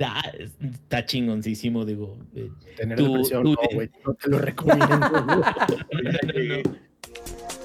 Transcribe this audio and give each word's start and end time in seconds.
Ah, 0.00 0.22
está 0.60 1.06
chingoncísimo, 1.06 1.84
digo. 1.84 2.18
Eh, 2.34 2.50
Tener 2.76 2.98
depresión, 2.98 3.44
no, 3.44 3.56
güey, 3.72 3.90
no 4.04 4.14
te 4.14 4.28
lo 4.28 4.38
recomiendo. 4.38 5.42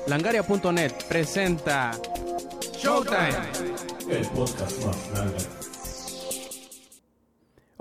Langaria.net 0.07 0.91
presenta 1.09 1.91
Showtime. 2.77 3.35
El 4.09 4.25
podcast 4.27 4.85
más 4.85 5.72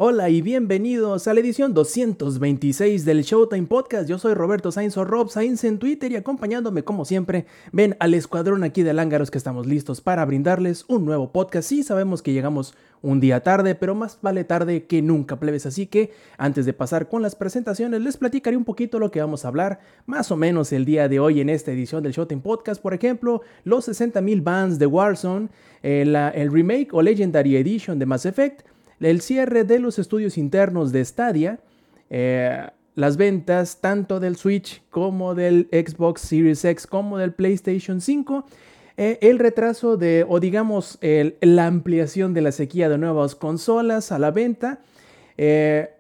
Hola 0.05 0.30
y 0.30 0.43
bienvenidos 0.43 1.29
a 1.29 1.32
la 1.32 1.39
edición 1.39 1.75
226 1.75 3.05
del 3.05 3.23
Showtime 3.23 3.68
Podcast. 3.68 4.09
Yo 4.09 4.18
soy 4.18 4.35
Roberto 4.35 4.73
Sainz 4.73 4.96
o 4.96 5.05
Rob 5.05 5.30
Sainz 5.30 5.62
en 5.62 5.79
Twitter 5.79 6.11
y 6.11 6.17
acompañándome 6.17 6.82
como 6.82 7.05
siempre, 7.05 7.46
ven 7.71 7.95
al 8.00 8.12
escuadrón 8.14 8.64
aquí 8.64 8.82
de 8.82 8.95
Lángaros 8.95 9.30
que 9.30 9.39
estamos 9.39 9.68
listos 9.68 10.00
para 10.00 10.25
brindarles 10.25 10.86
un 10.89 11.04
nuevo 11.04 11.30
podcast. 11.30 11.68
Sí, 11.68 11.85
sabemos 11.85 12.21
que 12.21 12.32
llegamos 12.32 12.75
un 13.00 13.21
día 13.21 13.45
tarde, 13.45 13.77
pero 13.77 13.95
más 13.95 14.18
vale 14.23 14.43
tarde 14.43 14.86
que 14.86 15.03
nunca, 15.03 15.39
plebes. 15.39 15.67
Así 15.67 15.86
que 15.86 16.11
antes 16.36 16.66
de 16.66 16.72
pasar 16.72 17.08
con 17.08 17.22
las 17.22 17.36
presentaciones, 17.36 18.00
les 18.00 18.16
platicaré 18.16 18.57
un 18.57 18.64
poquito 18.64 18.99
lo 18.99 19.13
que 19.13 19.21
vamos 19.21 19.44
a 19.44 19.49
hablar 19.49 19.79
más 20.07 20.32
o 20.32 20.36
menos 20.36 20.72
el 20.72 20.85
día 20.85 21.08
de 21.08 21.21
hoy 21.21 21.41
en 21.41 21.49
esta 21.49 21.71
edición 21.71 22.03
del 22.03 22.13
Showtime 22.13 22.43
Podcast. 22.43 22.82
Por 22.82 22.93
ejemplo, 22.93 23.43
los 23.63 23.89
60.000 23.89 24.43
bands 24.43 24.80
de 24.80 24.86
Warzone, 24.86 25.49
el, 25.80 26.16
eh, 26.16 26.32
el 26.35 26.53
remake 26.53 26.89
o 26.91 27.03
Legendary 27.03 27.55
Edition 27.55 28.00
de 28.00 28.07
Mass 28.07 28.27
Effect 28.27 28.71
el 29.05 29.21
cierre 29.21 29.65
de 29.65 29.79
los 29.79 29.99
estudios 29.99 30.39
internos 30.39 30.93
de 30.93 31.05
Stadia, 31.05 31.61
eh, 32.11 32.67
las 32.95 33.17
ventas 33.17 33.81
tanto 33.81 34.20
del 34.20 34.37
Switch 34.37 34.83
como 34.91 35.34
del 35.34 35.69
Xbox 35.73 36.20
Series 36.23 36.65
X 36.65 36.87
como 36.87 37.19
del 37.19 37.33
PlayStation 37.33 38.01
5, 38.01 38.45
eh, 38.97 39.19
el 39.23 39.39
retraso 39.39 39.97
de, 39.97 40.27
o 40.28 40.39
digamos, 40.39 40.98
la 41.01 41.67
ampliación 41.67 42.34
de 42.34 42.42
la 42.42 42.53
sequía 42.53 42.89
de 42.89 42.98
nuevas 42.98 43.34
consolas 43.34 44.12
a 44.12 44.19
la 44.19 44.31
venta, 44.31 44.81
eh, 45.39 45.91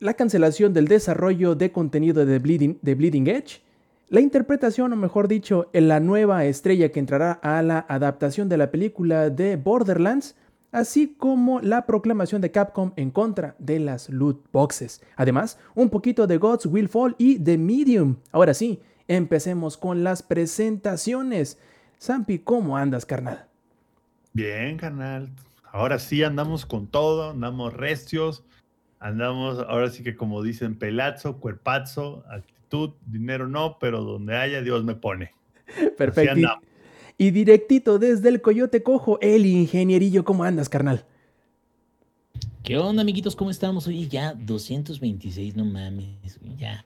la 0.00 0.14
cancelación 0.14 0.74
del 0.74 0.88
desarrollo 0.88 1.54
de 1.54 1.70
contenido 1.70 2.26
de 2.26 2.38
Bleeding, 2.38 2.78
de 2.82 2.94
Bleeding 2.94 3.28
Edge, 3.28 3.62
la 4.08 4.20
interpretación, 4.20 4.92
o 4.92 4.96
mejor 4.96 5.28
dicho, 5.28 5.70
la 5.72 6.00
nueva 6.00 6.44
estrella 6.44 6.90
que 6.90 7.00
entrará 7.00 7.32
a 7.32 7.62
la 7.62 7.86
adaptación 7.88 8.48
de 8.48 8.58
la 8.58 8.70
película 8.70 9.30
de 9.30 9.56
Borderlands, 9.56 10.36
así 10.74 11.14
como 11.16 11.60
la 11.60 11.86
proclamación 11.86 12.42
de 12.42 12.50
Capcom 12.50 12.92
en 12.96 13.12
contra 13.12 13.54
de 13.60 13.78
las 13.78 14.10
loot 14.10 14.44
boxes. 14.52 15.00
Además, 15.14 15.58
un 15.76 15.88
poquito 15.88 16.26
de 16.26 16.36
Gods 16.36 16.66
Will 16.66 16.88
Fall 16.88 17.14
y 17.16 17.38
The 17.38 17.56
Medium. 17.56 18.16
Ahora 18.32 18.54
sí, 18.54 18.82
empecemos 19.06 19.76
con 19.76 20.02
las 20.02 20.24
presentaciones. 20.24 21.60
Sampi, 21.98 22.40
¿cómo 22.40 22.76
andas, 22.76 23.06
carnal? 23.06 23.46
Bien, 24.32 24.76
carnal. 24.76 25.30
Ahora 25.70 26.00
sí 26.00 26.24
andamos 26.24 26.66
con 26.66 26.88
todo, 26.88 27.30
andamos 27.30 27.72
recios, 27.72 28.42
andamos, 28.98 29.60
ahora 29.68 29.90
sí 29.90 30.02
que 30.02 30.16
como 30.16 30.42
dicen, 30.42 30.76
pelazo, 30.76 31.38
cuerpazo, 31.38 32.24
actitud, 32.28 32.94
dinero 33.06 33.46
no, 33.46 33.78
pero 33.78 34.02
donde 34.02 34.36
haya 34.36 34.60
Dios 34.60 34.82
me 34.82 34.96
pone. 34.96 35.34
Perfecto. 35.96 36.48
Y 37.16 37.30
directito 37.30 37.98
desde 37.98 38.28
el 38.28 38.40
Coyote 38.40 38.82
Cojo, 38.82 39.20
el 39.20 39.46
ingenierillo, 39.46 40.24
¿cómo 40.24 40.42
andas, 40.42 40.68
carnal? 40.68 41.04
¿Qué 42.64 42.76
onda, 42.76 43.02
amiguitos? 43.02 43.36
¿Cómo 43.36 43.50
estamos? 43.50 43.86
Oye, 43.86 44.08
ya 44.08 44.34
226, 44.34 45.54
no 45.54 45.64
mames, 45.64 46.40
ya. 46.58 46.84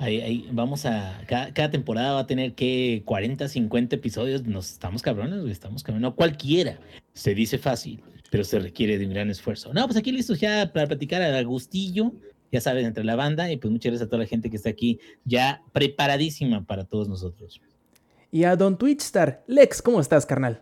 Ahí, 0.00 0.48
vamos 0.50 0.86
a. 0.86 1.22
Cada, 1.28 1.70
temporada 1.70 2.14
va 2.14 2.20
a 2.20 2.26
tener 2.26 2.54
que 2.54 3.02
40, 3.04 3.48
50 3.48 3.96
episodios. 3.96 4.44
Nos 4.44 4.72
estamos 4.72 5.02
cabrones. 5.02 5.44
Estamos 5.50 5.82
cabrones. 5.82 6.02
No 6.02 6.16
cualquiera. 6.16 6.80
Se 7.12 7.34
dice 7.34 7.58
fácil, 7.58 8.02
pero 8.30 8.42
se 8.42 8.58
requiere 8.58 8.96
de 8.96 9.06
un 9.06 9.12
gran 9.12 9.28
esfuerzo. 9.28 9.74
No, 9.74 9.84
pues 9.86 9.98
aquí 9.98 10.10
listos 10.10 10.40
ya 10.40 10.72
para 10.72 10.86
platicar 10.86 11.20
a 11.20 11.42
gustillo. 11.42 12.12
Ya 12.50 12.62
sabes, 12.62 12.86
entre 12.86 13.04
la 13.04 13.14
banda. 13.14 13.52
Y 13.52 13.58
pues 13.58 13.70
muchas 13.70 13.90
gracias 13.90 14.06
a 14.06 14.10
toda 14.10 14.22
la 14.22 14.28
gente 14.28 14.48
que 14.48 14.56
está 14.56 14.70
aquí 14.70 14.98
ya 15.26 15.62
preparadísima 15.72 16.64
para 16.64 16.84
todos 16.84 17.06
nosotros 17.06 17.60
y 18.30 18.44
a 18.44 18.56
Don 18.56 18.78
Twitchstar. 18.78 19.42
Lex, 19.46 19.82
¿cómo 19.82 20.00
estás, 20.00 20.26
carnal? 20.26 20.60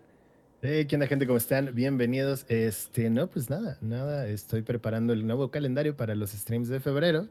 Hey, 0.63 0.87
¿qué 0.87 0.97
onda, 0.97 1.07
gente? 1.07 1.27
¿Cómo 1.27 1.37
están? 1.37 1.75
Bienvenidos. 1.75 2.47
Este, 2.49 3.11
no, 3.11 3.29
pues 3.29 3.51
nada, 3.51 3.79
nada. 3.81 4.27
Estoy 4.27 4.63
preparando 4.63 5.13
el 5.13 5.27
nuevo 5.27 5.51
calendario 5.51 5.97
para 5.97 6.15
los 6.15 6.31
streams 6.31 6.69
de 6.69 6.81
febrero. 6.81 7.29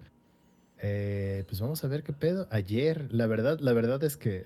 Eh, 0.80 1.44
pues 1.48 1.59
vamos 1.59 1.84
a 1.84 1.88
ver 1.88 2.03
qué 2.03 2.14
pedo. 2.14 2.48
Ayer, 2.52 3.08
la 3.12 3.28
verdad, 3.28 3.59
la 3.59 3.74
verdad 3.74 4.03
es 4.03 4.16
que 4.16 4.46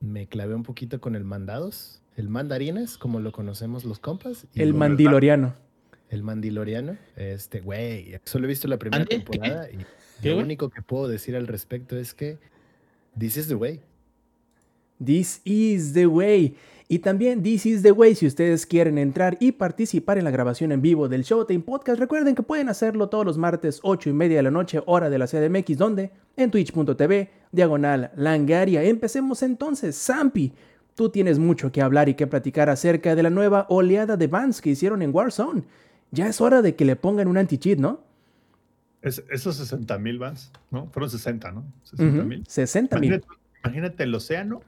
me 0.00 0.26
clavé 0.26 0.54
un 0.54 0.64
poquito 0.64 1.00
con 1.00 1.14
el 1.14 1.24
mandados, 1.24 2.02
el 2.16 2.28
mandarines, 2.28 2.98
como 2.98 3.20
lo 3.20 3.32
conocemos 3.32 3.84
los 3.84 3.98
compas. 3.98 4.46
el 4.54 4.74
mandiloriano. 4.74 5.54
El 6.10 6.22
mandiloriano. 6.22 6.96
Este, 7.16 7.60
güey, 7.60 8.20
solo 8.24 8.44
he 8.46 8.48
visto 8.48 8.68
la 8.68 8.78
primera 8.78 9.04
temporada 9.04 9.68
y 9.70 9.78
lo 10.26 10.38
único 10.38 10.68
que 10.68 10.82
puedo 10.82 11.08
decir 11.08 11.36
al 11.36 11.46
respecto 11.46 11.96
es 11.96 12.12
que 12.12 12.38
this 13.16 13.36
is 13.36 13.48
the 13.48 13.54
way. 13.54 13.80
This 15.04 15.40
is 15.44 15.92
the 15.92 16.06
way. 16.06 16.56
Y 16.88 17.00
también 17.00 17.42
This 17.42 17.66
is 17.66 17.82
the 17.82 17.90
way 17.90 18.14
si 18.14 18.26
ustedes 18.26 18.64
quieren 18.64 18.96
entrar 18.96 19.36
y 19.40 19.52
participar 19.52 20.18
en 20.18 20.24
la 20.24 20.30
grabación 20.30 20.70
en 20.70 20.80
vivo 20.80 21.08
del 21.08 21.24
Showtime 21.24 21.64
Podcast. 21.64 21.98
Recuerden 21.98 22.34
que 22.34 22.42
pueden 22.42 22.68
hacerlo 22.68 23.08
todos 23.08 23.26
los 23.26 23.38
martes 23.38 23.80
8 23.82 24.10
y 24.10 24.12
media 24.12 24.36
de 24.36 24.44
la 24.44 24.52
noche, 24.52 24.80
hora 24.86 25.10
de 25.10 25.18
la 25.18 25.26
CDMX, 25.26 25.76
donde 25.76 26.12
en 26.36 26.50
twitch.tv, 26.50 27.30
diagonal 27.50 28.12
langaria. 28.14 28.84
Empecemos 28.84 29.42
entonces, 29.42 29.96
Zampi. 29.96 30.52
Tú 30.94 31.10
tienes 31.10 31.38
mucho 31.38 31.72
que 31.72 31.82
hablar 31.82 32.08
y 32.08 32.14
que 32.14 32.26
platicar 32.26 32.70
acerca 32.70 33.14
de 33.14 33.22
la 33.22 33.30
nueva 33.30 33.66
oleada 33.68 34.16
de 34.16 34.28
bands 34.28 34.62
que 34.62 34.70
hicieron 34.70 35.02
en 35.02 35.14
Warzone. 35.14 35.64
Ya 36.12 36.28
es 36.28 36.40
hora 36.40 36.62
de 36.62 36.76
que 36.76 36.84
le 36.84 36.96
pongan 36.96 37.28
un 37.28 37.36
anti-cheat, 37.36 37.78
¿no? 37.78 38.06
esos 39.02 39.56
60 39.56 39.98
mil 39.98 40.18
bands, 40.18 40.50
¿no? 40.70 40.88
Fueron 40.88 41.10
60, 41.10 41.52
¿no? 41.52 41.64
60 41.84 42.24
mil. 42.24 42.44
60 42.46 42.98
mil. 42.98 43.22
imagínate 43.62 44.02
el 44.02 44.14
océano 44.14 44.62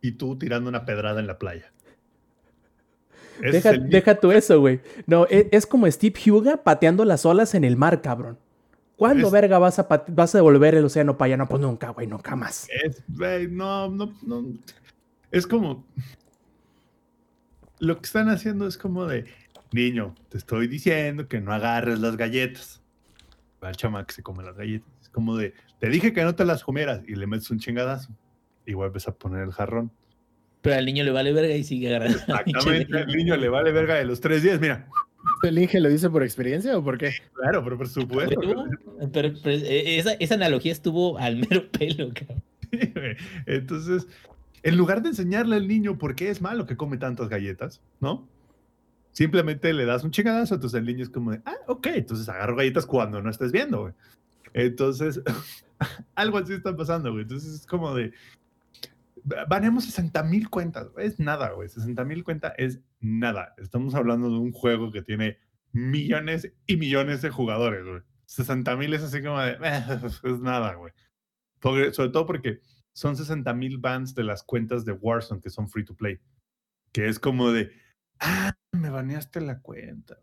y 0.00 0.12
tú 0.12 0.38
tirando 0.38 0.68
una 0.68 0.84
pedrada 0.84 1.20
en 1.20 1.26
la 1.26 1.38
playa. 1.38 1.72
Deja, 3.40 4.16
tú 4.16 4.32
eso, 4.32 4.60
güey. 4.60 4.80
No, 5.06 5.26
e, 5.30 5.48
es, 5.52 5.66
como 5.66 5.90
Steve 5.90 6.18
Huga 6.30 6.62
pateando 6.64 7.04
las 7.04 7.24
olas 7.24 7.54
en 7.54 7.64
el 7.64 7.76
mar, 7.76 8.02
cabrón. 8.02 8.38
¿Cuándo, 8.96 9.30
verga, 9.30 9.60
vas 9.60 9.78
a, 9.78 9.86
vas 10.08 10.34
a 10.34 10.38
devolver 10.38 10.74
el 10.74 10.84
océano 10.84 11.16
para 11.16 11.26
allá? 11.26 11.36
No, 11.36 11.48
pues 11.48 11.62
nunca, 11.62 11.90
güey, 11.90 12.08
nunca 12.08 12.34
más. 12.34 12.68
Es, 12.84 13.04
no, 13.50 13.88
no, 13.88 14.12
no. 14.22 14.44
Es 15.30 15.46
como. 15.46 15.86
Lo 17.78 17.96
que 17.96 18.06
están 18.06 18.28
haciendo 18.28 18.66
es 18.66 18.76
como 18.76 19.06
de. 19.06 19.26
Niño, 19.70 20.14
te 20.30 20.38
estoy 20.38 20.66
diciendo 20.66 21.28
que 21.28 21.40
no 21.40 21.52
agarres 21.52 22.00
las 22.00 22.16
galletas. 22.16 22.82
Va 23.62 23.68
el 23.68 23.76
chama 23.76 24.04
que 24.04 24.14
se 24.14 24.22
come 24.22 24.42
las 24.42 24.56
galletas. 24.56 24.88
Es 25.00 25.08
como 25.10 25.36
de. 25.36 25.54
Te 25.78 25.88
dije 25.90 26.12
que 26.12 26.24
no 26.24 26.34
te 26.34 26.44
las 26.44 26.64
comieras 26.64 27.02
y 27.06 27.14
le 27.14 27.28
metes 27.28 27.50
un 27.52 27.60
chingadazo 27.60 28.12
y 28.68 28.74
vuelves 28.74 29.08
a 29.08 29.14
poner 29.14 29.42
el 29.44 29.52
jarrón. 29.52 29.90
Pero 30.60 30.76
al 30.76 30.84
niño 30.84 31.02
le 31.02 31.10
vale 31.10 31.32
verga 31.32 31.54
y 31.54 31.64
sigue 31.64 31.88
agarrando. 31.88 32.18
Exactamente, 32.18 32.98
al 32.98 33.06
niño 33.06 33.36
le 33.36 33.48
vale 33.48 33.72
verga 33.72 33.94
de 33.94 34.04
los 34.04 34.20
tres 34.20 34.42
días, 34.42 34.60
mira. 34.60 34.86
¿El 35.42 35.58
Inge 35.58 35.80
lo 35.80 35.88
dice 35.88 36.10
por 36.10 36.22
experiencia 36.22 36.76
o 36.76 36.84
por 36.84 36.98
qué? 36.98 37.12
Claro, 37.34 37.64
pero 37.64 37.78
por 37.78 37.88
supuesto. 37.88 38.40
Pero, 39.12 39.28
eh, 39.44 39.98
esa, 39.98 40.12
esa, 40.14 40.34
analogía 40.34 40.72
estuvo 40.72 41.18
al 41.18 41.36
mero 41.36 41.70
pelo, 41.70 42.10
cabrón. 42.12 42.42
Entonces, 43.46 44.06
en 44.62 44.76
lugar 44.76 45.02
de 45.02 45.10
enseñarle 45.10 45.56
al 45.56 45.66
niño 45.66 45.96
por 45.96 46.14
qué 46.14 46.28
es 46.28 46.42
malo 46.42 46.66
que 46.66 46.76
come 46.76 46.98
tantas 46.98 47.28
galletas, 47.28 47.80
¿no? 48.00 48.28
Simplemente 49.12 49.72
le 49.72 49.86
das 49.86 50.04
un 50.04 50.10
chingadazo, 50.10 50.56
entonces 50.56 50.78
el 50.78 50.86
niño 50.86 51.04
es 51.04 51.10
como 51.10 51.32
de, 51.32 51.40
ah, 51.46 51.56
ok, 51.66 51.86
entonces 51.88 52.28
agarro 52.28 52.56
galletas 52.56 52.84
cuando 52.84 53.22
no 53.22 53.30
estés 53.30 53.50
viendo, 53.50 53.80
güey. 53.80 53.94
Entonces, 54.52 55.22
algo 56.14 56.38
así 56.38 56.52
está 56.52 56.76
pasando, 56.76 57.10
güey. 57.12 57.22
Entonces 57.22 57.54
es 57.54 57.66
como 57.66 57.94
de, 57.94 58.12
Vanemos 59.48 59.84
60 59.84 60.22
mil 60.24 60.50
cuentas, 60.50 60.88
es 60.98 61.18
nada, 61.18 61.50
güey. 61.50 61.68
60 61.68 62.04
mil 62.04 62.24
cuentas 62.24 62.52
es 62.58 62.80
nada. 63.00 63.54
Estamos 63.58 63.94
hablando 63.94 64.30
de 64.30 64.38
un 64.38 64.52
juego 64.52 64.90
que 64.92 65.02
tiene 65.02 65.38
millones 65.72 66.52
y 66.66 66.76
millones 66.76 67.22
de 67.22 67.30
jugadores, 67.30 67.84
güey. 67.84 68.02
60 68.26 68.76
mil 68.76 68.92
es 68.94 69.02
así 69.02 69.22
como 69.22 69.40
de, 69.40 69.58
es 70.24 70.40
nada, 70.40 70.74
güey. 70.74 70.92
sobre 71.60 72.10
todo 72.10 72.26
porque 72.26 72.60
son 72.92 73.16
60 73.16 73.52
mil 73.54 73.78
bans 73.78 74.14
de 74.14 74.24
las 74.24 74.42
cuentas 74.42 74.84
de 74.84 74.92
Warzone 74.92 75.40
que 75.40 75.50
son 75.50 75.68
free 75.68 75.84
to 75.84 75.94
play. 75.94 76.18
Que 76.92 77.08
es 77.08 77.18
como 77.18 77.52
de, 77.52 77.70
ah, 78.20 78.54
me 78.72 78.90
baneaste 78.90 79.40
la 79.40 79.60
cuenta. 79.60 80.18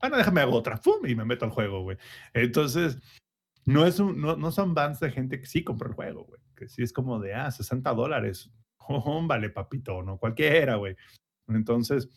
Bueno, 0.00 0.16
déjame 0.16 0.40
hago 0.40 0.56
otra, 0.56 0.78
¡fum! 0.78 1.06
y 1.06 1.14
me 1.14 1.24
meto 1.24 1.44
al 1.44 1.50
juego, 1.50 1.82
güey. 1.82 1.98
Entonces, 2.32 2.98
no, 3.66 3.86
es 3.86 4.00
un, 4.00 4.20
no, 4.20 4.36
no 4.36 4.50
son 4.50 4.74
bans 4.74 4.98
de 5.00 5.10
gente 5.10 5.38
que 5.38 5.46
sí 5.46 5.62
compró 5.62 5.88
el 5.88 5.94
juego, 5.94 6.24
güey 6.24 6.40
que 6.60 6.68
sí 6.68 6.82
es 6.82 6.92
como 6.92 7.18
de, 7.18 7.34
ah, 7.34 7.50
60 7.50 7.92
dólares. 7.94 8.50
Oh, 8.92 9.24
vale, 9.24 9.50
papito, 9.50 10.02
no 10.02 10.18
cualquiera, 10.18 10.74
güey. 10.74 10.96
Entonces, 11.46 12.08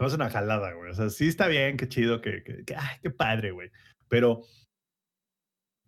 es 0.00 0.14
una 0.14 0.30
jalada, 0.30 0.72
güey. 0.72 0.90
O 0.90 0.94
sea, 0.94 1.10
sí 1.10 1.28
está 1.28 1.48
bien, 1.48 1.76
qué 1.76 1.86
chido, 1.86 2.22
que, 2.22 2.42
que, 2.42 2.64
qué 2.64 3.10
padre, 3.10 3.50
güey. 3.50 3.70
Pero 4.08 4.42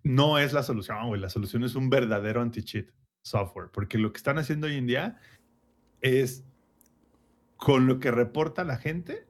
no 0.02 0.38
es 0.38 0.52
la 0.52 0.62
solución, 0.62 1.08
güey. 1.08 1.20
La 1.20 1.30
solución 1.30 1.64
es 1.64 1.74
un 1.74 1.88
verdadero 1.88 2.42
anti-cheat 2.42 2.90
software, 3.22 3.70
porque 3.72 3.96
lo 3.96 4.12
que 4.12 4.18
están 4.18 4.36
haciendo 4.36 4.66
hoy 4.66 4.76
en 4.76 4.86
día 4.86 5.18
es 6.02 6.44
con 7.56 7.86
lo 7.86 7.98
que 7.98 8.10
reporta 8.10 8.62
la 8.62 8.76
gente, 8.76 9.26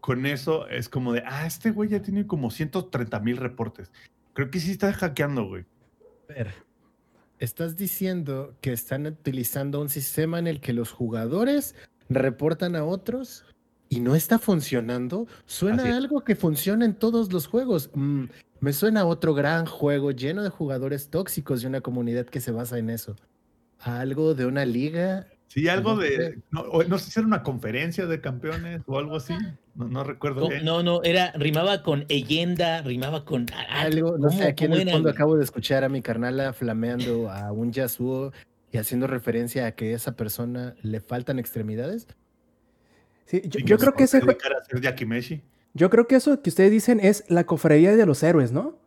con 0.00 0.26
eso 0.26 0.68
es 0.68 0.90
como 0.90 1.14
de, 1.14 1.22
ah, 1.24 1.46
este 1.46 1.70
güey 1.70 1.88
ya 1.88 2.02
tiene 2.02 2.26
como 2.26 2.50
130 2.50 3.18
mil 3.20 3.38
reportes. 3.38 3.90
Creo 4.34 4.50
que 4.50 4.60
sí 4.60 4.72
está 4.72 4.92
hackeando, 4.92 5.46
güey. 5.46 5.64
Ver, 6.28 6.52
estás 7.42 7.76
diciendo 7.76 8.54
que 8.60 8.72
están 8.72 9.06
utilizando 9.06 9.80
un 9.80 9.88
sistema 9.88 10.38
en 10.38 10.46
el 10.46 10.60
que 10.60 10.72
los 10.72 10.92
jugadores 10.92 11.74
reportan 12.08 12.76
a 12.76 12.84
otros 12.84 13.44
y 13.88 13.98
no 13.98 14.14
está 14.14 14.38
funcionando. 14.38 15.26
Suena 15.44 15.96
algo 15.96 16.22
que 16.22 16.36
funciona 16.36 16.84
en 16.84 16.94
todos 16.94 17.32
los 17.32 17.48
juegos. 17.48 17.90
Mm, 17.94 18.26
me 18.60 18.72
suena 18.72 19.00
a 19.00 19.06
otro 19.06 19.34
gran 19.34 19.66
juego 19.66 20.12
lleno 20.12 20.44
de 20.44 20.50
jugadores 20.50 21.08
tóxicos 21.08 21.64
y 21.64 21.66
una 21.66 21.80
comunidad 21.80 22.26
que 22.26 22.40
se 22.40 22.52
basa 22.52 22.78
en 22.78 22.90
eso. 22.90 23.16
A 23.80 23.98
algo 23.98 24.34
de 24.34 24.46
una 24.46 24.64
liga. 24.64 25.26
Sí, 25.52 25.68
algo 25.68 25.96
de, 25.96 26.16
sé. 26.16 26.38
no, 26.50 26.62
o- 26.62 26.82
no 26.84 26.96
sé 26.98 27.10
si 27.10 27.20
era 27.20 27.26
una 27.26 27.42
conferencia 27.42 28.06
de 28.06 28.22
campeones 28.22 28.80
o 28.86 28.98
algo 28.98 29.16
así. 29.16 29.34
No, 29.74 29.86
no 29.86 30.02
recuerdo 30.02 30.40
No, 30.40 30.48
bien. 30.48 30.64
no, 30.64 30.82
no, 30.82 31.02
era, 31.02 31.30
rimaba 31.32 31.82
con 31.82 32.06
leyenda, 32.08 32.80
rimaba 32.80 33.26
con 33.26 33.44
ah, 33.54 33.82
Algo, 33.82 34.16
no 34.16 34.30
sé, 34.30 34.36
¿cómo- 34.38 34.48
aquí 34.48 34.64
en 34.64 34.72
el 34.72 34.90
fondo 34.90 35.10
acabo 35.10 35.36
de 35.36 35.44
escuchar 35.44 35.84
a 35.84 35.90
mi 35.90 36.00
carnala 36.00 36.54
flameando 36.54 37.30
a 37.30 37.52
un 37.52 37.70
Yasuo 37.70 38.32
y 38.70 38.78
haciendo 38.78 39.06
referencia 39.06 39.66
a 39.66 39.72
que 39.72 39.92
a 39.92 39.96
esa 39.96 40.16
persona 40.16 40.74
le 40.80 41.00
faltan 41.00 41.38
extremidades. 41.38 42.06
Sí, 43.26 43.42
yo, 43.44 43.76
creo 43.76 43.92
que 43.92 44.04
ese 44.04 44.22
yo 45.74 45.90
creo 45.90 46.06
que 46.06 46.16
eso 46.16 46.40
que 46.42 46.48
ustedes 46.48 46.70
dicen 46.70 46.98
es 46.98 47.24
la 47.28 47.44
cofradía 47.44 47.94
de 47.94 48.06
los 48.06 48.22
héroes, 48.22 48.52
¿no? 48.52 48.78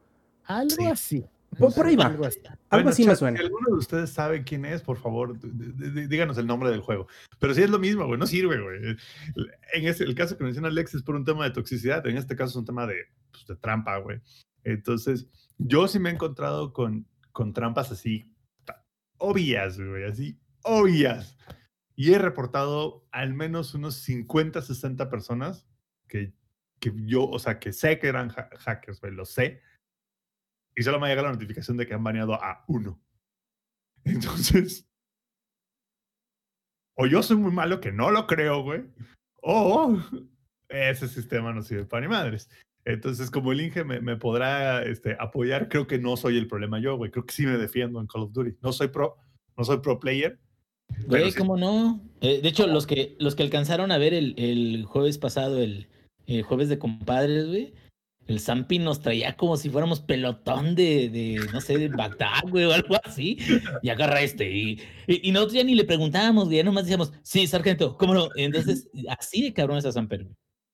Algo 0.46 0.70
Sí. 0.76 0.86
así. 0.88 1.26
Por- 1.60 1.74
por 1.74 1.86
ahí 1.86 1.96
va. 1.96 2.06
Algo 2.06 2.26
así. 2.26 2.40
Algo 2.46 2.58
Bueno, 2.72 2.90
así 2.90 3.04
me 3.04 3.08
chat, 3.10 3.18
suena. 3.20 3.38
Si 3.38 3.44
alguno 3.44 3.68
de 3.70 3.76
ustedes 3.76 4.10
sabe 4.10 4.44
quién 4.44 4.66
es, 4.66 4.82
por 4.82 4.98
favor, 4.98 5.38
díganos 6.10 6.38
el 6.38 6.48
nombre 6.48 6.70
del 6.70 6.82
juego. 6.82 7.08
Pero 7.40 7.54
sí 7.54 7.62
es 7.64 7.70
lo 7.70 7.80
mismo, 7.80 8.06
güey, 8.06 8.20
no 8.20 8.28
sirve, 8.28 8.62
güey. 8.62 8.96
En 9.74 9.88
ese, 9.88 10.04
el 10.04 10.16
caso 10.16 10.38
que 10.38 10.44
menciona 10.44 10.68
Alex 10.70 10.96
es 10.96 11.04
por 11.04 11.16
un 11.16 11.26
tema 11.26 11.44
de 11.46 11.52
toxicidad, 11.52 12.06
en 12.08 12.18
este 12.18 12.36
caso 12.36 12.52
es 12.52 12.56
un 12.58 12.66
tema 12.66 12.86
de, 12.88 12.96
pues, 13.32 13.46
de 13.48 13.56
trampa, 13.56 13.98
güey. 13.98 14.20
Entonces, 14.64 15.28
yo 15.58 15.88
sí 15.88 16.00
me 16.00 16.10
he 16.10 16.14
encontrado 16.14 16.74
con, 16.74 17.08
con 17.32 17.54
trampas 17.54 17.92
así, 17.92 18.32
obvias, 19.18 19.80
güey, 19.80 20.04
así, 20.06 20.40
obvias. 20.64 21.38
Y 21.96 22.14
he 22.14 22.18
reportado 22.20 23.06
al 23.12 23.34
menos 23.34 23.74
unos 23.74 23.96
50, 23.96 24.62
60 24.62 25.10
personas 25.10 25.66
que, 26.08 26.34
que 26.80 26.92
yo, 27.06 27.24
o 27.26 27.40
sea, 27.40 27.58
que 27.60 27.72
sé 27.72 28.00
que 28.00 28.08
eran 28.08 28.32
ha- 28.32 28.50
hackers, 28.58 29.00
güey, 29.00 29.14
lo 29.14 29.24
sé. 29.26 29.62
Y 30.76 30.84
solo 30.84 31.00
me 31.00 31.08
llega 31.08 31.22
la 31.22 31.32
notificación 31.32 31.78
de 31.78 31.88
que 31.88 31.94
han 31.94 32.04
baneado 32.04 32.34
a 32.34 32.64
uno. 32.68 33.02
Entonces, 34.04 34.88
o 36.96 37.08
yo 37.08 37.24
soy 37.24 37.38
muy 37.38 37.52
malo 37.52 37.80
que 37.80 37.92
no 37.92 38.12
lo 38.12 38.28
creo, 38.28 38.64
güey, 38.64 38.84
o 39.42 39.98
ese 40.70 41.08
sistema 41.08 41.54
no 41.54 41.62
sirve 41.62 41.86
para 41.86 42.02
ni 42.02 42.08
madres. 42.08 42.50
Entonces, 42.86 43.32
como 43.32 43.52
el 43.52 43.62
Inge 43.62 43.84
me, 43.84 44.00
me 44.00 44.16
podrá 44.16 44.84
este, 44.84 45.18
apoyar, 45.20 45.70
creo 45.70 45.88
que 45.88 45.98
no 45.98 46.18
soy 46.18 46.38
el 46.38 46.48
problema 46.48 46.80
yo, 46.80 46.98
güey. 46.98 47.10
Creo 47.10 47.26
que 47.26 47.34
sí 47.34 47.46
me 47.46 47.58
defiendo 47.58 48.00
en 48.00 48.08
Call 48.08 48.24
of 48.24 48.32
Duty. 48.32 48.58
No 48.62 48.72
soy 48.72 48.90
pro, 48.90 49.18
no 49.58 49.64
soy 49.64 49.80
pro 49.80 50.00
player. 50.00 50.40
Güey, 51.08 51.32
sí. 51.32 51.38
¿cómo 51.38 51.58
no? 51.58 52.00
Eh, 52.22 52.42
de 52.42 52.48
hecho, 52.48 52.68
los 52.68 52.86
que, 52.86 53.16
los 53.20 53.34
que 53.34 53.42
alcanzaron 53.42 53.92
a 53.92 53.98
ver 53.98 54.14
el, 54.14 54.36
el 54.38 54.86
jueves 54.86 55.18
pasado, 55.18 55.62
el, 55.62 55.88
el 56.28 56.44
jueves 56.44 56.70
de 56.70 56.78
compadres, 56.78 57.48
güey, 57.48 57.74
el 58.28 58.40
Zampi 58.40 58.80
nos 58.80 59.02
traía 59.02 59.36
como 59.38 59.56
si 59.56 59.70
fuéramos 59.70 60.00
pelotón 60.00 60.76
de, 60.76 61.10
de 61.10 61.40
no 61.54 61.62
sé, 61.62 61.78
de 61.78 61.90
Bagdad, 61.90 62.42
güey, 62.50 62.66
o 62.66 62.74
algo 62.74 62.96
así. 63.04 63.38
Y 63.82 63.90
agarra 63.90 64.22
este. 64.22 64.52
Y, 64.52 64.82
y, 65.08 65.32
nosotros 65.32 65.54
ya 65.54 65.64
ni 65.64 65.76
le 65.76 65.84
preguntábamos, 65.84 66.50
ya 66.50 66.64
nomás 66.64 66.86
decíamos, 66.86 67.14
sí, 67.22 67.46
sargento, 67.46 67.98
¿cómo 67.98 68.14
no? 68.14 68.30
Entonces, 68.36 68.90
así 69.10 69.44
de 69.44 69.54
cabrón 69.54 69.78
es 69.78 69.86
a 69.86 70.02
güey. 70.02 70.28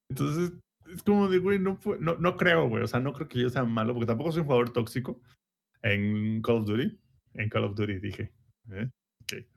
Entonces, 0.09 0.53
es 0.93 1.03
como 1.03 1.27
de, 1.27 1.39
güey, 1.39 1.59
no, 1.59 1.77
no, 1.99 2.15
no 2.17 2.37
creo, 2.37 2.69
güey. 2.69 2.83
O 2.83 2.87
sea, 2.87 2.99
no 2.99 3.11
creo 3.13 3.27
que 3.27 3.39
yo 3.39 3.49
sea 3.49 3.63
malo, 3.63 3.93
porque 3.93 4.07
tampoco 4.07 4.31
soy 4.31 4.41
un 4.41 4.45
jugador 4.45 4.71
tóxico 4.71 5.19
en 5.81 6.41
Call 6.41 6.57
of 6.57 6.65
Duty. 6.65 6.99
En 7.33 7.49
Call 7.49 7.65
of 7.65 7.75
Duty 7.75 7.99
dije. 7.99 8.31
¿eh? 8.71 8.89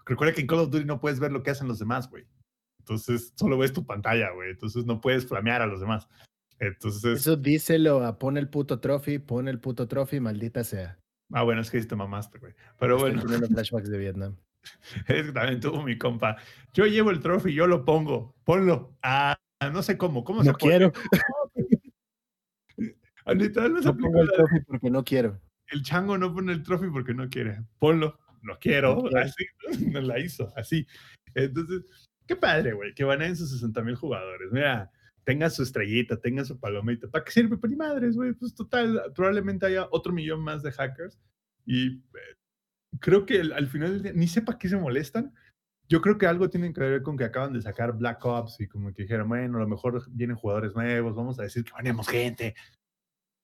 Recuerda 0.04 0.34
que 0.34 0.40
en 0.40 0.46
Call 0.48 0.60
of 0.60 0.70
Duty 0.70 0.84
no 0.84 1.00
puedes 1.00 1.20
ver 1.20 1.32
lo 1.32 1.42
que 1.42 1.50
hacen 1.50 1.68
los 1.68 1.78
demás, 1.78 2.10
güey. 2.10 2.24
Entonces, 2.80 3.32
solo 3.36 3.56
ves 3.56 3.72
tu 3.72 3.86
pantalla, 3.86 4.30
güey. 4.32 4.50
Entonces, 4.50 4.84
no 4.84 5.00
puedes 5.00 5.26
flamear 5.26 5.62
a 5.62 5.66
los 5.66 5.80
demás. 5.80 6.08
Entonces, 6.58 7.20
Eso 7.20 7.36
díselo 7.36 8.04
a 8.04 8.18
pon 8.18 8.36
el 8.36 8.48
puto 8.48 8.80
trophy, 8.80 9.18
pon 9.18 9.48
el 9.48 9.58
puto 9.60 9.86
trophy, 9.88 10.20
maldita 10.20 10.64
sea. 10.64 10.98
ah, 11.32 11.42
bueno, 11.42 11.60
es 11.60 11.70
que 11.70 11.78
ahí 11.78 11.84
te 11.84 11.96
mamaste, 11.96 12.38
güey. 12.38 12.54
Pero 12.78 12.96
Estoy 12.96 13.12
bueno, 13.20 13.46
flashbacks 13.48 13.90
de 13.90 13.98
Vietnam. 13.98 14.36
es 15.08 15.26
que 15.26 15.32
también 15.32 15.60
tuvo 15.60 15.82
mi 15.82 15.98
compa. 15.98 16.36
Yo 16.72 16.86
llevo 16.86 17.10
el 17.10 17.20
trofeo 17.20 17.50
y 17.50 17.54
yo 17.54 17.66
lo 17.66 17.84
pongo. 17.84 18.34
Ponlo. 18.44 18.96
Ah, 19.02 19.36
no 19.72 19.82
sé 19.82 19.98
cómo. 19.98 20.24
¿Cómo 20.24 20.42
se 20.44 20.50
No 20.52 20.56
pone? 20.58 20.70
quiero. 20.70 20.92
Literal, 23.34 23.72
no 23.72 23.78
se 23.80 23.84
No 23.86 23.90
aplica 23.92 24.08
pongo 24.08 24.22
el 24.22 24.30
trophy 24.32 24.60
porque 24.66 24.90
no 24.90 25.04
quiero. 25.04 25.40
el 25.68 25.82
chango 25.82 26.18
no 26.18 26.32
pone 26.32 26.52
el 26.52 26.62
trofeo 26.62 26.92
porque 26.92 27.14
no 27.14 27.28
quiere. 27.28 27.62
Ponlo, 27.78 28.18
no 28.42 28.58
quiero. 28.58 28.96
No 28.96 29.02
quiero. 29.08 29.18
Así, 29.24 29.44
no 29.90 30.00
la 30.02 30.18
hizo, 30.18 30.52
así. 30.56 30.86
Entonces, 31.34 31.82
qué 32.26 32.36
padre, 32.36 32.74
güey, 32.74 32.94
que 32.94 33.04
baneen 33.04 33.36
sus 33.36 33.50
60 33.50 33.82
mil 33.82 33.96
jugadores. 33.96 34.50
Mira, 34.52 34.90
tengan 35.24 35.50
su 35.50 35.62
estrellita, 35.62 36.18
tengan 36.20 36.44
su 36.46 36.58
palomita. 36.58 37.08
¿Para 37.08 37.24
qué 37.24 37.32
sirve? 37.32 37.56
Para 37.58 37.70
ni 37.70 37.76
madres, 37.76 38.16
güey. 38.16 38.32
Pues 38.34 38.54
total, 38.54 39.02
probablemente 39.14 39.66
haya 39.66 39.88
otro 39.90 40.12
millón 40.12 40.40
más 40.42 40.62
de 40.62 40.72
hackers. 40.72 41.18
Y 41.66 41.96
eh, 41.96 42.36
creo 43.00 43.24
que 43.26 43.40
el- 43.40 43.52
al 43.52 43.66
final 43.68 43.92
del 43.92 44.02
día, 44.02 44.12
ni 44.14 44.26
sepa 44.28 44.58
qué 44.58 44.68
se 44.68 44.76
molestan. 44.76 45.32
Yo 45.88 46.00
creo 46.00 46.16
que 46.16 46.26
algo 46.26 46.48
tiene 46.48 46.72
que 46.72 46.80
ver 46.80 47.02
con 47.02 47.16
que 47.16 47.24
acaban 47.24 47.52
de 47.52 47.60
sacar 47.62 47.92
Black 47.96 48.24
Ops 48.24 48.58
y 48.60 48.68
como 48.68 48.92
que 48.94 49.02
dijeron, 49.02 49.28
bueno, 49.28 49.58
a 49.58 49.60
lo 49.60 49.68
mejor 49.68 50.02
vienen 50.10 50.36
jugadores 50.36 50.74
nuevos, 50.74 51.14
vamos 51.14 51.38
a 51.38 51.42
decir 51.42 51.62
que 51.64 51.72
banemos 51.72 52.08
gente. 52.08 52.54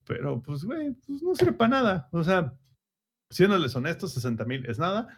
Pero, 0.07 0.43
pues, 0.43 0.65
güey, 0.65 0.93
pues 1.07 1.23
no 1.23 1.35
sirve 1.35 1.53
para 1.53 1.69
nada. 1.71 2.09
O 2.13 2.25
sea, 2.25 2.55
siéndoles 3.31 3.77
honestos, 3.77 4.15
60 4.15 4.45
mil 4.45 4.65
es 4.67 4.79
nada. 4.79 5.09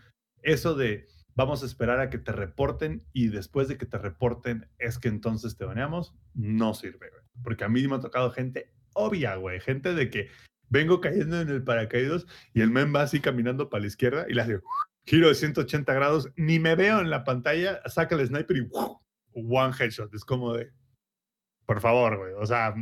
Eso 0.42 0.74
de 0.74 1.06
vamos 1.34 1.62
a 1.62 1.66
esperar 1.66 2.00
a 2.00 2.10
que 2.10 2.18
te 2.18 2.32
reporten 2.32 3.04
y 3.12 3.28
después 3.28 3.68
de 3.68 3.78
que 3.78 3.86
te 3.86 3.98
reporten 3.98 4.68
es 4.78 4.98
que 4.98 5.08
entonces 5.08 5.56
te 5.56 5.64
baneamos, 5.64 6.14
no 6.34 6.74
sirve, 6.74 7.10
güey. 7.10 7.22
Porque 7.42 7.64
a 7.64 7.68
mí 7.68 7.86
me 7.88 7.96
ha 7.96 8.00
tocado 8.00 8.30
gente 8.30 8.72
obvia, 8.94 9.36
güey. 9.36 9.60
Gente 9.60 9.94
de 9.94 10.10
que 10.10 10.28
vengo 10.68 11.00
cayendo 11.00 11.40
en 11.40 11.48
el 11.48 11.64
paracaídas 11.64 12.26
y 12.54 12.60
el 12.60 12.70
men 12.70 12.94
va 12.94 13.02
así 13.02 13.20
caminando 13.20 13.70
para 13.70 13.82
la 13.82 13.86
izquierda 13.88 14.26
y 14.28 14.34
le 14.34 14.42
hace 14.42 14.60
giro 15.04 15.28
de 15.28 15.34
180 15.34 15.92
grados, 15.92 16.30
ni 16.36 16.58
me 16.58 16.74
veo 16.74 17.00
en 17.00 17.10
la 17.10 17.24
pantalla, 17.24 17.80
saca 17.86 18.14
el 18.14 18.26
sniper 18.26 18.56
y 18.56 18.68
one 19.34 19.74
headshot. 19.78 20.14
Es 20.14 20.24
como 20.24 20.54
de, 20.54 20.72
por 21.66 21.80
favor, 21.80 22.18
güey. 22.18 22.32
O 22.34 22.46
sea, 22.46 22.74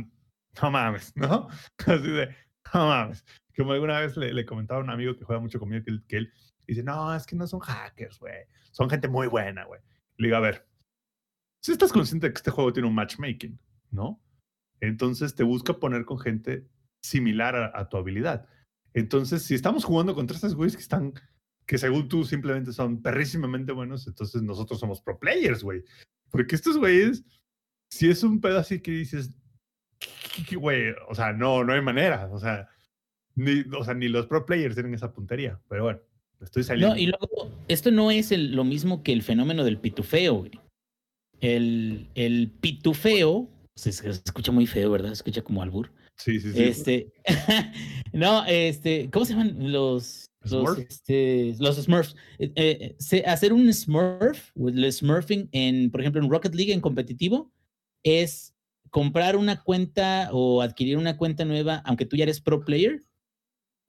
no 0.61 0.71
mames, 0.71 1.15
¿no? 1.15 1.47
Así 1.85 2.09
de, 2.09 2.35
no 2.73 2.87
mames. 2.87 3.25
Como 3.55 3.73
alguna 3.73 3.99
vez 3.99 4.17
le, 4.17 4.33
le 4.33 4.45
comentaba 4.45 4.79
a 4.79 4.83
un 4.83 4.89
amigo 4.89 5.15
que 5.15 5.25
juega 5.25 5.41
mucho 5.41 5.59
conmigo 5.59 5.83
que 5.83 5.99
que 6.07 6.17
él 6.17 6.33
dice, 6.67 6.83
no, 6.83 7.13
es 7.15 7.25
que 7.25 7.35
no 7.35 7.47
son 7.47 7.59
hackers, 7.59 8.19
güey. 8.19 8.45
Son 8.71 8.89
gente 8.89 9.07
muy 9.07 9.27
buena, 9.27 9.65
güey. 9.65 9.81
Le 10.17 10.27
digo, 10.27 10.37
a 10.37 10.41
ver, 10.41 10.67
si 11.63 11.71
estás 11.71 11.91
consciente 11.91 12.27
de 12.27 12.33
que 12.33 12.37
este 12.37 12.51
juego 12.51 12.73
tiene 12.73 12.87
un 12.87 12.95
matchmaking, 12.95 13.59
¿no? 13.91 14.21
Entonces 14.79 15.35
te 15.35 15.43
busca 15.43 15.73
poner 15.79 16.05
con 16.05 16.19
gente 16.19 16.67
similar 17.03 17.55
a, 17.55 17.71
a 17.79 17.89
tu 17.89 17.97
habilidad. 17.97 18.47
Entonces, 18.93 19.43
si 19.43 19.55
estamos 19.55 19.85
jugando 19.85 20.13
contra 20.15 20.35
estos 20.35 20.55
güeyes 20.55 20.75
que 20.75 20.81
están, 20.81 21.13
que 21.65 21.77
según 21.77 22.07
tú 22.07 22.23
simplemente 22.23 22.73
son 22.73 23.01
perrísimamente 23.01 23.71
buenos, 23.71 24.07
entonces 24.07 24.41
nosotros 24.41 24.79
somos 24.79 25.01
pro 25.01 25.17
players, 25.19 25.63
güey. 25.63 25.83
Porque 26.29 26.55
estos 26.55 26.77
güeyes, 26.77 27.23
si 27.89 28.09
es 28.09 28.23
un 28.23 28.41
pedo 28.41 28.59
así 28.59 28.81
que 28.81 28.91
dices, 28.91 29.33
"¿Qué- 30.47 30.55
güey, 30.55 30.93
o 31.09 31.15
sea, 31.15 31.31
no, 31.33 31.63
no 31.63 31.73
hay 31.73 31.81
manera, 31.81 32.27
o 32.31 32.39
sea, 32.39 32.67
ni, 33.35 33.61
o 33.77 33.83
sea, 33.83 33.93
ni 33.93 34.07
los 34.09 34.27
pro 34.27 34.45
players 34.45 34.75
tienen 34.75 34.93
esa 34.93 35.13
puntería, 35.13 35.59
pero 35.69 35.83
bueno, 35.83 35.99
estoy 36.41 36.63
saliendo. 36.63 36.95
No, 36.95 36.99
y 37.01 37.07
luego, 37.07 37.51
esto 37.67 37.91
no 37.91 38.11
es 38.11 38.31
el- 38.31 38.55
lo 38.55 38.63
mismo 38.63 39.03
que 39.03 39.13
el 39.13 39.21
fenómeno 39.23 39.63
del 39.63 39.77
pitufeo, 39.77 40.35
güey. 40.39 40.51
El, 41.39 42.07
el 42.15 42.51
pitufeo, 42.61 43.49
se, 43.75 43.91
se 43.91 44.09
escucha 44.09 44.51
muy 44.51 44.67
feo, 44.67 44.91
¿verdad? 44.91 45.09
Se 45.09 45.13
escucha 45.13 45.41
como 45.41 45.61
albur. 45.63 45.91
sí, 46.17 46.39
sí, 46.39 46.51
sí. 46.53 46.63
Este, 46.63 47.11
no, 48.13 48.45
este, 48.45 49.09
¿cómo 49.11 49.25
se 49.25 49.33
llaman 49.33 49.71
los, 49.71 50.25
los, 50.43 50.77
este, 50.77 51.55
los 51.59 51.77
Smurfs? 51.77 52.15
Eh, 52.37 52.51
eh, 52.55 52.95
se- 52.99 53.25
hacer 53.25 53.53
un 53.53 53.71
Smurf, 53.73 54.51
el 54.55 54.91
Smurfing 54.91 55.49
en, 55.51 55.89
por 55.89 56.01
ejemplo, 56.01 56.21
en 56.21 56.29
Rocket 56.29 56.53
League 56.53 56.73
en 56.73 56.81
competitivo, 56.81 57.51
es 58.03 58.53
comprar 58.91 59.35
una 59.35 59.63
cuenta 59.63 60.29
o 60.33 60.61
adquirir 60.61 60.97
una 60.97 61.17
cuenta 61.17 61.45
nueva, 61.45 61.77
aunque 61.85 62.05
tú 62.05 62.17
ya 62.17 62.23
eres 62.23 62.41
pro 62.41 62.63
player, 62.65 63.01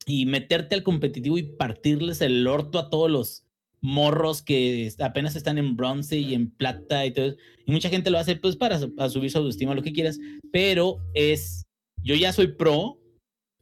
y 0.06 0.26
meterte 0.26 0.74
al 0.74 0.82
competitivo 0.82 1.38
y 1.38 1.42
partirles 1.44 2.20
el 2.20 2.46
orto 2.46 2.78
a 2.78 2.90
todos 2.90 3.10
los 3.10 3.44
morros 3.80 4.42
que 4.42 4.92
apenas 5.00 5.34
están 5.34 5.58
en 5.58 5.76
bronce 5.76 6.18
y 6.18 6.34
en 6.34 6.50
plata 6.50 7.04
y 7.04 7.10
todo. 7.12 7.26
eso. 7.26 7.36
Y 7.66 7.72
mucha 7.72 7.88
gente 7.88 8.10
lo 8.10 8.18
hace 8.18 8.36
pues 8.36 8.56
para, 8.56 8.78
su- 8.78 8.94
para 8.94 9.08
subir 9.10 9.30
su 9.30 9.38
autoestima, 9.38 9.74
lo 9.74 9.82
que 9.82 9.92
quieras, 9.92 10.18
pero 10.52 10.98
es, 11.14 11.64
yo 12.02 12.14
ya 12.14 12.32
soy 12.32 12.48
pro, 12.48 12.98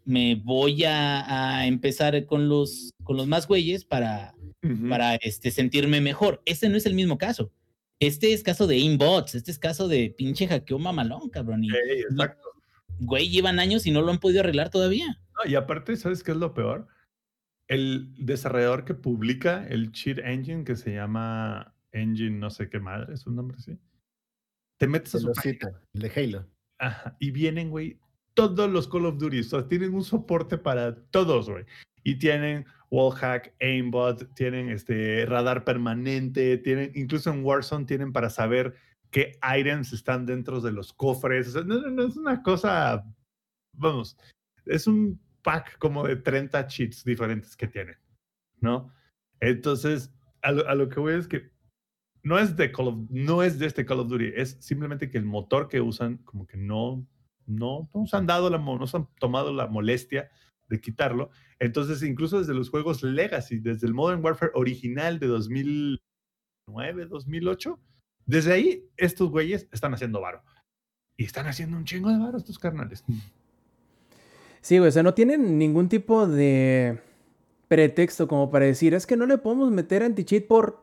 me 0.04 0.34
voy 0.34 0.84
a, 0.84 1.58
a 1.58 1.66
empezar 1.66 2.26
con 2.26 2.48
los, 2.48 2.90
con 3.02 3.16
los 3.16 3.26
más 3.26 3.46
güeyes 3.46 3.84
para, 3.84 4.34
Ujú. 4.62 4.88
para 4.88 5.14
este, 5.16 5.50
sentirme 5.50 6.00
mejor. 6.00 6.42
Ese 6.44 6.68
no 6.68 6.76
es 6.76 6.86
el 6.86 6.94
mismo 6.94 7.16
caso. 7.18 7.50
Este 7.98 8.32
es 8.32 8.42
caso 8.42 8.66
de 8.66 8.78
inbots, 8.78 9.34
este 9.34 9.50
es 9.50 9.58
caso 9.58 9.86
de 9.88 10.14
pinche 10.16 10.46
hackeo 10.48 10.78
mamalón, 10.78 11.28
cabrón. 11.28 11.64
Y, 11.64 11.68
Ey, 11.68 12.00
exacto. 12.10 12.48
güey, 12.98 13.28
llevan 13.28 13.58
años 13.58 13.86
y 13.86 13.90
no 13.90 14.00
lo 14.00 14.10
han 14.10 14.18
podido 14.20 14.40
arreglar 14.40 14.70
todavía. 14.70 15.20
Y 15.44 15.54
aparte, 15.54 15.96
¿sabes 15.96 16.22
qué 16.22 16.32
es 16.32 16.36
lo 16.36 16.54
peor? 16.54 16.88
El 17.68 18.14
desarrollador 18.16 18.84
que 18.84 18.94
publica 18.94 19.66
el 19.68 19.92
cheat 19.92 20.18
engine 20.18 20.64
que 20.64 20.76
se 20.76 20.92
llama 20.94 21.74
Engine 21.92 22.38
no 22.38 22.50
sé 22.50 22.68
qué 22.68 22.80
madre, 22.80 23.14
es 23.14 23.26
un 23.26 23.36
nombre 23.36 23.56
así. 23.58 23.78
Te 24.78 24.86
metes 24.86 25.14
a 25.14 25.18
su 25.18 25.32
página 25.32 25.80
el 25.92 26.00
de 26.00 26.12
Halo. 26.14 26.46
ajá, 26.78 27.16
y 27.20 27.30
vienen, 27.30 27.70
güey, 27.70 28.00
todos 28.34 28.70
los 28.70 28.88
Call 28.88 29.06
of 29.06 29.18
Duty. 29.18 29.40
O 29.40 29.44
sea, 29.44 29.68
tienen 29.68 29.94
un 29.94 30.04
soporte 30.04 30.56
para 30.56 30.94
todos, 31.10 31.50
güey. 31.50 31.64
Y 32.02 32.16
tienen 32.16 32.64
wallhack, 32.90 33.54
aimbot, 33.60 34.34
tienen 34.34 34.70
este 34.70 35.26
radar 35.26 35.64
permanente, 35.64 36.56
tienen, 36.58 36.92
incluso 36.94 37.30
en 37.30 37.44
Warzone 37.44 37.84
tienen 37.84 38.12
para 38.12 38.30
saber 38.30 38.74
qué 39.10 39.38
items 39.42 39.92
están 39.92 40.26
dentro 40.26 40.60
de 40.60 40.72
los 40.72 40.92
cofres. 40.92 41.48
O 41.48 41.50
sea, 41.52 41.62
no, 41.62 41.80
no, 41.80 41.90
no, 41.90 42.06
es 42.06 42.16
una 42.16 42.42
cosa, 42.42 43.04
vamos, 43.76 44.16
es 44.64 44.86
un 44.86 45.20
pack 45.42 45.78
como 45.78 46.06
de 46.06 46.16
30 46.16 46.66
cheats 46.66 47.04
diferentes 47.04 47.56
que 47.56 47.68
tienen, 47.68 47.96
¿no? 48.60 48.92
Entonces, 49.40 50.12
a 50.42 50.52
lo, 50.52 50.68
a 50.68 50.74
lo 50.74 50.88
que 50.88 51.00
voy 51.00 51.14
es 51.14 51.28
que 51.28 51.50
no 52.22 52.38
es, 52.38 52.56
de 52.56 52.70
Call 52.70 52.88
of, 52.88 52.98
no 53.08 53.42
es 53.42 53.58
de 53.58 53.66
este 53.66 53.86
Call 53.86 54.00
of 54.00 54.08
Duty, 54.08 54.32
es 54.34 54.56
simplemente 54.60 55.10
que 55.10 55.18
el 55.18 55.24
motor 55.24 55.68
que 55.68 55.80
usan 55.80 56.18
como 56.18 56.46
que 56.46 56.56
no, 56.56 57.06
no, 57.46 57.90
no 57.94 58.06
se 58.06 58.16
han 58.16 58.26
dado 58.26 58.50
la, 58.50 58.58
no 58.58 58.86
se 58.86 58.96
han 58.96 59.08
tomado 59.18 59.52
la 59.52 59.66
molestia 59.66 60.30
de 60.68 60.80
quitarlo. 60.80 61.30
Entonces, 61.58 62.02
incluso 62.02 62.38
desde 62.38 62.54
los 62.54 62.70
juegos 62.70 63.02
Legacy, 63.02 63.58
desde 63.58 63.86
el 63.86 63.94
Modern 63.94 64.24
Warfare 64.24 64.52
original 64.54 65.18
de 65.18 65.26
2009, 65.26 67.06
2008, 67.06 67.80
desde 68.26 68.52
ahí 68.52 68.84
estos 68.96 69.30
güeyes 69.30 69.68
están 69.72 69.94
haciendo 69.94 70.20
varo. 70.20 70.42
Y 71.16 71.24
están 71.24 71.46
haciendo 71.46 71.76
un 71.76 71.84
chingo 71.84 72.10
de 72.10 72.18
varo 72.18 72.38
estos 72.38 72.58
carnales. 72.58 73.04
Sí, 74.60 74.78
güey, 74.78 74.88
o 74.88 74.92
sea, 74.92 75.02
no 75.02 75.14
tienen 75.14 75.58
ningún 75.58 75.88
tipo 75.88 76.26
de 76.26 76.98
pretexto 77.68 78.28
como 78.28 78.50
para 78.50 78.66
decir, 78.66 78.94
es 78.94 79.06
que 79.06 79.16
no 79.16 79.26
le 79.26 79.38
podemos 79.38 79.70
meter 79.70 80.02
anti-cheat 80.02 80.46
por 80.46 80.82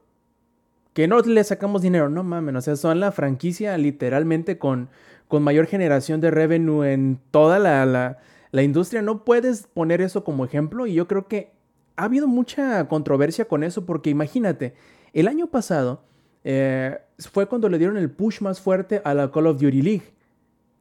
que 0.93 1.07
no 1.07 1.19
le 1.19 1.43
sacamos 1.43 1.83
dinero. 1.83 2.09
No 2.09 2.23
mames, 2.23 2.55
o 2.55 2.61
sea, 2.61 2.75
son 2.75 2.99
la 2.99 3.11
franquicia 3.11 3.77
literalmente 3.77 4.57
con, 4.57 4.89
con 5.27 5.43
mayor 5.43 5.67
generación 5.67 6.21
de 6.21 6.31
revenue 6.31 6.91
en 6.91 7.19
toda 7.29 7.59
la, 7.59 7.85
la, 7.85 8.17
la 8.51 8.63
industria. 8.63 9.03
No 9.03 9.23
puedes 9.23 9.67
poner 9.67 10.01
eso 10.01 10.23
como 10.23 10.43
ejemplo 10.43 10.87
y 10.87 10.95
yo 10.95 11.07
creo 11.07 11.27
que 11.27 11.51
ha 11.97 12.05
habido 12.05 12.27
mucha 12.27 12.87
controversia 12.87 13.45
con 13.45 13.63
eso 13.63 13.85
porque 13.85 14.09
imagínate, 14.09 14.73
el 15.13 15.27
año 15.27 15.47
pasado 15.47 16.03
eh, 16.43 16.97
fue 17.19 17.47
cuando 17.47 17.69
le 17.69 17.77
dieron 17.77 17.97
el 17.97 18.09
push 18.09 18.41
más 18.41 18.59
fuerte 18.59 19.01
a 19.03 19.13
la 19.13 19.31
Call 19.31 19.47
of 19.47 19.59
Duty 19.59 19.81
League. 19.81 20.16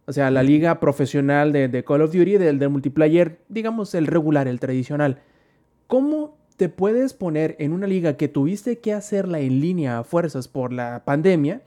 O 0.06 0.12
sea, 0.12 0.30
la 0.30 0.42
liga 0.42 0.78
profesional 0.78 1.52
de, 1.52 1.68
de 1.68 1.84
Call 1.84 2.02
of 2.02 2.12
Duty, 2.12 2.38
del, 2.38 2.58
del 2.58 2.70
multiplayer, 2.70 3.40
digamos 3.48 3.94
el 3.94 4.06
regular, 4.06 4.46
el 4.46 4.60
tradicional. 4.60 5.20
¿Cómo 5.88 6.36
te 6.56 6.68
puedes 6.68 7.12
poner 7.12 7.56
en 7.58 7.72
una 7.72 7.86
liga 7.86 8.16
que 8.16 8.28
tuviste 8.28 8.78
que 8.78 8.92
hacerla 8.92 9.40
en 9.40 9.60
línea 9.60 9.98
a 9.98 10.04
fuerzas 10.04 10.48
por 10.48 10.72
la 10.72 11.04
pandemia? 11.04 11.62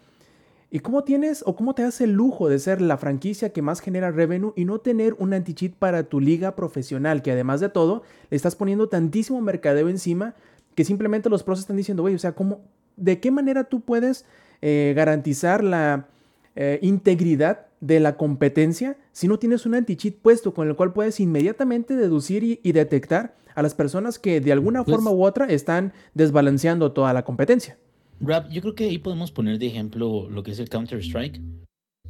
¿Y 0.72 0.80
cómo 0.80 1.04
tienes 1.04 1.44
o 1.46 1.56
cómo 1.56 1.74
te 1.74 1.84
hace 1.84 2.04
el 2.04 2.14
lujo 2.14 2.48
de 2.48 2.60
ser 2.60 2.80
la 2.80 2.98
franquicia 2.98 3.52
que 3.52 3.62
más 3.62 3.82
genera 3.82 4.12
revenue 4.12 4.54
y 4.56 4.66
no 4.66 4.80
tener 4.80 5.16
un 5.18 5.34
anti-cheat 5.34 5.74
para 5.74 6.04
tu 6.04 6.20
liga 6.20 6.56
profesional? 6.56 7.22
Que 7.22 7.32
además 7.32 7.60
de 7.60 7.70
todo, 7.70 8.04
le 8.30 8.38
estás 8.38 8.56
poniendo 8.56 8.88
tantísimo 8.88 9.42
mercadeo 9.42 9.90
encima 9.90 10.36
que 10.76 10.86
simplemente 10.86 11.30
los 11.30 11.44
pros 11.44 11.60
están 11.60 11.76
diciendo, 11.76 12.04
güey, 12.04 12.14
o 12.14 12.20
sea, 12.20 12.34
¿cómo, 12.34 12.62
¿de 12.96 13.20
qué 13.20 13.32
manera 13.32 13.64
tú 13.64 13.82
puedes 13.82 14.26
eh, 14.62 14.94
garantizar 14.96 15.64
la 15.64 16.08
eh, 16.56 16.78
integridad 16.84 17.69
de 17.82 18.00
la 18.00 18.18
competencia 18.18 18.98
si 19.12 19.28
no 19.28 19.40
tienes 19.40 19.66
un 19.66 19.76
anti-cheat 19.76 20.16
puesto 20.16 20.54
con 20.54 20.68
el 20.68 20.76
cual 20.76 20.94
puedes 20.94 21.20
inmediatamente 21.20 21.96
deducir 21.96 22.44
y, 22.44 22.60
y 22.64 22.72
detectar 22.74 23.38
a 23.56 23.62
las 23.62 23.74
personas 23.74 24.20
que 24.20 24.42
de 24.42 24.52
alguna 24.52 24.84
Pues- 24.84 24.96
forma 24.96 25.12
u 25.12 25.24
otra 25.24 25.46
están 25.48 25.94
desbalanceando 26.14 26.92
toda 26.92 27.14
la 27.14 27.24
competencia? 27.24 27.78
Rap, 28.22 28.50
yo 28.50 28.62
creo 28.62 28.76
que 28.76 28.86
ahí 28.86 28.98
podemos 28.98 29.32
poner 29.32 29.60
de 29.60 29.68
ejemplo 29.68 30.30
lo 30.30 30.44
que 30.44 30.52
es 30.52 30.60
el 30.60 30.68
Counter-Strike. 30.70 31.42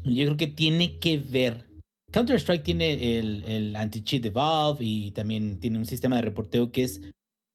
Yo 0.04 0.26
creo 0.26 0.38
que 0.38 0.48
tiene 0.48 0.98
que 0.98 1.18
ver. 1.20 1.68
Counter-Strike 2.12 2.64
tiene 2.64 3.20
el, 3.20 3.44
el 3.46 3.76
anti-cheat 3.76 4.24
de 4.24 4.32
Valve 4.32 4.80
y 4.84 5.12
también 5.12 5.60
tiene 5.60 5.78
un 5.78 5.86
sistema 5.86 6.16
de 6.16 6.24
reporteo 6.24 6.72
que 6.72 6.84
es 6.84 7.02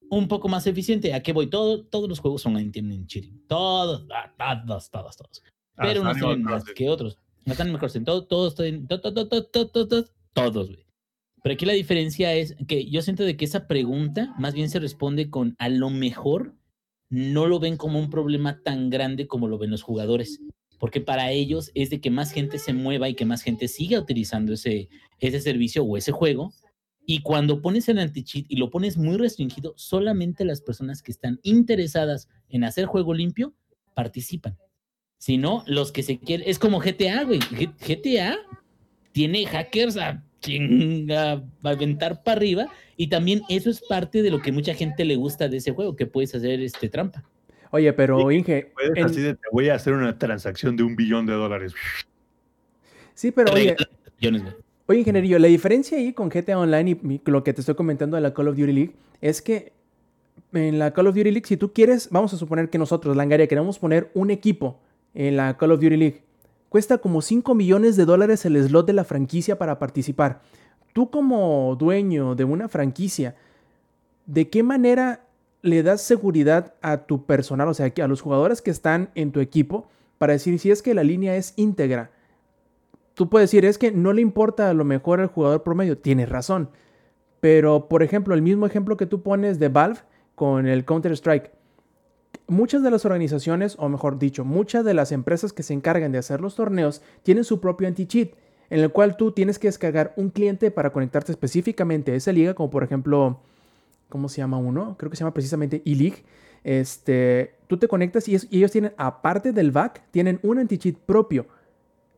un 0.08 0.28
poco 0.28 0.48
más 0.48 0.66
eficiente. 0.68 1.12
¿A 1.14 1.20
qué 1.22 1.32
voy? 1.32 1.48
Todo, 1.48 1.84
todos 1.84 2.08
los 2.08 2.20
juegos 2.20 2.46
online 2.46 2.70
tienen 2.70 3.06
cheating. 3.06 3.42
Todos, 3.48 4.06
ah, 4.14 4.32
todos, 4.64 4.90
todos, 4.90 5.16
todos. 5.16 5.42
Pero 5.76 5.88
Hasta 5.88 6.00
unos 6.00 6.16
Animal 6.16 6.34
tienen 6.36 6.44
más 6.44 6.64
que 6.64 6.88
otros. 6.88 7.18
En 7.46 8.04
todo, 8.04 8.26
todos 8.26 8.54
tienen, 8.54 8.86
to- 8.86 9.00
to- 9.00 9.12
to- 9.12 9.28
to- 9.28 9.44
to- 9.44 9.68
to- 9.68 9.88
to- 9.88 10.10
todos, 10.32 10.68
güey. 10.68 10.84
Pero 11.42 11.54
aquí 11.54 11.66
la 11.66 11.74
diferencia 11.74 12.32
es 12.34 12.56
que 12.66 12.88
yo 12.88 13.02
siento 13.02 13.22
de 13.22 13.36
que 13.36 13.44
esa 13.44 13.66
pregunta 13.66 14.34
más 14.38 14.54
bien 14.54 14.70
se 14.70 14.80
responde 14.80 15.28
con 15.28 15.54
a 15.58 15.68
lo 15.68 15.90
mejor 15.90 16.54
no 17.10 17.46
lo 17.46 17.60
ven 17.60 17.76
como 17.76 17.98
un 17.98 18.08
problema 18.08 18.62
tan 18.62 18.88
grande 18.88 19.26
como 19.26 19.46
lo 19.46 19.58
ven 19.58 19.70
los 19.70 19.82
jugadores. 19.82 20.40
Porque 20.78 21.00
para 21.02 21.30
ellos 21.32 21.70
es 21.74 21.90
de 21.90 22.00
que 22.00 22.10
más 22.10 22.32
gente 22.32 22.58
se 22.58 22.72
mueva 22.72 23.08
y 23.08 23.14
que 23.14 23.26
más 23.26 23.42
gente 23.42 23.68
siga 23.68 24.00
utilizando 24.00 24.54
ese, 24.54 24.88
ese 25.20 25.40
servicio 25.40 25.84
o 25.84 25.96
ese 25.98 26.12
juego. 26.12 26.52
Y 27.06 27.20
cuando 27.20 27.60
pones 27.60 27.88
el 27.90 27.98
anti-cheat 27.98 28.46
y 28.48 28.56
lo 28.56 28.70
pones 28.70 28.96
muy 28.96 29.18
restringido, 29.18 29.74
solamente 29.76 30.46
las 30.46 30.62
personas 30.62 31.02
que 31.02 31.12
están 31.12 31.38
interesadas 31.42 32.28
en 32.48 32.64
hacer 32.64 32.86
juego 32.86 33.12
limpio 33.12 33.54
participan. 33.94 34.56
Si 35.24 35.38
no, 35.38 35.64
los 35.66 35.90
que 35.90 36.02
se 36.02 36.18
quieren. 36.18 36.46
Es 36.46 36.58
como 36.58 36.80
GTA, 36.80 37.24
güey. 37.24 37.38
G- 37.38 37.72
GTA 37.80 38.36
tiene 39.12 39.46
hackers 39.46 39.96
a 39.96 40.22
chinga, 40.42 41.32
a 41.62 41.68
aventar 41.70 42.22
para 42.22 42.36
arriba. 42.36 42.66
Y 42.98 43.06
también 43.06 43.40
eso 43.48 43.70
es 43.70 43.80
parte 43.88 44.20
de 44.22 44.30
lo 44.30 44.42
que 44.42 44.52
mucha 44.52 44.74
gente 44.74 45.02
le 45.06 45.16
gusta 45.16 45.48
de 45.48 45.56
ese 45.56 45.72
juego, 45.72 45.96
que 45.96 46.04
puedes 46.04 46.34
hacer 46.34 46.60
este 46.60 46.90
trampa. 46.90 47.24
Oye, 47.70 47.90
pero 47.94 48.30
Inge, 48.30 48.70
Puedes 48.74 48.98
en- 48.98 49.04
así 49.06 49.22
de, 49.22 49.32
te 49.32 49.48
voy 49.50 49.70
a 49.70 49.76
hacer 49.76 49.94
una 49.94 50.18
transacción 50.18 50.76
de 50.76 50.82
un 50.82 50.94
billón 50.94 51.24
de 51.24 51.32
dólares. 51.32 51.72
sí, 53.14 53.30
pero 53.30 53.54
oye. 53.54 53.74
Oye, 54.86 54.98
ingenierillo, 54.98 55.38
la 55.38 55.48
diferencia 55.48 55.96
ahí 55.96 56.12
con 56.12 56.28
GTA 56.28 56.58
Online 56.58 56.90
y 57.02 57.20
lo 57.30 57.42
que 57.42 57.54
te 57.54 57.62
estoy 57.62 57.76
comentando 57.76 58.16
de 58.16 58.20
la 58.20 58.34
Call 58.34 58.48
of 58.48 58.58
Duty 58.58 58.72
League 58.74 58.92
es 59.22 59.40
que 59.40 59.72
en 60.52 60.78
la 60.78 60.92
Call 60.92 61.06
of 61.06 61.14
Duty 61.14 61.30
League, 61.30 61.46
si 61.46 61.56
tú 61.56 61.72
quieres, 61.72 62.10
vamos 62.10 62.34
a 62.34 62.36
suponer 62.36 62.68
que 62.68 62.76
nosotros, 62.76 63.16
Langaria, 63.16 63.46
queremos 63.46 63.78
poner 63.78 64.10
un 64.12 64.30
equipo 64.30 64.82
en 65.14 65.36
la 65.36 65.56
Call 65.56 65.72
of 65.72 65.80
Duty 65.80 65.96
League. 65.96 66.22
Cuesta 66.68 66.98
como 66.98 67.22
5 67.22 67.54
millones 67.54 67.96
de 67.96 68.04
dólares 68.04 68.44
el 68.44 68.62
slot 68.62 68.86
de 68.86 68.92
la 68.92 69.04
franquicia 69.04 69.58
para 69.58 69.78
participar. 69.78 70.40
Tú 70.92 71.10
como 71.10 71.76
dueño 71.78 72.34
de 72.34 72.44
una 72.44 72.68
franquicia, 72.68 73.36
¿de 74.26 74.48
qué 74.50 74.62
manera 74.62 75.26
le 75.62 75.82
das 75.82 76.02
seguridad 76.02 76.74
a 76.82 77.06
tu 77.06 77.24
personal, 77.24 77.68
o 77.68 77.74
sea, 77.74 77.92
a 77.96 78.08
los 78.08 78.20
jugadores 78.20 78.60
que 78.60 78.70
están 78.70 79.10
en 79.14 79.32
tu 79.32 79.40
equipo, 79.40 79.88
para 80.18 80.34
decir 80.34 80.58
si 80.58 80.70
es 80.70 80.82
que 80.82 80.94
la 80.94 81.04
línea 81.04 81.36
es 81.36 81.54
íntegra? 81.56 82.10
tú 83.14 83.28
puedes 83.28 83.50
decir, 83.50 83.64
es 83.64 83.78
que 83.78 83.92
no 83.92 84.12
le 84.12 84.20
importa 84.20 84.68
a 84.68 84.74
lo 84.74 84.84
mejor 84.84 85.20
al 85.20 85.28
jugador 85.28 85.62
promedio. 85.62 85.98
Tienes 85.98 86.28
razón. 86.28 86.68
Pero, 87.40 87.88
por 87.88 88.02
ejemplo, 88.02 88.34
el 88.34 88.42
mismo 88.42 88.66
ejemplo 88.66 88.96
que 88.96 89.06
tú 89.06 89.22
pones 89.22 89.58
de 89.58 89.68
Valve 89.68 90.00
con 90.34 90.66
el 90.66 90.84
Counter-Strike. 90.84 91.52
Muchas 92.46 92.82
de 92.82 92.90
las 92.90 93.04
organizaciones, 93.04 93.76
o 93.78 93.88
mejor 93.88 94.18
dicho, 94.18 94.44
muchas 94.44 94.84
de 94.84 94.94
las 94.94 95.12
empresas 95.12 95.52
que 95.52 95.62
se 95.62 95.74
encargan 95.74 96.12
de 96.12 96.18
hacer 96.18 96.40
los 96.40 96.54
torneos 96.56 97.02
tienen 97.22 97.44
su 97.44 97.60
propio 97.60 97.88
anti-cheat, 97.88 98.32
en 98.70 98.80
el 98.80 98.90
cual 98.90 99.16
tú 99.16 99.32
tienes 99.32 99.58
que 99.58 99.68
descargar 99.68 100.12
un 100.16 100.30
cliente 100.30 100.70
para 100.70 100.90
conectarte 100.90 101.32
específicamente 101.32 102.12
a 102.12 102.14
esa 102.14 102.32
liga, 102.32 102.54
como 102.54 102.70
por 102.70 102.82
ejemplo, 102.84 103.40
¿cómo 104.08 104.28
se 104.28 104.38
llama 104.38 104.58
uno? 104.58 104.96
Creo 104.98 105.10
que 105.10 105.16
se 105.16 105.20
llama 105.24 105.34
precisamente 105.34 105.82
E-League. 105.84 106.24
Este, 106.64 107.54
tú 107.66 107.76
te 107.78 107.88
conectas 107.88 108.26
y, 108.28 108.34
es- 108.34 108.48
y 108.50 108.58
ellos 108.58 108.70
tienen, 108.72 108.92
aparte 108.96 109.52
del 109.52 109.70
back, 109.70 110.02
tienen 110.10 110.40
un 110.42 110.58
anti-cheat 110.58 110.96
propio 110.96 111.46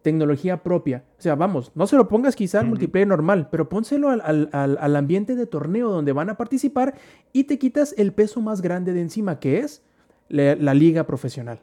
tecnología 0.02 0.62
propia. 0.62 1.02
O 1.18 1.20
sea, 1.22 1.34
vamos, 1.34 1.72
no 1.74 1.88
se 1.88 1.96
lo 1.96 2.06
pongas 2.06 2.36
quizá 2.36 2.60
al 2.60 2.68
multiplayer 2.68 3.08
normal, 3.08 3.48
pero 3.50 3.68
pónselo 3.68 4.08
al, 4.10 4.20
al- 4.24 4.48
al- 4.52 4.78
al 4.80 4.94
ambiente 4.94 5.34
de 5.34 5.46
torneo 5.46 5.90
donde 5.90 6.12
van 6.12 6.30
a 6.30 6.36
participar 6.36 6.94
y 7.32 7.44
te 7.44 7.58
quitas 7.58 7.92
el 7.98 8.12
peso 8.12 8.40
más 8.40 8.62
grande 8.62 8.92
de 8.92 9.00
encima, 9.00 9.40
que 9.40 9.58
es 9.58 9.82
la, 10.28 10.74
liga 10.74 11.06
profesional. 11.06 11.60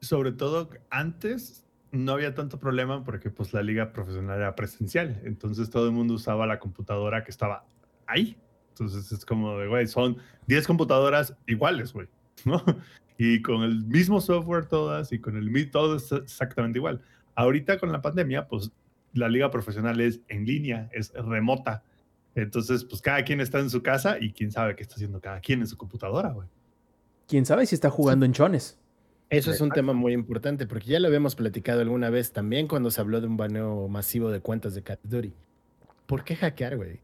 Sobre 0.00 0.32
todo 0.32 0.70
antes 0.90 1.64
no 1.92 2.12
había 2.12 2.34
tanto 2.34 2.58
problema 2.58 3.04
porque 3.04 3.30
pues 3.30 3.52
la 3.52 3.62
liga 3.62 3.92
profesional 3.92 4.38
era 4.38 4.54
presencial, 4.54 5.20
entonces 5.24 5.70
todo 5.70 5.86
el 5.86 5.92
mundo 5.92 6.14
usaba 6.14 6.46
la 6.46 6.58
computadora 6.58 7.24
que 7.24 7.30
estaba 7.30 7.64
ahí. 8.06 8.36
Entonces 8.70 9.10
es 9.10 9.24
como 9.24 9.58
de, 9.58 9.68
güey, 9.68 9.86
son 9.86 10.18
10 10.46 10.66
computadoras 10.66 11.34
iguales, 11.46 11.92
güey, 11.92 12.08
¿no? 12.44 12.62
Y 13.16 13.40
con 13.40 13.62
el 13.62 13.84
mismo 13.86 14.20
software 14.20 14.66
todas 14.66 15.12
y 15.12 15.18
con 15.18 15.36
el 15.36 15.50
mi- 15.50 15.64
todo 15.64 15.96
es 15.96 16.12
exactamente 16.12 16.78
igual. 16.78 17.00
Ahorita 17.34 17.78
con 17.78 17.90
la 17.90 18.02
pandemia, 18.02 18.46
pues 18.46 18.70
la 19.14 19.28
liga 19.30 19.50
profesional 19.50 19.98
es 20.00 20.20
en 20.28 20.44
línea, 20.44 20.90
es 20.92 21.12
remota. 21.14 21.82
Entonces, 22.34 22.84
pues 22.84 23.00
cada 23.00 23.24
quien 23.24 23.40
está 23.40 23.60
en 23.60 23.70
su 23.70 23.82
casa 23.82 24.18
y 24.20 24.32
quién 24.32 24.52
sabe 24.52 24.76
qué 24.76 24.82
está 24.82 24.96
haciendo 24.96 25.22
cada 25.22 25.40
quien 25.40 25.60
en 25.60 25.66
su 25.66 25.78
computadora, 25.78 26.32
güey. 26.32 26.48
Quién 27.28 27.44
sabe 27.46 27.66
si 27.66 27.74
está 27.74 27.90
jugando 27.90 28.24
en 28.24 28.32
chones. 28.32 28.78
Eso 29.28 29.50
es 29.50 29.60
un 29.60 29.70
tema 29.70 29.92
muy 29.92 30.12
importante, 30.12 30.66
porque 30.66 30.86
ya 30.86 31.00
lo 31.00 31.08
habíamos 31.08 31.34
platicado 31.34 31.80
alguna 31.80 32.10
vez 32.10 32.32
también 32.32 32.68
cuando 32.68 32.92
se 32.92 33.00
habló 33.00 33.20
de 33.20 33.26
un 33.26 33.36
baneo 33.36 33.88
masivo 33.88 34.30
de 34.30 34.40
cuentas 34.40 34.74
de 34.74 34.82
Call 34.82 35.00
of 35.04 35.10
Duty. 35.10 35.32
¿Por 36.06 36.22
qué 36.22 36.36
hackear, 36.36 36.76
güey? 36.76 37.00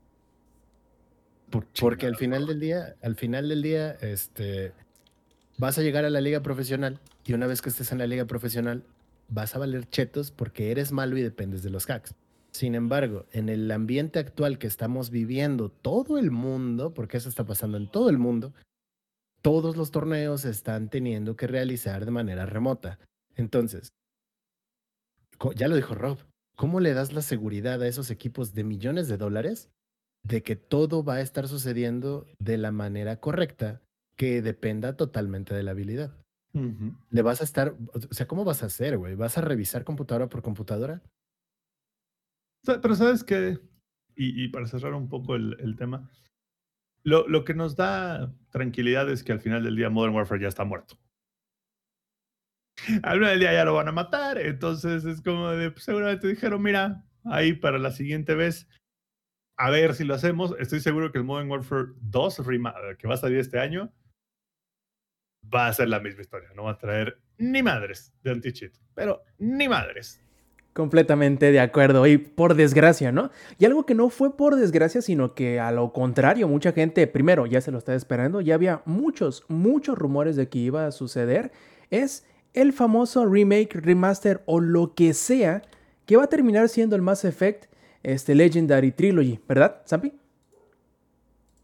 Por 1.51 1.67
Porque 1.81 2.07
al 2.07 2.17
final 2.17 2.47
del 2.47 2.61
día, 2.61 2.95
al 3.03 3.17
final 3.17 3.49
del 3.49 3.63
día, 3.63 3.93
este, 4.01 4.73
vas 5.59 5.77
a 5.79 5.83
llegar 5.83 6.05
a 6.05 6.11
la 6.11 6.21
liga 6.21 6.41
profesional 6.41 7.01
y 7.25 7.33
una 7.35 7.49
vez 7.49 7.61
que 7.61 7.71
estés 7.71 7.91
en 7.91 7.99
la 7.99 8.07
liga 8.07 8.25
profesional, 8.25 8.85
vas 9.29 9.57
a 9.57 9.59
valer 9.59 9.89
chetos 9.89 10.31
porque 10.31 10.71
eres 10.71 10.93
malo 10.93 11.17
y 11.17 11.23
dependes 11.23 11.65
de 11.65 11.71
los 11.71 11.91
hacks. 11.91 12.15
Sin 12.53 12.75
embargo, 12.75 13.27
en 13.33 13.49
el 13.49 13.71
ambiente 13.71 14.21
actual 14.21 14.59
que 14.59 14.67
estamos 14.67 15.11
viviendo, 15.11 15.71
todo 15.71 16.19
el 16.19 16.31
mundo, 16.31 16.95
porque 16.95 17.17
eso 17.17 17.29
está 17.29 17.45
pasando 17.45 17.79
en 17.79 17.89
todo 17.89 18.11
el 18.11 18.19
mundo, 18.19 18.53
todos 19.43 19.77
los 19.77 19.91
torneos 19.91 20.43
se 20.43 20.51
están 20.51 20.89
teniendo 20.89 21.37
que 21.37 21.47
realizar 21.47 22.05
de 22.05 22.11
manera 22.13 22.47
remota. 22.47 22.99
Entonces, 23.35 23.93
ya 25.57 25.69
lo 25.69 25.77
dijo 25.77 25.95
Rob, 25.95 26.19
¿cómo 26.57 26.81
le 26.81 26.95
das 26.95 27.13
la 27.13 27.23
seguridad 27.23 27.83
a 27.83 27.89
esos 27.89 28.11
equipos 28.11 28.55
de 28.55 28.65
millones 28.65 29.09
de 29.09 29.17
dólares 29.17 29.71
de 30.25 30.43
que 30.43 30.55
todo 30.55 31.03
va 31.03 31.15
a 31.15 31.21
estar 31.21 31.49
sucediendo 31.49 32.27
de 32.39 32.57
la 32.57 32.71
manera 32.71 33.19
correcta 33.19 33.83
que 34.17 34.41
dependa 34.43 34.97
totalmente 34.97 35.55
de 35.55 35.65
la 35.65 35.73
habilidad? 35.73 36.17
Le 37.11 37.23
vas 37.23 37.41
a 37.41 37.45
estar, 37.45 37.77
o 37.93 38.15
sea, 38.15 38.27
¿cómo 38.27 38.45
vas 38.45 38.63
a 38.63 38.67
hacer, 38.67 38.99
güey? 38.99 39.15
¿Vas 39.17 39.39
a 39.39 39.41
revisar 39.41 39.85
computadora 39.85 40.29
por 40.29 40.43
computadora? 40.43 41.03
Pero 42.65 42.95
sabes 42.95 43.25
que, 43.25 43.59
y, 44.15 44.45
y 44.45 44.49
para 44.49 44.67
cerrar 44.67 44.95
un 44.95 45.09
poco 45.09 45.35
el, 45.35 45.57
el 45.59 45.77
tema, 45.77 46.11
lo, 47.05 47.27
lo 47.29 47.45
que 47.45 47.55
nos 47.55 47.77
da 47.77 48.33
tranquilidad 48.51 49.11
es 49.11 49.25
que 49.25 49.33
al 49.33 49.41
final 49.41 49.63
del 49.65 49.77
día 49.77 49.91
Modern 49.91 50.15
Warfare 50.15 50.41
ya 50.43 50.49
está 50.49 50.65
muerto. 50.65 50.99
Al 53.03 53.15
final 53.19 53.31
del 53.31 53.41
día 53.41 53.53
ya 53.53 53.65
lo 53.65 53.75
van 53.75 53.89
a 53.89 53.93
matar, 53.93 54.39
entonces 54.39 55.05
es 55.05 55.21
como 55.23 55.51
de, 55.51 55.71
pues, 55.71 55.85
seguramente 55.85 56.27
dijeron, 56.27 56.63
mira, 56.63 57.05
ahí 57.25 57.53
para 57.53 57.79
la 57.79 57.91
siguiente 57.93 58.35
vez, 58.35 58.69
a 59.59 59.71
ver 59.71 59.95
si 59.95 60.05
lo 60.05 60.15
hacemos. 60.15 60.55
Estoy 60.59 60.81
seguro 60.81 61.13
que 61.13 61.19
el 61.19 61.25
Modern 61.25 61.51
Warfare 61.51 61.89
2, 62.01 62.41
rema- 62.47 62.75
que 62.99 63.07
va 63.07 63.15
a 63.15 63.19
salir 63.19 63.39
este 63.39 63.61
año, 63.61 63.93
va 65.55 65.67
a 65.69 65.73
ser 65.73 65.89
la 65.89 66.01
misma 66.01 66.23
historia. 66.23 66.51
No 66.55 66.65
va 66.65 66.73
a 66.73 66.79
traer 66.79 67.21
ni 67.39 67.63
madres 67.63 68.13
de 68.23 68.31
anti-cheat, 68.31 68.75
pero 68.95 69.23
ni 69.39 69.69
madres. 69.69 70.21
Completamente 70.73 71.53
de 71.53 71.61
acuerdo. 71.61 72.07
Y 72.07 72.17
por 72.19 72.55
desgracia, 72.55 73.13
¿no? 73.13 73.31
Y 73.59 73.67
algo 73.67 73.85
que 73.85 73.95
no 73.95 74.09
fue 74.09 74.37
por 74.37 74.57
desgracia, 74.57 75.03
sino 75.03 75.35
que 75.35 75.61
a 75.61 75.71
lo 75.71 75.93
contrario, 75.93 76.49
mucha 76.49 76.73
gente, 76.73 77.07
primero, 77.07 77.47
ya 77.47 77.61
se 77.61 77.71
lo 77.71 77.79
estaba 77.79 77.97
esperando, 77.97 78.41
ya 78.41 78.55
había 78.55 78.83
muchos, 78.87 79.45
muchos 79.49 79.99
rumores 79.99 80.37
de 80.37 80.49
que 80.49 80.59
iba 80.59 80.87
a 80.87 80.93
suceder, 80.93 81.53
es 81.91 82.25
el 82.55 82.73
famoso 82.73 83.27
remake, 83.27 83.75
remaster 83.75 84.43
o 84.47 84.61
lo 84.61 84.95
que 84.95 85.13
sea 85.15 85.63
que 86.07 86.17
va 86.17 86.25
a 86.25 86.29
terminar 86.29 86.69
siendo 86.69 86.97
el 86.97 87.03
Mass 87.03 87.25
Effect 87.25 87.67
este, 88.03 88.35
Legendary 88.35 88.93
Trilogy, 88.93 89.41
¿verdad, 89.49 89.83
Zampi? 89.87 90.13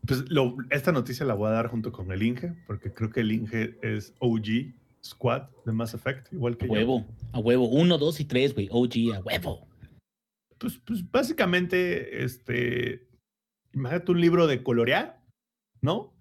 Pues 0.07 0.25
esta 0.71 0.93
noticia 0.93 1.27
la 1.27 1.35
voy 1.35 1.49
a 1.49 1.53
dar 1.53 1.67
junto 1.67 1.93
con 1.93 2.11
el 2.13 2.23
Inge, 2.23 2.55
porque 2.67 2.93
creo 2.93 3.11
que 3.11 3.21
el 3.21 3.33
Inge 3.33 3.79
es 3.83 4.15
OG 4.21 4.73
Squad 5.05 5.49
de 5.65 5.73
Mass 5.73 5.95
Effect, 5.95 6.33
igual 6.33 6.55
A 6.55 6.59
que 6.59 6.67
yo. 6.67 6.73
huevo, 6.73 7.07
a 7.33 7.39
huevo. 7.39 7.69
Uno, 7.69 7.99
dos 7.99 8.21
y 8.21 8.25
tres, 8.25 8.55
güey. 8.55 8.69
OG, 8.71 9.15
a 9.17 9.21
huevo. 9.21 9.67
Pues, 10.59 10.79
pues 10.79 11.09
básicamente, 11.11 12.25
este, 12.25 13.09
imagínate 13.73 14.13
un 14.13 14.21
libro 14.21 14.47
de 14.47 14.63
colorear, 14.63 15.23
¿no? 15.81 16.13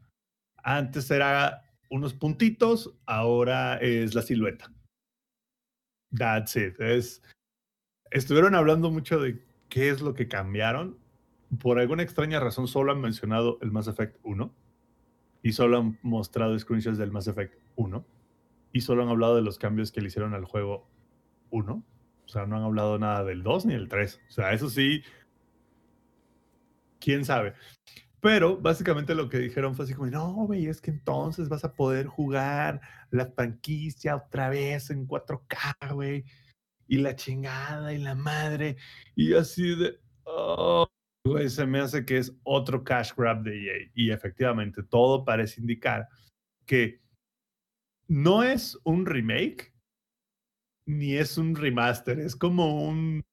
Antes 0.58 1.10
era 1.10 1.64
unos 1.90 2.14
puntitos, 2.14 2.94
ahora 3.06 3.78
es 3.78 4.14
la 4.14 4.22
silueta. 4.22 4.72
That's 6.16 6.56
it. 6.56 6.80
Es, 6.80 7.24
estuvieron 8.12 8.56
hablando 8.56 8.92
mucho 8.92 9.20
de 9.20 9.44
qué 9.70 9.90
es 9.90 10.02
lo 10.02 10.14
que 10.14 10.28
cambiaron. 10.28 10.98
Por 11.60 11.80
alguna 11.80 12.04
extraña 12.04 12.40
razón, 12.40 12.68
solo 12.68 12.92
han 12.92 13.02
mencionado 13.02 13.58
el 13.62 13.72
Mass 13.72 13.88
Effect 13.88 14.18
1 14.24 14.54
y 15.44 15.54
solo 15.54 15.78
han 15.80 16.00
mostrado 16.02 16.58
screenshots 16.60 16.98
del 16.98 17.12
Mass 17.12 17.28
Effect 17.28 17.56
1 17.76 18.06
y 18.72 18.82
solo 18.82 19.04
han 19.04 19.10
hablado 19.10 19.36
de 19.36 19.42
los 19.42 19.58
cambios 19.58 19.92
que 19.92 20.02
le 20.02 20.08
hicieron 20.08 20.34
al 20.34 20.46
juego 20.46 20.90
1. 21.50 21.84
O 22.26 22.30
sea, 22.30 22.46
no 22.46 22.58
han 22.58 22.64
hablado 22.64 23.00
nada 23.00 23.24
del 23.24 23.44
2 23.44 23.66
ni 23.68 23.74
del 23.74 23.88
3. 23.88 24.22
O 24.28 24.32
sea, 24.32 24.52
eso 24.52 24.70
sí, 24.70 25.02
quién 27.00 27.26
sabe. 27.26 27.54
Pero 28.20 28.58
básicamente 28.58 29.16
lo 29.16 29.30
que 29.30 29.38
dijeron 29.38 29.76
fue 29.76 29.86
así 29.86 29.94
como, 29.94 30.10
no, 30.10 30.34
güey, 30.34 30.68
es 30.68 30.82
que 30.82 30.92
entonces 30.92 31.50
vas 31.50 31.64
a 31.64 31.74
poder 31.74 32.08
jugar 32.08 32.82
la 33.12 33.28
franquicia 33.28 34.16
otra 34.16 34.50
vez 34.50 34.90
en 34.90 35.08
4K, 35.08 35.94
güey. 35.94 36.26
Y 36.88 36.98
la 36.98 37.16
chingada 37.16 37.94
y 37.94 38.00
la 38.00 38.16
madre. 38.16 38.78
Y 39.16 39.34
así 39.34 39.76
de, 39.76 40.00
oh, 40.24 40.88
güey, 41.26 41.50
se 41.50 41.66
me 41.66 41.80
hace 41.80 42.06
que 42.06 42.18
es 42.18 42.36
otro 42.44 42.84
cash 42.84 43.12
grab 43.16 43.44
de 43.44 43.52
EA. 43.52 43.92
Y 43.94 44.12
efectivamente, 44.12 44.84
todo 44.84 45.24
parece 45.24 45.62
indicar 45.62 46.08
que 46.66 47.02
no 48.08 48.44
es 48.44 48.80
un 48.84 49.06
remake, 49.06 49.74
ni 50.86 51.16
es 51.16 51.38
un 51.38 51.56
remaster, 51.56 52.20
es 52.20 52.36
como 52.36 52.88
un... 52.88 53.24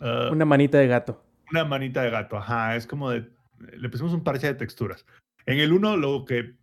ah, 0.00 0.28
Una 0.30 0.44
manita 0.44 0.78
de 0.78 0.86
gato. 0.86 1.24
una 1.50 1.64
manita 1.64 2.02
de 2.02 2.10
gato, 2.10 2.36
ajá, 2.36 2.76
es 2.76 2.86
como 2.86 3.10
de, 3.10 3.30
le 3.76 3.88
pusimos 3.88 4.12
un 4.12 4.24
parche 4.24 4.46
de 4.46 4.54
texturas. 4.54 5.04
En 5.46 5.58
el 5.58 5.72
1 5.72 5.96
lo 5.96 6.24
que 6.24 6.56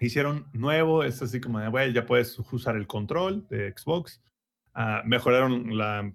hicieron 0.00 0.48
nuevo 0.52 1.02
es 1.02 1.22
así 1.22 1.40
como 1.40 1.58
de, 1.60 1.68
güey, 1.68 1.92
ya 1.92 2.06
puedes 2.06 2.38
usar 2.52 2.76
el 2.76 2.86
control 2.86 3.46
de 3.48 3.72
Xbox, 3.76 4.22
ah, 4.74 5.02
mejoraron 5.06 5.76
la, 5.76 6.12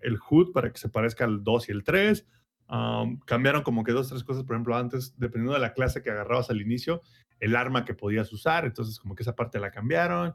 el 0.00 0.18
HUD 0.30 0.52
para 0.52 0.72
que 0.72 0.78
se 0.78 0.88
parezca 0.88 1.24
al 1.24 1.44
2 1.44 1.68
y 1.68 1.72
el 1.72 1.84
3, 1.84 2.26
um, 2.70 3.18
cambiaron 3.20 3.62
como 3.62 3.84
que 3.84 3.92
dos, 3.92 4.08
tres 4.08 4.24
cosas, 4.24 4.44
por 4.44 4.56
ejemplo, 4.56 4.76
antes, 4.76 5.14
dependiendo 5.18 5.52
de 5.54 5.60
la 5.60 5.74
clase 5.74 6.02
que 6.02 6.10
agarrabas 6.10 6.50
al 6.50 6.60
inicio, 6.62 7.02
el 7.40 7.54
arma 7.56 7.84
que 7.84 7.94
podías 7.94 8.32
usar, 8.32 8.64
entonces 8.64 8.98
como 8.98 9.14
que 9.14 9.22
esa 9.22 9.36
parte 9.36 9.58
la 9.60 9.70
cambiaron. 9.70 10.34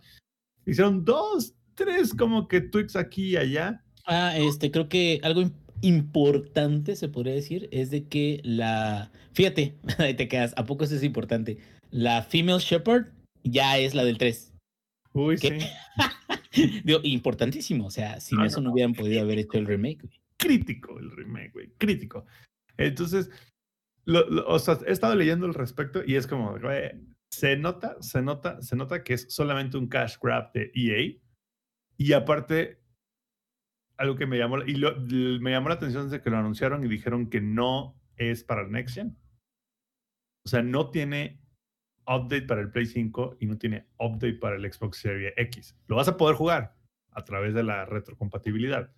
Hicieron 0.65 1.03
dos, 1.03 1.53
tres 1.75 2.13
como 2.13 2.47
que 2.47 2.61
tweaks 2.61 2.95
aquí 2.95 3.31
y 3.31 3.37
allá. 3.37 3.83
Ah, 4.05 4.35
este, 4.37 4.71
creo 4.71 4.87
que 4.89 5.19
algo 5.23 5.41
im- 5.41 5.53
importante 5.81 6.95
se 6.95 7.09
podría 7.09 7.33
decir 7.33 7.67
es 7.71 7.89
de 7.91 8.07
que 8.07 8.39
la. 8.43 9.11
Fíjate, 9.33 9.75
ahí 9.99 10.13
te 10.13 10.27
quedas. 10.27 10.53
¿A 10.57 10.65
poco 10.65 10.83
eso 10.83 10.95
es 10.95 11.03
importante? 11.03 11.57
La 11.91 12.23
Female 12.23 12.59
Shepherd 12.59 13.07
ya 13.43 13.77
es 13.77 13.93
la 13.93 14.03
del 14.03 14.17
3. 14.17 14.53
Uy, 15.13 15.37
¿Qué? 15.37 15.59
sí. 15.59 16.81
Digo, 16.83 16.99
importantísimo. 17.03 17.85
O 17.87 17.91
sea, 17.91 18.19
sin 18.19 18.37
No, 18.39 18.45
eso 18.45 18.61
no, 18.61 18.67
no 18.67 18.73
hubieran 18.73 18.93
podido 18.93 19.21
haber 19.21 19.39
hecho 19.39 19.57
el 19.57 19.65
remake. 19.65 20.01
güey. 20.03 20.19
crítico 20.37 20.99
el 20.99 21.11
remake, 21.11 21.51
güey, 21.53 21.69
crítico. 21.77 22.25
Entonces, 22.77 23.29
lo- 24.05 24.29
lo- 24.29 24.47
o 24.47 24.59
sea, 24.59 24.77
he 24.85 24.91
estado 24.91 25.15
leyendo 25.15 25.45
al 25.45 25.53
respecto 25.53 26.01
y 26.05 26.15
es 26.15 26.27
como, 26.27 26.57
güey, 26.59 26.91
se 27.31 27.55
nota, 27.57 27.97
se 28.01 28.21
nota, 28.21 28.61
se 28.61 28.75
nota 28.75 29.03
que 29.03 29.13
es 29.15 29.27
solamente 29.33 29.77
un 29.77 29.87
cash 29.87 30.17
grab 30.21 30.51
de 30.53 30.71
EA. 30.75 31.19
Y 31.97 32.13
aparte, 32.13 32.81
algo 33.97 34.15
que 34.15 34.25
me 34.27 34.37
llamó, 34.37 34.61
y 34.63 34.75
lo- 34.75 34.99
me 34.99 35.51
llamó 35.51 35.69
la 35.69 35.75
atención 35.75 36.05
desde 36.09 36.21
que 36.21 36.29
lo 36.29 36.37
anunciaron 36.37 36.83
y 36.83 36.87
dijeron 36.87 37.29
que 37.29 37.41
no 37.41 37.99
es 38.17 38.43
para 38.43 38.61
el 38.61 38.71
Next 38.71 38.95
Gen. 38.95 39.17
O 40.45 40.49
sea, 40.49 40.61
no 40.61 40.89
tiene 40.91 41.41
update 42.05 42.43
para 42.43 42.61
el 42.61 42.69
Play 42.71 42.85
5 42.85 43.37
y 43.39 43.45
no 43.45 43.57
tiene 43.57 43.87
update 43.97 44.35
para 44.35 44.57
el 44.57 44.71
Xbox 44.71 44.97
Series 44.97 45.33
X. 45.37 45.77
Lo 45.87 45.95
vas 45.95 46.07
a 46.09 46.17
poder 46.17 46.35
jugar 46.35 46.75
a 47.11 47.23
través 47.23 47.53
de 47.53 47.63
la 47.63 47.85
retrocompatibilidad 47.85 48.91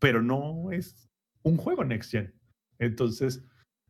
pero 0.00 0.20
no 0.20 0.70
es 0.70 1.08
un 1.44 1.56
juego 1.56 1.82
Next 1.82 2.10
Gen. 2.10 2.34
Entonces, 2.78 3.42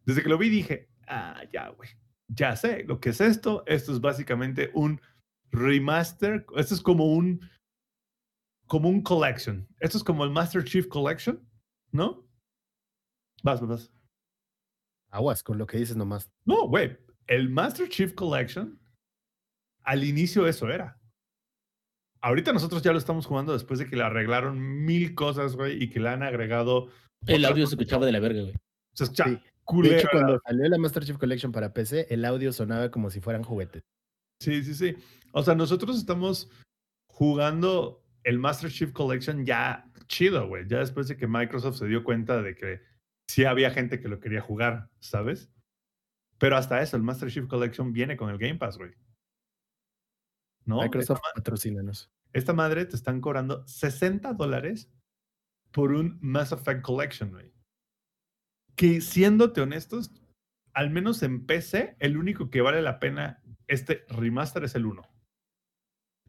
desde 0.04 0.22
que 0.22 0.28
lo 0.28 0.38
vi 0.38 0.48
dije, 0.48 0.88
ah, 1.06 1.42
ya, 1.52 1.68
güey, 1.70 1.88
ya 2.28 2.56
sé 2.56 2.84
lo 2.84 3.00
que 3.00 3.10
es 3.10 3.20
esto. 3.20 3.64
Esto 3.66 3.92
es 3.92 4.00
básicamente 4.00 4.70
un 4.74 5.00
remaster. 5.50 6.46
Esto 6.56 6.74
es 6.74 6.80
como 6.80 7.06
un, 7.06 7.48
como 8.66 8.88
un 8.88 9.02
collection. 9.02 9.66
Esto 9.80 9.98
es 9.98 10.04
como 10.04 10.24
el 10.24 10.30
Master 10.30 10.64
Chief 10.64 10.86
Collection, 10.88 11.46
¿no? 11.92 12.26
Vas, 13.42 13.60
vas, 13.60 13.68
vas. 13.68 13.92
Aguas 15.10 15.42
con 15.42 15.58
lo 15.58 15.66
que 15.66 15.78
dices 15.78 15.96
nomás. 15.96 16.30
No, 16.44 16.66
güey, 16.66 16.98
el 17.26 17.48
Master 17.48 17.88
Chief 17.88 18.14
Collection, 18.14 18.80
al 19.84 20.04
inicio 20.04 20.46
eso 20.46 20.70
era. 20.70 21.00
Ahorita 22.20 22.52
nosotros 22.54 22.82
ya 22.82 22.92
lo 22.92 22.98
estamos 22.98 23.26
jugando 23.26 23.52
después 23.52 23.78
de 23.78 23.86
que 23.86 23.96
le 23.96 24.02
arreglaron 24.02 24.58
mil 24.58 25.14
cosas, 25.14 25.56
güey, 25.56 25.82
y 25.82 25.90
que 25.90 26.00
le 26.00 26.08
han 26.08 26.22
agregado. 26.22 26.88
El 27.26 27.44
audio 27.44 27.66
se 27.66 27.74
escuchaba 27.74 28.06
de 28.06 28.12
la 28.12 28.20
verga, 28.20 28.42
güey. 28.42 28.54
Se 28.94 29.04
escucha 29.04 29.24
Sí. 29.24 29.40
De 29.66 29.98
hecho, 29.98 30.08
cuando 30.10 30.40
salió 30.44 30.68
la 30.68 30.78
Master 30.78 31.04
Chief 31.04 31.18
Collection 31.18 31.52
para 31.52 31.72
PC, 31.72 32.06
el 32.10 32.24
audio 32.24 32.52
sonaba 32.52 32.90
como 32.90 33.10
si 33.10 33.20
fueran 33.20 33.42
juguetes. 33.42 33.82
Sí, 34.40 34.62
sí, 34.62 34.74
sí. 34.74 34.96
O 35.32 35.42
sea, 35.42 35.54
nosotros 35.54 35.96
estamos 35.96 36.50
jugando 37.08 38.04
el 38.24 38.38
Master 38.38 38.70
Chief 38.70 38.92
Collection 38.92 39.44
ya 39.46 39.90
chido, 40.06 40.46
güey. 40.48 40.66
Ya 40.68 40.78
después 40.80 41.08
de 41.08 41.16
que 41.16 41.26
Microsoft 41.26 41.78
se 41.78 41.86
dio 41.86 42.04
cuenta 42.04 42.42
de 42.42 42.54
que 42.54 42.82
sí 43.28 43.44
había 43.44 43.70
gente 43.70 44.00
que 44.00 44.08
lo 44.08 44.20
quería 44.20 44.40
jugar, 44.40 44.90
¿sabes? 45.00 45.50
Pero 46.38 46.56
hasta 46.56 46.82
eso, 46.82 46.96
el 46.96 47.02
Master 47.02 47.30
Chief 47.30 47.46
Collection 47.46 47.92
viene 47.92 48.16
con 48.16 48.28
el 48.30 48.38
Game 48.38 48.56
Pass, 48.56 48.76
güey. 48.76 48.92
¿no? 50.64 50.80
Microsoft 50.82 51.20
patrocínanos. 51.34 52.10
esta 52.32 52.52
madre 52.52 52.84
te 52.86 52.96
están 52.96 53.20
cobrando 53.20 53.66
60 53.66 54.32
dólares 54.34 54.90
por 55.70 55.92
un 55.92 56.18
Mass 56.20 56.52
Effect 56.52 56.82
Collection, 56.82 57.30
güey. 57.30 57.53
Que 58.76 59.00
siéndote 59.00 59.60
honestos, 59.60 60.10
al 60.72 60.90
menos 60.90 61.22
en 61.22 61.46
PC, 61.46 61.96
el 62.00 62.16
único 62.16 62.50
que 62.50 62.60
vale 62.60 62.82
la 62.82 62.98
pena 62.98 63.42
este 63.68 64.04
remaster 64.08 64.64
es 64.64 64.74
el 64.74 64.86
1. 64.86 65.02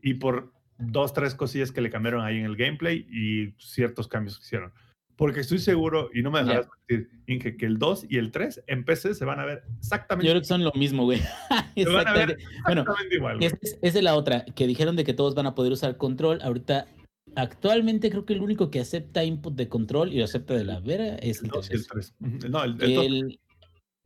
Y 0.02 0.16
por 0.16 0.54
dos, 0.78 1.14
tres 1.14 1.36
cosillas 1.36 1.72
que 1.72 1.82
le 1.82 1.90
cambiaron 1.90 2.24
ahí 2.24 2.38
en 2.38 2.46
el 2.46 2.56
gameplay 2.56 3.08
y 3.10 3.56
ciertos 3.60 4.08
cambios 4.08 4.38
que 4.38 4.46
hicieron. 4.46 4.74
Porque 5.16 5.40
estoy 5.40 5.60
seguro, 5.60 6.10
y 6.14 6.22
no 6.22 6.30
me 6.30 6.40
dejarás 6.40 6.68
mentir, 6.88 7.10
Inge, 7.28 7.56
que 7.56 7.66
el 7.66 7.80
2 7.80 8.08
y 8.10 8.18
el 8.18 8.32
3 8.32 8.66
en 8.68 8.84
PC 8.84 9.16
se 9.16 9.24
van 9.24 9.40
a 9.40 9.46
ver 9.46 9.64
exactamente, 9.78 10.28
Yo 10.28 10.34
creo 10.34 10.42
que 10.42 10.48
son 10.48 10.64
lo 10.64 10.74
mismo, 10.74 11.04
güey. 11.06 11.20
se 11.76 11.90
van 11.90 12.08
a 12.08 12.14
ver 12.14 12.32
Exactamente. 12.32 12.46
Bueno, 12.66 12.86
igual. 13.12 13.44
Esa 13.44 13.58
es, 13.62 13.80
es 13.82 14.04
la 14.04 14.16
otra, 14.16 14.44
que 14.44 14.68
dijeron 14.68 14.98
de 14.98 15.06
que 15.06 15.14
todos 15.14 15.34
van 15.34 15.48
a 15.48 15.56
poder 15.56 15.72
usar 15.72 15.96
control. 15.96 16.42
Ahorita, 16.42 16.88
actualmente 17.36 18.10
creo 18.10 18.26
que 18.26 18.34
el 18.34 18.42
único 18.42 18.70
que 18.70 18.80
acepta 18.80 19.24
input 19.24 19.56
de 19.56 19.70
control 19.70 20.14
y 20.14 20.18
lo 20.18 20.26
acepta 20.26 20.54
de 20.54 20.64
la 20.64 20.80
vera 20.80 21.16
es 21.16 21.40
el 21.40 21.46
El 21.46 21.52
2 21.52 21.70
y 21.70 21.74
el 21.74 21.88
3. 21.88 22.14
3. 22.20 22.38
Ujú. 22.38 22.50
No, 22.50 22.64
el, 22.64 22.82
el 22.82 22.92
El, 22.98 23.40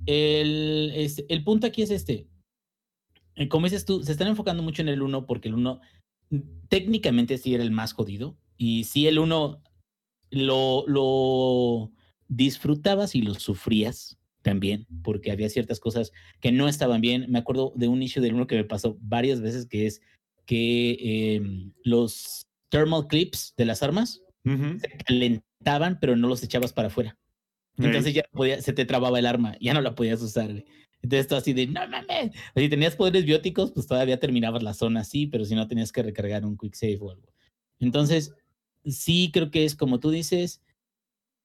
el, 0.05 0.91
este, 0.95 1.25
el 1.29 1.43
punto 1.43 1.67
aquí 1.67 1.81
es 1.81 1.91
este. 1.91 2.27
Eh, 3.35 3.47
Como 3.47 3.65
dices 3.65 3.85
tú, 3.85 4.03
se 4.03 4.11
están 4.11 4.27
enfocando 4.27 4.63
mucho 4.63 4.81
en 4.81 4.89
el 4.89 5.01
1 5.01 5.25
porque 5.25 5.49
el 5.49 5.55
1 5.55 5.79
técnicamente 6.67 7.37
sí 7.37 7.53
era 7.53 7.63
el 7.63 7.71
más 7.71 7.93
jodido. 7.93 8.37
Y 8.57 8.83
sí, 8.83 9.07
el 9.07 9.19
1 9.19 9.63
lo, 10.31 10.83
lo 10.87 11.91
disfrutabas 12.27 13.15
y 13.15 13.21
lo 13.21 13.33
sufrías 13.33 14.17
también, 14.41 14.87
porque 15.03 15.31
había 15.31 15.49
ciertas 15.49 15.79
cosas 15.79 16.11
que 16.39 16.51
no 16.51 16.67
estaban 16.67 17.01
bien. 17.01 17.25
Me 17.29 17.39
acuerdo 17.39 17.73
de 17.75 17.87
un 17.87 18.01
issue 18.01 18.21
del 18.21 18.35
1 18.35 18.47
que 18.47 18.55
me 18.55 18.63
pasó 18.63 18.97
varias 19.01 19.41
veces, 19.41 19.65
que 19.65 19.85
es 19.85 20.01
que 20.45 21.35
em, 21.35 21.73
los 21.83 22.47
thermal 22.69 23.08
clips 23.08 23.53
de 23.58 23.65
las 23.65 23.84
armas 23.84 24.21
Ujú. 24.45 24.79
se 24.79 24.89
calentaban, 25.05 25.99
pero 25.99 26.15
no 26.15 26.27
los 26.27 26.43
echabas 26.43 26.73
para 26.73 26.88
afuera. 26.88 27.17
Entonces 27.77 28.13
ya 28.13 28.23
podía, 28.32 28.62
se 28.62 28.73
te 28.73 28.86
trababa 28.86 29.19
el 29.19 29.25
arma, 29.25 29.55
ya 29.62 29.73
no 29.73 29.82
la 29.82 29.95
podías 29.95 30.21
usar. 30.21 30.49
Entonces 31.01 31.27
tú 31.27 31.36
así 31.36 31.53
de, 31.53 31.67
no 31.67 31.88
mames. 31.88 32.32
Si 32.55 32.67
tenías 32.69 32.95
poderes 32.95 33.25
bióticos, 33.25 33.71
pues 33.71 33.88
todavía 33.88 34.19
terminabas 34.19 34.63
la 34.63 34.73
zona 34.73 35.01
así, 35.01 35.27
pero 35.27 35.45
si 35.45 35.55
no 35.55 35.67
tenías 35.67 35.91
que 35.91 36.03
recargar 36.03 36.45
un 36.45 36.58
quick 36.58 36.73
save 36.73 36.97
o 36.99 37.12
algo. 37.12 37.29
Entonces, 37.79 38.34
sí 38.84 39.29
creo 39.32 39.49
que 39.49 39.63
es 39.63 39.75
como 39.75 40.01
tú 40.01 40.10
dices, 40.10 40.62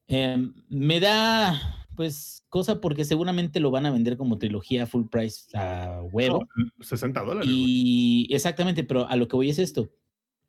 em, 0.09 0.55
me 0.69 0.99
da 0.99 1.87
pues 1.95 2.45
cosa 2.49 2.81
porque 2.81 3.05
seguramente 3.05 3.61
lo 3.61 3.71
van 3.71 3.87
a 3.87 3.93
vender 3.93 4.17
como 4.17 4.39
trilogía 4.39 4.87
full 4.87 5.07
price 5.09 5.57
a 5.57 6.03
huevo. 6.03 6.49
No, 6.57 6.85
60 6.85 7.21
dólares. 7.23 7.49
Y 7.49 8.27
exactamente, 8.31 8.83
pero 8.83 9.09
a 9.09 9.15
lo 9.15 9.29
que 9.29 9.37
voy 9.37 9.51
es 9.51 9.61
esto. 9.61 9.89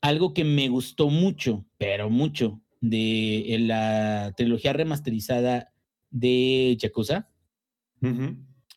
Algo 0.02 0.34
que 0.34 0.44
me 0.44 0.70
gustó 0.70 1.10
mucho, 1.10 1.66
pero 1.78 2.10
mucho, 2.10 2.62
de 2.82 3.56
eh, 3.56 3.60
la 3.60 4.34
trilogía 4.36 4.74
remasterizada 4.74 5.74
de 6.12 6.78
Yakuza, 6.80 7.30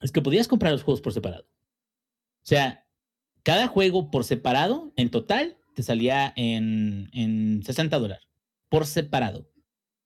es 0.01 0.11
que 0.11 0.23
podías 0.23 0.49
comprar 0.49 0.73
los 0.73 0.83
juegos 0.83 1.03
por 1.03 1.13
separado. 1.13 1.45
O 1.45 2.47
sea, 2.49 2.87
cada 3.43 3.67
juego 3.67 4.11
por 4.11 4.25
separado, 4.25 4.93
en 4.97 5.11
total, 5.11 5.59
te 5.75 5.83
salía 5.83 6.33
en, 6.35 7.11
en 7.13 7.63
60 7.63 7.99
dólares. 7.99 8.27
Por 8.71 8.87
separado. 8.87 9.51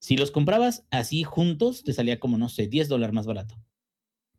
Si 0.00 0.16
los 0.16 0.32
comprabas 0.32 0.84
así 0.90 1.22
juntos, 1.22 1.84
te 1.84 1.92
salía 1.92 2.18
como, 2.18 2.36
no 2.36 2.48
sé, 2.48 2.66
10 2.66 2.88
dólares 2.88 3.14
más 3.14 3.26
barato. 3.26 3.54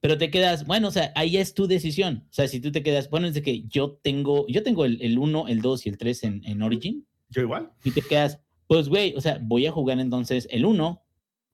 Pero 0.04 0.18
te 0.18 0.30
quedas, 0.30 0.66
bueno, 0.68 0.90
o 0.90 0.92
sea, 0.92 1.14
ahí 1.16 1.38
es 1.38 1.54
tu 1.54 1.66
decisión. 1.66 2.26
O 2.30 2.34
sea, 2.34 2.50
si 2.50 2.60
tú 2.60 2.74
te 2.74 2.84
quedas, 2.84 3.10
bueno, 3.10 3.26
es 3.26 3.34
de 3.36 3.42
que 3.42 3.64
yo 3.70 3.94
tengo, 4.04 4.46
yo 4.50 4.62
tengo 4.62 4.84
el, 4.84 5.02
el 5.02 5.18
1, 5.18 5.48
el 5.48 5.62
2 5.62 5.86
y 5.86 5.90
el 5.90 5.98
3 5.98 6.24
en, 6.26 6.42
en 6.44 6.62
Origin, 6.62 7.08
Yo 7.30 7.42
igual. 7.44 7.72
y 7.86 7.92
te 7.92 8.02
quedas, 8.02 8.42
pues, 8.68 8.90
güey, 8.90 9.14
o 9.16 9.22
sea, 9.22 9.40
voy 9.42 9.66
a 9.66 9.72
jugar 9.72 10.02
entonces 10.02 10.46
el 10.52 10.66
1 10.66 11.02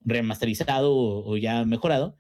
remasterizado 0.02 0.96
o, 0.96 1.30
o 1.32 1.38
ya 1.38 1.64
mejorado. 1.66 2.18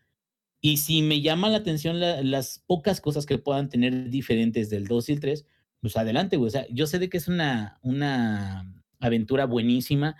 Y 0.61 0.77
si 0.77 1.01
me 1.01 1.21
llama 1.21 1.49
la 1.49 1.57
atención 1.57 1.99
la- 1.99 2.21
las 2.21 2.63
pocas 2.67 3.01
cosas 3.01 3.25
que 3.25 3.37
puedan 3.39 3.69
tener 3.69 4.09
diferentes 4.11 4.69
del 4.69 4.85
2 4.87 5.09
y 5.09 5.13
el 5.13 5.19
3, 5.21 5.45
pues 5.81 5.97
adelante, 5.97 6.37
güey. 6.37 6.47
O 6.49 6.51
sea, 6.51 6.67
yo 6.69 6.85
sé 6.85 6.99
de 6.99 7.09
que 7.09 7.17
es 7.17 7.27
una, 7.27 7.79
una 7.81 8.71
aventura 8.99 9.45
buenísima. 9.45 10.15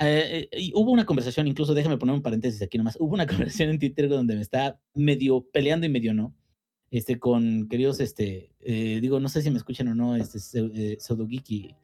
Eh, 0.00 0.48
eh, 0.50 0.60
y 0.60 0.72
hubo 0.74 0.90
una 0.90 1.06
conversación, 1.06 1.46
incluso 1.46 1.72
déjame 1.74 1.98
poner 1.98 2.14
un 2.14 2.22
paréntesis 2.22 2.60
aquí 2.62 2.78
nomás. 2.78 2.96
Hubo 3.00 3.14
una 3.14 3.26
conversación 3.26 3.70
en 3.70 3.78
Twitter 3.78 4.08
donde 4.08 4.34
me 4.34 4.42
estaba 4.42 4.78
medio 4.94 5.42
peleando 5.52 5.86
y 5.86 5.90
medio 5.90 6.14
no. 6.14 6.34
Este, 6.90 7.18
con 7.18 7.68
queridos, 7.68 7.98
este, 7.98 8.52
eh, 8.60 9.00
digo, 9.00 9.18
no 9.18 9.28
sé 9.28 9.42
si 9.42 9.50
me 9.50 9.56
escuchan 9.58 9.88
o 9.88 9.94
no, 9.96 10.14
este, 10.14 10.38
eh, 10.74 10.96
Pseudogeek 11.00 11.74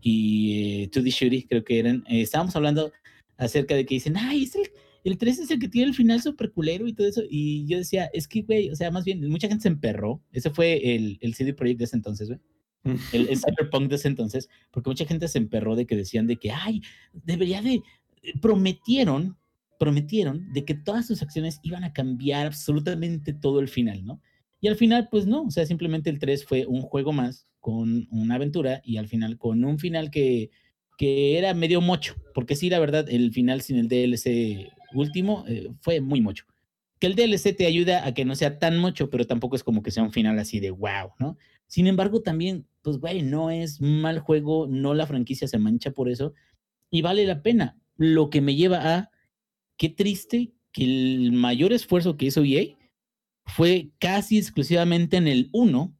y, 0.00 0.82
eh, 0.82 0.90
2D 0.90 1.10
Shuri, 1.10 1.42
creo 1.44 1.64
que 1.64 1.78
eran. 1.78 2.04
eh, 2.08 2.20
estábamos 2.22 2.56
hablando 2.56 2.92
acerca 3.36 3.74
de 3.76 3.86
que 3.86 3.94
dicen, 3.94 4.16
ay, 4.16 4.42
es 4.44 4.56
el, 4.56 4.68
el 5.04 5.18
3 5.18 5.38
es 5.38 5.50
el 5.52 5.60
que 5.60 5.68
tiene 5.68 5.88
el 5.88 5.94
final 5.94 6.20
súper 6.20 6.50
culero 6.50 6.86
y 6.88 6.92
todo 6.92 7.06
eso. 7.06 7.22
Y 7.28 7.66
yo 7.66 7.78
decía, 7.78 8.10
es 8.12 8.26
que, 8.26 8.42
güey, 8.42 8.70
o 8.70 8.74
sea, 8.76 8.90
más 8.90 9.04
bien, 9.04 9.28
mucha 9.28 9.48
gente 9.48 9.62
se 9.62 9.68
emperró. 9.68 10.20
Ese 10.32 10.50
fue 10.50 10.96
el, 10.96 11.18
el 11.20 11.34
CD 11.34 11.54
Projekt 11.54 11.78
de 11.78 11.84
ese 11.84 11.96
entonces, 11.96 12.28
güey. 12.28 12.40
El, 13.12 13.28
el 13.28 13.38
Cyberpunk 13.40 13.88
de 13.88 13.96
ese 13.96 14.08
entonces, 14.08 14.48
porque 14.70 14.90
mucha 14.90 15.06
gente 15.06 15.28
se 15.28 15.38
emperró 15.38 15.76
de 15.76 15.86
que 15.86 15.96
decían 15.96 16.26
de 16.26 16.36
que, 16.36 16.52
ay, 16.52 16.82
debería 17.12 17.62
de, 17.62 17.82
prometieron, 18.40 19.36
prometieron 19.78 20.52
de 20.52 20.64
que 20.64 20.74
todas 20.74 21.06
sus 21.06 21.22
acciones 21.22 21.60
iban 21.62 21.84
a 21.84 21.92
cambiar 21.92 22.46
absolutamente 22.46 23.32
todo 23.32 23.60
el 23.60 23.68
final, 23.68 24.04
¿no? 24.04 24.20
Y 24.60 24.68
al 24.68 24.76
final, 24.76 25.08
pues 25.10 25.26
no, 25.26 25.42
o 25.42 25.50
sea, 25.50 25.66
simplemente 25.66 26.10
el 26.10 26.18
3 26.18 26.44
fue 26.44 26.66
un 26.66 26.80
juego 26.80 27.12
más 27.12 27.46
con 27.60 28.08
una 28.10 28.36
aventura 28.36 28.80
y 28.84 28.96
al 28.96 29.08
final 29.08 29.38
con 29.38 29.64
un 29.64 29.78
final 29.78 30.10
que, 30.10 30.50
que 30.96 31.36
era 31.38 31.52
medio 31.52 31.80
mocho, 31.80 32.16
porque 32.34 32.56
sí, 32.56 32.70
la 32.70 32.78
verdad, 32.78 33.06
el 33.08 33.32
final 33.32 33.60
sin 33.60 33.76
el 33.76 33.88
DLC 33.88 34.72
último 34.94 35.44
eh, 35.46 35.68
fue 35.80 36.00
muy 36.00 36.20
mocho. 36.20 36.44
Que 36.98 37.06
el 37.06 37.14
DLC 37.14 37.54
te 37.54 37.66
ayuda 37.66 38.06
a 38.06 38.14
que 38.14 38.24
no 38.24 38.34
sea 38.34 38.58
tan 38.58 38.78
mocho, 38.78 39.10
pero 39.10 39.26
tampoco 39.26 39.56
es 39.56 39.62
como 39.62 39.82
que 39.82 39.90
sea 39.90 40.02
un 40.02 40.12
final 40.12 40.38
así 40.38 40.60
de 40.60 40.70
wow, 40.70 41.12
¿no? 41.18 41.36
Sin 41.66 41.86
embargo, 41.86 42.22
también, 42.22 42.66
pues, 42.86 42.98
güey, 43.00 43.22
no 43.22 43.50
es 43.50 43.80
mal 43.80 44.20
juego, 44.20 44.68
no 44.70 44.94
la 44.94 45.08
franquicia 45.08 45.48
se 45.48 45.58
mancha 45.58 45.90
por 45.90 46.08
eso 46.08 46.34
y 46.88 47.02
vale 47.02 47.26
la 47.26 47.42
pena. 47.42 47.76
Lo 47.96 48.30
que 48.30 48.40
me 48.40 48.54
lleva 48.54 48.94
a, 48.94 49.10
qué 49.76 49.88
triste 49.88 50.52
que 50.70 50.84
el 50.84 51.32
mayor 51.32 51.72
esfuerzo 51.72 52.16
que 52.16 52.26
hizo 52.26 52.44
EA 52.44 52.76
fue 53.44 53.90
casi 53.98 54.38
exclusivamente 54.38 55.16
en 55.16 55.26
el 55.26 55.48
1 55.52 55.96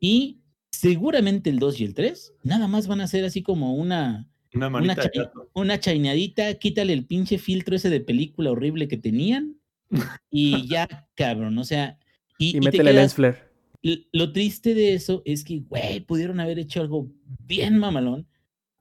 y 0.00 0.40
seguramente 0.72 1.50
el 1.50 1.58
2 1.58 1.80
y 1.80 1.84
el 1.84 1.92
3 1.92 2.32
nada 2.44 2.66
más 2.66 2.86
van 2.86 3.02
a 3.02 3.06
ser 3.06 3.26
así 3.26 3.42
como 3.42 3.74
una, 3.74 4.26
Una 4.54 4.68
una, 4.68 4.96
una 5.52 5.78
chainadita, 5.80 6.54
quítale 6.54 6.94
el 6.94 7.04
pinche 7.04 7.36
filtro 7.36 7.76
ese 7.76 7.90
de 7.90 8.00
película 8.00 8.52
horrible 8.52 8.88
que 8.88 8.96
tenían 8.96 9.60
y 10.30 10.66
ya, 10.66 11.10
cabrón, 11.14 11.58
o 11.58 11.64
sea, 11.64 11.98
y, 12.38 12.46
Y, 12.46 12.48
y 12.48 12.52
te 12.52 12.60
métele 12.62 12.84
quedas- 12.84 12.94
lens 12.94 13.14
flare. 13.14 13.49
Lo 13.82 14.32
triste 14.32 14.74
de 14.74 14.94
eso 14.94 15.22
es 15.24 15.42
que, 15.44 15.60
güey, 15.60 16.00
pudieron 16.00 16.38
haber 16.40 16.58
hecho 16.58 16.80
algo 16.82 17.08
bien 17.46 17.78
mamalón 17.78 18.26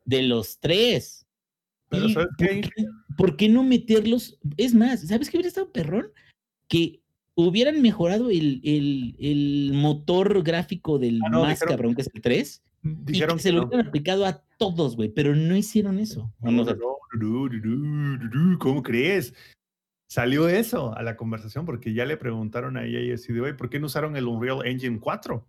de 0.05 0.23
los 0.23 0.59
tres. 0.59 1.25
Pero 1.89 2.07
Y, 2.07 2.13
¿sabes 2.13 2.27
¿por, 2.37 2.47
qué? 2.47 2.61
qué, 2.61 2.85
por 3.17 3.37
qué 3.37 3.49
no 3.49 3.63
meterlos? 3.63 4.37
Es 4.57 4.73
más, 4.75 5.01
¿sabes 5.07 5.29
qué 5.29 5.37
hubiera 5.37 5.47
estado 5.47 5.71
perrón? 5.71 6.07
Que 6.67 6.99
hubieran 7.35 7.81
mejorado 7.81 8.29
el, 8.29 8.59
el, 8.63 9.15
el 9.19 9.71
motor 9.73 10.43
gráfico 10.43 10.99
del 10.99 11.19
Ah, 11.23 11.29
no, 11.29 11.41
más 11.43 11.51
dijeron- 11.59 11.69
cabrón 11.75 11.95
que 11.95 12.01
es 12.01 12.09
el 12.13 12.21
3 12.21 12.63
y 12.83 12.89
Dijeron 13.05 13.37
que 13.37 13.43
se 13.43 13.51
lo 13.51 13.61
no. 13.61 13.67
hubieran 13.67 13.87
aplicado 13.87 14.25
a 14.25 14.41
todos, 14.57 14.95
güey, 14.97 15.09
pero 15.09 15.35
no 15.35 15.55
hicieron 15.55 15.99
eso. 15.99 16.31
no, 16.41 16.65
¿Cómo 18.59 18.83
crees? 18.83 19.33
Salió 20.09 20.49
eso 20.49 20.95
a 20.97 21.03
la 21.03 21.15
conversación 21.15 21.65
porque 21.65 21.93
ya 21.93 22.05
le 22.05 22.17
preguntaron 22.17 22.77
a 22.77 22.83
ella 22.83 22.99
y 22.99 23.11
así 23.11 23.31
de, 23.31 23.53
¿por 23.53 23.69
qué 23.69 23.79
no 23.79 23.85
usaron 23.85 24.15
el 24.15 24.25
Unreal 24.25 24.65
Engine 24.65 24.99
4? 24.99 25.47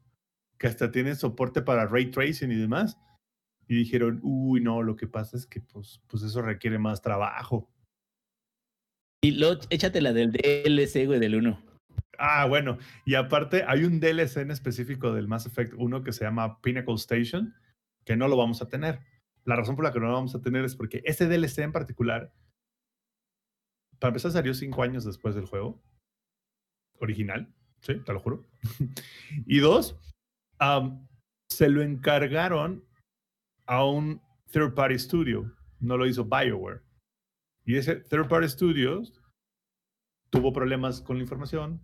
Que 0.59 0.67
hasta 0.67 0.91
tiene 0.91 1.15
soporte 1.15 1.63
para 1.63 1.87
ray 1.87 2.11
tracing 2.11 2.53
y 2.53 2.57
demás. 2.57 2.99
Y 3.67 3.77
dijeron, 3.77 4.21
uy, 4.23 4.61
no, 4.61 4.83
lo 4.83 4.97
que 4.97 5.07
pasa 5.07 5.37
es 5.37 5.47
que 5.47 5.61
pues, 5.61 6.03
pues 6.09 6.23
eso 6.23 6.43
requiere 6.43 6.79
más 6.79 7.01
trabajo. 7.01 7.71
Y 9.23 9.33
luego 9.33 9.63
échate 9.71 10.01
la 10.03 10.13
del 10.13 10.33
DLC, 10.33 11.07
güey, 11.07 11.21
del 11.21 11.37
1. 11.37 11.63
Ah, 12.19 12.45
bueno, 12.47 12.77
y 13.07 13.15
aparte 13.15 13.65
hay 13.67 13.85
un 13.85 13.99
DLC 13.99 14.39
en 14.39 14.51
específico 14.51 15.15
del 15.15 15.27
Mass 15.27 15.47
Effect 15.47 15.73
1 15.77 16.03
que 16.03 16.13
se 16.13 16.25
llama 16.25 16.61
Pinnacle 16.61 16.97
Station, 16.97 17.55
que 18.05 18.15
no 18.15 18.29
lo 18.29 18.37
vamos 18.37 18.61
a 18.61 18.69
tener. 18.69 19.01
La 19.45 19.57
razón 19.57 19.75
por 19.75 19.87
la 19.87 19.93
que 19.93 20.01
no 20.01 20.09
lo 20.09 20.13
vamos 20.13 20.35
a 20.35 20.43
tener 20.43 20.67
es 20.67 20.77
porque 20.77 21.01
ese 21.07 21.27
DLC 21.27 21.61
en 21.61 21.73
particular, 21.73 22.35
para 24.01 24.11
empezar, 24.11 24.33
salió 24.33 24.55
cinco 24.55 24.83
años 24.83 25.05
después 25.05 25.35
del 25.35 25.45
juego 25.45 25.81
original, 26.99 27.53
sí, 27.81 27.95
te 28.05 28.13
lo 28.13 28.21
juro. 28.21 28.45
y 29.47 29.59
dos, 29.59 29.97
se 31.49 31.69
lo 31.69 31.83
encargaron 31.83 32.85
a 33.67 33.85
un 33.85 34.21
third 34.51 34.75
party 34.75 34.99
studio, 34.99 35.55
no 35.79 35.97
lo 35.97 36.07
hizo 36.07 36.25
BioWare. 36.25 36.83
Y 37.65 37.77
ese 37.77 37.97
third 37.97 38.29
party 38.29 38.49
studio 38.49 39.03
tuvo 40.31 40.53
problemas 40.53 41.01
con 41.01 41.17
la 41.17 41.23
información, 41.23 41.81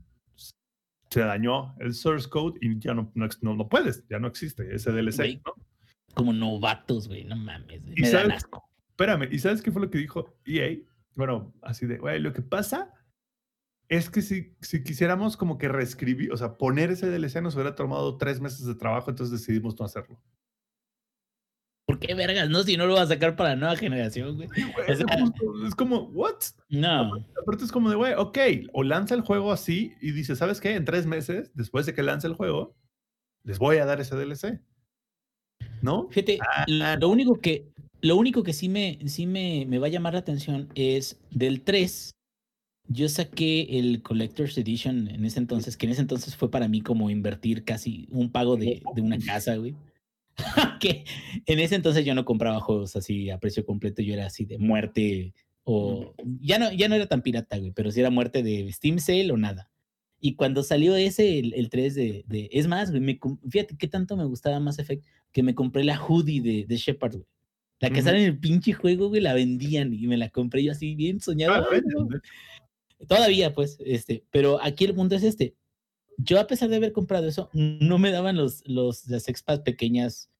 se 1.10 1.20
dañó 1.20 1.74
el 1.78 1.94
source 1.94 2.28
code 2.28 2.58
y 2.60 2.78
ya 2.78 2.92
no, 2.92 3.10
no, 3.14 3.28
no, 3.40 3.54
no 3.54 3.68
puedes, 3.68 4.06
ya 4.08 4.18
no 4.18 4.26
existe 4.28 4.74
ese 4.74 4.90
DLC. 4.90 5.40
¿no? 5.44 5.54
Como 6.14 6.32
novatos, 6.32 7.08
güey, 7.08 7.24
no 7.24 7.36
mames. 7.36 7.82
güey, 7.84 7.94
¿Y 7.98 8.02
Me 8.02 8.10
dan 8.10 8.22
sabes? 8.22 8.36
asco. 8.44 8.68
Espérame, 8.88 9.28
¿y 9.30 9.38
sabes 9.38 9.62
qué 9.62 9.70
fue 9.70 9.82
lo 9.82 9.90
que 9.90 9.98
dijo 9.98 10.34
EA? 10.46 10.78
Bueno, 11.16 11.52
así 11.62 11.86
de, 11.86 11.98
güey, 11.98 12.20
lo 12.20 12.32
que 12.32 12.42
pasa 12.42 12.92
es 13.88 14.10
que 14.10 14.20
si, 14.22 14.54
si 14.60 14.84
quisiéramos 14.84 15.36
como 15.36 15.58
que 15.58 15.68
reescribir, 15.68 16.32
o 16.32 16.36
sea, 16.36 16.56
poner 16.58 16.90
ese 16.90 17.08
DLC 17.10 17.40
nos 17.42 17.54
hubiera 17.54 17.74
tomado 17.74 18.16
tres 18.18 18.40
meses 18.40 18.64
de 18.66 18.74
trabajo, 18.74 19.10
entonces 19.10 19.40
decidimos 19.40 19.78
no 19.78 19.86
hacerlo. 19.86 20.20
¿Por 21.86 22.00
qué 22.00 22.14
vergas? 22.14 22.50
No, 22.50 22.64
si 22.64 22.76
no 22.76 22.86
lo 22.86 22.94
va 22.94 23.02
a 23.02 23.06
sacar 23.06 23.36
para 23.36 23.50
la 23.50 23.56
nueva 23.56 23.76
generación, 23.76 24.34
güey. 24.36 24.48
Sí, 24.54 24.62
güey, 24.72 24.90
O 24.90 24.96
sea- 24.96 25.06
es 25.68 25.74
como, 25.76 26.00
¿what? 26.08 26.34
No. 26.68 27.14
Aparte 27.40 27.64
es 27.64 27.70
como 27.70 27.88
de, 27.90 27.96
güey, 27.96 28.12
ok, 28.16 28.38
o 28.72 28.82
lanza 28.82 29.14
el 29.14 29.20
juego 29.20 29.52
así 29.52 29.94
y 30.00 30.10
dice, 30.10 30.34
¿sabes 30.34 30.60
qué? 30.60 30.74
En 30.74 30.84
tres 30.84 31.06
meses, 31.06 31.52
después 31.54 31.86
de 31.86 31.94
que 31.94 32.02
lance 32.02 32.26
el 32.26 32.34
juego, 32.34 32.76
les 33.44 33.58
voy 33.60 33.76
a 33.76 33.84
dar 33.86 34.00
ese 34.00 34.16
DLC. 34.16 34.60
¿No? 35.80 36.08
Fíjate, 36.10 36.38
Ah, 36.42 36.96
lo 37.00 37.08
único 37.08 37.40
que, 37.40 37.70
lo 38.06 38.16
único 38.16 38.42
que 38.42 38.52
sí 38.52 38.68
me, 38.68 38.98
sí 39.06 39.26
me, 39.26 39.64
me 39.66 39.78
va 39.78 39.86
a 39.86 39.90
llamar 39.90 40.14
la 40.14 40.20
atención 40.20 40.68
es 40.74 41.18
del 41.30 41.62
3. 41.62 42.12
Yo 42.88 43.08
saqué 43.08 43.78
el 43.78 44.00
Collector's 44.02 44.56
Edition 44.58 45.08
en 45.08 45.24
ese 45.24 45.38
entonces, 45.40 45.76
que 45.76 45.86
en 45.86 45.92
ese 45.92 46.02
entonces 46.02 46.36
fue 46.36 46.50
para 46.50 46.68
mí 46.68 46.80
como 46.82 47.10
invertir 47.10 47.64
casi 47.64 48.06
un 48.10 48.30
pago 48.30 48.56
de, 48.56 48.80
de 48.94 49.02
una 49.02 49.18
casa, 49.18 49.56
güey. 49.56 49.74
que 50.80 51.04
en 51.46 51.58
ese 51.60 51.74
entonces 51.74 52.04
yo 52.04 52.14
no 52.14 52.24
compraba 52.24 52.60
juegos 52.60 52.94
así 52.94 53.30
a 53.30 53.38
precio 53.38 53.64
completo, 53.64 54.02
yo 54.02 54.14
era 54.14 54.26
así 54.26 54.44
de 54.44 54.58
muerte 54.58 55.34
o 55.64 56.14
ya 56.40 56.58
no, 56.58 56.70
ya 56.72 56.88
no 56.88 56.94
era 56.94 57.06
tan 57.06 57.22
pirata, 57.22 57.58
güey, 57.58 57.72
pero 57.72 57.90
sí 57.90 57.98
era 58.00 58.10
muerte 58.10 58.42
de 58.42 58.70
Steam 58.72 58.98
Sale 58.98 59.32
o 59.32 59.36
nada. 59.36 59.68
Y 60.20 60.34
cuando 60.34 60.62
salió 60.62 60.94
ese, 60.96 61.38
el, 61.40 61.54
el 61.54 61.68
3 61.70 61.94
de, 61.94 62.24
de- 62.28 62.48
Es 62.52 62.66
más, 62.68 62.90
güey, 62.90 63.00
me 63.02 63.18
fíjate 63.50 63.76
qué 63.76 63.88
tanto 63.88 64.16
me 64.16 64.24
gustaba 64.24 64.60
Mass 64.60 64.78
Effect 64.78 65.04
que 65.32 65.42
me 65.42 65.54
compré 65.54 65.82
la 65.84 65.98
hoodie 66.00 66.40
de, 66.40 66.66
de 66.66 66.76
Shepard, 66.76 67.14
güey. 67.14 67.26
La 67.80 67.90
que 67.90 67.96
Ujú. 67.96 68.04
sale 68.04 68.18
en 68.20 68.24
el 68.24 68.38
pinche 68.38 68.72
juego, 68.72 69.08
güey, 69.08 69.20
la 69.20 69.34
vendían 69.34 69.92
y 69.92 70.06
me 70.06 70.16
la 70.16 70.30
compré 70.30 70.64
yo 70.64 70.72
así 70.72 70.94
bien 70.94 71.20
soñado. 71.20 71.54
Ah, 71.54 71.66
Todavía, 73.06 73.52
pues, 73.52 73.76
este, 73.84 74.24
pero 74.30 74.58
aquí 74.62 74.84
el 74.84 74.94
punto 74.94 75.14
es 75.14 75.22
este. 75.22 75.54
Yo, 76.16 76.40
a 76.40 76.46
pesar 76.46 76.70
de 76.70 76.76
haber 76.76 76.92
comprado 76.92 77.28
eso, 77.28 77.50
no 77.52 77.98
me 77.98 78.10
daban 78.10 78.36
los, 78.36 78.66
los, 78.66 79.06
las 79.08 79.28
expas 79.28 79.60
pequeñas 79.60 80.30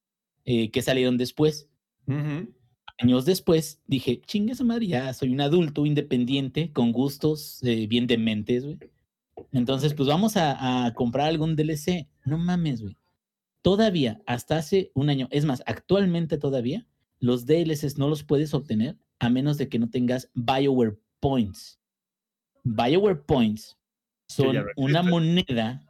eh, 0.46 0.70
que 0.70 0.80
salieron 0.80 1.18
después. 1.18 1.68
Años 2.98 3.26
después, 3.26 3.82
dije, 3.86 4.22
chingue 4.24 4.54
su 4.54 4.64
madre, 4.64 4.86
ya 4.86 5.12
soy 5.12 5.30
un 5.30 5.42
adulto 5.42 5.84
independiente, 5.84 6.72
con 6.72 6.92
gustos 6.92 7.62
eh, 7.62 7.86
bien 7.86 8.06
dementes, 8.06 8.64
güey. 8.64 8.78
Entonces, 9.52 9.92
pues 9.92 10.08
vamos 10.08 10.38
a, 10.38 10.86
a 10.86 10.94
comprar 10.94 11.28
algún 11.28 11.56
DLC. 11.56 12.08
No 12.24 12.38
mames, 12.38 12.80
güey. 12.80 12.96
Todavía, 13.60 14.22
hasta 14.24 14.56
hace 14.56 14.92
un 14.94 15.10
año, 15.10 15.28
es 15.30 15.44
más, 15.44 15.62
actualmente 15.66 16.38
todavía, 16.38 16.86
los 17.20 17.46
DLCs 17.46 17.98
no 17.98 18.08
los 18.08 18.24
puedes 18.24 18.54
obtener 18.54 18.96
a 19.18 19.30
menos 19.30 19.58
de 19.58 19.68
que 19.68 19.78
no 19.78 19.90
tengas 19.90 20.30
BioWare 20.34 20.98
Points. 21.20 21.80
BioWare 22.64 23.22
Points 23.24 23.76
son 24.28 24.66
una 24.76 25.02
moneda 25.02 25.84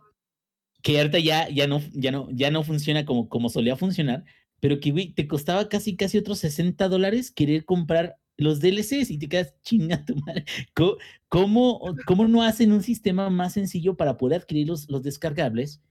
que 0.82 0.98
ahorita 0.98 1.18
ya, 1.18 1.48
ya, 1.48 1.66
no, 1.66 1.80
ya, 1.92 2.12
no, 2.12 2.28
ya 2.30 2.50
no 2.50 2.62
funciona 2.62 3.04
como, 3.04 3.28
como 3.28 3.48
solía 3.48 3.76
funcionar, 3.76 4.24
pero 4.60 4.78
que 4.78 4.92
güey, 4.92 5.12
te 5.12 5.26
costaba 5.26 5.68
casi, 5.68 5.96
casi 5.96 6.18
otros 6.18 6.38
60 6.38 6.88
dólares 6.88 7.30
querer 7.32 7.64
comprar 7.64 8.18
los 8.36 8.60
DLCs 8.60 9.10
y 9.10 9.18
te 9.18 9.28
quedas 9.28 9.54
chinga 9.62 10.04
tu 10.04 10.14
madre. 10.16 10.44
¿Cómo, 10.74 10.96
cómo, 11.28 11.96
cómo 12.06 12.28
no 12.28 12.42
hacen 12.42 12.72
un 12.72 12.82
sistema 12.82 13.30
más 13.30 13.54
sencillo 13.54 13.96
para 13.96 14.16
poder 14.16 14.42
adquirir 14.42 14.68
los, 14.68 14.88
los 14.88 15.02
descargables? 15.02 15.82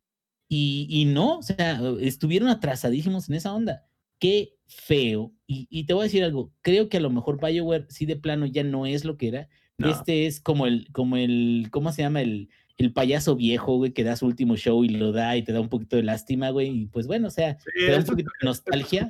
Y, 0.48 0.88
y 0.90 1.06
no, 1.06 1.40
o 1.40 1.44
sea, 1.44 1.82
estuvieron 2.00 2.50
atrasadísimos 2.50 3.28
en 3.30 3.36
esa 3.36 3.54
onda. 3.54 3.86
Qué 4.20 4.56
feo. 4.68 5.34
Y, 5.48 5.68
y 5.70 5.86
te 5.86 5.94
voy 5.94 6.02
a 6.02 6.04
decir 6.06 6.24
algo, 6.24 6.52
creo 6.62 6.90
que 6.90 6.98
a 6.98 7.02
lo 7.02 7.10
mejor 7.10 7.40
BioWare 7.40 7.88
sí 7.90 8.06
de 8.06 8.16
plano 8.16 8.46
ya 8.46 8.64
no 8.64 8.86
es 8.86 9.06
lo 9.06 9.18
que 9.18 9.28
era. 9.28 9.50
No. 9.78 9.90
Este 9.90 10.26
es 10.26 10.40
como 10.40 10.68
el, 10.68 10.88
como 10.92 11.18
el, 11.18 11.68
¿cómo 11.72 11.92
se 11.92 12.02
llama? 12.02 12.22
El, 12.22 12.50
el 12.78 12.94
payaso 12.94 13.36
viejo, 13.36 13.78
güey, 13.78 13.92
que 13.92 14.04
da 14.04 14.16
su 14.16 14.26
último 14.26 14.56
show 14.58 14.84
y 14.84 14.90
lo 14.90 15.12
da 15.12 15.38
y 15.38 15.44
te 15.44 15.54
da 15.54 15.62
un 15.62 15.70
poquito 15.70 15.96
de 15.96 16.04
lástima, 16.04 16.50
güey. 16.50 16.70
Y 16.70 16.86
pues 16.88 17.08
bueno, 17.08 17.28
o 17.28 17.32
sea, 17.32 17.58
Sí, 17.60 17.86
te 17.86 17.92
da 17.92 18.00
un 18.00 18.06
poquito 18.06 18.32
de 18.40 18.46
nostalgia. 18.46 19.10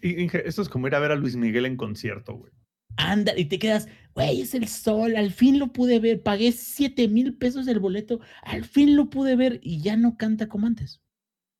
Esto 0.00 0.62
es 0.62 0.68
como 0.68 0.86
ir 0.86 0.94
a 0.94 1.00
ver 1.00 1.12
a 1.12 1.16
Luis 1.16 1.36
Miguel 1.36 1.66
en 1.66 1.76
concierto, 1.76 2.34
güey. 2.34 2.52
Anda, 2.98 3.32
y 3.36 3.46
te 3.46 3.58
quedas, 3.58 3.88
güey, 4.14 4.40
es 4.40 4.54
el 4.54 4.68
sol, 4.68 5.16
al 5.16 5.30
fin 5.30 5.58
lo 5.58 5.72
pude 5.72 5.98
ver, 5.98 6.22
pagué 6.22 6.52
7 6.52 7.08
mil 7.08 7.36
pesos 7.36 7.68
el 7.68 7.78
boleto, 7.78 8.20
al 8.42 8.64
fin 8.64 8.96
lo 8.96 9.10
pude 9.10 9.36
ver 9.36 9.60
y 9.62 9.82
ya 9.82 9.96
no 9.96 10.16
canta 10.16 10.48
como 10.48 10.66
antes. 10.66 11.02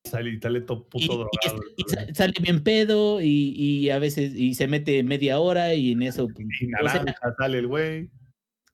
Sale 0.09 0.31
y 0.31 0.39
sale 0.39 0.61
todo 0.61 0.87
puto 0.87 1.03
y 1.03 1.07
drogado. 1.07 1.61
y 1.75 2.13
sale 2.13 2.33
bien 2.41 2.63
pedo 2.63 3.21
y, 3.21 3.53
y 3.55 3.89
a 3.89 3.99
veces 3.99 4.33
y 4.35 4.53
se 4.55 4.67
mete 4.67 5.03
media 5.03 5.39
hora 5.39 5.73
y 5.73 5.91
en 5.91 6.03
eso. 6.03 6.27
pues, 6.27 6.47
Y 6.61 6.73
o 6.73 6.89
sea, 6.89 7.03
naranja 7.03 7.35
sale 7.37 7.59
el 7.59 7.67
güey. 7.67 8.09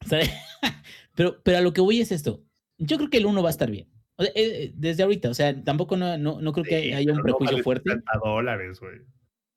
pero, 1.16 1.42
pero 1.44 1.58
a 1.58 1.62
lo 1.62 1.74
que 1.74 1.82
voy 1.82 2.02
es 2.02 2.12
esto. 2.12 2.44
Yo 2.78 2.98
creo 2.98 3.10
que 3.10 3.18
el 3.18 3.26
1 3.26 3.42
va 3.42 3.50
a 3.50 3.52
estar 3.52 3.70
bien. 3.70 3.88
O 4.16 4.24
sea, 4.24 4.32
eh, 4.36 4.72
desde 4.76 5.04
ahorita, 5.04 5.30
o 5.30 5.34
sea, 5.34 5.64
tampoco 5.64 5.98
no, 5.98 6.18
no, 6.18 6.40
no 6.42 6.54
creo 6.54 6.66
que 6.66 6.94
haya 6.94 7.12
un 7.12 7.18
pero 7.18 7.18
no 7.18 7.24
prejuicio 7.24 7.56
vale 7.56 7.64
fuerte. 7.64 7.90
70 7.90 8.12
dólares, 8.24 8.80
güey. 8.80 9.00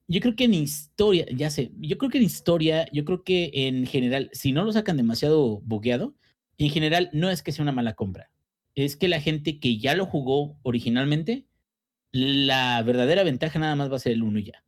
Yo 0.08 0.20
creo 0.20 0.36
que 0.36 0.44
en 0.44 0.54
historia, 0.54 1.26
ya 1.34 1.50
sé, 1.50 1.72
yo 1.78 1.98
creo 1.98 2.10
que 2.10 2.18
en 2.18 2.24
historia, 2.24 2.86
yo 2.92 3.04
creo 3.04 3.24
que 3.24 3.50
en 3.52 3.86
general, 3.86 4.30
si 4.32 4.52
no 4.52 4.64
lo 4.64 4.72
sacan 4.72 4.96
demasiado 4.96 5.60
bugueado, 5.62 6.14
en 6.58 6.70
general 6.70 7.10
no 7.12 7.28
es 7.28 7.42
que 7.42 7.50
sea 7.52 7.64
una 7.64 7.72
mala 7.72 7.94
compra. 7.94 8.30
Es 8.76 8.96
que 8.96 9.08
la 9.08 9.20
gente 9.20 9.58
que 9.58 9.78
ya 9.78 9.96
lo 9.96 10.06
jugó 10.06 10.58
originalmente, 10.62 11.46
la 12.16 12.82
verdadera 12.82 13.22
ventaja 13.24 13.58
nada 13.58 13.76
más 13.76 13.90
va 13.90 13.96
a 13.96 14.00
ser 14.00 14.12
el 14.12 14.22
1 14.22 14.38
y 14.40 14.44
ya. 14.44 14.64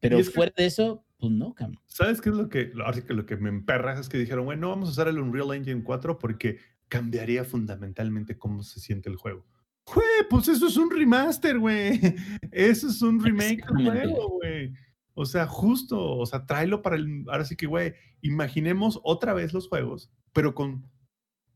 Pero 0.00 0.18
Y 0.18 0.20
es 0.20 0.28
que- 0.28 0.34
fuera 0.34 0.52
de 0.56 0.66
eso, 0.66 1.04
pues 1.18 1.32
no, 1.32 1.54
cabrón. 1.54 1.80
¿Sabes 1.86 2.20
qué 2.20 2.28
es 2.30 2.36
lo 2.36 2.48
que, 2.48 2.72
sí 2.94 3.02
que 3.02 3.14
lo 3.14 3.24
que 3.26 3.36
me 3.36 3.48
emperra 3.48 3.98
es 3.98 4.08
que 4.08 4.18
dijeron, 4.18 4.44
bueno, 4.44 4.60
no 4.62 4.68
vamos 4.70 4.88
a 4.88 4.92
usar 4.92 5.08
el 5.08 5.18
Unreal 5.18 5.54
Engine 5.56 5.82
4 5.82 6.18
porque 6.18 6.58
cambiaría 6.88 7.44
fundamentalmente 7.44 8.36
cómo 8.38 8.62
se 8.62 8.80
siente 8.80 9.08
el 9.08 9.16
juego. 9.16 9.46
Güey, 9.92 10.06
pues 10.28 10.48
eso 10.48 10.66
es 10.66 10.76
un 10.76 10.90
remaster, 10.90 11.58
güey. 11.58 12.00
Eso 12.52 12.88
es 12.88 13.00
un 13.02 13.22
remake 13.24 13.64
del 13.66 13.86
juego, 13.86 14.28
güey. 14.40 14.72
O 15.14 15.24
sea, 15.24 15.46
justo, 15.46 16.16
o 16.18 16.26
sea, 16.26 16.44
tráelo 16.44 16.82
para 16.82 16.96
el. 16.96 17.24
Ahora 17.28 17.44
sí 17.44 17.54
que, 17.56 17.66
güey, 17.66 17.94
imaginemos 18.20 19.00
otra 19.04 19.32
vez 19.32 19.52
los 19.54 19.68
juegos, 19.68 20.10
pero 20.32 20.54
con 20.54 20.90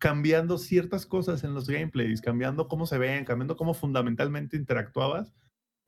cambiando 0.00 0.56
ciertas 0.56 1.04
cosas 1.04 1.44
en 1.44 1.52
los 1.52 1.68
gameplays, 1.68 2.22
cambiando 2.22 2.68
cómo 2.68 2.86
se 2.86 2.96
ven, 2.96 3.26
cambiando 3.26 3.56
cómo 3.56 3.74
fundamentalmente 3.74 4.56
interactuabas, 4.56 5.34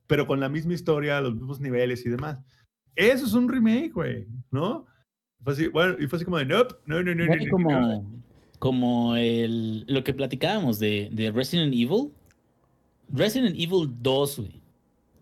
pero 0.05 0.27
con 0.27 0.39
la 0.39 0.49
misma 0.49 0.73
historia, 0.73 1.19
los 1.19 1.33
mismos 1.33 1.59
niveles 1.59 2.05
y 2.05 2.09
demás. 2.09 2.39
Eso 2.95 3.25
es 3.25 3.33
un 3.33 3.49
remake, 3.49 3.91
güey, 3.91 4.27
¿no? 4.51 4.85
Fue 5.43 5.53
así, 5.53 5.67
bueno, 5.67 5.95
y 5.99 6.05
fue 6.05 6.17
así 6.17 6.25
como 6.25 6.37
de, 6.37 6.45
nope, 6.45 6.75
no, 6.85 7.01
no, 7.01 7.15
no, 7.15 7.25
no, 7.25 7.27
Güey, 7.27 7.39
no, 7.39 7.45
no". 7.45 7.51
como, 7.51 8.23
como 8.59 9.15
el, 9.15 9.83
lo 9.87 10.03
que 10.03 10.13
platicábamos 10.13 10.77
de, 10.77 11.09
de 11.11 11.31
Resident 11.31 11.73
Evil. 11.73 12.11
Resident 13.11 13.55
Evil 13.57 13.89
2, 13.99 14.39
güey. 14.39 14.61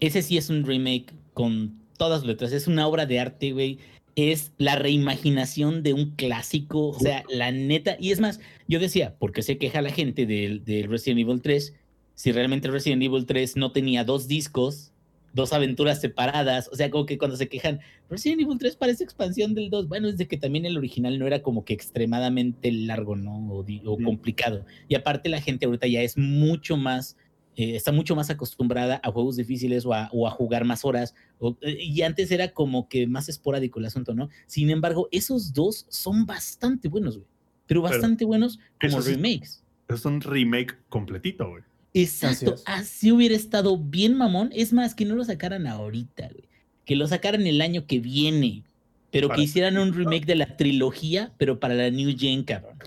Ese 0.02 0.22
sí 0.22 0.38
es 0.38 0.50
un 0.50 0.66
remake 0.66 1.14
con 1.34 1.80
todas 1.98 2.26
letras. 2.26 2.52
Es 2.52 2.68
una 2.68 2.86
obra 2.88 3.06
de 3.06 3.22
arte, 3.22 3.54
güey. 3.54 3.80
Es 4.16 4.52
la 4.58 4.76
reimaginación 4.76 5.84
de 5.84 5.94
un 5.94 6.12
clásico. 6.16 6.90
O 6.90 7.00
sea, 7.00 7.24
la 7.30 7.52
neta. 7.52 7.98
Y 8.00 8.12
es 8.12 8.20
más, 8.20 8.40
yo 8.68 8.80
decía, 8.80 9.16
¿por 9.18 9.32
qué 9.32 9.42
se 9.42 9.58
queja 9.58 9.82
la 9.82 9.92
gente 9.92 10.26
del, 10.26 10.64
del 10.66 10.90
Resident 10.90 11.22
Evil 11.22 11.42
3? 11.42 11.74
Si 12.16 12.32
realmente 12.32 12.70
Resident 12.70 13.02
Evil 13.04 13.26
3 13.26 13.58
no 13.58 13.72
tenía 13.72 14.04
dos 14.04 14.28
discos, 14.28 14.92
dos 15.34 15.54
aventuras 15.54 16.02
separadas. 16.02 16.70
O 16.72 16.76
sea, 16.76 16.90
como 16.90 17.06
que 17.06 17.18
cuando 17.18 17.38
se 17.38 17.50
quejan, 17.50 17.80
Resident 18.10 18.42
Evil 18.42 18.58
3 18.58 18.76
parece 18.76 19.04
expansión 19.04 19.54
del 19.54 19.70
2. 19.70 19.88
Bueno, 19.88 20.08
es 20.08 20.18
de 20.18 20.28
que 20.28 20.38
también 20.38 20.66
el 20.66 20.78
original 20.78 21.18
no 21.18 21.28
era 21.28 21.42
como 21.42 21.66
que 21.66 21.74
extremadamente 21.74 22.72
largo, 22.72 23.16
¿no? 23.16 23.38
O, 23.52 23.66
o 23.86 23.98
complicado. 23.98 24.66
Y 24.88 24.96
aparte 24.96 25.30
la 25.30 25.42
gente 25.42 25.66
ahorita 25.66 25.88
ya 25.88 26.02
es 26.02 26.18
mucho 26.18 26.78
más, 26.78 27.18
eh, 27.62 27.76
está 27.76 27.92
mucho 27.92 28.16
más 28.16 28.30
acostumbrada 28.30 29.00
a 29.04 29.12
juegos 29.12 29.36
difíciles 29.36 29.86
o 29.86 29.94
a, 29.94 30.10
o 30.12 30.28
a 30.28 30.32
jugar 30.32 30.66
más 30.66 30.84
horas. 30.86 31.14
o- 31.40 31.58
eh, 31.62 31.78
y 31.80 32.02
antes 32.02 32.32
era 32.32 32.52
como 32.54 32.88
que 32.90 33.08
más 33.08 33.30
esporádico 33.30 33.80
el 33.80 33.86
asunto, 33.86 34.14
¿no? 34.14 34.30
Sin 34.48 34.70
embargo, 34.70 35.08
esos 35.12 35.54
dos 35.54 35.86
son 35.90 36.26
bastante 36.26 36.88
buenos, 36.88 37.16
güey. 37.18 37.28
Pero 37.68 37.82
Pero 37.82 37.94
bastante 37.94 38.26
buenos 38.26 38.60
como 38.80 39.00
eso 39.00 39.02
sí- 39.02 39.16
remakes. 39.16 39.64
Es 39.90 40.06
un 40.06 40.22
remake 40.22 40.76
completito, 40.90 41.50
güey. 41.50 41.64
Exacto, 41.94 42.56
así 42.66 43.12
hubiera 43.12 43.36
estado 43.36 43.78
bien 43.78 44.16
mamón. 44.18 44.50
Es 44.54 44.72
más, 44.72 44.96
que 44.96 45.04
no 45.06 45.16
lo 45.16 45.24
sacaran 45.26 45.68
ahorita, 45.68 46.30
güey. 46.30 46.46
Que 46.86 46.96
lo 46.96 47.06
sacaran 47.08 47.46
el 47.46 47.60
año 47.62 47.86
que 47.86 48.00
viene. 48.00 48.64
Pero 49.12 49.28
Para- 49.28 49.38
que 49.38 49.44
hicieran 49.44 49.78
un 49.78 49.94
remake 49.94 50.26
de 50.26 50.36
la 50.36 50.56
trilogía, 50.56 51.34
pero 51.38 51.60
para 51.60 51.74
la 51.76 51.90
New 51.90 52.16
Gen, 52.18 52.44
cabrón. 52.44 52.78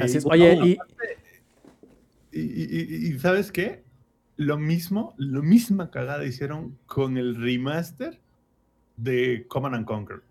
Así 0.00 0.18
es. 0.18 0.26
Oye, 0.26 0.56
no, 0.56 0.66
y 0.66 0.78
Y, 2.32 2.40
y- 2.40 2.86
y- 3.08 3.08
y 3.14 3.18
¿sabes 3.18 3.50
qué? 3.50 3.82
Lo 4.40 4.56
mismo, 4.56 5.12
lo 5.18 5.42
misma 5.42 5.90
cagada 5.90 6.24
hicieron 6.24 6.78
con 6.86 7.18
el 7.18 7.36
remaster 7.36 8.18
de 8.96 9.44
Command 9.48 9.74
and 9.74 9.84
Conquer. 9.84 10.22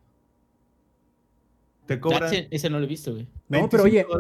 Te 1.86 2.00
cobran 2.00 2.24
ese, 2.24 2.48
ese 2.50 2.72
no 2.72 2.80
lo 2.80 2.86
he 2.86 2.88
visto, 2.88 3.12
güey. 3.12 3.28
No, 3.50 3.70
pero 3.70 3.84
25 3.84 4.12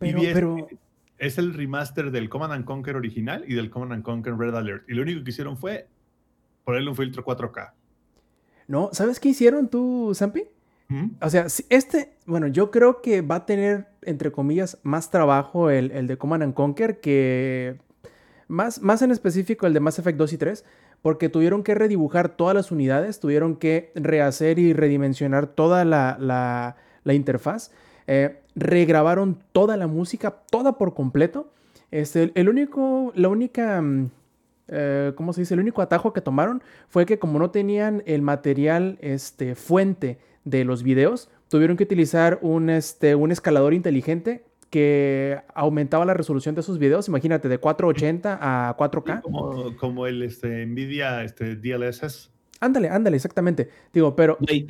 oye, 0.00 0.34
pero, 0.34 0.68
es 1.16 1.38
el 1.38 1.54
remaster 1.54 2.10
del 2.10 2.28
Command 2.28 2.52
and 2.52 2.66
Conquer 2.66 2.96
original 2.96 3.42
y 3.48 3.54
del 3.54 3.70
Command 3.70 3.94
and 3.94 4.02
Conquer 4.02 4.36
Red 4.36 4.54
Alert. 4.54 4.84
Y 4.90 4.92
lo 4.92 5.00
único 5.00 5.24
que 5.24 5.30
hicieron 5.30 5.56
fue 5.56 5.88
ponerle 6.64 6.90
un 6.90 6.96
filtro 6.96 7.24
4K. 7.24 7.72
No, 8.68 8.90
¿sabes 8.92 9.18
qué 9.18 9.30
hicieron 9.30 9.70
tú, 9.70 10.12
Zampi? 10.14 10.44
¿Mm? 10.88 11.12
O 11.22 11.30
sea, 11.30 11.46
este, 11.70 12.18
bueno, 12.26 12.48
yo 12.48 12.70
creo 12.70 13.00
que 13.00 13.22
va 13.22 13.36
a 13.36 13.46
tener, 13.46 13.88
entre 14.02 14.30
comillas, 14.30 14.78
más 14.82 15.10
trabajo 15.10 15.70
el, 15.70 15.90
el 15.92 16.06
de 16.06 16.18
Command 16.18 16.42
and 16.42 16.52
Conquer 16.52 17.00
que. 17.00 17.78
Más, 18.50 18.82
más 18.82 19.00
en 19.02 19.12
específico 19.12 19.66
el 19.68 19.72
de 19.74 19.78
Mass 19.80 19.98
Effect 20.00 20.18
2 20.18 20.32
y 20.32 20.36
3, 20.38 20.64
porque 21.02 21.28
tuvieron 21.28 21.62
que 21.62 21.74
redibujar 21.76 22.30
todas 22.36 22.54
las 22.54 22.72
unidades, 22.72 23.20
tuvieron 23.20 23.54
que 23.54 23.92
rehacer 23.94 24.58
y 24.58 24.72
redimensionar 24.72 25.46
toda 25.46 25.84
la, 25.84 26.16
la- 26.18 26.74
la 27.04 27.14
interfaz, 27.14 27.70
eh, 28.08 28.40
regrabaron 28.56 29.38
toda 29.52 29.76
la 29.76 29.86
música, 29.86 30.42
toda 30.50 30.76
por 30.78 30.94
completo. 30.94 31.52
Este, 31.92 32.32
el 32.34 32.48
único, 32.48 33.12
la 33.14 33.28
única, 33.28 33.80
mm, 33.80 34.10
eh, 34.68 35.12
¿cómo 35.14 35.32
se 35.32 35.42
dice? 35.42 35.54
El 35.54 35.60
único 35.60 35.80
atajo 35.80 36.12
que 36.12 36.20
tomaron 36.20 36.60
fue 36.88 37.06
que 37.06 37.20
como 37.20 37.38
no 37.38 37.50
tenían 37.52 38.02
el 38.04 38.20
material 38.20 38.98
este, 39.00 39.54
fuente 39.54 40.18
de 40.44 40.64
los 40.64 40.82
videos, 40.82 41.30
tuvieron 41.48 41.76
que 41.76 41.84
utilizar 41.84 42.40
un, 42.42 42.68
este, 42.68 43.14
un 43.14 43.30
escalador 43.30 43.74
inteligente 43.74 44.44
que 44.70 45.38
aumentaba 45.54 46.04
la 46.04 46.14
resolución 46.14 46.54
de 46.54 46.62
sus 46.62 46.78
videos, 46.78 47.08
imagínate, 47.08 47.48
de 47.48 47.58
480 47.58 48.38
a 48.68 48.76
4K. 48.76 49.20
Como, 49.22 49.76
como 49.76 50.06
el 50.06 50.22
este, 50.22 50.64
Nvidia 50.66 51.24
este, 51.24 51.56
DLSS. 51.56 52.30
Ándale, 52.60 52.88
ándale, 52.90 53.16
exactamente. 53.16 53.68
Digo, 53.92 54.14
pero 54.14 54.36
Güey. 54.40 54.66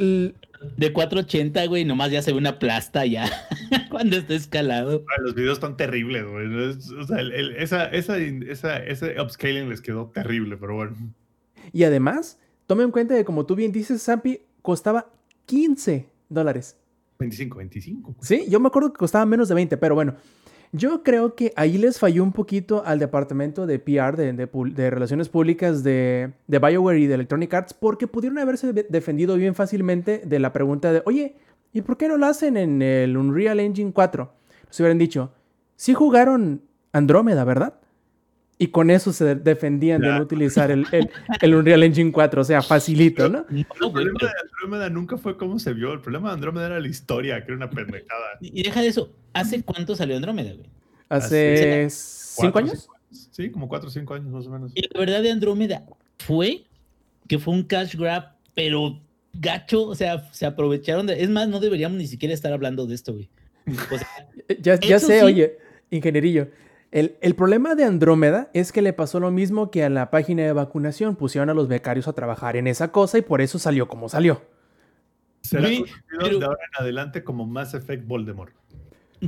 De 0.77 0.93
480, 0.93 1.67
güey, 1.67 1.85
nomás 1.87 2.11
ya 2.11 2.21
se 2.23 2.33
ve 2.33 2.39
una 2.39 2.59
plasta 2.59 3.05
ya 3.07 3.25
cuando 3.91 4.17
está 4.19 4.35
escalado. 4.35 5.05
Ah, 5.09 5.21
Los 5.23 5.35
videos 5.35 5.55
están 5.55 5.77
terribles, 5.77 6.25
güey. 6.27 6.47
O 7.01 7.07
sea, 7.07 7.19
el- 7.21 7.33
el- 7.33 7.57
esa, 7.57 7.87
esa, 7.87 8.19
esa, 8.19 8.77
ese 8.77 9.21
upscaling 9.21 9.69
les 9.71 9.81
quedó 9.81 10.07
terrible, 10.15 10.57
pero 10.59 10.75
bueno. 10.77 10.97
y 11.73 11.85
además, 11.85 12.39
tome 12.67 12.85
en 12.85 12.91
cuenta 12.91 13.17
que 13.17 13.25
como 13.25 13.45
tú 13.47 13.55
bien 13.57 13.73
dices, 13.73 14.03
Zampi, 14.05 14.41
costaba 14.63 15.07
15 15.47 16.07
dólares. 16.29 16.77
25, 17.21 17.59
25. 17.59 18.03
güey. 18.13 18.17
Sí, 18.21 18.47
yo 18.51 18.59
me 18.61 18.67
acuerdo 18.69 18.93
que 18.93 18.99
costaba 18.99 19.25
menos 19.27 19.49
de 19.49 19.55
20, 19.55 19.77
pero 19.77 19.95
bueno, 19.95 20.15
yo 20.73 21.03
creo 21.03 21.35
que 21.35 21.53
ahí 21.57 21.79
les 21.79 21.99
falló 21.99 22.23
un 22.23 22.33
poquito 22.33 22.83
al 22.87 22.99
departamento 22.99 23.67
de 23.67 23.79
PR, 23.79 24.17
de, 24.17 24.33
de 24.33 24.49
de 24.75 24.91
Relaciones 24.91 25.29
Públicas 25.29 25.83
de, 25.83 26.33
de 26.47 26.59
BioWare 26.59 26.99
y 27.01 27.07
de 27.07 27.15
Electronic 27.15 27.53
Arts, 27.55 27.75
porque 27.75 28.07
pudieron 28.07 28.39
haberse 28.39 28.73
de- 28.73 28.87
defendido 28.89 29.37
bien 29.37 29.55
fácilmente 29.55 30.23
de 30.25 30.39
la 30.39 30.53
pregunta 30.53 30.93
de, 30.93 31.03
oye, 31.07 31.35
¿y 31.73 31.83
por 31.83 31.97
qué 31.97 32.07
no 32.09 32.17
lo 32.17 32.27
hacen 32.27 32.57
en 32.57 32.83
el 32.83 33.17
Unreal 33.17 33.59
Engine 33.61 33.93
4? 33.93 34.33
Nos 34.69 34.81
hubieran 34.81 34.99
dicho, 34.99 35.33
sí 35.77 35.93
jugaron 35.95 36.63
Andrómeda, 36.93 37.45
¿verdad? 37.45 37.75
Y 38.62 38.66
con 38.68 38.90
eso 38.90 39.11
se 39.12 39.35
defendían 39.37 40.03
de 40.03 40.09
no 40.09 40.20
utilizar 40.20 40.70
el, 40.70 40.85
el- 40.92 41.09
el 41.40 41.55
Unreal 41.55 41.83
Engine 41.83 42.12
4, 42.12 42.42
o 42.42 42.44
sea, 42.44 42.61
facilito, 42.61 43.27
¿no? 43.29 43.46
No, 43.49 43.57
El 43.59 43.64
problema 43.92 44.18
de 44.20 44.29
Andrómeda 44.42 44.90
nunca 44.90 45.16
fue 45.16 45.37
cómo 45.38 45.59
se 45.59 45.73
vio. 45.73 45.92
El 45.94 46.01
problema 46.01 46.29
de 46.29 46.35
Andrómeda 46.35 46.66
era 46.66 46.79
la 46.79 46.87
historia, 46.88 47.38
que 47.38 47.46
era 47.53 47.57
una 47.57 47.70
pendejada. 47.70 48.37
y 48.40 48.62
deja 48.62 48.83
de 48.83 48.88
eso. 48.88 49.11
¿Hace 49.33 49.62
cuánto 49.62 49.96
salió 49.96 50.14
Andrómeda, 50.14 50.53
güey? 50.53 50.68
Hace 51.09 51.88
cinco 51.90 52.53
Cuatro, 52.53 52.70
años. 52.70 52.88
Sí, 53.33 53.51
como 53.51 53.66
4 53.68 53.88
o 53.88 53.90
5 53.90 54.14
años 54.14 54.29
más 54.31 54.46
o 54.46 54.51
menos. 54.51 54.73
Y 54.75 54.83
la 54.92 55.01
verdad 55.01 55.23
de 55.23 55.31
Andrómeda 55.33 55.85
fue 56.18 56.64
que 57.29 57.38
fue 57.38 57.55
un 57.55 57.62
cash 57.64 57.96
grab, 57.96 58.35
pero 58.55 59.01
gacho, 59.33 59.85
o 59.87 59.94
sea, 59.94 60.29
se 60.33 60.44
aprovecharon 60.46 61.07
de... 61.07 61.23
Es 61.23 61.31
más, 61.31 61.49
no 61.49 61.61
deberíamos 61.61 61.96
ni 61.99 62.07
siquiera 62.07 62.35
estar 62.35 62.53
hablando 62.53 62.87
de 62.87 62.94
esto, 62.94 63.14
güey. 63.14 63.29
O 63.66 63.99
sea, 63.99 64.07
Ya, 64.61 64.79
ya 64.79 64.99
sé, 65.01 65.20
sí. 65.20 65.25
oye, 65.25 65.57
ingenierillo. 65.90 66.49
El, 66.92 67.16
el 67.20 67.35
problema 67.37 67.74
de 67.76 67.85
Andrómeda 67.85 68.50
es 68.53 68.72
que 68.72 68.83
le 68.83 68.92
pasó 68.92 69.20
lo 69.20 69.31
mismo 69.31 69.70
que 69.70 69.85
a 69.85 69.90
la 69.90 70.11
página 70.11 70.42
de 70.42 70.53
vacunación. 70.53 71.14
Pusieron 71.16 71.48
a 71.48 71.55
los 71.55 71.68
becarios 71.68 72.09
a 72.09 72.12
trabajar 72.12 72.57
en 72.57 72.66
esa 72.66 72.90
cosa 72.90 73.18
y 73.18 73.22
por 73.22 73.40
eso 73.40 73.59
salió 73.59 73.87
como 73.88 74.09
salió. 74.09 74.42
Será 75.42 75.62
conocido 75.62 75.87
pero- 76.20 76.38
de 76.38 76.44
ahora 76.44 76.59
en 76.76 76.83
adelante 76.83 77.22
como 77.24 77.46
Mass 77.46 77.74
Effect 77.74 78.07
Voldemort. 78.07 78.53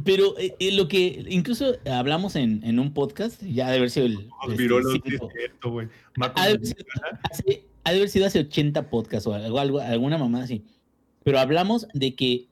pero 0.04 0.36
eh, 0.38 0.54
eh, 0.58 0.72
lo 0.72 0.88
que 0.88 1.24
incluso 1.28 1.74
hablamos 1.90 2.34
en, 2.36 2.62
en 2.64 2.78
un 2.80 2.92
podcast, 2.92 3.40
ya 3.42 3.70
de 3.70 3.76
haber 3.76 3.90
sido 3.90 4.06
el... 4.06 4.14
Los 4.14 4.50
este, 4.50 4.62
virolos, 4.62 4.92
sí 4.92 5.00
es 5.04 5.10
cinco- 5.12 5.30
cierto, 5.32 5.70
güey. 5.70 5.88
Ha 6.20 6.28
de 6.28 6.40
haber 6.40 6.60
nos 6.60 6.68
sido 6.68 6.84
hace- 7.30 7.64
ha 7.84 7.90
de 7.90 7.96
haber 7.96 8.08
sido 8.08 8.26
hace 8.26 8.40
80 8.40 8.90
podcasts 8.90 9.26
o 9.26 9.34
algo, 9.34 9.58
algo- 9.58 9.80
alguna 9.80 10.18
mamá 10.18 10.42
así. 10.42 10.64
Pero 11.24 11.38
hablamos 11.38 11.86
de 11.94 12.14
que 12.14 12.46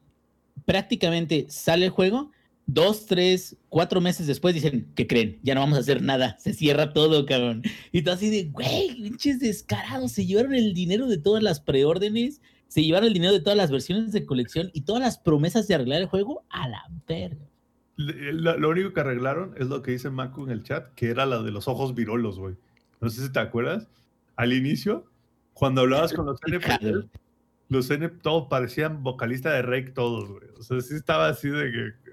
prácticamente 0.64 1.46
sale 1.48 1.86
el 1.86 1.90
juego, 1.90 2.30
dos, 2.72 3.06
tres, 3.06 3.56
cuatro 3.68 4.00
meses 4.00 4.26
después 4.26 4.54
dicen, 4.54 4.86
¿qué 4.94 5.06
creen? 5.06 5.38
Ya 5.42 5.54
no 5.54 5.60
vamos 5.60 5.78
a 5.78 5.80
hacer 5.80 6.02
nada, 6.02 6.36
se 6.38 6.52
cierra 6.54 6.92
todo, 6.92 7.26
cabrón. 7.26 7.62
Y 7.92 8.02
tú 8.02 8.10
así 8.10 8.30
de, 8.30 8.44
güey, 8.50 8.94
pinches 8.94 9.40
descarados, 9.40 10.12
se 10.12 10.26
llevaron 10.26 10.54
el 10.54 10.74
dinero 10.74 11.06
de 11.06 11.18
todas 11.18 11.42
las 11.42 11.60
preórdenes, 11.60 12.40
se 12.68 12.82
llevaron 12.84 13.08
el 13.08 13.14
dinero 13.14 13.32
de 13.32 13.40
todas 13.40 13.56
las 13.56 13.70
versiones 13.70 14.12
de 14.12 14.24
colección 14.26 14.70
y 14.72 14.82
todas 14.82 15.02
las 15.02 15.18
promesas 15.18 15.66
de 15.66 15.74
arreglar 15.74 16.00
el 16.02 16.06
juego 16.08 16.44
a 16.50 16.68
la 16.68 16.82
verga. 17.08 17.44
le- 17.96 18.32
Lo, 18.32 18.56
lo 18.58 18.68
único 18.70 18.92
que 18.92 19.00
arreglaron 19.00 19.54
es 19.58 19.66
lo 19.66 19.82
que 19.82 19.90
dice 19.92 20.08
Macu 20.10 20.44
en 20.44 20.50
el 20.50 20.62
chat, 20.62 20.94
que 20.94 21.10
era 21.10 21.26
la 21.26 21.42
de 21.42 21.50
los 21.50 21.66
ojos 21.68 21.94
virolos, 21.94 22.38
güey. 22.38 22.54
No 23.00 23.08
sé 23.10 23.22
si 23.26 23.32
te 23.32 23.40
acuerdas. 23.40 23.88
Al 24.36 24.52
inicio, 24.52 25.04
cuando 25.54 25.80
hablabas 25.82 26.12
con 26.12 26.26
los 26.26 26.38
NPCs, 26.46 27.06
los 27.68 27.90
N 27.90 28.08
todos 28.08 28.46
parecían 28.48 29.02
vocalista 29.02 29.52
de 29.52 29.62
Rake 29.62 29.90
todos, 29.90 30.28
güey. 30.30 30.44
O 30.58 30.62
sea, 30.62 30.80
sí 30.80 30.94
estaba 30.94 31.28
así 31.28 31.48
de 31.48 31.70
que 31.72 32.09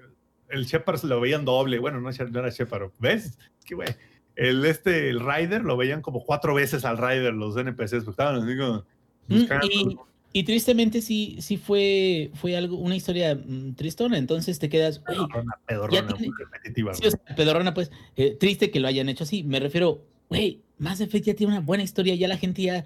el 0.50 0.64
Shepard 0.66 0.98
se 0.98 1.06
lo 1.06 1.20
veían 1.20 1.44
doble. 1.44 1.78
Bueno, 1.78 2.00
no, 2.00 2.10
no 2.10 2.38
era 2.40 2.50
Shepard. 2.50 2.90
¿Ves? 2.98 3.38
Es 3.58 3.64
que, 3.64 3.74
güey. 3.74 3.88
El, 4.36 4.64
este, 4.64 5.08
el 5.10 5.18
Rider 5.20 5.64
lo 5.64 5.76
veían 5.76 6.00
como 6.00 6.22
cuatro 6.24 6.54
veces 6.54 6.84
al 6.84 6.96
Rider 6.96 7.34
los 7.34 7.56
NPCs, 7.56 8.04
porque 8.04 8.10
estaban 8.10 8.36
así 8.42 8.56
como 8.56 8.84
Mm, 9.28 9.44
y, 9.70 9.96
y 10.32 10.42
tristemente 10.44 11.02
sí, 11.02 11.36
sí 11.40 11.58
fue, 11.58 12.30
fue 12.34 12.56
algo, 12.56 12.78
una 12.78 12.96
historia 12.96 13.34
mm, 13.34 13.74
tristona, 13.74 14.16
entonces 14.16 14.58
te 14.58 14.68
quedas, 14.70 15.00
Pedorrona, 15.00 15.58
pedorrona, 15.66 16.14
tiene- 16.14 16.32
repetitiva. 16.38 16.94
Sí, 16.94 17.06
o 17.06 17.10
sea, 17.10 17.20
pedorrona, 17.36 17.74
pues, 17.74 17.90
eh, 18.16 18.36
triste 18.40 18.70
que 18.70 18.80
lo 18.80 18.88
hayan 18.88 19.08
hecho 19.10 19.24
así. 19.24 19.42
Me 19.42 19.60
refiero, 19.60 20.02
güey, 20.30 20.62
Mass 20.78 21.00
Effect 21.02 21.26
ya 21.26 21.34
tiene 21.34 21.52
una 21.52 21.60
buena 21.60 21.82
historia, 21.82 22.14
ya 22.14 22.26
la 22.26 22.38
gente 22.38 22.62
ya 22.62 22.84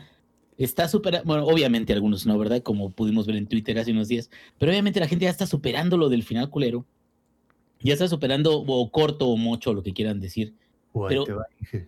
está 0.59 0.89
superando, 0.89 1.27
bueno, 1.27 1.47
obviamente 1.47 1.93
algunos 1.93 2.27
no, 2.27 2.37
¿verdad? 2.39 2.63
Como 2.63 2.91
pudimos 2.91 3.27
ver 3.27 3.37
en 3.37 3.47
Twitter 3.47 3.79
hace 3.79 3.93
unos 3.93 4.09
días, 4.09 4.29
pero 4.59 4.73
obviamente 4.73 4.99
la 5.01 5.07
gente 5.09 5.25
ya 5.27 5.31
está 5.31 5.47
superando 5.47 5.97
lo 5.97 6.09
del 6.09 6.25
final 6.25 6.51
culero. 6.51 6.85
Ya 7.83 7.93
está 7.95 8.09
superando 8.09 8.61
o 8.61 8.91
corto 8.91 9.29
o 9.29 9.37
mucho, 9.37 9.75
lo 9.75 9.83
que 9.83 9.93
quieran 9.93 10.21
decir. 10.21 10.55
Pero-. 11.09 11.25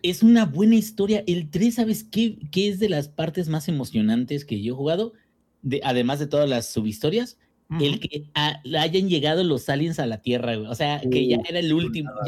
Es 0.01 0.23
una 0.23 0.45
buena 0.45 0.75
historia. 0.75 1.23
El 1.27 1.49
3, 1.49 1.75
¿sabes 1.75 2.03
qué, 2.03 2.37
qué 2.51 2.69
es 2.69 2.79
de 2.79 2.89
las 2.89 3.07
partes 3.07 3.49
más 3.49 3.67
emocionantes 3.67 4.45
que 4.45 4.61
yo 4.61 4.73
he 4.73 4.77
jugado? 4.77 5.13
De, 5.61 5.81
además 5.83 6.19
de 6.19 6.27
todas 6.27 6.49
las 6.49 6.69
subhistorias, 6.69 7.37
el 7.79 7.99
que 7.99 8.25
a- 8.35 8.61
hayan 8.79 9.09
llegado 9.09 9.43
los 9.43 9.67
aliens 9.69 9.99
a 9.99 10.05
la 10.05 10.21
Tierra, 10.21 10.55
güey. 10.55 10.67
O 10.69 10.75
sea, 10.75 11.01
que 11.01 11.27
ya 11.27 11.37
era 11.47 11.59
el 11.59 11.73
último, 11.73 12.11
Nada, 12.11 12.21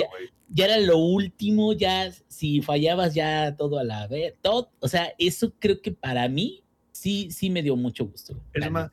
ya, 0.50 0.66
era 0.66 0.80
lo 0.80 0.98
último, 0.98 1.74
ya 1.74 2.12
si 2.28 2.62
fallabas 2.62 3.14
ya 3.14 3.56
todo 3.56 3.78
a 3.78 3.84
la 3.84 4.08
vez, 4.08 4.34
todo, 4.42 4.72
o 4.80 4.88
sea, 4.88 5.14
eso 5.20 5.54
creo 5.60 5.82
que 5.82 5.92
para 5.92 6.28
mí 6.28 6.64
sí, 6.92 7.30
sí 7.30 7.50
me 7.52 7.62
dio 7.62 7.76
mucho 7.76 8.06
gusto. 8.06 8.40
Es 8.54 8.72
más, 8.72 8.92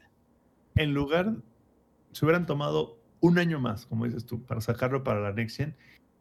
en 0.77 0.93
lugar, 0.93 1.35
se 2.13 2.25
hubieran 2.27 2.45
tomado 2.47 2.99
un 3.25 3.39
año 3.39 3.59
más, 3.59 3.87
como 3.87 4.05
dices 4.05 4.27
tú, 4.27 4.45
para 4.45 4.61
sacarlo 4.61 5.03
para 5.03 5.19
la 5.19 5.33
Next 5.33 5.57
Gen, 5.57 5.75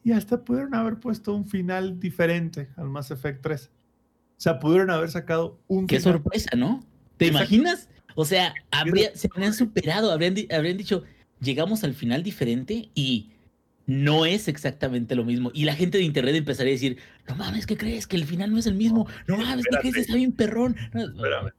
y 0.05 0.13
hasta 0.13 0.45
pudieron 0.45 0.73
haber 0.73 0.99
puesto 0.99 1.35
un 1.35 1.45
final 1.45 1.99
diferente 1.99 2.69
al 2.77 2.89
Mass 2.89 3.11
Effect 3.11 3.41
3. 3.41 3.71
O 4.37 4.41
sea, 4.43 4.59
pudieron 4.59 4.89
haber 4.89 5.11
sacado 5.11 5.59
un 5.67 5.85
Qué 5.85 5.99
final. 5.99 6.13
sorpresa, 6.13 6.55
¿no? 6.55 6.81
¿Te 7.17 7.27
Exacto. 7.27 7.53
imaginas? 7.55 7.89
O 8.15 8.23
sea, 8.23 8.53
habría, 8.71 9.13
se 9.17 9.27
habrían 9.33 9.53
superado, 9.53 10.13
habrían, 10.13 10.35
habrían 10.55 10.77
dicho, 10.77 11.03
llegamos 11.41 11.83
al 11.83 11.93
final 11.93 12.23
diferente 12.23 12.89
y 12.95 13.31
no 13.85 14.25
es 14.25 14.47
exactamente 14.47 15.13
lo 15.13 15.25
mismo. 15.25 15.51
Y 15.53 15.65
la 15.65 15.75
gente 15.75 15.97
de 15.97 16.05
internet 16.05 16.35
empezaría 16.35 16.71
a 16.71 16.75
decir, 16.75 16.99
no 17.27 17.35
mames, 17.35 17.65
¿qué 17.65 17.75
crees? 17.75 18.07
Que 18.07 18.15
el 18.15 18.23
final 18.25 18.49
no 18.51 18.59
es 18.59 18.65
el 18.65 18.75
mismo. 18.75 19.07
No 19.27 19.35
mames, 19.37 19.65
¿qué 19.69 19.77
crees? 19.79 19.97
Está 19.97 20.15
bien 20.15 20.31
perrón. 20.31 20.77
No, 20.93 21.03
Espérame. 21.03 21.51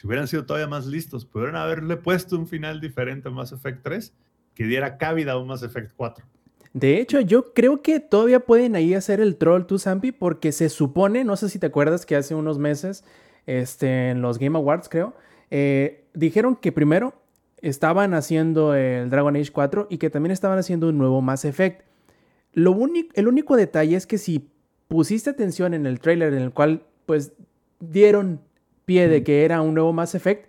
Si 0.00 0.06
hubieran 0.08 0.26
sido 0.26 0.44
todavía 0.46 0.66
más 0.66 0.86
listos, 0.86 1.24
pudieron 1.26 1.54
haberle 1.54 1.96
puesto 1.96 2.36
un 2.36 2.48
final 2.48 2.80
diferente 2.80 3.28
a 3.28 3.30
Mass 3.30 3.52
Effect 3.52 3.84
3 3.84 4.12
que 4.54 4.64
diera 4.64 4.98
cabida 4.98 5.32
a 5.32 5.38
un 5.38 5.48
Mass 5.48 5.62
Effect 5.62 5.92
4. 5.96 6.24
De 6.72 7.00
hecho, 7.00 7.20
yo 7.20 7.54
creo 7.54 7.82
que 7.82 8.00
todavía 8.00 8.40
pueden 8.40 8.74
ahí 8.74 8.94
hacer 8.94 9.20
el 9.20 9.36
troll 9.36 9.64
to 9.64 9.78
Zampi 9.78 10.10
porque 10.10 10.50
se 10.50 10.68
supone, 10.68 11.22
no 11.22 11.36
sé 11.36 11.48
si 11.48 11.60
te 11.60 11.66
acuerdas 11.66 12.04
que 12.04 12.16
hace 12.16 12.34
unos 12.34 12.58
meses, 12.58 13.04
este, 13.46 14.10
en 14.10 14.22
los 14.22 14.38
Game 14.38 14.58
Awards 14.58 14.88
creo, 14.88 15.14
eh, 15.50 16.04
dijeron 16.14 16.56
que 16.56 16.72
primero 16.72 17.14
estaban 17.62 18.12
haciendo 18.12 18.74
el 18.74 19.08
Dragon 19.08 19.36
Age 19.36 19.52
4 19.52 19.86
y 19.88 19.98
que 19.98 20.10
también 20.10 20.32
estaban 20.32 20.58
haciendo 20.58 20.88
un 20.88 20.98
nuevo 20.98 21.20
Mass 21.20 21.44
Effect. 21.44 21.82
Lo 22.52 22.72
único, 22.72 23.10
el 23.14 23.28
único 23.28 23.56
detalle 23.56 23.96
es 23.96 24.06
que 24.06 24.18
si 24.18 24.50
pusiste 24.88 25.30
atención 25.30 25.74
en 25.74 25.86
el 25.86 26.00
trailer 26.00 26.34
en 26.34 26.42
el 26.42 26.50
cual 26.50 26.82
pues 27.06 27.32
dieron 27.78 28.40
pie 28.84 29.08
de 29.08 29.22
que 29.22 29.44
era 29.44 29.62
un 29.62 29.74
nuevo 29.74 29.92
Mass 29.92 30.14
Effect, 30.16 30.48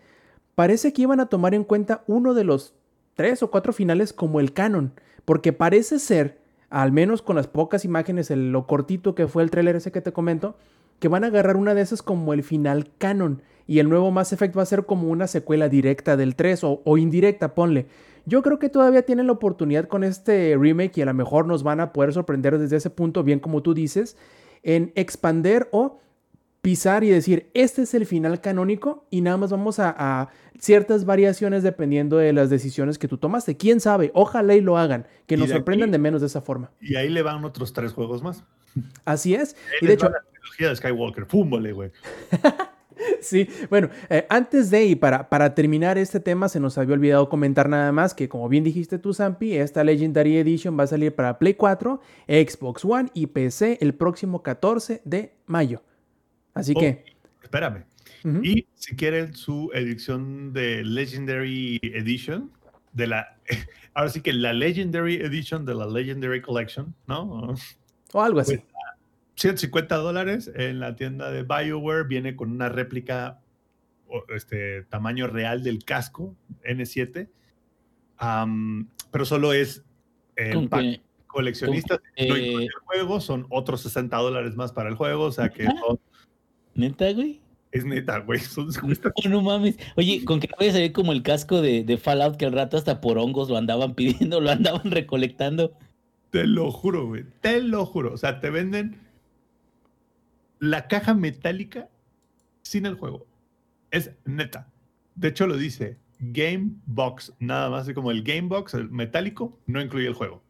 parece 0.55 0.91
que 0.91 1.03
iban 1.03 1.19
a 1.19 1.27
tomar 1.27 1.53
en 1.53 1.63
cuenta 1.63 2.03
uno 2.07 2.33
de 2.33 2.43
los 2.43 2.73
tres 3.15 3.41
o 3.43 3.49
cuatro 3.51 3.73
finales 3.73 4.13
como 4.13 4.39
el 4.39 4.53
canon, 4.53 4.93
porque 5.25 5.53
parece 5.53 5.99
ser, 5.99 6.37
al 6.69 6.91
menos 6.91 7.21
con 7.21 7.35
las 7.35 7.47
pocas 7.47 7.85
imágenes, 7.85 8.29
el- 8.31 8.51
lo 8.51 8.67
cortito 8.67 9.15
que 9.15 9.27
fue 9.27 9.43
el 9.43 9.49
tráiler 9.51 9.75
ese 9.75 9.91
que 9.91 10.01
te 10.01 10.13
comento, 10.13 10.55
que 10.99 11.07
van 11.07 11.23
a 11.23 11.27
agarrar 11.27 11.57
una 11.57 11.73
de 11.73 11.81
esas 11.81 12.01
como 12.01 12.33
el 12.33 12.43
final 12.43 12.89
canon. 12.97 13.41
Y 13.67 13.79
el 13.79 13.89
nuevo 13.89 14.11
Mass 14.11 14.31
Effect 14.31 14.55
va 14.57 14.61
a 14.61 14.65
ser 14.67 14.85
como 14.85 15.09
una 15.09 15.27
secuela 15.27 15.67
directa 15.69 16.15
del 16.17 16.35
3 16.35 16.63
o, 16.63 16.81
o 16.85 16.97
indirecta, 16.97 17.55
ponle. 17.55 17.87
Yo 18.27 18.41
creo 18.43 18.59
que 18.59 18.69
todavía 18.69 19.03
tienen 19.03 19.27
la 19.27 19.33
oportunidad 19.33 19.87
con 19.87 20.03
este 20.03 20.55
remake 20.59 20.97
y 20.97 21.01
a 21.01 21.05
lo 21.05 21.13
mejor 21.13 21.45
nos 21.47 21.63
van 21.63 21.79
a 21.79 21.91
poder 21.93 22.13
sorprender 22.13 22.57
desde 22.57 22.77
ese 22.77 22.89
punto, 22.89 23.23
bien 23.23 23.39
como 23.39 23.61
tú 23.61 23.73
dices, 23.73 24.17
en 24.63 24.91
expander 24.95 25.67
o 25.71 25.99
pisar 26.65 27.03
y 27.03 27.09
decir, 27.09 27.49
este 27.53 27.83
es 27.83 27.93
el 27.93 28.05
final 28.05 28.41
canónico 28.41 29.05
y 29.09 29.21
nada 29.21 29.37
más 29.37 29.51
vamos 29.51 29.79
a, 29.79 29.95
a 29.97 30.29
ciertas 30.59 31.05
variaciones 31.05 31.63
dependiendo 31.63 32.17
de 32.17 32.33
las 32.33 32.49
decisiones 32.49 32.97
que 32.97 33.07
tú 33.07 33.17
tomaste. 33.17 33.55
¿Quién 33.55 33.79
sabe? 33.79 34.11
Ojalá 34.13 34.55
y 34.55 34.61
lo 34.61 34.77
hagan, 34.77 35.05
que 35.27 35.37
nos 35.37 35.47
de 35.49 35.53
sorprendan 35.55 35.89
aquí- 35.89 35.91
de 35.93 35.97
menos 35.99 36.21
de 36.21 36.27
esa 36.27 36.41
forma. 36.41 36.71
Y 36.81 36.95
ahí 36.95 37.09
le 37.09 37.21
van 37.21 37.45
otros 37.45 37.71
tres 37.71 37.93
juegos 37.93 38.23
más. 38.23 38.43
Así 39.05 39.35
es. 39.35 39.55
Y 39.81 39.85
de 39.85 39.93
hecho, 39.93 40.09
la 40.09 40.21
trilogía 40.33 40.69
de 40.69 40.75
Skywalker. 40.75 41.25
Fúmbole, 41.27 41.71
güey. 41.71 41.91
Sí, 43.19 43.49
bueno, 43.69 43.89
eh, 44.09 44.25
antes 44.29 44.69
de 44.71 44.85
y 44.85 44.95
para, 44.95 45.27
para 45.29 45.53
terminar 45.53 45.97
este 45.97 46.19
tema, 46.19 46.47
se 46.47 46.59
nos 46.61 46.77
había 46.77 46.93
olvidado 46.93 47.27
comentar 47.27 47.67
nada 47.67 47.91
más 47.91 48.13
que, 48.13 48.29
como 48.29 48.47
bien 48.47 48.63
dijiste 48.63 48.99
tú, 48.99 49.13
Zampi, 49.13 49.55
esta 49.57 49.83
Legendary 49.83 50.37
Edition 50.37 50.79
va 50.79 50.83
a 50.83 50.87
salir 50.87 51.13
para 51.13 51.37
Play 51.37 51.55
4, 51.55 51.99
Xbox 52.27 52.85
One 52.85 53.09
y 53.13 53.27
PC 53.27 53.79
el 53.81 53.95
próximo 53.95 54.43
14 54.43 55.01
de 55.03 55.33
mayo. 55.45 55.81
Así 56.55 56.73
Oh, 56.75 56.79
que. 56.79 57.03
Espérame. 57.43 57.85
Y 58.41 58.65
si 58.73 58.95
quieren 58.95 59.35
su 59.35 59.69
edición 59.75 60.51
de 60.51 60.83
Legendary 60.83 61.79
Edition, 61.83 62.51
de 62.93 63.05
la. 63.07 63.37
Ahora 63.93 64.09
sí 64.09 64.21
que 64.21 64.33
la 64.33 64.51
Legendary 64.51 65.17
Edition 65.17 65.63
de 65.65 65.75
la 65.75 65.85
Legendary 65.85 66.41
Collection, 66.41 66.95
¿no? 67.05 67.53
O 68.13 68.21
algo 68.21 68.39
así. 68.39 68.57
Pues, 68.57 68.67
150 69.35 69.95
dólares 69.97 70.49
en 70.55 70.79
la 70.79 70.95
tienda 70.95 71.29
de 71.29 71.43
BioWare. 71.43 72.05
Viene 72.07 72.35
con 72.35 72.51
una 72.51 72.69
réplica, 72.69 73.41
este 74.33 74.83
tamaño 74.83 75.27
real 75.27 75.61
del 75.61 75.83
casco 75.85 76.35
N7. 76.63 77.29
Am, 78.17 78.89
pero 79.11 79.25
solo 79.25 79.53
es 79.53 79.83
el 80.35 80.53
Con 80.53 80.69
pack 80.69 80.81
que- 80.81 81.01
coleccionista. 81.27 81.97
con- 81.97 82.07
eh, 82.15 82.53
el 82.63 82.69
juego, 82.85 83.19
son 83.21 83.45
otros 83.49 83.81
60 83.81 84.17
dólares 84.17 84.55
más 84.55 84.71
para 84.71 84.89
el 84.89 84.95
juego. 84.95 85.25
O 85.25 85.31
sea 85.31 85.49
que 85.49 85.65
son- 85.65 85.99
¿Neta, 86.75 87.11
güey? 87.13 87.41
es 87.75 87.83
neta, 87.83 88.19
güey. 88.19 88.39
Son, 88.39 88.69
Oh, 89.25 89.29
no 89.29 89.41
mames. 89.41 89.77
Oye, 89.97 90.23
con 90.23 90.39
que 90.39 90.47
vaya 90.57 90.71
a 90.71 90.73
salir 90.75 90.93
como 90.93 91.11
el 91.11 91.23
casco 91.23 91.61
de, 91.61 91.83
de 91.83 91.97
Fallout 91.97 92.37
que 92.37 92.45
al 92.45 92.53
rato 92.53 92.77
hasta 92.77 93.01
por 93.01 93.17
hongos 93.17 93.49
lo 93.49 93.57
andaban 93.57 93.95
pidiendo, 93.95 94.39
lo 94.39 94.49
andaban 94.49 94.91
recolectando. 94.91 95.73
Te 96.29 96.47
lo 96.47 96.71
juro, 96.71 97.07
güey. 97.07 97.25
Te 97.41 97.61
lo 97.61 97.85
juro. 97.85 98.13
O 98.13 98.17
sea, 98.17 98.39
te 98.39 98.49
venden 98.49 98.97
la 100.59 100.87
caja 100.87 101.13
metálica 101.13 101.89
sin 102.61 102.85
el 102.85 102.95
juego. 102.95 103.27
Es 103.91 104.11
neta. 104.23 104.71
De 105.15 105.29
hecho, 105.29 105.45
lo 105.45 105.57
dice 105.57 105.97
Game 106.19 106.75
Box. 106.85 107.33
Nada 107.39 107.69
más. 107.69 107.83
Así 107.83 107.93
como 107.93 108.11
el 108.11 108.23
Game 108.23 108.47
Box, 108.47 108.73
el 108.73 108.89
metálico, 108.89 109.59
no 109.65 109.81
incluye 109.81 110.07
el 110.07 110.13
juego. 110.13 110.41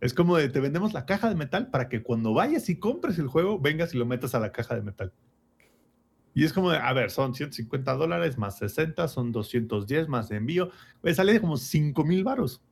Es 0.00 0.14
como 0.14 0.36
de 0.36 0.48
te 0.48 0.60
vendemos 0.60 0.92
la 0.92 1.04
caja 1.04 1.28
de 1.28 1.34
metal 1.34 1.70
para 1.70 1.88
que 1.88 2.04
cuando 2.04 2.32
vayas 2.32 2.68
y 2.68 2.78
compres 2.78 3.18
el 3.18 3.26
juego, 3.26 3.58
vengas 3.58 3.92
y 3.92 3.98
lo 3.98 4.06
metas 4.06 4.36
a 4.36 4.38
la 4.38 4.52
caja 4.52 4.76
de 4.76 4.82
metal. 4.82 5.12
Y 6.38 6.44
es 6.44 6.52
como 6.52 6.70
de, 6.70 6.76
a 6.78 6.92
ver, 6.92 7.10
son 7.10 7.34
150 7.34 7.94
dólares 7.94 8.38
más 8.38 8.58
60, 8.58 9.08
son 9.08 9.32
210 9.32 10.06
más 10.06 10.28
de 10.28 10.36
envío. 10.36 10.70
Güey, 11.02 11.12
sale 11.12 11.40
como 11.40 11.56
5 11.56 12.04
mil 12.04 12.22
varos. 12.22 12.62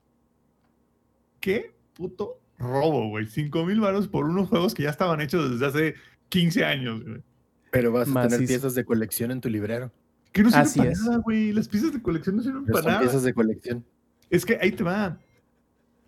¿Qué 1.40 1.74
puto 1.92 2.38
robo, 2.60 3.08
güey? 3.08 3.26
5 3.26 3.66
mil 3.66 3.80
varos 3.80 4.06
por 4.06 4.26
unos 4.26 4.50
juegos 4.50 4.72
que 4.72 4.84
ya 4.84 4.90
estaban 4.90 5.20
hechos 5.20 5.50
desde 5.50 5.66
hace 5.66 5.94
15 6.28 6.64
años, 6.64 7.02
güey. 7.02 7.20
Pero 7.72 7.90
vas 7.90 8.08
a 8.08 8.28
tener 8.28 8.46
piezas 8.46 8.76
de 8.76 8.84
colección 8.84 9.32
en 9.32 9.40
tu 9.40 9.48
librero. 9.48 9.90
Que 10.30 10.44
no 10.44 10.50
sirven 10.50 10.62
Así 10.64 10.78
para 10.78 10.92
es. 10.92 11.00
nada, 11.00 11.16
güey. 11.16 11.52
Las 11.52 11.66
piezas 11.66 11.92
de 11.92 12.00
colección 12.00 12.36
no 12.36 12.42
sirven 12.42 12.66
Pero 12.66 12.72
para 12.72 12.82
son 12.84 12.92
nada. 12.92 13.00
piezas 13.02 13.24
de 13.24 13.34
colección. 13.34 13.84
Es 14.30 14.46
que 14.46 14.60
ahí 14.62 14.70
te 14.70 14.84
va. 14.84 15.18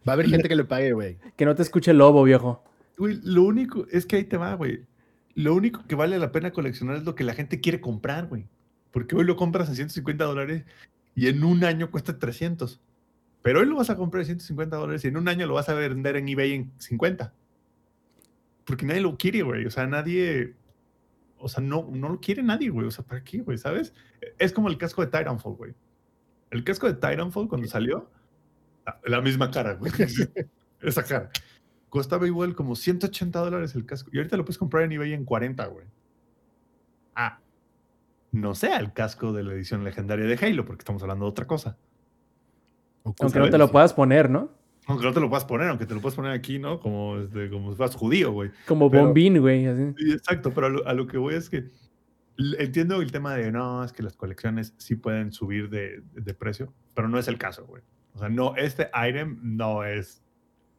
Va 0.08 0.12
a 0.12 0.12
haber 0.12 0.28
gente 0.28 0.48
que 0.48 0.54
lo 0.54 0.68
pague, 0.68 0.92
güey. 0.92 1.18
Que 1.36 1.44
no 1.44 1.56
te 1.56 1.62
escuche 1.62 1.90
el 1.90 1.98
lobo, 1.98 2.22
viejo. 2.22 2.62
Güey, 2.98 3.18
lo 3.24 3.42
único, 3.42 3.84
es 3.90 4.06
que 4.06 4.14
ahí 4.14 4.24
te 4.26 4.36
va, 4.36 4.54
güey. 4.54 4.86
Lo 5.38 5.54
único 5.54 5.86
que 5.86 5.94
vale 5.94 6.18
la 6.18 6.32
pena 6.32 6.50
coleccionar 6.50 6.96
es 6.96 7.04
lo 7.04 7.14
que 7.14 7.22
la 7.22 7.32
gente 7.32 7.60
quiere 7.60 7.80
comprar, 7.80 8.26
güey. 8.26 8.48
Porque 8.90 9.14
hoy 9.14 9.22
lo 9.22 9.36
compras 9.36 9.70
a 9.70 9.74
150 9.76 10.24
dólares 10.24 10.64
y 11.14 11.28
en 11.28 11.44
un 11.44 11.62
año 11.62 11.92
cuesta 11.92 12.18
300. 12.18 12.80
Pero 13.42 13.60
hoy 13.60 13.66
lo 13.66 13.76
vas 13.76 13.88
a 13.88 13.96
comprar 13.96 14.22
a 14.22 14.24
150 14.24 14.76
dólares 14.76 15.04
y 15.04 15.06
en 15.06 15.16
un 15.16 15.28
año 15.28 15.46
lo 15.46 15.54
vas 15.54 15.68
a 15.68 15.74
vender 15.74 16.16
en 16.16 16.28
eBay 16.28 16.54
en 16.54 16.72
50. 16.78 17.32
Porque 18.64 18.84
nadie 18.84 19.00
lo 19.00 19.16
quiere, 19.16 19.42
güey. 19.42 19.64
O 19.64 19.70
sea, 19.70 19.86
nadie. 19.86 20.56
O 21.38 21.48
sea, 21.48 21.62
no, 21.62 21.88
no 21.88 22.08
lo 22.08 22.18
quiere 22.18 22.42
nadie, 22.42 22.70
güey. 22.70 22.88
O 22.88 22.90
sea, 22.90 23.04
¿para 23.04 23.22
qué, 23.22 23.38
güey? 23.38 23.58
¿Sabes? 23.58 23.94
Es 24.40 24.52
como 24.52 24.68
el 24.68 24.76
casco 24.76 25.02
de 25.02 25.06
Titanfall, 25.06 25.54
güey. 25.54 25.72
El 26.50 26.64
casco 26.64 26.88
de 26.88 26.94
Titanfall 26.94 27.46
cuando 27.46 27.68
salió, 27.68 28.10
la 29.04 29.20
misma 29.20 29.52
cara, 29.52 29.74
güey. 29.74 29.92
Esa 30.80 31.04
cara. 31.04 31.30
Costaba 31.88 32.26
igual 32.26 32.54
como 32.54 32.76
180 32.76 33.38
dólares 33.38 33.74
el 33.74 33.86
casco. 33.86 34.10
Y 34.12 34.18
ahorita 34.18 34.36
lo 34.36 34.44
puedes 34.44 34.58
comprar 34.58 34.84
en 34.84 34.92
eBay 34.92 35.12
en 35.14 35.24
40, 35.24 35.66
güey. 35.66 35.86
Ah, 37.14 37.40
no 38.32 38.54
sea 38.54 38.78
el 38.78 38.92
casco 38.92 39.32
de 39.32 39.42
la 39.42 39.54
edición 39.54 39.84
legendaria 39.84 40.26
de 40.26 40.34
Halo, 40.46 40.64
porque 40.64 40.82
estamos 40.82 41.02
hablando 41.02 41.24
de 41.24 41.30
otra 41.30 41.46
cosa. 41.46 41.76
Aunque 43.04 43.38
no 43.38 43.48
te 43.50 43.58
lo 43.58 43.70
puedas 43.70 43.94
poner, 43.94 44.28
¿no? 44.28 44.50
Aunque 44.86 45.04
no 45.04 45.12
te 45.12 45.20
lo 45.20 45.28
puedas 45.28 45.44
poner, 45.44 45.68
aunque 45.68 45.86
te 45.86 45.94
lo 45.94 46.00
puedas 46.00 46.14
poner 46.16 46.32
aquí, 46.32 46.58
¿no? 46.58 46.80
Como, 46.80 47.18
este, 47.18 47.50
como 47.50 47.70
si 47.70 47.76
fueras 47.76 47.94
judío, 47.94 48.32
güey. 48.32 48.50
Como 48.66 48.90
Pero- 48.90 49.04
bombín, 49.04 49.38
güey. 49.40 49.64
Sí, 49.96 50.12
exacto, 50.12 50.52
pero 50.54 50.66
a 50.66 50.70
lo, 50.70 50.86
a 50.86 50.92
lo 50.94 51.06
que 51.06 51.18
voy 51.18 51.34
es 51.34 51.48
que 51.50 51.70
entiendo 52.58 53.00
el 53.02 53.10
tema 53.10 53.34
de 53.34 53.50
no, 53.50 53.82
es 53.84 53.92
que 53.92 54.02
las 54.02 54.16
colecciones 54.16 54.74
sí 54.78 54.94
pueden 54.96 55.32
subir 55.32 55.68
de, 55.70 56.02
de 56.12 56.34
precio, 56.34 56.72
pero 56.94 57.08
no 57.08 57.18
es 57.18 57.28
el 57.28 57.36
caso, 57.38 57.66
güey. 57.66 57.82
O 58.14 58.18
sea, 58.18 58.28
no, 58.28 58.56
este 58.56 58.90
item 59.08 59.38
no 59.42 59.84
es, 59.84 60.22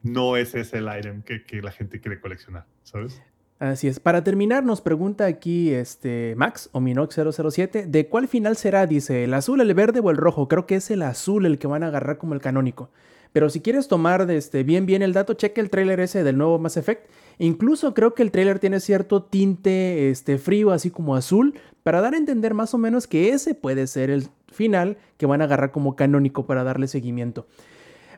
no 0.02 0.36
es 0.36 0.54
ese 0.54 0.78
el 0.78 0.88
item 0.98 1.22
que, 1.22 1.62
la 1.62 1.72
gente 1.72 2.00
quiere 2.00 2.20
coleccionar, 2.20 2.64
¿sabes? 2.82 3.22
Así 3.58 3.88
es. 3.88 4.00
Para 4.00 4.24
terminar, 4.24 4.64
nos 4.64 4.80
pregunta 4.80 5.26
aquí 5.26 5.70
este 5.70 6.34
Max 6.36 6.70
o 6.72 6.80
Minox007, 6.80 7.84
¿de 7.84 8.06
cuál 8.08 8.26
final 8.26 8.56
será? 8.56 8.86
Dice, 8.86 9.24
¿el 9.24 9.34
azul, 9.34 9.60
el 9.60 9.74
verde 9.74 10.00
o 10.00 10.10
el 10.10 10.16
rojo? 10.16 10.48
Creo 10.48 10.66
que 10.66 10.76
es 10.76 10.90
el 10.90 11.02
azul 11.02 11.44
el 11.44 11.58
que 11.58 11.66
van 11.66 11.82
a 11.82 11.88
agarrar 11.88 12.16
como 12.16 12.32
el 12.32 12.40
canónico. 12.40 12.90
Pero 13.32 13.48
si 13.48 13.60
quieres 13.60 13.86
tomar 13.86 14.28
este, 14.30 14.62
bien 14.62 14.86
bien 14.86 15.02
el 15.02 15.12
dato, 15.12 15.34
cheque 15.34 15.60
el 15.60 15.70
tráiler 15.70 16.00
ese 16.00 16.24
del 16.24 16.38
nuevo 16.38 16.58
Mass 16.58 16.76
Effect. 16.76 17.08
Incluso 17.38 17.94
creo 17.94 18.14
que 18.14 18.22
el 18.22 18.30
tráiler 18.30 18.58
tiene 18.58 18.80
cierto 18.80 19.22
tinte 19.22 20.10
este, 20.10 20.38
frío, 20.38 20.72
así 20.72 20.90
como 20.90 21.14
azul, 21.14 21.54
para 21.82 22.00
dar 22.00 22.14
a 22.14 22.18
entender 22.18 22.54
más 22.54 22.74
o 22.74 22.78
menos 22.78 23.06
que 23.06 23.30
ese 23.30 23.54
puede 23.54 23.86
ser 23.86 24.10
el 24.10 24.28
final 24.48 24.96
que 25.16 25.26
van 25.26 25.42
a 25.42 25.44
agarrar 25.44 25.70
como 25.70 25.96
canónico 25.96 26.46
para 26.46 26.64
darle 26.64 26.88
seguimiento. 26.88 27.46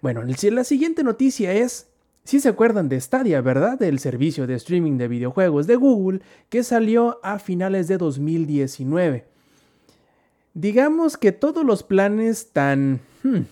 Bueno, 0.02 0.24
la 0.24 0.64
siguiente 0.64 1.04
noticia 1.04 1.52
es 1.52 1.86
si 2.24 2.40
se 2.40 2.48
acuerdan 2.48 2.88
de 2.88 3.00
Stadia, 3.00 3.40
¿verdad? 3.40 3.78
Del 3.78 4.00
servicio 4.00 4.48
de 4.48 4.54
streaming 4.54 4.98
de 4.98 5.06
videojuegos 5.06 5.68
de 5.68 5.76
Google 5.76 6.22
que 6.48 6.64
salió 6.64 7.20
a 7.22 7.38
finales 7.38 7.86
de 7.86 7.98
2019. 7.98 9.24
Digamos 10.54 11.16
que 11.16 11.30
todos 11.30 11.64
los 11.64 11.84
planes 11.84 12.50
tan, 12.52 12.98
hmm, 13.22 13.42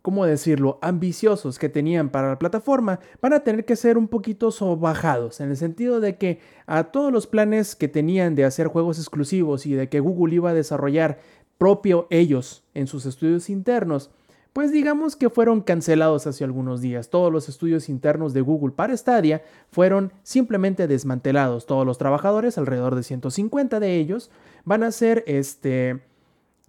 ¿cómo 0.00 0.24
decirlo?, 0.24 0.78
ambiciosos 0.80 1.58
que 1.58 1.68
tenían 1.68 2.08
para 2.08 2.30
la 2.30 2.38
plataforma 2.38 3.00
van 3.20 3.34
a 3.34 3.40
tener 3.40 3.66
que 3.66 3.76
ser 3.76 3.98
un 3.98 4.08
poquito 4.08 4.50
sobajados, 4.52 5.40
en 5.40 5.50
el 5.50 5.58
sentido 5.58 6.00
de 6.00 6.16
que 6.16 6.40
a 6.66 6.84
todos 6.84 7.12
los 7.12 7.26
planes 7.26 7.76
que 7.76 7.88
tenían 7.88 8.34
de 8.34 8.46
hacer 8.46 8.68
juegos 8.68 8.98
exclusivos 8.98 9.66
y 9.66 9.74
de 9.74 9.90
que 9.90 10.00
Google 10.00 10.36
iba 10.36 10.48
a 10.48 10.54
desarrollar 10.54 11.18
propio 11.58 12.06
ellos 12.08 12.64
en 12.72 12.86
sus 12.86 13.04
estudios 13.04 13.50
internos, 13.50 14.10
pues 14.52 14.72
digamos 14.72 15.14
que 15.16 15.30
fueron 15.30 15.60
cancelados 15.60 16.26
hace 16.26 16.44
algunos 16.44 16.80
días. 16.80 17.08
Todos 17.08 17.32
los 17.32 17.48
estudios 17.48 17.88
internos 17.88 18.34
de 18.34 18.40
Google 18.40 18.72
para 18.72 18.96
Stadia 18.96 19.42
fueron 19.70 20.12
simplemente 20.22 20.88
desmantelados. 20.88 21.66
Todos 21.66 21.86
los 21.86 21.98
trabajadores, 21.98 22.58
alrededor 22.58 22.96
de 22.96 23.04
150 23.04 23.78
de 23.78 23.96
ellos, 23.96 24.30
van 24.64 24.82
a 24.82 24.90
ser 24.90 25.22
este, 25.28 26.00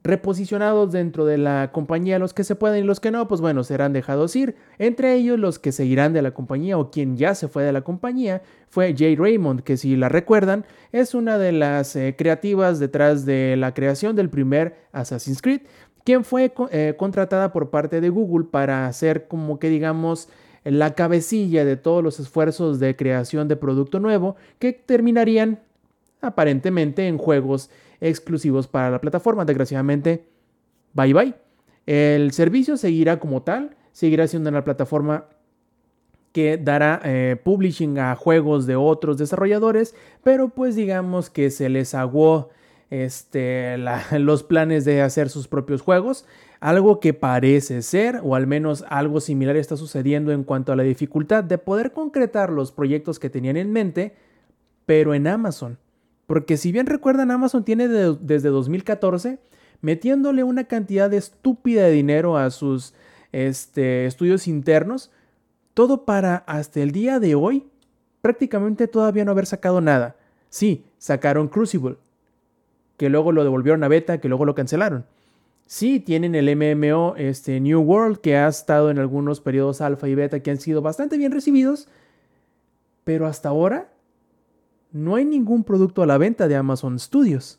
reposicionados 0.04 0.92
dentro 0.92 1.26
de 1.26 1.40
la 1.40 1.72
compañía. 1.72 2.20
Los 2.20 2.34
que 2.34 2.44
se 2.44 2.56
pueden 2.56 2.84
y 2.84 2.88
los 2.88 3.00
que 3.00 3.10
no, 3.10 3.28
pues 3.28 3.42
bueno, 3.42 3.64
serán 3.64 3.94
dejados 3.94 4.36
ir. 4.36 4.56
Entre 4.78 5.16
ellos, 5.16 5.40
los 5.40 5.58
que 5.58 5.72
se 5.72 5.86
irán 5.86 6.14
de 6.14 6.22
la 6.22 6.36
compañía 6.36 6.78
o 6.78 6.92
quien 6.92 7.18
ya 7.18 7.34
se 7.34 7.48
fue 7.48 7.64
de 7.64 7.72
la 7.72 7.82
compañía 7.82 8.44
fue 8.70 8.96
Jay 8.98 9.16
Raymond, 9.16 9.62
que 9.62 9.76
si 9.76 9.96
la 9.96 10.08
recuerdan, 10.08 10.66
es 10.92 11.14
una 11.14 11.38
de 11.38 11.52
las 11.52 11.96
eh, 11.96 12.16
creativas 12.18 12.80
detrás 12.80 13.26
de 13.26 13.56
la 13.58 13.74
creación 13.74 14.16
del 14.16 14.30
primer 14.30 14.88
Assassin's 14.92 15.42
Creed 15.42 15.62
quien 16.04 16.24
fue 16.24 16.54
eh, 16.72 16.96
contratada 16.98 17.52
por 17.52 17.70
parte 17.70 18.02
de 18.02 18.10
Google 18.10 18.48
para 18.50 18.88
hacer 18.88 19.28
como 19.28 19.60
que 19.60 19.70
digamos 19.70 20.30
la 20.64 20.94
cabecilla 20.94 21.66
de 21.66 21.76
todos 21.76 22.04
los 22.04 22.20
esfuerzos 22.20 22.80
de 22.80 22.96
creación 22.96 23.48
de 23.48 23.56
producto 23.56 24.00
nuevo 24.00 24.36
que 24.60 24.74
terminarían 24.74 25.60
aparentemente 26.22 27.08
en 27.08 27.18
juegos 27.18 27.70
exclusivos 28.00 28.68
para 28.68 28.92
la 28.92 29.02
plataforma. 29.02 29.46
Desgraciadamente, 29.46 30.26
bye 30.94 31.14
bye. 31.14 31.36
El 31.86 32.32
servicio 32.32 32.78
seguirá 32.78 33.20
como 33.20 33.42
tal, 33.42 33.76
seguirá 33.92 34.28
siendo 34.28 34.50
una 34.50 34.64
plataforma 34.64 35.26
que 36.32 36.58
dará 36.58 37.02
eh, 37.04 37.36
publishing 37.44 38.00
a 38.00 38.16
juegos 38.16 38.66
de 38.66 38.76
otros 38.76 39.18
desarrolladores, 39.18 39.96
pero 40.24 40.50
pues 40.50 40.76
digamos 40.76 41.30
que 41.30 41.50
se 41.50 41.70
les 41.70 41.94
aguó 41.94 42.50
este, 42.92 43.78
los 44.20 44.44
planes 44.44 44.86
de 44.86 45.02
hacer 45.02 45.30
sus 45.30 45.48
propios 45.48 45.82
juegos. 45.82 46.26
Algo 46.60 47.00
que 47.00 47.16
parece 47.16 47.82
ser, 47.82 48.20
o 48.24 48.36
al 48.36 48.46
menos 48.46 48.86
algo 48.88 49.20
similar 49.20 49.56
está 49.56 49.76
sucediendo 49.76 50.32
en 50.32 50.44
cuanto 50.44 50.72
a 50.72 50.76
la 50.76 50.84
dificultad 50.84 51.44
de 51.44 51.58
poder 51.58 51.92
concretar 51.92 52.52
los 52.52 52.72
proyectos 52.72 53.18
que 53.18 53.32
tenían 53.32 53.58
en 53.58 53.72
mente, 53.72 54.14
pero 54.86 55.16
en 55.16 55.26
Amazon. 55.26 55.80
Porque 56.28 56.58
si 56.58 56.72
bien 56.72 56.86
recuerdan, 56.86 57.32
Amazon 57.32 57.66
tiene 57.66 57.88
desde 57.88 58.50
2014 58.50 59.40
metiéndole 59.82 60.44
una 60.44 60.66
cantidad 60.66 61.12
estúpida 61.14 61.84
de 61.84 61.92
dinero 61.92 62.38
a 62.38 62.52
sus 62.52 62.94
este, 63.32 64.06
estudios 64.06 64.48
internos, 64.48 65.12
todo 65.74 66.06
para 66.06 66.38
hasta 66.48 66.82
el 66.82 66.92
día 66.92 67.20
de 67.20 67.36
hoy 67.36 67.68
prácticamente 68.22 68.88
todavía 68.88 69.26
no 69.26 69.32
haber 69.32 69.48
sacado 69.48 69.82
nada. 69.82 70.16
Sí, 70.50 70.86
sacaron 70.98 71.48
Crucible, 71.48 71.98
que 73.02 73.10
luego 73.10 73.32
lo 73.32 73.44
devolvieron 73.44 73.84
a 73.84 73.88
beta, 73.88 74.20
que 74.20 74.30
luego 74.30 74.46
lo 74.46 74.54
cancelaron. 74.54 75.06
Sí, 75.66 76.00
tienen 76.00 76.36
el 76.36 76.56
MMO 76.56 77.16
este, 77.18 77.60
New 77.60 77.82
World, 77.82 78.20
que 78.20 78.38
ha 78.38 78.48
estado 78.48 78.92
en 78.92 79.00
algunos 79.00 79.42
periodos 79.42 79.82
alfa 79.82 80.08
y 80.08 80.14
beta 80.14 80.42
que 80.42 80.52
han 80.52 80.60
sido 80.60 80.84
bastante 80.84 81.18
bien 81.18 81.32
recibidos, 81.32 81.88
pero 83.04 83.26
hasta 83.26 83.50
ahora 83.50 83.92
no 84.92 85.16
hay 85.16 85.26
ningún 85.26 85.64
producto 85.64 86.04
a 86.04 86.06
la 86.06 86.20
venta 86.20 86.48
de 86.48 86.56
Amazon 86.56 87.00
Studios. 87.00 87.58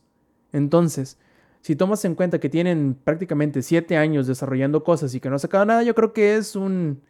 Entonces, 0.53 1.19
si 1.61 1.75
tomas 1.75 2.05
en 2.05 2.15
cuenta 2.15 2.39
que 2.39 2.49
tienen 2.49 2.97
prácticamente 3.03 3.63
7 3.63 3.97
años 3.97 4.29
desarrollando 4.29 4.85
cosas 4.85 5.13
y 5.13 5.19
que 5.19 5.29
no 5.29 5.35
ha 5.35 5.41
sacado 5.41 5.65
nada, 5.65 5.83
yo 5.83 5.97
creo 5.97 6.13
que 6.13 6.37
es 6.37 6.55
un 6.55 7.01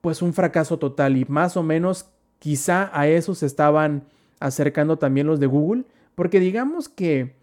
pues 0.00 0.22
un 0.22 0.32
fracaso 0.32 0.78
total 0.78 1.18
y 1.18 1.26
más 1.26 1.58
o 1.58 1.62
menos 1.62 2.06
quizá 2.38 2.90
a 2.98 3.06
eso 3.06 3.34
se 3.34 3.44
estaban 3.44 4.04
acercando 4.40 4.96
también 4.96 5.26
los 5.26 5.40
de 5.40 5.46
Google, 5.46 5.84
porque 6.16 6.40
digamos 6.40 6.88
que 6.88 7.36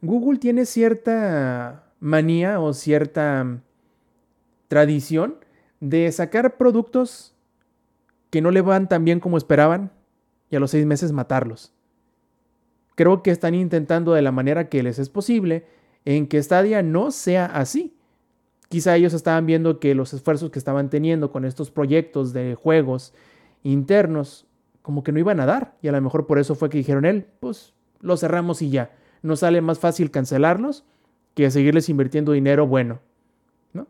Google 0.00 0.38
tiene 0.38 0.64
cierta 0.64 1.84
manía 2.00 2.58
o 2.58 2.72
cierta 2.72 3.60
tradición 4.68 5.36
de 5.80 6.10
sacar 6.10 6.56
productos 6.56 7.34
que 8.30 8.40
no 8.40 8.50
le 8.50 8.62
van 8.62 8.88
tan 8.88 9.04
bien 9.04 9.20
como 9.20 9.36
esperaban 9.36 9.92
y 10.48 10.56
a 10.56 10.60
los 10.60 10.70
seis 10.70 10.86
meses 10.86 11.12
matarlos. 11.12 11.72
Creo 12.94 13.22
que 13.22 13.30
están 13.30 13.54
intentando 13.54 14.12
de 14.14 14.22
la 14.22 14.32
manera 14.32 14.68
que 14.68 14.82
les 14.82 14.98
es 14.98 15.08
posible 15.08 15.66
en 16.04 16.26
que 16.28 16.42
Stadia 16.42 16.82
no 16.82 17.10
sea 17.10 17.46
así. 17.46 17.96
Quizá 18.68 18.96
ellos 18.96 19.12
estaban 19.12 19.44
viendo 19.44 19.80
que 19.80 19.94
los 19.94 20.14
esfuerzos 20.14 20.50
que 20.50 20.58
estaban 20.58 20.88
teniendo 20.88 21.32
con 21.32 21.44
estos 21.44 21.70
proyectos 21.70 22.32
de 22.32 22.54
juegos 22.54 23.12
internos 23.64 24.46
como 24.82 25.02
que 25.02 25.12
no 25.12 25.18
iban 25.18 25.40
a 25.40 25.46
dar. 25.46 25.76
Y 25.80 25.88
a 25.88 25.92
lo 25.92 26.00
mejor 26.00 26.26
por 26.26 26.38
eso 26.38 26.54
fue 26.54 26.68
que 26.68 26.78
dijeron 26.78 27.04
él, 27.04 27.26
pues 27.40 27.72
lo 28.00 28.16
cerramos 28.16 28.62
y 28.62 28.70
ya. 28.70 28.90
Nos 29.22 29.40
sale 29.40 29.60
más 29.60 29.78
fácil 29.78 30.10
cancelarlos 30.10 30.84
que 31.34 31.50
seguirles 31.50 31.88
invirtiendo 31.88 32.32
dinero 32.32 32.66
bueno. 32.66 33.00
¿no? 33.72 33.86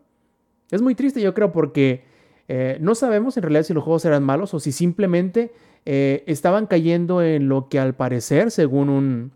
Es 0.70 0.82
muy 0.82 0.94
triste, 0.94 1.20
yo 1.20 1.34
creo, 1.34 1.50
porque 1.52 2.04
eh, 2.48 2.76
no 2.80 2.94
sabemos 2.94 3.36
en 3.36 3.42
realidad 3.42 3.64
si 3.64 3.74
los 3.74 3.82
juegos 3.82 4.04
eran 4.04 4.22
malos 4.22 4.54
o 4.54 4.60
si 4.60 4.72
simplemente 4.72 5.52
eh, 5.86 6.22
estaban 6.26 6.66
cayendo 6.66 7.22
en 7.22 7.48
lo 7.48 7.68
que 7.68 7.78
al 7.78 7.94
parecer, 7.94 8.50
según 8.50 8.88
un, 8.88 9.32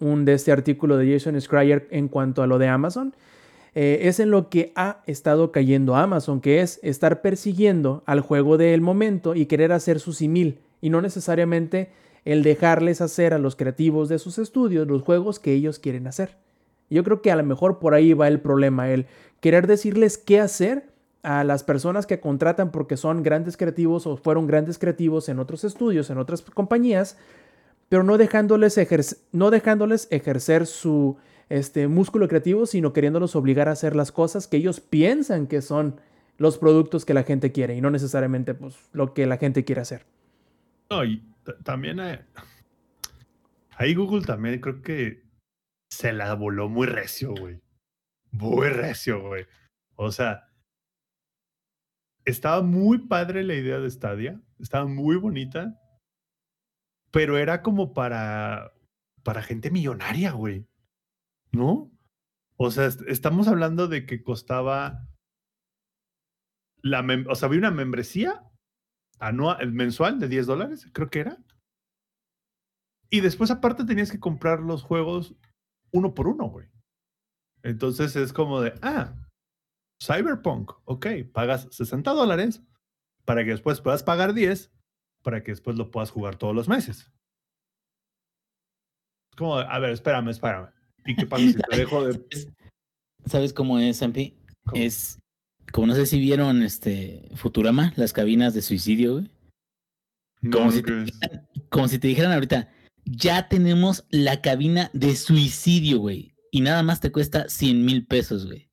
un 0.00 0.24
de 0.24 0.34
este 0.34 0.52
artículo 0.52 0.96
de 0.96 1.12
Jason 1.12 1.40
Schreier 1.40 1.86
en 1.90 2.08
cuanto 2.08 2.42
a 2.42 2.46
lo 2.46 2.58
de 2.58 2.68
Amazon, 2.68 3.14
eh, 3.74 4.00
es 4.02 4.20
en 4.20 4.30
lo 4.30 4.48
que 4.48 4.72
ha 4.74 5.02
estado 5.06 5.52
cayendo 5.52 5.96
Amazon, 5.96 6.40
que 6.40 6.60
es 6.60 6.80
estar 6.82 7.22
persiguiendo 7.22 8.02
al 8.06 8.20
juego 8.20 8.56
del 8.56 8.80
momento 8.80 9.34
y 9.34 9.46
querer 9.46 9.72
hacer 9.72 10.00
su 10.00 10.12
simil, 10.12 10.58
y 10.80 10.90
no 10.90 11.00
necesariamente 11.02 11.90
el 12.24 12.42
dejarles 12.42 13.00
hacer 13.00 13.32
a 13.32 13.38
los 13.38 13.56
creativos 13.56 14.08
de 14.08 14.18
sus 14.18 14.38
estudios 14.38 14.86
los 14.86 15.02
juegos 15.02 15.38
que 15.38 15.52
ellos 15.52 15.78
quieren 15.78 16.06
hacer. 16.06 16.36
Yo 16.90 17.04
creo 17.04 17.22
que 17.22 17.30
a 17.30 17.36
lo 17.36 17.44
mejor 17.44 17.78
por 17.78 17.94
ahí 17.94 18.12
va 18.12 18.28
el 18.28 18.40
problema, 18.40 18.90
el 18.90 19.06
querer 19.40 19.66
decirles 19.66 20.18
qué 20.18 20.40
hacer 20.40 20.90
a 21.22 21.44
las 21.44 21.62
personas 21.62 22.06
que 22.06 22.20
contratan 22.20 22.70
porque 22.72 22.96
son 22.96 23.22
grandes 23.22 23.56
creativos 23.56 24.06
o 24.06 24.16
fueron 24.16 24.46
grandes 24.46 24.78
creativos 24.78 25.28
en 25.28 25.38
otros 25.38 25.64
estudios, 25.64 26.10
en 26.10 26.18
otras 26.18 26.42
compañías, 26.42 27.16
pero 27.88 28.02
no 28.02 28.18
dejándoles, 28.18 28.78
no 29.32 29.50
dejándoles 29.50 30.08
ejercer 30.10 30.66
su 30.66 31.16
este, 31.50 31.88
músculo 31.88 32.28
creativo, 32.28 32.64
sino 32.64 32.92
queriéndolos 32.92 33.36
obligar 33.36 33.68
a 33.68 33.72
hacer 33.72 33.94
las 33.94 34.12
cosas 34.12 34.48
que 34.48 34.56
ellos 34.56 34.80
piensan 34.80 35.46
que 35.46 35.60
son 35.60 36.00
los 36.38 36.56
productos 36.56 37.04
que 37.04 37.12
la 37.12 37.24
gente 37.24 37.52
quiere 37.52 37.76
y 37.76 37.80
no 37.82 37.90
necesariamente 37.90 38.54
pues, 38.54 38.88
lo 38.92 39.12
que 39.12 39.26
la 39.26 39.36
gente 39.36 39.64
quiere 39.64 39.82
hacer. 39.82 40.06
No, 40.88 41.04
y 41.04 41.22
también 41.64 42.00
eh, 42.00 42.24
ahí 43.72 43.94
Google 43.94 44.24
también 44.24 44.60
creo 44.60 44.80
que 44.80 45.22
se 45.90 46.12
la 46.12 46.34
voló 46.34 46.68
muy 46.68 46.86
recio, 46.86 47.34
güey. 47.34 47.60
Muy 48.30 48.68
recio, 48.68 49.20
güey. 49.20 49.44
O 49.96 50.12
sea, 50.12 50.48
estaba 52.24 52.62
muy 52.62 52.98
padre 52.98 53.42
la 53.42 53.54
idea 53.54 53.80
de 53.80 53.90
Stadia, 53.90 54.40
estaba 54.60 54.86
muy 54.86 55.16
bonita, 55.16 55.78
pero 57.10 57.38
era 57.38 57.60
como 57.60 57.92
para, 57.92 58.72
para 59.24 59.42
gente 59.42 59.70
millonaria, 59.70 60.30
güey. 60.30 60.69
¿No? 61.52 61.90
O 62.56 62.70
sea, 62.70 62.86
estamos 62.86 63.48
hablando 63.48 63.88
de 63.88 64.06
que 64.06 64.22
costaba 64.22 65.08
la, 66.82 67.04
o 67.28 67.34
sea, 67.34 67.46
había 67.46 67.58
una 67.58 67.70
membresía 67.70 68.44
anual, 69.18 69.72
mensual 69.72 70.18
de 70.18 70.28
10 70.28 70.46
dólares, 70.46 70.88
creo 70.92 71.10
que 71.10 71.20
era. 71.20 71.38
Y 73.10 73.20
después 73.20 73.50
aparte 73.50 73.84
tenías 73.84 74.10
que 74.10 74.20
comprar 74.20 74.60
los 74.60 74.82
juegos 74.82 75.34
uno 75.90 76.14
por 76.14 76.28
uno, 76.28 76.48
güey. 76.48 76.68
Entonces 77.62 78.14
es 78.16 78.32
como 78.32 78.60
de, 78.60 78.74
ah, 78.82 79.14
Cyberpunk, 80.02 80.72
ok, 80.84 81.06
pagas 81.32 81.68
60 81.70 82.10
dólares 82.12 82.62
para 83.24 83.44
que 83.44 83.50
después 83.50 83.80
puedas 83.80 84.02
pagar 84.02 84.32
10 84.32 84.72
para 85.22 85.42
que 85.42 85.52
después 85.52 85.76
lo 85.76 85.90
puedas 85.90 86.10
jugar 86.10 86.36
todos 86.36 86.54
los 86.54 86.68
meses. 86.68 87.12
Es 89.30 89.36
como, 89.36 89.56
a 89.56 89.78
ver, 89.78 89.90
espérame, 89.90 90.28
espérame. 90.28 90.72
¿Y 91.06 91.16
qué 91.16 91.26
pasa 91.26 91.44
si 91.44 91.54
te 91.54 91.76
dejo 91.76 92.04
de.? 92.04 92.20
¿Sabes 93.26 93.52
cómo 93.52 93.78
es, 93.78 93.98
Sampi? 93.98 94.34
Es. 94.74 95.18
Como 95.72 95.86
no 95.86 95.94
sé 95.94 96.06
si 96.06 96.18
vieron 96.18 96.62
este 96.62 97.28
Futurama, 97.34 97.92
las 97.96 98.12
cabinas 98.12 98.54
de 98.54 98.62
suicidio, 98.62 99.14
güey. 99.14 99.30
Como, 100.50 100.72
si 100.72 100.82
te 100.82 101.04
dijeran, 101.04 101.48
como 101.68 101.88
si 101.88 101.98
te 101.98 102.08
dijeran 102.08 102.32
ahorita, 102.32 102.70
ya 103.04 103.48
tenemos 103.48 104.04
la 104.10 104.40
cabina 104.40 104.90
de 104.94 105.14
suicidio, 105.14 105.98
güey. 105.98 106.34
Y 106.50 106.62
nada 106.62 106.82
más 106.82 107.00
te 107.00 107.12
cuesta 107.12 107.48
100 107.48 107.84
mil 107.84 108.06
pesos, 108.06 108.46
güey. 108.46 108.70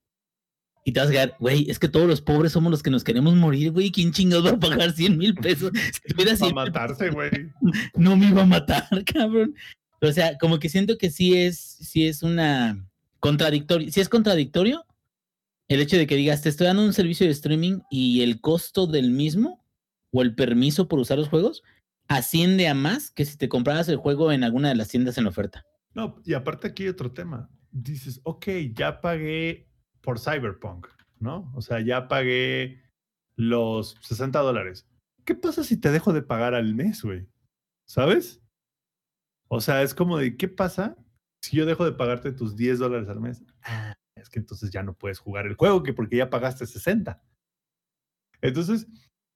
Y 0.87 0.93
te 0.93 1.01
vas 1.01 1.09
a 1.09 1.11
quedar, 1.11 1.35
güey, 1.39 1.69
es 1.69 1.79
que 1.79 1.89
todos 1.89 2.07
los 2.07 2.21
pobres 2.21 2.53
somos 2.53 2.71
los 2.71 2.81
que 2.81 2.89
nos 2.89 3.03
queremos 3.03 3.35
morir, 3.35 3.71
güey. 3.71 3.91
¿Quién 3.91 4.13
chingados 4.13 4.45
va 4.45 4.51
a 4.51 4.59
pagar 4.59 4.93
100 4.93 5.17
mil 5.17 5.35
pesos? 5.35 5.71
Si 5.75 6.45
a 6.45 6.53
matarse, 6.53 7.09
güey. 7.09 7.29
No 7.95 8.15
me 8.15 8.29
iba 8.29 8.43
a 8.43 8.45
matar, 8.45 8.87
cabrón. 9.13 9.53
O 10.01 10.11
sea, 10.11 10.37
como 10.37 10.59
que 10.59 10.69
siento 10.69 10.97
que 10.97 11.09
sí 11.09 11.37
es, 11.37 11.57
sí 11.57 12.07
es 12.07 12.23
una 12.23 12.87
contradictorio. 13.19 13.91
Si 13.91 13.99
es 13.99 14.09
contradictorio 14.09 14.85
el 15.67 15.81
hecho 15.81 15.97
de 15.97 16.07
que 16.07 16.15
digas, 16.15 16.41
te 16.41 16.49
estoy 16.49 16.67
dando 16.67 16.83
un 16.83 16.93
servicio 16.93 17.25
de 17.25 17.33
streaming 17.33 17.79
y 17.89 18.21
el 18.21 18.39
costo 18.39 18.87
del 18.87 19.11
mismo 19.11 19.63
o 20.11 20.21
el 20.21 20.35
permiso 20.35 20.87
por 20.87 20.99
usar 20.99 21.17
los 21.17 21.29
juegos 21.29 21.63
asciende 22.07 22.67
a 22.67 22.73
más 22.73 23.11
que 23.11 23.25
si 23.25 23.37
te 23.37 23.49
comprabas 23.49 23.89
el 23.89 23.97
juego 23.97 24.31
en 24.31 24.43
alguna 24.43 24.69
de 24.69 24.75
las 24.75 24.87
tiendas 24.87 25.17
en 25.17 25.27
oferta. 25.27 25.65
No, 25.93 26.21
y 26.23 26.33
aparte 26.33 26.67
aquí 26.67 26.83
hay 26.83 26.89
otro 26.89 27.11
tema. 27.11 27.49
Dices, 27.71 28.21
ok, 28.23 28.47
ya 28.73 29.01
pagué 29.01 29.67
por 30.01 30.19
Cyberpunk, 30.19 30.87
¿no? 31.19 31.51
O 31.53 31.61
sea, 31.61 31.81
ya 31.81 32.07
pagué 32.07 32.81
los 33.35 33.97
60 34.01 34.39
dólares. 34.39 34.87
¿Qué 35.25 35.35
pasa 35.35 35.63
si 35.63 35.75
te 35.75 35.91
dejo 35.91 36.13
de 36.13 36.21
pagar 36.21 36.53
al 36.53 36.73
mes, 36.73 37.03
güey? 37.03 37.27
¿Sabes? 37.85 38.41
O 39.47 39.61
sea, 39.61 39.81
es 39.81 39.93
como 39.93 40.17
de, 40.17 40.37
¿qué 40.37 40.47
pasa 40.47 40.97
si 41.41 41.57
yo 41.57 41.65
dejo 41.65 41.85
de 41.85 41.93
pagarte 41.93 42.31
tus 42.31 42.55
10 42.55 42.79
dólares 42.79 43.09
al 43.09 43.21
mes? 43.21 43.43
Ah, 43.63 43.95
es 44.15 44.29
que 44.29 44.39
entonces 44.39 44.71
ya 44.71 44.83
no 44.83 44.93
puedes 44.93 45.19
jugar 45.19 45.45
el 45.45 45.55
juego, 45.55 45.83
que 45.83 45.93
porque 45.93 46.17
ya 46.17 46.29
pagaste 46.29 46.65
60. 46.65 47.21
Entonces, 48.41 48.87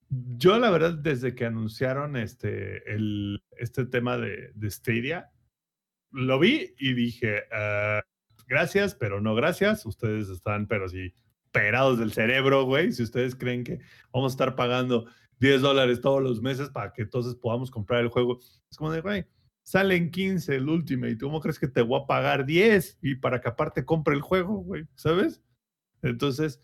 yo 0.09 0.59
la 0.59 0.69
verdad, 0.69 0.93
desde 0.93 1.35
que 1.35 1.45
anunciaron 1.45 2.17
este, 2.17 2.93
el, 2.93 3.43
este 3.57 3.85
tema 3.85 4.17
de, 4.17 4.51
de 4.53 4.69
Stadia, 4.69 5.31
lo 6.11 6.39
vi 6.39 6.75
y 6.77 6.93
dije, 6.93 7.43
ah, 7.51 8.01
gracias, 8.47 8.95
pero 8.95 9.21
no 9.21 9.33
gracias. 9.35 9.85
Ustedes 9.85 10.29
están, 10.29 10.67
pero 10.67 10.89
sí, 10.89 11.13
perados 11.51 11.99
del 11.99 12.11
cerebro, 12.11 12.65
güey. 12.65 12.91
Si 12.91 13.03
ustedes 13.03 13.35
creen 13.35 13.63
que 13.63 13.79
vamos 14.11 14.33
a 14.33 14.35
estar 14.35 14.55
pagando 14.55 15.05
10 15.39 15.61
dólares 15.61 16.01
todos 16.01 16.21
los 16.21 16.41
meses 16.41 16.69
para 16.69 16.91
que 16.93 17.03
entonces 17.03 17.35
podamos 17.35 17.71
comprar 17.71 18.01
el 18.01 18.09
juego, 18.09 18.39
es 18.69 18.77
como 18.77 18.91
de, 18.91 19.01
güey, 19.01 19.25
salen 19.71 20.11
15 20.11 20.53
el 20.53 20.67
Ultimate. 20.67 21.17
¿Cómo 21.17 21.39
crees 21.39 21.57
que 21.57 21.69
te 21.69 21.81
voy 21.81 22.01
a 22.01 22.05
pagar 22.05 22.45
10? 22.45 22.97
Y 23.01 23.15
para 23.15 23.39
que 23.39 23.47
aparte 23.47 23.85
compre 23.85 24.13
el 24.13 24.19
juego, 24.19 24.57
güey, 24.57 24.85
¿sabes? 24.95 25.41
Entonces, 26.01 26.61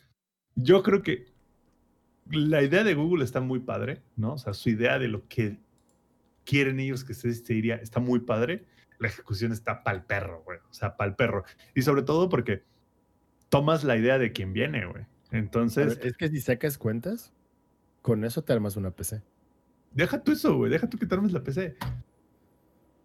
yo 0.55 0.83
creo 0.83 1.01
que 1.03 1.31
la 2.29 2.61
idea 2.61 2.83
de 2.83 2.95
Google 2.95 3.23
está 3.23 3.39
muy 3.39 3.59
padre, 3.61 4.01
¿no? 4.17 4.33
O 4.33 4.37
sea, 4.37 4.53
su 4.53 4.69
idea 4.69 4.99
de 4.99 5.07
lo 5.07 5.25
que 5.29 5.57
quieren 6.43 6.81
ellos 6.81 7.05
que 7.05 7.13
se 7.13 7.29
diría 7.29 7.75
está 7.75 8.01
muy 8.01 8.19
padre. 8.19 8.65
La 8.99 9.07
ejecución 9.07 9.53
está 9.53 9.85
pa'l 9.85 10.03
perro, 10.03 10.43
güey. 10.43 10.59
O 10.69 10.73
sea, 10.73 10.97
pa'l 10.97 11.15
perro. 11.15 11.45
Y 11.73 11.83
sobre 11.83 12.01
todo 12.01 12.27
porque 12.27 12.65
tomas 13.47 13.85
la 13.85 13.95
idea 13.95 14.17
de 14.17 14.33
quién 14.33 14.51
viene, 14.51 14.85
güey. 14.85 15.05
Entonces. 15.31 15.97
es 16.03 16.17
que 16.17 16.27
si 16.27 16.41
sacas 16.41 16.77
cuentas, 16.77 17.31
con 18.01 18.25
eso 18.25 18.43
te 18.43 18.51
armas 18.51 18.75
una 18.75 18.91
PC. 18.91 19.21
Deja 19.93 20.21
tú 20.21 20.33
eso, 20.33 20.57
güey. 20.57 20.69
Deja 20.69 20.89
tú 20.89 20.97
que 20.97 21.05
te 21.05 21.15
armes 21.15 21.31
la 21.31 21.41
PC. 21.41 21.77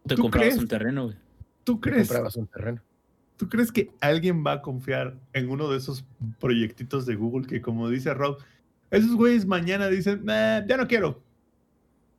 Te 0.06 0.16
comprabas 0.16 0.56
un 0.56 0.68
terreno, 0.68 1.04
güey. 1.04 1.16
¿Tú 1.64 1.80
crees? 1.80 2.08
Te 2.08 2.14
comprabas 2.14 2.36
un 2.36 2.46
terreno. 2.46 2.82
¿Tú 3.36 3.48
crees 3.48 3.72
que 3.72 3.90
alguien 4.00 4.44
va 4.44 4.52
a 4.52 4.62
confiar 4.62 5.16
en 5.32 5.50
uno 5.50 5.68
de 5.68 5.78
esos 5.78 6.04
proyectitos 6.38 7.06
de 7.06 7.16
Google 7.16 7.46
que, 7.46 7.60
como 7.60 7.88
dice 7.88 8.14
Rob, 8.14 8.38
esos 8.90 9.16
güeyes 9.16 9.46
mañana 9.46 9.88
dicen, 9.88 10.24
ya 10.26 10.76
no 10.76 10.86
quiero? 10.86 11.22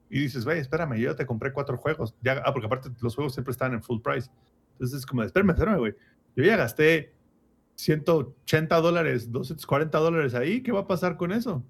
Y 0.09 0.19
dices, 0.19 0.45
güey, 0.45 0.59
espérame, 0.59 0.95
yo 0.97 1.11
ya 1.11 1.15
te 1.15 1.25
compré 1.25 1.51
cuatro 1.51 1.77
juegos. 1.77 2.13
Ya, 2.21 2.41
ah, 2.45 2.51
porque 2.51 2.67
aparte 2.67 2.89
los 3.01 3.15
juegos 3.15 3.33
siempre 3.33 3.51
están 3.51 3.73
en 3.73 3.81
full 3.81 4.01
price. 4.01 4.29
Entonces 4.73 4.99
es 4.99 5.05
como, 5.05 5.23
espérame, 5.23 5.51
espérame, 5.51 5.77
güey. 5.77 5.95
Yo 6.35 6.43
ya 6.43 6.57
gasté 6.57 7.13
180 7.75 8.75
dólares, 8.81 9.31
240 9.31 9.97
dólares 9.97 10.33
ahí. 10.35 10.61
¿Qué 10.61 10.71
va 10.71 10.81
a 10.81 10.87
pasar 10.87 11.17
con 11.17 11.31
eso? 11.31 11.63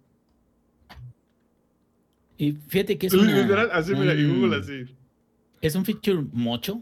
Y 2.37 2.53
fíjate 2.53 2.97
que 2.97 3.07
es 3.07 3.13
una, 3.13 3.61
así, 3.71 3.93
mira, 3.95 4.13
y 4.13 4.27
Google 4.27 4.57
así. 4.57 4.95
Es 5.63 5.75
un 5.75 5.85
feature 5.85 6.25
mucho, 6.33 6.81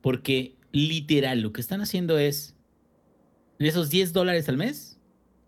porque 0.00 0.54
literal 0.70 1.40
lo 1.40 1.52
que 1.52 1.60
están 1.60 1.80
haciendo 1.80 2.18
es, 2.18 2.54
de 3.58 3.66
esos 3.66 3.90
10 3.90 4.12
dólares 4.12 4.48
al 4.48 4.56
mes, 4.56 5.00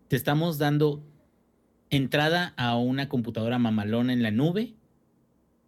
te 0.09 0.17
estamos 0.17 0.57
dando 0.57 1.01
entrada 1.89 2.53
a 2.57 2.75
una 2.75 3.07
computadora 3.07 3.59
mamalona 3.59 4.11
en 4.11 4.23
la 4.23 4.31
nube, 4.31 4.75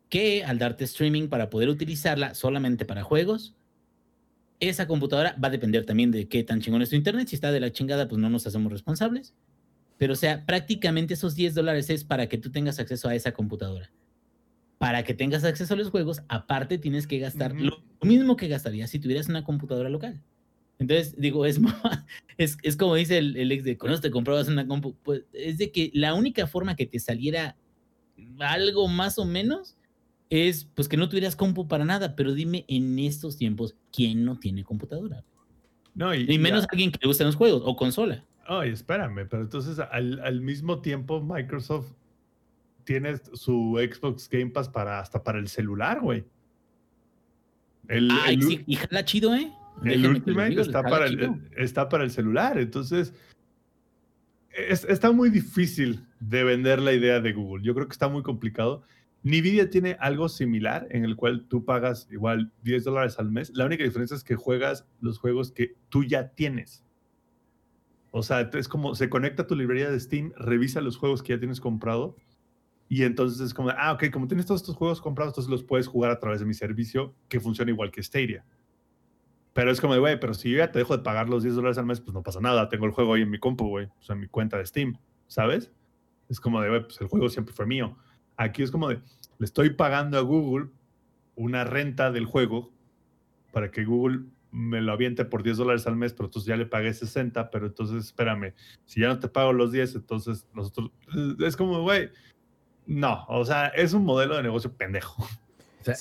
que 0.09 0.43
al 0.43 0.59
darte 0.59 0.83
streaming 0.83 1.29
para 1.29 1.49
poder 1.49 1.69
utilizarla 1.69 2.33
solamente 2.33 2.83
para 2.83 3.03
juegos, 3.03 3.55
esa 4.59 4.85
computadora 4.85 5.37
va 5.41 5.47
a 5.47 5.51
depender 5.51 5.85
también 5.85 6.11
de 6.11 6.27
qué 6.27 6.43
tan 6.43 6.59
chingón 6.59 6.81
es 6.81 6.89
tu 6.89 6.97
internet. 6.97 7.29
Si 7.29 7.35
está 7.35 7.53
de 7.53 7.61
la 7.61 7.71
chingada, 7.71 8.09
pues 8.09 8.19
no 8.19 8.29
nos 8.29 8.45
hacemos 8.47 8.69
responsables. 8.69 9.33
Pero 9.97 10.11
o 10.11 10.17
sea, 10.17 10.45
prácticamente 10.45 11.13
esos 11.13 11.35
10 11.35 11.55
dólares 11.55 11.89
es 11.89 12.03
para 12.03 12.27
que 12.27 12.37
tú 12.37 12.51
tengas 12.51 12.79
acceso 12.79 13.07
a 13.07 13.15
esa 13.15 13.31
computadora 13.31 13.89
para 14.81 15.03
que 15.03 15.13
tengas 15.13 15.43
acceso 15.43 15.75
a 15.75 15.77
los 15.77 15.91
juegos, 15.91 16.23
aparte 16.27 16.79
tienes 16.79 17.05
que 17.05 17.19
gastar 17.19 17.53
lo 17.53 17.83
mismo 18.01 18.35
que 18.35 18.47
gastarías 18.47 18.89
si 18.89 18.97
tuvieras 18.97 19.29
una 19.29 19.43
computadora 19.43 19.89
local. 19.89 20.19
Entonces, 20.79 21.13
digo, 21.19 21.45
es, 21.45 21.61
es, 22.39 22.57
es 22.63 22.77
como 22.77 22.95
dice 22.95 23.19
el, 23.19 23.51
ex 23.51 23.63
de, 23.63 23.77
cuando 23.77 24.01
te 24.01 24.09
comprabas 24.09 24.47
una 24.47 24.65
compu, 24.65 24.95
pues 25.03 25.21
es 25.33 25.59
de 25.59 25.71
que 25.71 25.91
la 25.93 26.15
única 26.15 26.47
forma 26.47 26.75
que 26.75 26.87
te 26.87 26.97
saliera 26.97 27.55
algo 28.39 28.87
más 28.87 29.19
o 29.19 29.25
menos 29.25 29.77
es 30.31 30.67
pues 30.73 30.87
que 30.87 30.97
no 30.97 31.09
tuvieras 31.09 31.35
compu 31.35 31.67
para 31.67 31.85
nada, 31.85 32.15
pero 32.15 32.33
dime 32.33 32.65
en 32.67 32.97
estos 32.97 33.37
tiempos, 33.37 33.75
¿quién 33.93 34.25
no 34.25 34.39
tiene 34.39 34.63
computadora? 34.63 35.23
No, 35.93 36.15
y, 36.15 36.25
y 36.27 36.39
menos 36.39 36.65
alguien 36.71 36.91
que 36.91 36.97
le 37.03 37.07
gusten 37.07 37.27
los 37.27 37.35
juegos 37.35 37.61
o 37.63 37.75
consola. 37.75 38.25
Ay, 38.47 38.71
espérame, 38.71 39.27
pero 39.29 39.43
entonces 39.43 39.77
al, 39.77 40.19
al 40.21 40.41
mismo 40.41 40.81
tiempo 40.81 41.21
Microsoft 41.21 41.91
tienes 42.83 43.21
su 43.33 43.79
Xbox 43.79 44.29
Game 44.29 44.51
Pass 44.51 44.69
para 44.69 44.99
hasta 44.99 45.23
para 45.23 45.39
el 45.39 45.47
celular, 45.47 45.99
güey. 46.01 46.25
El, 47.87 48.09
sí, 48.41 48.63
y 48.67 48.75
jala 48.75 49.03
chido, 49.03 49.35
¿eh? 49.35 49.51
el 49.83 50.05
Ultimate 50.05 50.61
está, 50.61 50.83
para 50.83 51.07
el, 51.07 51.41
está 51.57 51.89
para 51.89 52.03
el 52.03 52.11
celular, 52.11 52.57
entonces 52.57 53.13
está 54.53 55.11
muy 55.11 55.29
difícil 55.29 56.05
de 56.19 56.43
vender 56.43 56.81
la 56.81 56.93
idea 56.93 57.19
de 57.19 57.33
Google. 57.33 57.63
Yo 57.63 57.73
creo 57.73 57.87
que 57.87 57.93
está 57.93 58.07
muy 58.07 58.23
complicado. 58.23 58.83
Nvidia 59.23 59.69
tiene 59.69 59.97
algo 59.99 60.29
similar 60.29 60.87
en 60.91 61.05
el 61.05 61.15
cual 61.15 61.45
tú 61.47 61.63
pagas 61.63 62.07
igual 62.11 62.51
10 62.63 62.83
dólares 62.83 63.19
al 63.19 63.31
mes. 63.31 63.51
La 63.55 63.65
única 63.65 63.83
diferencia 63.83 64.15
es 64.15 64.23
que 64.23 64.35
juegas 64.35 64.85
los 64.99 65.19
juegos 65.19 65.51
que 65.51 65.75
tú 65.89 66.03
ya 66.03 66.29
tienes. 66.29 66.83
O 68.11 68.23
sea, 68.23 68.49
es 68.53 68.67
como 68.67 68.93
se 68.95 69.09
conecta 69.09 69.43
a 69.43 69.47
tu 69.47 69.55
librería 69.55 69.89
de 69.89 69.99
Steam, 69.99 70.33
revisa 70.35 70.81
los 70.81 70.97
juegos 70.97 71.23
que 71.23 71.33
ya 71.33 71.39
tienes 71.39 71.61
comprado 71.61 72.15
y 72.91 73.05
entonces 73.05 73.39
es 73.39 73.53
como, 73.53 73.69
ah, 73.69 73.93
ok, 73.93 74.09
como 74.11 74.27
tienes 74.27 74.45
todos 74.45 74.59
estos 74.59 74.75
juegos 74.75 74.99
comprados, 74.99 75.31
entonces 75.31 75.49
los 75.49 75.63
puedes 75.63 75.87
jugar 75.87 76.11
a 76.11 76.19
través 76.19 76.41
de 76.41 76.45
mi 76.45 76.53
servicio 76.53 77.15
que 77.29 77.39
funciona 77.39 77.71
igual 77.71 77.89
que 77.89 78.03
Stadia. 78.03 78.43
Pero 79.53 79.71
es 79.71 79.79
como 79.79 79.93
de, 79.93 80.01
güey, 80.01 80.19
pero 80.19 80.33
si 80.33 80.51
yo 80.51 80.57
ya 80.57 80.73
te 80.73 80.79
dejo 80.79 80.97
de 80.97 81.01
pagar 81.01 81.29
los 81.29 81.41
10 81.41 81.55
dólares 81.55 81.77
al 81.77 81.85
mes, 81.85 82.01
pues 82.01 82.13
no 82.13 82.21
pasa 82.21 82.41
nada. 82.41 82.67
Tengo 82.67 82.85
el 82.85 82.91
juego 82.91 83.13
ahí 83.13 83.21
en 83.21 83.29
mi 83.29 83.39
compu, 83.39 83.65
güey. 83.65 83.85
O 83.85 84.01
sea, 84.01 84.15
en 84.15 84.19
mi 84.19 84.27
cuenta 84.27 84.57
de 84.57 84.65
Steam, 84.65 84.97
¿sabes? 85.27 85.71
Es 86.27 86.41
como 86.41 86.59
de, 86.59 86.67
güey, 86.67 86.83
pues 86.83 86.99
el 86.99 87.07
juego 87.07 87.29
siempre 87.29 87.55
fue 87.55 87.65
mío. 87.65 87.95
Aquí 88.35 88.61
es 88.61 88.71
como 88.71 88.89
de, 88.89 88.95
le 89.37 89.45
estoy 89.45 89.69
pagando 89.69 90.17
a 90.17 90.21
Google 90.21 90.67
una 91.35 91.63
renta 91.63 92.11
del 92.11 92.25
juego 92.25 92.73
para 93.53 93.71
que 93.71 93.85
Google 93.85 94.23
me 94.51 94.81
lo 94.81 94.91
aviente 94.91 95.23
por 95.23 95.43
10 95.43 95.55
dólares 95.55 95.87
al 95.87 95.95
mes, 95.95 96.11
pero 96.11 96.25
entonces 96.25 96.45
ya 96.45 96.57
le 96.57 96.65
pagué 96.65 96.93
60, 96.93 97.51
pero 97.51 97.67
entonces 97.67 98.03
espérame, 98.03 98.53
si 98.83 98.99
ya 98.99 99.07
no 99.07 99.17
te 99.17 99.29
pago 99.29 99.53
los 99.53 99.71
10, 99.71 99.95
entonces 99.95 100.45
los 100.53 100.67
otros... 100.67 100.91
Es 101.39 101.55
como, 101.55 101.83
güey, 101.83 102.09
no, 102.85 103.25
o 103.27 103.45
sea, 103.45 103.67
es 103.67 103.93
un 103.93 104.03
modelo 104.03 104.35
de 104.35 104.43
negocio 104.43 104.71
pendejo. 104.71 105.27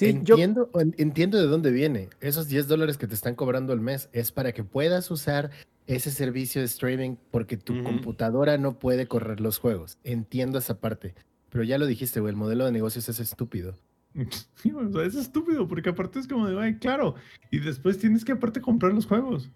entiendo, 0.00 0.70
entiendo 0.96 1.38
de 1.38 1.46
dónde 1.46 1.70
viene. 1.70 2.08
Esos 2.20 2.48
10 2.48 2.68
dólares 2.68 2.98
que 2.98 3.06
te 3.06 3.14
están 3.14 3.34
cobrando 3.34 3.72
al 3.72 3.80
mes 3.80 4.08
es 4.12 4.32
para 4.32 4.52
que 4.52 4.64
puedas 4.64 5.10
usar 5.10 5.50
ese 5.86 6.10
servicio 6.10 6.60
de 6.60 6.66
streaming 6.66 7.16
porque 7.30 7.56
tu 7.56 7.82
computadora 7.82 8.58
no 8.58 8.78
puede 8.78 9.06
correr 9.06 9.40
los 9.40 9.58
juegos. 9.58 9.98
Entiendo 10.04 10.58
esa 10.58 10.80
parte. 10.80 11.14
Pero 11.50 11.64
ya 11.64 11.78
lo 11.78 11.86
dijiste, 11.86 12.20
güey, 12.20 12.30
el 12.30 12.36
modelo 12.36 12.64
de 12.64 12.72
negocios 12.72 13.08
es 13.08 13.18
estúpido. 13.18 13.76
es 14.14 15.14
estúpido 15.14 15.68
porque 15.68 15.90
aparte 15.90 16.18
es 16.18 16.28
como 16.28 16.48
de, 16.48 16.78
claro, 16.78 17.14
y 17.50 17.58
después 17.58 17.98
tienes 17.98 18.24
que 18.24 18.32
aparte 18.32 18.60
comprar 18.60 18.92
los 18.92 19.06
juegos. 19.06 19.50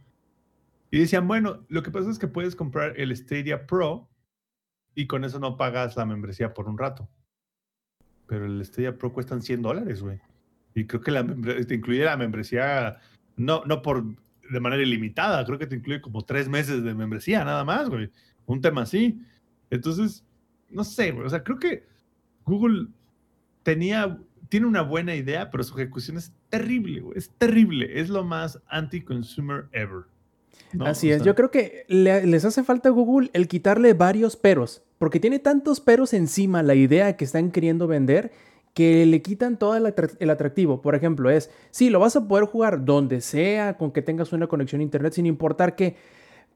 Y 0.90 0.98
decían, 0.98 1.26
bueno, 1.26 1.64
lo 1.68 1.82
que 1.82 1.90
pasa 1.90 2.10
es 2.10 2.18
que 2.18 2.28
puedes 2.28 2.54
comprar 2.54 2.98
el 2.98 3.16
Stadia 3.16 3.66
Pro 3.66 4.08
y 4.94 5.06
con 5.06 5.24
eso 5.24 5.38
no 5.38 5.56
pagas 5.56 5.96
la 5.96 6.06
membresía 6.06 6.54
por 6.54 6.68
un 6.68 6.78
rato. 6.78 7.08
Pero 8.26 8.46
el 8.46 8.64
Stadia 8.64 8.96
Pro 8.96 9.12
cuestan 9.12 9.42
100 9.42 9.62
dólares, 9.62 10.02
güey. 10.02 10.20
Y 10.74 10.86
creo 10.86 11.00
que 11.00 11.10
la 11.10 11.24
te 11.24 11.74
incluye 11.74 12.04
la 12.04 12.16
membresía, 12.16 12.98
no, 13.36 13.64
no 13.64 13.82
por 13.82 14.04
de 14.50 14.60
manera 14.60 14.82
ilimitada, 14.82 15.44
creo 15.44 15.58
que 15.58 15.66
te 15.66 15.76
incluye 15.76 16.00
como 16.00 16.24
tres 16.24 16.48
meses 16.48 16.82
de 16.82 16.94
membresía, 16.94 17.44
nada 17.44 17.64
más, 17.64 17.88
güey. 17.88 18.10
Un 18.46 18.60
tema 18.60 18.82
así. 18.82 19.20
Entonces, 19.70 20.24
no 20.70 20.84
sé, 20.84 21.12
güey. 21.12 21.26
O 21.26 21.30
sea, 21.30 21.42
creo 21.42 21.58
que 21.58 21.86
Google 22.44 22.88
tenía, 23.62 24.18
tiene 24.48 24.66
una 24.66 24.82
buena 24.82 25.14
idea, 25.14 25.50
pero 25.50 25.64
su 25.64 25.74
ejecución 25.74 26.16
es 26.16 26.32
terrible, 26.50 27.00
güey. 27.00 27.18
Es 27.18 27.30
terrible. 27.30 28.00
Es 28.00 28.10
lo 28.10 28.24
más 28.24 28.60
anti-consumer 28.68 29.68
ever. 29.72 30.04
Así 30.80 31.10
es, 31.10 31.22
yo 31.22 31.34
creo 31.34 31.50
que 31.50 31.84
les 31.88 32.44
hace 32.44 32.62
falta 32.64 32.88
a 32.88 32.92
Google 32.92 33.30
el 33.32 33.48
quitarle 33.48 33.94
varios 33.94 34.36
peros, 34.36 34.82
porque 34.98 35.20
tiene 35.20 35.38
tantos 35.38 35.80
peros 35.80 36.12
encima 36.12 36.62
la 36.62 36.74
idea 36.74 37.16
que 37.16 37.24
están 37.24 37.50
queriendo 37.50 37.86
vender 37.86 38.32
que 38.74 39.06
le 39.06 39.22
quitan 39.22 39.56
todo 39.56 39.76
el, 39.76 40.30
atractivo. 40.30 40.82
Por 40.82 40.96
ejemplo, 40.96 41.30
es, 41.30 41.48
sí, 41.70 41.90
lo 41.90 42.00
vas 42.00 42.16
a 42.16 42.26
poder 42.26 42.44
jugar 42.46 42.84
donde 42.84 43.20
sea, 43.20 43.78
con 43.78 43.92
que 43.92 44.02
tengas 44.02 44.32
una 44.32 44.48
conexión 44.48 44.80
a 44.80 44.84
internet, 44.84 45.12
sin 45.12 45.26
importar 45.26 45.76
que 45.76 45.94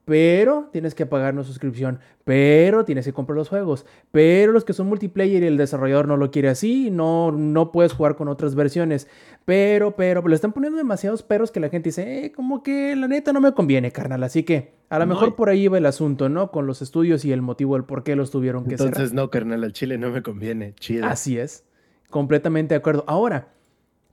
pero 0.08 0.70
tienes 0.72 0.94
que 0.94 1.04
pagar 1.04 1.34
una 1.34 1.44
suscripción, 1.44 2.00
pero 2.24 2.86
tienes 2.86 3.04
que 3.04 3.12
comprar 3.12 3.36
los 3.36 3.50
juegos, 3.50 3.84
pero 4.10 4.52
los 4.52 4.64
que 4.64 4.72
son 4.72 4.86
multiplayer 4.86 5.42
y 5.42 5.46
el 5.46 5.58
desarrollador 5.58 6.08
no 6.08 6.16
lo 6.16 6.30
quiere 6.30 6.48
así, 6.48 6.90
no, 6.90 7.30
no 7.30 7.72
puedes 7.72 7.92
jugar 7.92 8.16
con 8.16 8.28
otras 8.28 8.54
versiones, 8.54 9.06
pero, 9.44 9.96
pero, 9.96 10.26
le 10.26 10.34
están 10.34 10.54
poniendo 10.54 10.78
demasiados 10.78 11.22
peros 11.22 11.50
que 11.50 11.60
la 11.60 11.68
gente 11.68 11.90
dice, 11.90 12.24
eh, 12.24 12.32
como 12.32 12.62
que 12.62 12.96
la 12.96 13.06
neta 13.06 13.34
no 13.34 13.42
me 13.42 13.52
conviene, 13.52 13.92
carnal, 13.92 14.22
así 14.24 14.44
que 14.44 14.72
a 14.88 14.98
lo 14.98 15.04
mejor 15.04 15.36
por 15.36 15.50
ahí 15.50 15.68
va 15.68 15.76
el 15.76 15.84
asunto, 15.84 16.30
¿no? 16.30 16.50
Con 16.50 16.66
los 16.66 16.80
estudios 16.80 17.26
y 17.26 17.32
el 17.32 17.42
motivo 17.42 17.74
del 17.74 17.84
por 17.84 18.02
qué 18.02 18.16
los 18.16 18.30
tuvieron 18.30 18.64
que 18.64 18.76
hacer. 18.76 18.86
Entonces, 18.86 19.12
no, 19.12 19.28
carnal, 19.28 19.62
al 19.62 19.74
chile 19.74 19.98
no 19.98 20.08
me 20.08 20.22
conviene, 20.22 20.72
chido. 20.76 21.04
Así 21.04 21.38
es, 21.38 21.64
completamente 22.08 22.72
de 22.72 22.78
acuerdo. 22.78 23.04
Ahora, 23.06 23.48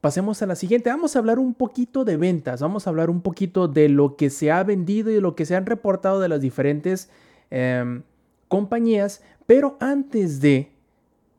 pasemos 0.06 0.40
a 0.44 0.46
la 0.46 0.56
siguiente. 0.56 0.92
Vamos 0.92 1.16
a 1.16 1.20
hablar 1.20 1.40
un 1.40 1.56
poquito 1.56 2.06
de 2.06 2.16
ventas, 2.16 2.62
vamos 2.62 2.86
a 2.86 2.92
hablar 2.92 3.10
un 3.10 3.22
poquito 3.22 3.68
de 3.68 3.90
lo 3.90 4.18
que 4.18 4.30
se 4.30 4.52
ha 4.52 4.64
vendido 4.64 5.10
y 5.10 5.20
lo 5.20 5.34
que 5.34 5.48
se 5.48 5.56
han 5.56 5.66
reportado 5.66 6.20
de 6.20 6.30
las 6.30 6.42
diferentes 6.42 7.10
em, 7.50 8.04
compañías. 8.48 9.24
Pero 9.48 9.78
antes 9.80 10.42
de, 10.42 10.70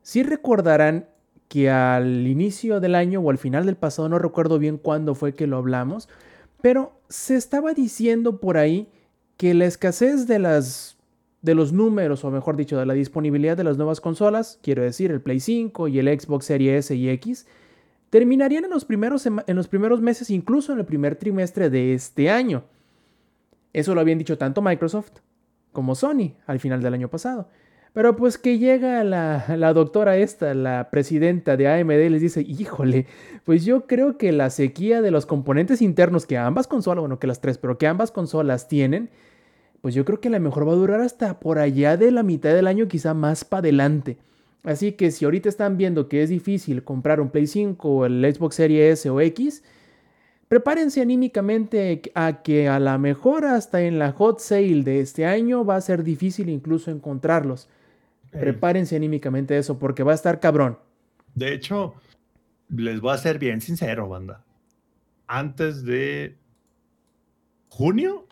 si 0.01 0.21
recordarán 0.21 1.05
que 1.47 1.69
al 1.69 2.27
inicio 2.27 2.81
del 2.81 2.95
año 2.95 3.21
o 3.21 3.29
al 3.29 3.37
final 3.37 3.65
del 3.65 3.77
pasado, 3.77 4.09
no 4.09 4.19
recuerdo 4.19 4.59
bien 4.59 4.77
cuándo 4.77 5.15
fue 5.15 5.33
que 5.33 5.47
lo 5.47 5.55
hablamos, 5.55 6.09
pero 6.61 6.91
se 7.07 7.37
estaba 7.37 7.73
diciendo 7.73 8.41
por 8.41 8.57
ahí 8.57 8.89
que 9.37 9.53
la 9.53 9.63
escasez 9.63 10.27
de 10.27 10.39
las 10.39 10.97
de 11.41 11.55
los 11.55 11.71
números, 11.71 12.25
o 12.25 12.31
mejor 12.31 12.57
dicho, 12.57 12.77
de 12.77 12.85
la 12.85 12.95
disponibilidad 12.95 13.55
de 13.55 13.63
las 13.63 13.77
nuevas 13.77 14.01
consolas, 14.01 14.59
quiero 14.61 14.83
decir 14.83 15.09
el 15.09 15.21
Play 15.21 15.39
5 15.39 15.87
y 15.87 15.99
el 15.99 16.19
Xbox 16.19 16.43
Series 16.47 16.87
S 16.87 16.95
y 16.95 17.07
X, 17.11 17.45
terminarían 18.09 18.65
en 18.65 18.69
los, 18.69 18.85
primeros 18.85 19.25
en 19.25 19.55
los 19.55 19.67
primeros 19.67 20.01
meses, 20.01 20.29
incluso 20.29 20.73
en 20.73 20.79
el 20.79 20.85
primer 20.85 21.15
trimestre 21.15 21.69
de 21.69 21.93
este 21.93 22.29
año. 22.29 22.63
Eso 23.73 23.93
lo 23.93 24.01
habían 24.01 24.17
dicho 24.17 24.37
tanto 24.37 24.61
Microsoft 24.61 25.19
como 25.71 25.95
Sony 25.95 26.33
al 26.45 26.59
final 26.59 26.81
del 26.81 26.93
año 26.93 27.09
pasado. 27.09 27.49
Pero 27.93 28.15
pues 28.15 28.37
que 28.37 28.59
llega 28.59 29.03
la, 29.03 29.45
la, 29.57 29.73
doctora 29.73 30.17
esta, 30.17 30.53
la 30.53 30.89
presidenta 30.91 31.57
de 31.57 31.67
AMD, 31.67 32.09
les 32.11 32.21
dice, 32.21 32.41
híjole, 32.41 33.07
pues 33.43 33.65
yo 33.65 33.87
creo 33.87 34.17
que 34.17 34.31
la 34.31 34.51
sequía 34.51 35.01
de 35.01 35.09
los 35.09 35.25
componentes 35.25 35.81
internos 35.81 36.27
que 36.27 36.37
ambas 36.37 36.67
consolas, 36.67 37.01
bueno, 37.01 37.17
que 37.17 37.25
las 37.25 37.41
tres, 37.41 37.57
pero 37.57 37.77
que 37.79 37.87
ambas 37.87 38.11
consolas 38.11 38.67
tienen, 38.67 39.09
pues 39.81 39.95
yo 39.95 40.05
creo 40.05 40.19
que 40.19 40.29
la 40.29 40.39
mejor 40.39 40.67
va 40.67 40.73
a 40.73 40.75
durar 40.75 41.01
hasta 41.01 41.39
por 41.39 41.57
allá 41.57 41.97
de 41.97 42.11
la 42.11 42.23
mitad 42.23 42.53
del 42.53 42.67
año, 42.67 42.87
quizá 42.87 43.13
más 43.13 43.45
para 43.45 43.59
adelante. 43.59 44.17
Así 44.67 44.91
que 44.91 45.11
si 45.11 45.23
ahorita 45.23 45.47
están 45.47 45.77
viendo 45.77 46.09
que 46.09 46.21
es 46.21 46.29
difícil 46.29 46.83
comprar 46.83 47.21
un 47.21 47.29
Play 47.29 47.47
5 47.47 47.89
o 47.89 48.05
el 48.05 48.35
Xbox 48.35 48.55
Series 48.55 48.99
S 48.99 49.09
o 49.09 49.21
X, 49.21 49.63
prepárense 50.49 50.99
anímicamente 50.99 52.01
a 52.15 52.43
que 52.43 52.67
a 52.67 52.77
la 52.77 52.97
mejor 52.97 53.45
hasta 53.45 53.83
en 53.83 53.97
la 53.97 54.11
hot 54.11 54.39
sale 54.39 54.83
de 54.83 54.99
este 54.99 55.25
año 55.25 55.63
va 55.63 55.77
a 55.77 55.81
ser 55.81 56.03
difícil 56.03 56.49
incluso 56.49 56.91
encontrarlos. 56.91 57.69
Prepárense 58.29 58.97
anímicamente 58.97 59.53
a 59.53 59.59
eso 59.59 59.79
porque 59.79 60.03
va 60.03 60.11
a 60.11 60.15
estar 60.15 60.41
cabrón. 60.41 60.77
De 61.33 61.53
hecho, 61.53 61.93
les 62.67 62.99
voy 62.99 63.13
a 63.13 63.17
ser 63.19 63.39
bien 63.39 63.61
sincero, 63.61 64.09
banda. 64.09 64.43
Antes 65.27 65.85
de 65.85 66.35
junio, 67.69 68.26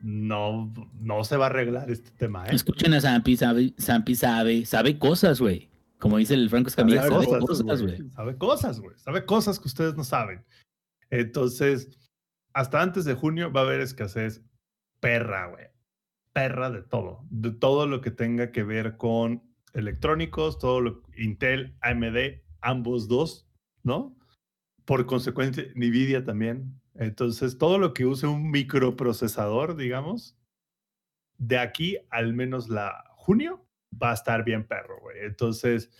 no, 0.00 0.72
no 1.00 1.24
se 1.24 1.36
va 1.36 1.46
a 1.46 1.48
arreglar 1.50 1.90
este 1.90 2.10
tema. 2.10 2.46
¿eh? 2.46 2.54
Escuchen 2.54 2.94
a 2.94 3.00
Zampi, 3.00 3.36
sabe, 3.36 3.74
Zampi 3.80 4.14
sabe, 4.14 4.66
sabe 4.66 4.98
cosas, 4.98 5.40
güey. 5.40 5.70
Como 5.98 6.16
dice 6.16 6.34
el 6.34 6.48
Franco 6.48 6.68
Escamilla, 6.68 7.02
sabe, 7.02 7.26
cosas, 7.26 7.82
güey. 7.82 8.10
Sabe 8.10 8.38
cosas, 8.38 8.80
güey. 8.80 8.96
Sabe 8.98 9.24
cosas 9.26 9.60
que 9.60 9.68
ustedes 9.68 9.96
no 9.96 10.04
saben. 10.04 10.44
Entonces, 11.10 11.88
hasta 12.54 12.80
antes 12.80 13.04
de 13.04 13.14
junio 13.14 13.52
va 13.52 13.60
a 13.60 13.64
haber 13.64 13.80
escasez 13.80 14.42
perra, 15.00 15.48
güey 15.48 15.70
perra 16.32 16.70
de 16.70 16.82
todo, 16.82 17.26
de 17.30 17.50
todo 17.50 17.86
lo 17.86 18.00
que 18.00 18.10
tenga 18.10 18.52
que 18.52 18.62
ver 18.62 18.96
con 18.96 19.42
electrónicos, 19.72 20.58
todo 20.58 20.80
lo 20.80 21.02
Intel, 21.16 21.76
AMD, 21.80 22.42
ambos 22.60 23.08
dos, 23.08 23.48
¿no? 23.82 24.16
Por 24.84 25.06
consecuencia, 25.06 25.64
Nvidia 25.74 26.24
también. 26.24 26.79
Entonces, 27.00 27.58
todo 27.58 27.78
lo 27.78 27.94
que 27.94 28.06
use 28.06 28.26
un 28.26 28.50
microprocesador, 28.50 29.74
digamos, 29.74 30.36
de 31.38 31.58
aquí 31.58 31.96
al 32.10 32.34
menos 32.34 32.68
la 32.68 33.04
junio 33.16 33.66
va 34.00 34.10
a 34.10 34.14
estar 34.14 34.44
bien 34.44 34.66
perro, 34.66 35.00
güey. 35.00 35.16
Entonces, 35.24 35.90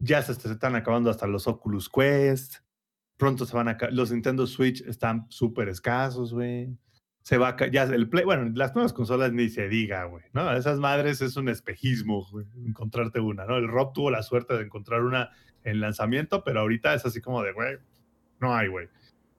ya 0.00 0.22
se, 0.22 0.32
están 0.32 0.74
acabando 0.74 1.10
hasta 1.10 1.26
los 1.26 1.46
Oculus 1.46 1.88
Quest. 1.88 2.56
Pronto 3.18 3.46
se 3.46 3.54
van 3.54 3.68
a... 3.68 3.78
Los 3.90 4.10
Nintendo 4.10 4.46
Switch 4.46 4.80
están 4.80 5.26
súper 5.30 5.68
escasos, 5.68 6.32
güey 6.32 6.76
se 7.24 7.38
va 7.38 7.56
a, 7.58 7.66
ya 7.68 7.84
el 7.84 8.10
play, 8.10 8.24
bueno, 8.26 8.52
las 8.54 8.74
nuevas 8.74 8.92
consolas 8.92 9.32
ni 9.32 9.48
se 9.48 9.66
diga, 9.66 10.04
güey, 10.04 10.24
¿no? 10.34 10.54
Esas 10.54 10.78
madres 10.78 11.22
es 11.22 11.36
un 11.38 11.48
espejismo, 11.48 12.28
encontrarte 12.66 13.18
una, 13.18 13.46
¿no? 13.46 13.56
El 13.56 13.66
Rob 13.66 13.94
tuvo 13.94 14.10
la 14.10 14.22
suerte 14.22 14.52
de 14.54 14.64
encontrar 14.64 15.02
una 15.02 15.30
en 15.64 15.80
lanzamiento, 15.80 16.44
pero 16.44 16.60
ahorita 16.60 16.92
es 16.92 17.06
así 17.06 17.22
como 17.22 17.42
de, 17.42 17.52
güey, 17.52 17.78
no 18.40 18.54
hay, 18.54 18.68
güey. 18.68 18.88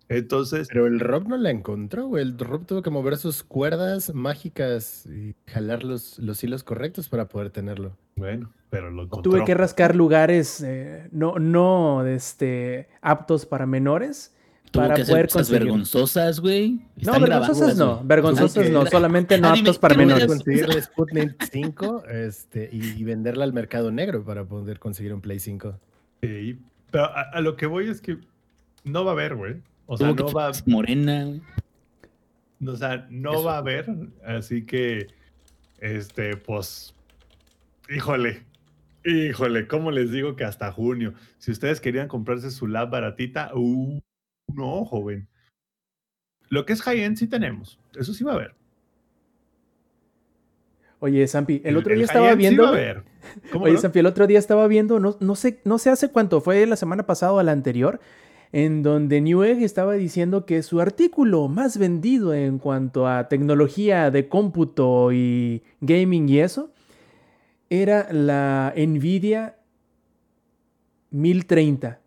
Entonces. 0.09 0.67
Pero 0.67 0.87
el 0.87 0.99
Rob 0.99 1.27
no 1.27 1.37
la 1.37 1.49
encontró, 1.49 2.07
güey. 2.07 2.23
El 2.23 2.37
Rob 2.37 2.65
tuvo 2.65 2.81
que 2.81 2.89
mover 2.89 3.17
sus 3.17 3.43
cuerdas 3.43 4.13
mágicas 4.13 5.05
y 5.07 5.35
jalar 5.47 5.83
los, 5.83 6.19
los 6.19 6.43
hilos 6.43 6.63
correctos 6.63 7.09
para 7.09 7.27
poder 7.27 7.49
tenerlo. 7.49 7.97
Bueno, 8.15 8.51
pero 8.69 8.91
lo 8.91 9.03
encontró. 9.03 9.31
Tuve 9.31 9.45
que 9.45 9.53
rascar 9.53 9.95
lugares 9.95 10.61
eh, 10.61 11.07
no, 11.11 11.39
no 11.39 12.05
este, 12.05 12.87
aptos 13.01 13.45
para 13.45 13.65
menores 13.65 14.35
para 14.75 14.95
poder 14.95 15.29
conseguir. 15.29 15.63
vergonzosas, 15.63 16.39
güey. 16.39 16.81
No, 16.97 17.19
vergonzosas 17.19 17.77
no, 17.77 18.01
vergonzosas 18.03 18.69
no, 18.69 18.85
solamente 18.85 19.39
no 19.39 19.49
aptos 19.49 19.79
para 19.79 19.95
menores. 19.95 20.27
conseguir 20.27 20.65
el 20.65 20.81
Sputnik 20.81 21.43
5 21.51 22.03
este, 22.07 22.69
y, 22.71 23.03
venderla 23.03 23.43
al 23.43 23.53
mercado 23.53 23.91
negro 23.91 24.23
para 24.23 24.45
poder 24.45 24.79
conseguir 24.79 25.13
un 25.13 25.21
Play 25.21 25.39
5. 25.39 25.79
Sí, 26.21 26.59
pero 26.91 27.05
a, 27.05 27.39
lo 27.41 27.55
que 27.55 27.65
voy 27.65 27.89
es 27.89 28.01
que 28.01 28.17
no 28.83 29.05
va 29.05 29.11
a 29.11 29.13
haber, 29.13 29.35
güey. 29.35 29.55
O 29.87 29.97
sea, 29.97 30.13
no 30.13 30.31
va 30.31 30.51
Morena, 30.65 31.41
O 32.65 32.75
sea, 32.75 33.07
no 33.09 33.43
va 33.43 33.55
a 33.55 33.57
haber, 33.59 33.85
así 34.25 34.65
que, 34.65 35.07
este, 35.79 36.37
pues, 36.37 36.95
híjole, 37.89 38.43
híjole, 39.03 39.67
¿cómo 39.67 39.91
les 39.91 40.11
digo 40.11 40.35
que 40.35 40.43
hasta 40.43 40.71
junio? 40.71 41.13
Si 41.37 41.51
ustedes 41.51 41.79
querían 41.79 42.07
comprarse 42.07 42.49
su 42.49 42.67
lab 42.67 42.89
baratita, 42.89 43.51
uh, 43.53 43.99
no, 44.53 44.85
joven. 44.85 45.27
Lo 46.49 46.65
que 46.65 46.73
es 46.73 46.81
high-end 46.81 47.17
sí 47.17 47.27
tenemos. 47.27 47.79
Eso 47.95 48.13
sí 48.13 48.23
va 48.23 48.33
a 48.33 48.35
haber. 48.35 48.55
Oye, 50.99 51.27
Sampi, 51.27 51.61
el 51.63 51.77
otro 51.77 51.93
día 51.93 52.05
estaba 52.05 52.33
viendo. 52.33 52.71
Oye, 53.59 53.77
Sampi, 53.77 53.99
el 53.99 54.05
otro 54.05 54.25
día 54.25 54.39
estaba 54.39 54.67
viendo, 54.67 54.99
no, 54.99 55.17
no, 55.19 55.35
sé, 55.35 55.59
no 55.63 55.77
sé 55.77 55.89
hace 55.89 56.09
cuánto, 56.09 56.41
fue 56.41 56.65
la 56.65 56.75
semana 56.75 57.05
pasada 57.05 57.33
o 57.33 57.43
la 57.43 57.51
anterior, 57.51 57.99
en 58.55 58.83
donde 58.83 59.19
Newegg 59.19 59.61
estaba 59.63 59.95
diciendo 59.95 60.45
que 60.45 60.63
su 60.63 60.79
artículo 60.79 61.49
más 61.49 61.77
vendido 61.77 62.33
en 62.33 62.57
cuanto 62.57 63.05
a 63.05 63.27
tecnología 63.27 64.09
de 64.11 64.29
cómputo 64.29 65.11
y 65.11 65.61
gaming 65.81 66.29
y 66.29 66.39
eso 66.39 66.71
era 67.69 68.07
la 68.13 68.73
Nvidia 68.77 69.57
1030. 71.11 71.99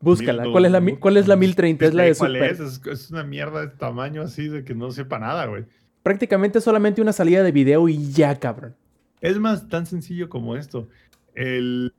Búscala. 0.00 0.50
¿Cuál 0.50 0.64
es, 0.64 0.72
la, 0.72 0.84
¿Cuál 0.98 1.16
es 1.18 1.28
la 1.28 1.36
1030? 1.36 1.86
Es 1.86 1.94
la 1.94 2.02
de 2.02 2.14
¿Cuál 2.16 2.36
Es? 2.36 2.58
es? 2.58 3.10
una 3.12 3.22
mierda 3.22 3.60
de 3.60 3.68
tamaño 3.68 4.22
así 4.22 4.48
de 4.48 4.64
que 4.64 4.74
no 4.74 4.90
sepa 4.90 5.20
nada, 5.20 5.46
güey. 5.46 5.64
Prácticamente 6.02 6.60
solamente 6.60 7.00
una 7.00 7.12
salida 7.12 7.44
de 7.44 7.52
video 7.52 7.88
y 7.88 8.10
ya, 8.10 8.34
cabrón. 8.34 8.74
Es 9.20 9.38
más 9.38 9.68
tan 9.68 9.86
sencillo 9.86 10.28
como 10.28 10.56
esto. 10.56 10.88
El 11.36 11.92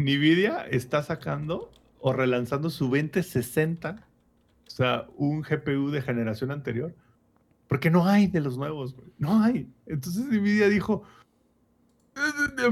Nvidia 0.00 0.66
está 0.66 1.02
sacando 1.02 1.70
o 2.00 2.12
relanzando 2.12 2.70
su 2.70 2.84
2060, 2.84 4.06
o 4.66 4.70
sea, 4.70 5.06
un 5.16 5.42
GPU 5.42 5.90
de 5.90 6.02
generación 6.02 6.50
anterior, 6.50 6.94
porque 7.68 7.90
no 7.90 8.06
hay 8.06 8.26
de 8.26 8.40
los 8.40 8.56
nuevos, 8.56 8.94
güey. 8.94 9.08
No 9.18 9.42
hay. 9.42 9.70
Entonces 9.86 10.24
Nvidia 10.26 10.68
dijo, 10.68 11.02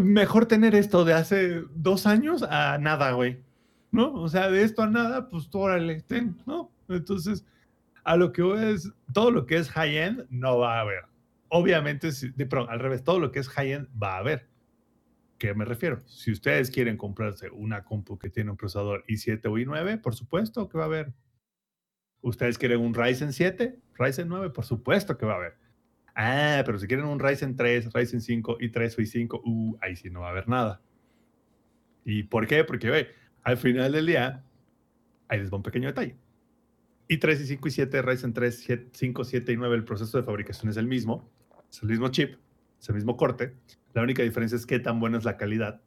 mejor 0.00 0.46
tener 0.46 0.74
esto 0.74 1.04
de 1.04 1.14
hace 1.14 1.62
dos 1.74 2.06
años 2.06 2.42
a 2.42 2.78
nada, 2.78 3.12
güey. 3.12 3.42
¿no? 3.90 4.12
O 4.14 4.28
sea, 4.28 4.50
de 4.50 4.62
esto 4.62 4.82
a 4.82 4.86
nada, 4.88 5.28
pues 5.28 5.48
órale, 5.52 6.02
ten, 6.02 6.36
¿no? 6.46 6.70
Entonces, 6.88 7.44
a 8.04 8.16
lo 8.16 8.32
que 8.32 8.72
es, 8.72 8.92
todo 9.12 9.30
lo 9.30 9.46
que 9.46 9.56
es 9.56 9.70
high-end 9.70 10.26
no 10.30 10.58
va 10.58 10.78
a 10.78 10.80
haber. 10.80 11.04
Obviamente, 11.48 12.10
de, 12.10 12.46
pronto, 12.46 12.70
al 12.70 12.80
revés, 12.80 13.02
todo 13.02 13.18
lo 13.18 13.32
que 13.32 13.38
es 13.40 13.48
high-end 13.48 13.88
va 14.00 14.16
a 14.16 14.18
haber. 14.18 14.48
¿Qué 15.38 15.54
me 15.54 15.64
refiero? 15.64 16.02
Si 16.06 16.32
ustedes 16.32 16.70
quieren 16.70 16.96
comprarse 16.96 17.48
una 17.50 17.84
compu 17.84 18.18
que 18.18 18.28
tiene 18.28 18.50
un 18.50 18.56
procesador 18.56 19.04
i7 19.06 19.46
o 19.46 19.56
i9, 19.56 20.00
por 20.00 20.14
supuesto 20.16 20.68
que 20.68 20.76
va 20.76 20.84
a 20.84 20.86
haber. 20.88 21.12
¿Ustedes 22.20 22.58
quieren 22.58 22.80
un 22.80 22.92
Ryzen 22.92 23.32
7? 23.32 23.78
Ryzen 23.94 24.28
9, 24.28 24.50
por 24.50 24.64
supuesto 24.64 25.16
que 25.16 25.26
va 25.26 25.34
a 25.34 25.36
haber. 25.36 25.56
Ah, 26.16 26.62
pero 26.66 26.78
si 26.80 26.88
quieren 26.88 27.06
un 27.06 27.20
Ryzen 27.20 27.54
3, 27.54 27.92
Ryzen 27.92 28.20
5, 28.20 28.58
i3 28.58 28.94
o 28.98 29.02
i5, 29.02 29.40
uh, 29.44 29.78
ahí 29.80 29.94
sí 29.94 30.10
no 30.10 30.22
va 30.22 30.28
a 30.28 30.30
haber 30.30 30.48
nada. 30.48 30.82
¿Y 32.04 32.24
por 32.24 32.48
qué? 32.48 32.64
Porque, 32.64 32.90
ve, 32.90 33.08
al 33.44 33.56
final 33.56 33.92
del 33.92 34.06
día, 34.06 34.44
ahí 35.28 35.38
les 35.38 35.52
va 35.52 35.58
un 35.58 35.62
pequeño 35.62 35.86
detalle. 35.86 36.16
Y 37.06 37.18
3 37.18 37.42
y 37.42 37.46
5 37.46 37.68
y 37.68 37.70
7, 37.70 38.02
Ryzen 38.02 38.32
3, 38.32 38.66
5, 38.92 39.24
7 39.24 39.52
y 39.52 39.56
9, 39.56 39.76
el 39.76 39.84
proceso 39.84 40.18
de 40.18 40.24
fabricación 40.24 40.68
es 40.68 40.76
el 40.76 40.88
mismo. 40.88 41.30
Es 41.70 41.80
el 41.82 41.88
mismo 41.90 42.08
chip, 42.08 42.34
es 42.80 42.88
el 42.88 42.94
mismo 42.94 43.16
corte. 43.16 43.56
La 43.94 44.02
única 44.02 44.22
diferencia 44.22 44.56
es 44.56 44.66
qué 44.66 44.78
tan 44.78 45.00
buena 45.00 45.18
es 45.18 45.24
la 45.24 45.36
calidad. 45.36 45.80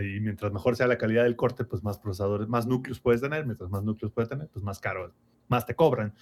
Y 0.00 0.20
mientras 0.20 0.52
mejor 0.52 0.76
sea 0.76 0.86
la 0.86 0.98
calidad 0.98 1.24
del 1.24 1.36
corte, 1.36 1.64
pues 1.64 1.82
más 1.82 1.98
procesadores, 1.98 2.48
más 2.48 2.66
núcleos 2.66 3.00
puedes 3.00 3.20
tener. 3.20 3.46
Mientras 3.46 3.70
más 3.70 3.82
núcleos 3.82 4.12
puedes 4.12 4.28
tener, 4.28 4.48
pues 4.48 4.64
más 4.64 4.80
caro, 4.80 5.14
más 5.48 5.64
te 5.64 5.74
cobran. 5.74 6.12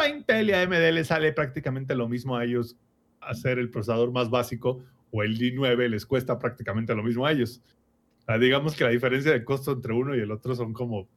A 0.00 0.08
Intel 0.08 0.50
y 0.50 0.52
a 0.52 0.62
AMD 0.62 0.92
le 0.92 1.04
sale 1.04 1.32
prácticamente 1.32 1.94
lo 1.94 2.08
mismo 2.08 2.36
a 2.36 2.44
ellos 2.44 2.76
hacer 3.20 3.58
el 3.58 3.70
procesador 3.70 4.12
más 4.12 4.30
básico 4.30 4.84
o 5.10 5.22
el 5.22 5.38
i9 5.38 5.88
les 5.88 6.04
cuesta 6.04 6.38
prácticamente 6.38 6.94
lo 6.94 7.02
mismo 7.02 7.24
a 7.24 7.32
ellos 7.32 7.62
digamos 8.40 8.74
que 8.74 8.84
la 8.84 8.90
diferencia 8.90 9.32
de 9.32 9.44
costo 9.44 9.72
entre 9.72 9.92
uno 9.92 10.16
y 10.16 10.20
el 10.20 10.30
otro 10.30 10.54
son 10.54 10.72
como 10.72 11.08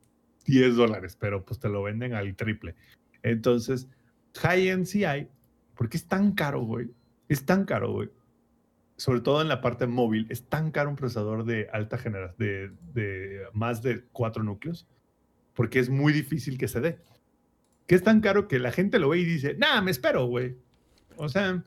10 0.45 0.75
dólares, 0.75 1.17
pero 1.19 1.43
pues 1.43 1.59
te 1.59 1.69
lo 1.69 1.83
venden 1.83 2.13
al 2.13 2.35
triple. 2.35 2.75
Entonces, 3.23 3.87
high-end 4.35 4.87
hay, 5.05 5.29
porque 5.75 5.97
es 5.97 6.07
tan 6.07 6.33
caro, 6.33 6.61
güey. 6.61 6.89
Es 7.27 7.45
tan 7.45 7.65
caro, 7.65 7.91
güey. 7.91 8.09
Sobre 8.95 9.21
todo 9.21 9.41
en 9.41 9.47
la 9.47 9.61
parte 9.61 9.85
móvil, 9.85 10.25
es 10.29 10.43
tan 10.49 10.71
caro 10.71 10.89
un 10.89 10.95
procesador 10.95 11.45
de 11.45 11.69
alta 11.71 11.97
generación, 11.97 12.77
de, 12.93 13.43
más 13.53 13.83
de 13.83 14.03
cuatro 14.11 14.43
núcleos, 14.43 14.87
porque 15.53 15.79
es 15.79 15.89
muy 15.89 16.13
difícil 16.13 16.57
que 16.57 16.67
se 16.67 16.81
dé. 16.81 16.99
Que 17.85 17.95
es 17.95 18.03
tan 18.03 18.21
caro 18.21 18.47
que 18.47 18.59
la 18.59 18.71
gente 18.71 18.97
lo 18.97 19.09
ve 19.09 19.19
y 19.19 19.25
dice, 19.25 19.55
nah, 19.57 19.81
me 19.81 19.91
espero, 19.91 20.25
güey. 20.25 20.57
O 21.15 21.29
sea, 21.29 21.63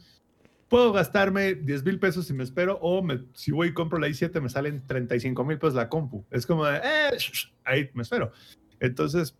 puedo 0.68 0.92
gastarme 0.92 1.54
10 1.54 1.84
mil 1.84 1.98
pesos 1.98 2.26
si 2.26 2.32
me 2.32 2.44
espero, 2.44 2.78
o 2.82 3.04
si 3.34 3.52
voy 3.52 3.68
y 3.68 3.74
compro 3.74 3.98
la 3.98 4.08
i7 4.08 4.40
me 4.40 4.48
salen 4.48 4.86
35 4.86 5.44
mil 5.44 5.58
pesos 5.58 5.74
la 5.74 5.88
compu. 5.88 6.24
Es 6.30 6.46
como 6.46 6.64
de, 6.66 6.78
eh, 6.78 7.16
ahí 7.64 7.90
me 7.94 8.02
espero. 8.02 8.32
Entonces, 8.80 9.36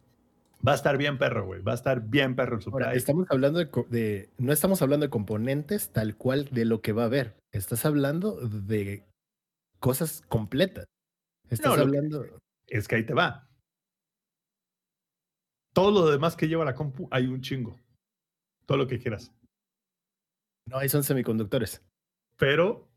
Va 0.67 0.73
a 0.73 0.75
estar 0.75 0.99
bien 0.99 1.17
perro, 1.19 1.47
güey. 1.47 1.63
Va 1.63 1.73
a 1.73 1.75
estar 1.75 2.03
bien 2.03 2.37
perro 2.37 2.57
el 2.57 2.63
supply. 2.63 2.85
Ahora, 2.85 2.95
estamos 2.97 3.27
hablando 3.31 3.61
de, 3.89 4.31
no 4.39 4.53
estamos 4.53 4.83
hablando 4.83 5.07
de 5.07 5.11
componentes 5.11 5.91
tal 5.91 6.17
cual 6.17 6.47
de 6.51 6.65
lo 6.67 6.83
que 6.83 6.93
va 6.93 7.05
a 7.05 7.07
haber. 7.07 7.37
Estás 7.53 7.87
hablando 7.87 8.37
de 8.49 9.07
cosas 9.79 10.23
completas. 10.29 10.85
Estás 11.49 11.67
No, 11.79 11.85
lo 11.85 11.91
que- 11.91 11.97
hablando. 11.99 12.27
Es 12.67 12.87
que 12.89 12.97
ahí 12.97 13.07
te 13.07 13.15
va. 13.15 13.49
Todo 15.73 15.91
lo 15.93 16.11
demás 16.11 16.37
que 16.37 16.49
lleva 16.49 16.65
la 16.65 16.75
compu, 16.75 17.09
hay 17.11 17.27
un 17.27 17.41
chingo. 17.41 17.79
Todo 18.67 18.79
lo 18.79 18.87
que 18.87 18.99
quieras. 18.99 19.33
No, 20.69 20.77
ahí 20.79 20.89
son 20.89 21.03
semiconductores. 21.05 21.83
Pero 22.37 22.89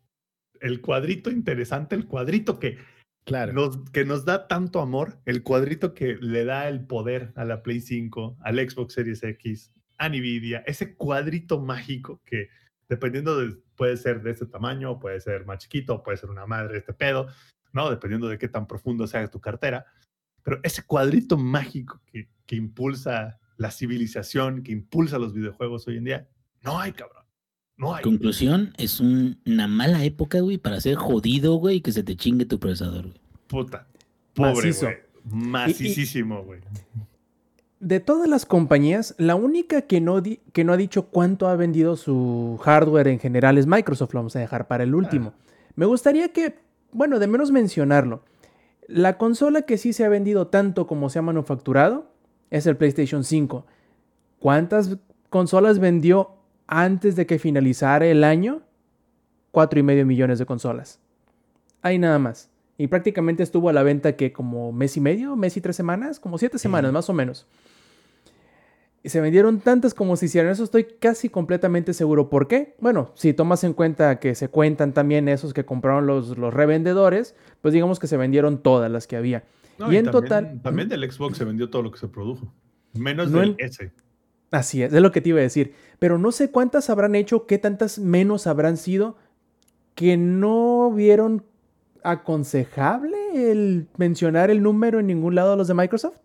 el 0.59 0.82
cuadrito 0.82 1.30
interesante, 1.32 1.95
el 1.95 2.07
cuadrito 2.07 2.59
que 2.59 2.78
Claro. 3.26 3.71
que 3.93 4.03
nos 4.03 4.26
da 4.26 4.47
tanto 4.47 4.82
amor, 4.82 5.19
el 5.26 5.43
cuadrito 5.43 5.93
que 5.93 6.17
le 6.19 6.43
da 6.43 6.67
el 6.67 6.86
poder 6.86 7.32
a 7.36 7.45
la 7.45 7.63
Play 7.63 7.80
5, 7.80 8.38
al 8.41 8.69
Xbox 8.69 8.93
Series 8.93 9.24
X, 9.24 9.71
a 9.97 10.09
Nvidia, 10.09 10.63
ese 10.67 10.95
cuadrito 10.95 11.61
mágico 11.61 12.21
que 12.26 12.49
dependiendo 12.89 13.39
de, 13.39 13.55
puede 13.76 13.97
ser 13.97 14.21
de 14.21 14.32
este 14.32 14.45
tamaño, 14.45 14.99
puede 14.99 15.19
ser 15.21 15.45
más 15.45 15.59
chiquito, 15.59 16.03
puede 16.03 16.17
ser 16.17 16.30
una 16.30 16.45
madre 16.45 16.78
este 16.78 16.93
pedo, 16.93 17.28
¿no? 17.71 17.89
Dependiendo 17.89 18.28
de 18.28 18.38
qué 18.38 18.47
tan 18.47 18.67
profundo 18.67 19.07
sea 19.07 19.28
tu 19.30 19.39
cartera. 19.39 19.86
Pero 20.43 20.59
ese 20.63 20.84
cuadrito 20.86 21.38
mágico 21.38 22.01
que, 22.05 22.30
que 22.45 22.55
impulsa 22.55 23.39
la 23.57 23.71
civilización, 23.71 24.63
que 24.63 24.74
impulsa 24.74 25.17
los 25.17 25.34
videojuegos 25.34 25.88
hoy 25.88 25.97
en 25.97 26.03
día, 26.03 26.30
no 26.61 26.80
hay, 26.80 26.91
cabrón. 26.91 27.22
No 27.78 27.95
hay. 27.95 28.03
Conclusión, 28.03 28.74
es 28.78 28.99
un- 28.99 29.38
una 29.45 29.67
mala 29.67 30.03
época, 30.03 30.39
güey, 30.41 30.57
para 30.57 30.80
ser 30.80 30.95
jodido, 30.95 31.55
güey, 31.55 31.78
y 31.78 31.82
que 31.82 31.91
se 31.91 32.03
te 32.03 32.15
chingue 32.15 32.45
tu 32.45 32.59
procesador, 32.59 33.03
güey. 33.03 33.21
Puta. 33.47 33.88
Pobre, 34.34 34.53
Macizo. 34.53 34.86
güey. 34.88 34.97
Macicísimo, 35.26 36.43
güey. 36.43 36.59
De 37.80 37.99
todas 37.99 38.30
las 38.30 38.45
compañías, 38.45 39.13
la 39.17 39.36
única 39.36 39.82
que 39.82 39.99
no, 40.01 40.21
di- 40.21 40.39
que 40.53 40.63
no 40.63 40.74
ha 40.74 40.78
dicho 40.78 41.07
cuánto 41.07 41.47
ha 41.47 41.55
vendido 41.55 41.95
su 41.97 42.57
hardware 42.63 43.07
en 43.09 43.19
general 43.19 43.57
es 43.57 43.67
Microsoft. 43.67 44.13
Lo 44.13 44.19
vamos 44.19 44.36
a 44.36 44.39
dejar 44.39 44.67
para 44.67 44.84
el 44.84 44.95
último. 44.95 45.34
Me 45.76 45.86
gustaría 45.86 46.30
que, 46.32 46.55
bueno, 46.91 47.19
de 47.19 47.28
menos 47.28 47.51
mencionarlo. 47.51 48.24
La 48.88 49.17
consola 49.17 49.63
que 49.63 49.78
sí 49.78 49.91
se 49.93 50.05
ha 50.05 50.09
vendido 50.09 50.47
tanto 50.47 50.88
como 50.88 51.09
se 51.09 51.19
ha 51.19 51.24
manufacturado 51.24 52.09
es 52.51 52.65
el 52.67 52.78
PlayStation 52.78 53.24
5. 53.24 53.65
¿Cuántas 54.39 54.97
consolas 55.30 55.80
vendió 55.80 56.32
antes 56.82 57.15
de 57.15 57.26
que 57.26 57.39
finalizara 57.39 58.05
el 58.07 58.24
año? 58.24 58.61
Cuatro 59.51 59.80
y 59.80 59.84
medio 59.84 60.05
millones 60.05 60.39
de 60.39 60.45
consolas. 60.45 60.99
Ahí 61.82 61.99
nada 61.99 62.17
más. 62.19 62.49
Y 62.78 62.88
prácticamente 62.88 63.43
estuvo 63.43 63.69
a 63.69 63.74
la 63.74 63.84
venta 63.84 64.15
que 64.15 64.34
como 64.34 64.71
mes 64.71 64.97
y 64.97 65.01
medio, 65.01 65.36
mes 65.36 65.55
y 65.57 65.61
tres 65.61 65.76
semanas, 65.76 66.19
como 66.19 66.38
siete 66.38 66.57
semanas 66.57 66.91
más 66.91 67.09
o 67.09 67.13
menos. 67.13 67.45
Y 69.03 69.09
se 69.09 69.19
vendieron 69.19 69.59
tantas 69.59 69.93
como 69.93 70.15
se 70.15 70.26
hicieron. 70.28 70.49
Eso 70.51 70.63
estoy 70.63 70.86
casi 70.86 71.28
completamente 71.30 71.93
seguro. 71.93 72.30
¿Por 72.30 72.47
qué? 72.47 72.76
Bueno, 72.80 73.11
si 73.15 73.34
tomas 73.34 73.63
en 73.65 73.74
cuenta 73.74 74.17
que 74.19 74.34
se 74.34 74.47
cuentan 74.47 74.93
también 74.93 75.28
esos 75.28 75.53
que 75.53 75.65
compraron 75.65 76.07
los, 76.07 76.38
los 76.38 76.53
revendedores, 76.53 77.36
pues 77.61 77.74
digamos 77.74 77.99
que 77.99 78.07
se 78.07 78.15
vendieron 78.17 78.63
todas 78.63 78.89
las 78.89 79.05
que 79.05 79.17
había. 79.17 79.43
No, 79.78 79.91
y 79.91 79.97
en 79.97 80.05
también- 80.05 80.11
total- 80.24 80.61
También 80.63 80.88
del 80.89 81.11
Xbox 81.11 81.38
se 81.38 81.43
vendió 81.43 81.69
todo 81.69 81.82
lo 81.84 81.91
que 81.91 81.99
se 81.99 82.07
produjo. 82.07 82.51
Menos 82.93 83.30
No 83.30 83.39
del 83.41 83.55
en- 83.59 83.65
S. 83.67 83.91
Así 84.51 84.84
es, 84.84 84.93
es 84.93 85.01
lo 85.01 85.11
que 85.11 85.19
te 85.19 85.30
iba 85.30 85.39
a 85.39 85.41
decir. 85.41 85.74
Pero 86.04 86.18
no 86.18 86.34
sé 86.34 86.51
cuántas 86.51 86.89
habrán 86.89 87.16
hecho, 87.16 87.45
qué 87.45 87.58
tantas 87.58 87.97
menos 87.97 88.45
habrán 88.45 88.76
sido 88.76 89.16
que 89.95 90.18
no 90.18 90.91
vieron 90.91 91.45
aconsejable 92.04 93.16
el 93.34 93.88
mencionar 93.95 94.51
el 94.51 94.62
número 94.62 94.99
en 94.99 95.08
ningún 95.08 95.34
lado 95.34 95.51
de 95.51 95.56
los 95.56 95.70
de 95.70 95.76
Microsoft. 95.76 96.18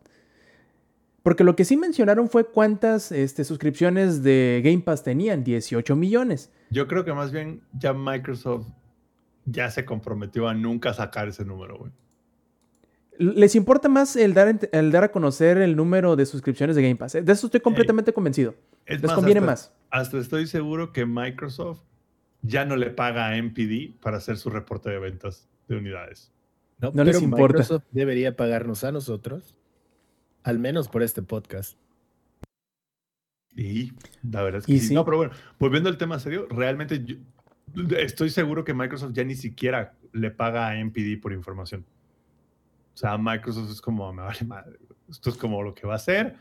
Porque 1.23 1.45
lo 1.45 1.55
que 1.55 1.65
sí 1.65 1.77
mencionaron 1.77 2.29
fue 2.29 2.43
cuántas 2.43 3.13
este, 3.13 3.45
suscripciones 3.45 4.25
de 4.25 4.63
Game 4.65 4.81
Pass 4.81 5.05
tenían, 5.05 5.45
18 5.45 5.95
millones. 5.95 6.51
Yo 6.71 6.89
creo 6.89 7.05
que 7.05 7.13
más 7.13 7.31
bien 7.31 7.61
ya 7.73 7.93
Microsoft 7.93 8.67
ya 9.45 9.71
se 9.71 9.85
comprometió 9.85 10.49
a 10.49 10.55
nunca 10.55 10.93
sacar 10.93 11.29
ese 11.29 11.45
número, 11.45 11.79
güey. 11.79 11.93
Les 13.19 13.55
importa 13.57 13.89
más 13.89 14.15
el 14.17 14.33
dar, 14.33 14.59
el 14.73 14.91
dar 14.93 15.05
a 15.05 15.11
conocer 15.11 15.59
el 15.59 15.75
número 15.77 16.15
de 16.17 16.25
suscripciones 16.25 16.77
de 16.77 16.83
Game 16.83 16.97
Pass. 16.97 17.17
¿eh? 17.17 17.23
De 17.23 17.33
eso 17.33 17.47
estoy 17.49 17.61
completamente 17.61 18.13
convencido. 18.13 18.55
Es 18.87 19.03
Les 19.03 19.13
conviene 19.13 19.41
hasta- 19.41 19.51
más. 19.51 19.73
Hasta 19.91 20.19
estoy 20.19 20.47
seguro 20.47 20.93
que 20.93 21.05
Microsoft 21.05 21.81
ya 22.43 22.65
no 22.65 22.77
le 22.77 22.91
paga 22.91 23.27
a 23.29 23.37
MPD 23.37 23.99
para 24.01 24.19
hacer 24.19 24.37
su 24.37 24.51
reporte 24.51 24.89
de 24.91 24.99
ventas 25.01 25.49
de 25.67 25.77
unidades. 25.77 26.33
No, 26.81 26.93
No 26.95 27.03
les 27.03 27.21
importa. 27.21 27.59
Microsoft 27.59 27.85
debería 27.91 28.37
pagarnos 28.37 28.85
a 28.85 28.93
nosotros, 28.93 29.57
al 30.45 30.61
menos 30.61 30.89
por 30.89 31.03
este 31.03 31.23
podcast. 31.23 31.77
Y 33.57 33.93
la 34.31 34.43
verdad 34.43 34.61
es 34.61 34.67
que 34.67 34.73
Y 34.73 34.79
sí. 34.79 34.89
sí. 34.89 34.95
No, 34.95 35.05
pero 35.05 35.17
bueno, 35.17 35.33
volviendo 35.59 35.89
al 35.89 35.99
tema 35.99 36.21
serio, 36.21 36.47
realmente 36.51 37.05
yo 37.05 37.17
estoy 37.99 38.31
seguro 38.31 38.65
que 38.65 38.75
Microsoft 38.75 39.13
ya 39.15 39.25
ni 39.25 39.35
siquiera 39.35 39.95
le 40.13 40.31
paga 40.31 40.69
a 40.69 40.77
MPD 40.79 41.21
por 41.21 41.33
información. 41.33 41.85
O 42.99 43.01
sea, 43.01 43.17
Microsoft 43.17 43.71
es 43.71 43.81
como, 43.81 44.13
me 44.13 44.23
vale 44.23 44.45
madre. 44.45 44.77
Esto 45.09 45.31
es 45.31 45.37
como 45.37 45.63
lo 45.63 45.73
que 45.73 45.87
va 45.87 45.95
a 45.95 45.99
ser. 46.01 46.35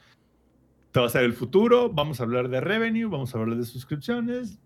Te 0.91 0.99
va 0.99 1.05
a 1.05 1.09
ser 1.09 1.23
el 1.23 1.33
futuro. 1.33 1.87
Vamos 1.91 2.19
a 2.19 2.23
hablar 2.23 2.49
de 2.49 2.59
revenue, 2.61 3.05
vamos 3.07 3.35
a 3.35 3.37
hablar 3.37 3.55
de 3.57 3.63
suscripciones. 3.63 4.57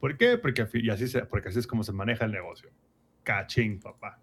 ¿Por 0.00 0.18
qué? 0.18 0.36
Porque, 0.36 0.68
y 0.74 0.90
así, 0.90 1.08
se- 1.08 1.24
porque 1.24 1.48
así 1.48 1.60
es 1.60 1.66
como 1.66 1.82
se 1.82 1.92
maneja 1.92 2.26
el 2.26 2.32
negocio. 2.32 2.68
Cachín, 3.22 3.80
papá. 3.80 4.18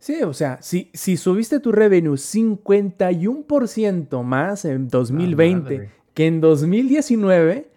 Sí, 0.00 0.24
o 0.24 0.32
sea, 0.34 0.60
si, 0.60 0.90
si 0.92 1.16
subiste 1.16 1.60
tu 1.60 1.70
revenue 1.70 2.16
51% 2.16 4.22
más 4.24 4.64
en 4.64 4.88
2020 4.88 5.62
madre. 5.78 5.90
que 6.14 6.26
en 6.26 6.40
2019, 6.40 7.68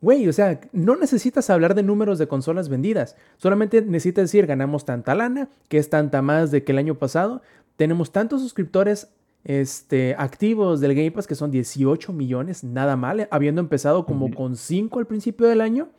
güey, 0.00 0.28
o 0.28 0.32
sea, 0.32 0.60
no 0.72 0.96
necesitas 0.96 1.50
hablar 1.50 1.74
de 1.74 1.82
números 1.82 2.18
de 2.18 2.28
consolas 2.28 2.68
vendidas. 2.68 3.16
Solamente 3.36 3.82
necesitas 3.82 4.24
decir, 4.24 4.46
ganamos 4.46 4.84
tanta 4.84 5.14
lana, 5.14 5.48
que 5.68 5.78
es 5.78 5.90
tanta 5.90 6.22
más 6.22 6.50
de 6.50 6.64
que 6.64 6.72
el 6.72 6.78
año 6.78 6.94
pasado. 6.94 7.42
Tenemos 7.76 8.12
tantos 8.12 8.40
suscriptores 8.40 9.12
este, 9.44 10.14
activos 10.16 10.80
del 10.80 10.94
Game 10.94 11.10
Pass 11.10 11.26
que 11.26 11.34
son 11.34 11.50
18 11.50 12.12
millones, 12.12 12.64
nada 12.64 12.96
mal, 12.96 13.20
eh, 13.20 13.28
habiendo 13.30 13.60
empezado 13.60 14.06
como 14.06 14.32
con 14.32 14.56
5 14.56 14.98
al 14.98 15.06
principio 15.06 15.46
del 15.46 15.60
año. 15.60 15.90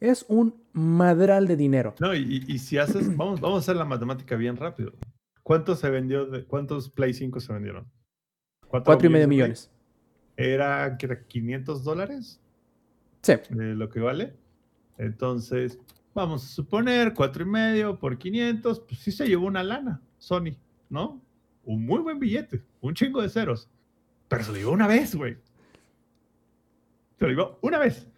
Es 0.00 0.26
un 0.28 0.54
madral 0.72 1.46
de 1.46 1.56
dinero. 1.56 1.94
No, 2.00 2.14
y, 2.14 2.44
y 2.46 2.58
si 2.58 2.78
haces, 2.78 3.08
vamos, 3.16 3.40
vamos 3.40 3.56
a 3.56 3.60
hacer 3.60 3.76
la 3.76 3.84
matemática 3.84 4.36
bien 4.36 4.56
rápido. 4.56 4.92
¿Cuántos 5.42 5.80
se 5.80 5.90
vendió? 5.90 6.26
De, 6.26 6.44
¿Cuántos 6.44 6.90
Play 6.90 7.14
5 7.14 7.40
se 7.40 7.52
vendieron? 7.52 7.86
Cuatro 8.68 9.06
y 9.06 9.10
medio 9.10 9.28
millones. 9.28 9.70
Era, 10.36 10.96
¿qué 10.98 11.06
era 11.06 11.22
500 11.26 11.84
dólares 11.84 12.40
Sí. 13.22 13.32
eh, 13.32 13.40
lo 13.50 13.88
que 13.88 14.00
vale. 14.00 14.34
Entonces, 14.98 15.78
vamos 16.12 16.44
a 16.44 16.48
suponer 16.48 17.14
cuatro 17.14 17.44
y 17.44 17.46
medio 17.46 17.98
por 17.98 18.18
500, 18.18 18.80
pues 18.80 19.00
sí 19.00 19.12
se 19.12 19.26
llevó 19.26 19.46
una 19.46 19.62
lana, 19.62 20.00
Sony, 20.18 20.56
¿no? 20.94 21.20
Un 21.64 21.84
muy 21.84 22.00
buen 22.00 22.20
billete, 22.20 22.62
un 22.80 22.94
chingo 22.94 23.20
de 23.20 23.28
ceros. 23.28 23.68
Pero 24.28 24.44
se 24.44 24.52
lo 24.52 24.56
llevó 24.56 24.72
una 24.72 24.86
vez, 24.86 25.14
güey. 25.14 25.36
Se 27.18 27.26
lo 27.26 27.30
llevó 27.30 27.58
una 27.62 27.78
vez. 27.78 28.08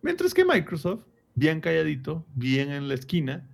Mientras 0.00 0.32
que 0.32 0.44
Microsoft, 0.44 1.04
bien 1.34 1.60
calladito, 1.60 2.24
bien 2.34 2.72
en 2.72 2.88
la 2.88 2.94
esquina, 2.94 3.46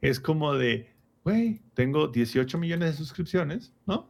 es 0.00 0.18
como 0.18 0.54
de, 0.54 0.92
güey, 1.22 1.62
tengo 1.74 2.08
18 2.08 2.58
millones 2.58 2.90
de 2.90 2.96
suscripciones, 2.96 3.72
¿no? 3.86 4.08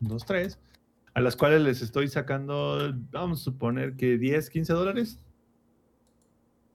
Dos, 0.00 0.24
tres, 0.24 0.58
a 1.12 1.20
las 1.20 1.36
cuales 1.36 1.60
les 1.60 1.82
estoy 1.82 2.08
sacando, 2.08 2.94
vamos 3.12 3.42
a 3.42 3.44
suponer 3.44 3.94
que 3.94 4.16
10, 4.16 4.48
15 4.48 4.72
dólares, 4.72 5.18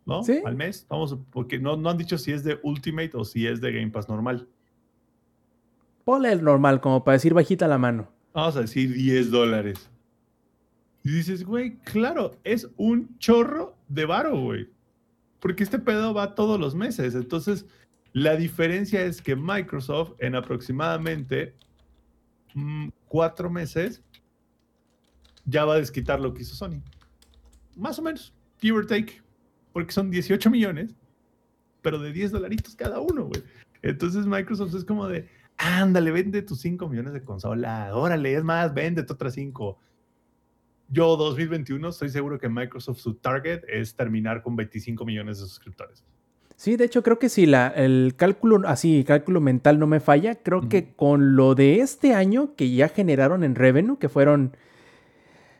¿no? 0.06 0.22
Sí. 0.24 0.40
Al 0.46 0.56
mes, 0.56 0.86
vamos, 0.88 1.18
porque 1.32 1.60
no, 1.60 1.78
no 1.78 1.90
han 1.90 1.98
dicho 1.98 2.18
si 2.20 2.32
es 2.32 2.44
de 2.44 2.60
Ultimate 2.62 3.12
o 3.16 3.26
si 3.26 3.48
es 3.48 3.60
de 3.60 3.72
Game 3.72 3.90
Pass 3.90 4.08
normal. 4.08 4.48
Ponle 6.10 6.32
el 6.32 6.43
normal, 6.43 6.82
como 6.82 7.03
para 7.03 7.18
decir 7.18 7.36
bajita 7.36 7.68
la 7.68 7.78
mano. 7.78 8.12
Vamos 8.34 8.55
a 8.55 8.62
decir 8.62 8.91
10 8.91 9.30
dólares. 9.30 9.91
Y 11.03 11.12
dices, 11.12 11.43
güey, 11.43 11.78
claro, 11.82 12.32
es 12.43 12.68
un 12.78 13.16
chorro 13.20 13.78
de 13.89 14.05
varo, 14.05 14.36
güey. 14.41 14.68
Porque 15.39 15.62
este 15.62 15.78
pedo 15.78 16.16
va 16.16 16.34
todos 16.34 16.60
los 16.60 16.74
meses. 16.74 17.14
Entonces, 17.14 17.68
la 18.12 18.36
diferencia 18.36 19.03
es 19.03 19.22
que 19.22 19.36
Microsoft 19.36 20.14
en 20.18 20.34
aproximadamente 20.34 21.53
mm, 22.55 22.88
cuatro 23.07 23.51
meses 23.51 24.01
ya 25.45 25.64
va 25.64 25.76
a 25.76 25.78
desquitar 25.78 26.20
lo 26.20 26.34
que 26.34 26.41
hizo 26.41 26.55
Sony. 26.55 26.82
Más 27.78 27.99
o 27.99 28.01
menos, 28.01 28.34
give 28.60 28.76
or 28.80 28.88
take. 28.88 29.22
Porque 29.74 29.91
son 29.91 30.10
18 30.10 30.49
millones, 30.49 30.95
pero 31.84 31.99
de 31.99 32.12
10 32.12 32.32
dolaritos 32.32 32.76
cada 32.76 32.99
uno, 32.99 33.26
güey. 33.26 33.43
Entonces 33.84 34.26
Microsoft 34.26 34.74
es 34.74 34.84
como 34.84 35.07
de, 35.07 35.30
ándale, 35.60 36.12
vende 36.12 36.41
tus 36.41 36.62
5 36.62 36.88
millones 36.88 37.14
de 37.14 37.24
consola, 37.24 37.91
órale, 37.93 38.34
es 38.34 38.43
más, 38.43 38.74
vende 38.74 39.01
otras 39.01 39.34
5. 39.34 39.78
Yo 40.88 41.18
2021 41.18 41.89
estoy 41.89 42.10
seguro 42.10 42.39
que 42.39 42.49
Microsoft 42.49 42.99
su 42.99 43.16
target 43.16 43.62
es 43.68 43.95
terminar 43.95 44.41
con 44.41 44.55
25 44.55 45.05
millones 45.05 45.39
de 45.39 45.45
suscriptores. 45.45 46.03
Sí, 46.55 46.76
de 46.76 46.86
hecho 46.86 47.03
creo 47.03 47.20
que 47.20 47.30
si 47.30 47.45
la, 47.45 47.68
el 47.68 48.16
cálculo, 48.18 48.68
así, 48.68 49.03
cálculo 49.05 49.39
mental 49.39 49.80
no 49.80 49.88
me 49.88 49.99
falla, 49.99 50.36
creo 50.36 50.68
que 50.68 50.93
con 50.93 51.36
lo 51.36 51.55
de 51.55 51.80
este 51.80 52.14
año 52.14 52.55
que 52.55 52.72
ya 52.72 52.89
generaron 52.89 53.43
en 53.43 53.55
revenue, 53.55 53.97
que 53.97 54.10
fueron 54.10 54.57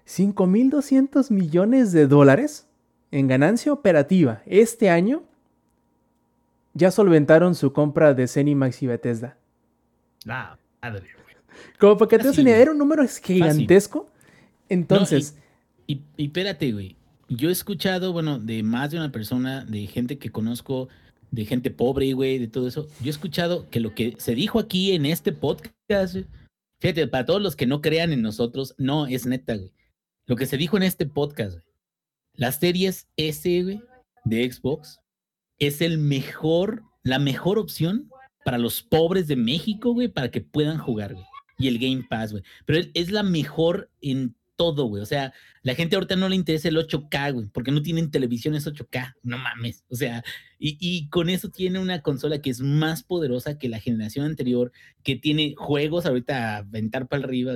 5.200 0.08 1.32
millones 1.32 1.92
de 1.92 2.08
dólares 2.08 2.68
en 3.12 3.28
ganancia 3.28 3.72
operativa 3.72 4.42
este 4.46 4.90
año 4.90 5.24
ya 6.74 6.92
solventaron 6.92 7.56
su 7.56 7.74
compra 7.74 8.14
de 8.14 8.28
Cenimax 8.28 8.82
y 8.84 8.88
Bethesda. 8.88 9.39
La 10.26 10.58
madre, 10.82 11.08
güey. 11.24 11.36
Como 11.80 11.98
para 11.98 12.10
que 12.10 12.20
te 12.20 12.30
una 12.30 12.42
idea, 12.42 12.58
era 12.58 12.72
un 12.72 12.78
número 12.78 13.04
gigantesco. 13.08 14.10
Entonces, 14.68 15.36
Y, 15.88 16.02
y 16.18 16.26
espérate, 16.26 16.72
güey. 16.72 16.96
Yo 17.30 17.50
he 17.50 17.52
escuchado, 17.52 18.12
bueno, 18.12 18.40
de 18.40 18.64
más 18.64 18.92
de 18.92 18.98
una 18.98 19.12
persona, 19.12 19.64
de 19.66 19.86
gente 19.88 20.18
que 20.18 20.32
conozco, 20.32 20.90
de 21.32 21.46
gente 21.46 21.72
pobre, 21.72 22.14
güey, 22.14 22.40
de 22.40 22.48
todo 22.48 22.68
eso. 22.68 22.88
Yo 23.02 23.08
he 23.08 23.10
escuchado 23.10 23.70
que 23.70 23.80
lo 23.80 23.94
que 23.94 24.16
se 24.18 24.36
dijo 24.36 24.60
aquí 24.60 24.94
en 24.94 25.06
este 25.06 25.32
podcast, 25.32 26.18
fíjate, 26.80 27.08
para 27.08 27.26
todos 27.26 27.42
los 27.42 27.56
que 27.56 27.68
no 27.68 27.82
crean 27.82 28.14
en 28.14 28.22
nosotros, 28.22 28.76
no, 28.78 29.08
es 29.08 29.26
neta, 29.26 29.56
güey. 29.56 29.72
Lo 30.26 30.36
que 30.36 30.46
se 30.46 30.58
dijo 30.58 30.78
en 30.78 30.84
este 30.84 31.06
podcast, 31.06 31.54
güey. 31.54 31.66
Las 32.34 32.60
series 32.60 33.08
S, 33.18 33.64
güey, 33.64 33.82
de 34.26 34.52
Xbox, 34.52 35.00
es 35.60 35.82
el 35.82 35.98
mejor, 35.98 36.84
la 37.04 37.20
mejor 37.20 37.60
opción 37.60 38.10
para 38.44 38.58
los 38.58 38.82
pobres 38.82 39.28
de 39.28 39.36
México, 39.36 39.94
güey, 39.94 40.08
para 40.08 40.32
que 40.32 40.42
puedan 40.42 40.78
jugar, 40.78 41.14
güey. 41.14 41.26
Y 41.58 41.68
el 41.68 41.78
Game 41.78 42.06
Pass, 42.10 42.32
güey. 42.32 42.44
Pero 42.66 42.80
es- 42.94 43.12
la 43.12 43.24
mejor 43.24 43.92
en 44.02 44.36
todo, 44.56 44.86
güey. 44.86 45.02
O 45.02 45.06
sea, 45.06 45.34
la 45.64 45.74
gente 45.76 45.96
ahorita 45.96 46.16
no 46.18 46.28
le 46.28 46.36
interesa 46.36 46.68
el 46.68 46.78
8K, 46.78 47.32
güey, 47.32 47.48
porque 47.48 47.72
no 47.72 47.82
tienen 47.82 48.12
televisiones 48.12 48.68
8K. 48.68 49.16
No 49.24 49.38
mames. 49.38 49.86
O 49.90 49.96
sea, 49.96 50.24
y, 50.58 50.78
y 50.82 51.08
con 51.10 51.30
eso 51.30 51.50
tiene 51.50 51.80
una 51.80 52.02
consola 52.02 52.42
que 52.42 52.50
es 52.50 52.60
más 52.62 53.04
poderosa 53.04 53.58
que 53.58 53.70
la 53.70 53.80
generación 53.80 54.26
anterior, 54.26 54.72
que 55.04 55.16
tiene 55.16 55.54
juegos 55.58 56.06
ahorita 56.06 56.56
a 56.56 56.58
aventar 56.58 57.08
para 57.08 57.24
arriba, 57.24 57.54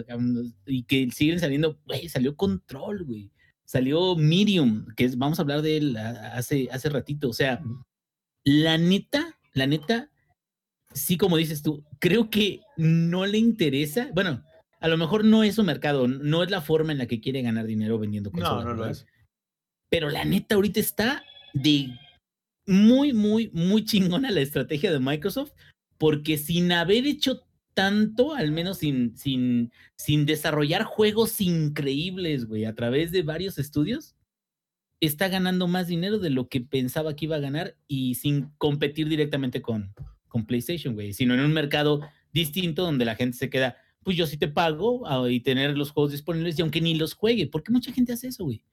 y 0.66 0.84
que 0.84 1.10
siguen 1.12 1.40
saliendo, 1.42 1.80
güey, 1.86 2.08
salió 2.10 2.36
Control, 2.38 3.04
güey. 3.04 3.32
Salió 3.66 4.16
Medium, 4.16 4.86
que 4.96 5.06
es, 5.06 5.18
vamos 5.18 5.40
a 5.40 5.42
hablar 5.42 5.62
de 5.62 5.78
él 5.78 5.98
hace, 5.98 6.70
hace 6.72 6.90
ratito. 6.90 7.30
O 7.30 7.34
sea, 7.34 7.62
la 8.44 8.78
neta, 8.78 9.40
la 9.54 9.68
neta, 9.68 10.10
sí, 10.94 11.18
como 11.18 11.38
dices 11.38 11.62
tú, 11.62 11.84
creo 12.00 12.30
que 12.30 12.62
no 12.78 13.26
le 13.26 13.38
interesa. 13.38 14.10
Bueno, 14.14 14.44
a 14.80 14.88
lo 14.88 14.98
mejor 14.98 15.24
no 15.26 15.44
es 15.44 15.56
su 15.56 15.64
mercado, 15.64 16.08
no 16.08 16.44
es 16.44 16.52
la 16.52 16.62
forma 16.62 16.92
en 16.92 16.98
la 16.98 17.06
que 17.08 17.22
quiere 17.22 17.42
ganar 17.42 17.66
dinero 17.66 17.98
vendiendo 18.00 18.30
No, 18.32 18.40
consolas. 18.40 18.66
no 18.66 18.72
lo 18.74 18.78
¿verdad? 18.82 18.92
es. 18.92 19.06
Pero 19.90 20.10
la 20.10 20.26
neta 20.26 20.56
ahorita 20.56 20.80
está 20.80 21.24
de 21.54 21.90
muy, 22.66 23.14
muy, 23.14 23.50
muy 23.54 23.86
chingona 23.86 24.32
la 24.32 24.42
estrategia 24.42 24.92
de 24.92 25.00
Microsoft, 25.00 25.52
porque 25.98 26.38
sin 26.38 26.72
haber 26.72 27.06
hecho 27.06 27.44
tanto, 27.74 28.36
al 28.36 28.52
menos 28.52 28.80
sin, 28.80 29.16
sin, 29.18 29.72
sin 29.96 30.26
desarrollar 30.26 30.84
juegos 30.84 31.42
increíbles, 31.42 32.46
güey, 32.46 32.66
a 32.66 32.76
través 32.76 33.12
de 33.12 33.24
varios 33.24 33.58
estudios, 33.58 34.16
está 35.00 35.28
ganando 35.28 35.68
más 35.68 35.88
dinero 35.88 36.20
de 36.20 36.30
lo 36.30 36.48
que 36.48 36.62
pensaba 36.62 37.16
que 37.16 37.26
iba 37.26 37.36
a 37.36 37.40
ganar 37.42 37.76
y 37.88 38.16
sin 38.16 38.50
competir 38.58 39.10
directamente 39.10 39.62
con, 39.62 39.94
con 40.34 40.48
PlayStation, 40.48 40.96
güey, 40.96 41.14
sino 41.14 41.36
en 41.36 41.42
un 41.42 41.54
mercado 41.54 42.02
distinto 42.34 42.82
donde 42.84 43.06
la 43.06 43.16
gente 43.16 43.38
se 43.38 43.52
queda, 43.52 43.78
pues 44.02 44.18
yo 44.18 44.26
sí 44.26 44.36
te 44.36 44.48
pago 44.48 45.08
ah, 45.08 45.30
y 45.30 45.40
tener 45.42 45.78
los 45.78 45.92
juegos 45.92 46.12
disponibles 46.12 46.58
y 46.58 46.64
aunque 46.64 46.82
ni 46.82 46.96
los 46.96 47.14
juegue, 47.14 47.46
porque 47.46 47.72
mucha 47.72 47.94
gente 47.94 48.14
hace 48.14 48.30
eso, 48.30 48.44
güey. 48.46 48.66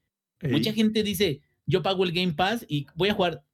Mucha 0.43 0.71
Ey, 0.71 0.77
gente 0.77 1.03
dice, 1.03 1.43
yo 1.67 1.83
pago 1.83 2.03
el 2.05 2.13
Game 2.13 2.33
Pass 2.33 2.65
y 2.67 2.87
voy 2.97 3.11
a 3.11 3.15
jugar 3.15 3.45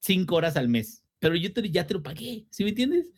cinco 0.00 0.34
horas 0.34 0.56
al 0.56 0.68
mes, 0.68 1.04
pero 1.20 1.36
yo 1.36 1.52
te- 1.52 1.70
ya 1.70 1.86
te 1.86 1.94
lo 1.94 2.02
pagué, 2.02 2.44
¿sí 2.50 2.64
me 2.64 2.70
entiendes? 2.70 3.12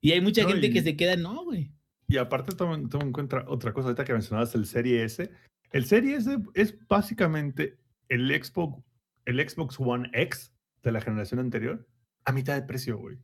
Y 0.00 0.10
hay 0.10 0.20
mucha 0.20 0.42
No, 0.42 0.48
gente 0.48 0.72
que 0.72 0.80
y- 0.80 0.82
se 0.82 0.96
queda, 0.96 1.14
no, 1.14 1.44
güey. 1.44 1.70
Y 2.08 2.16
aparte, 2.16 2.56
toma, 2.56 2.76
toma 2.88 3.04
en 3.04 3.12
cuenta 3.12 3.44
otra 3.46 3.72
cosa, 3.72 3.86
ahorita 3.86 4.04
que 4.04 4.12
mencionabas 4.14 4.52
el 4.56 4.66
Serie 4.66 5.04
S. 5.04 5.30
El 5.70 5.84
Serie 5.84 6.16
S 6.16 6.38
es 6.54 6.76
básicamente 6.88 7.78
el 8.08 8.28
Xbox, 8.42 8.82
el 9.26 9.48
Xbox 9.48 9.78
One 9.78 10.10
X 10.12 10.52
de 10.82 10.90
la 10.90 11.00
generación 11.00 11.38
anterior 11.38 11.86
a 12.24 12.32
mitad 12.32 12.56
de 12.56 12.62
precio, 12.66 12.98
güey. 12.98 13.16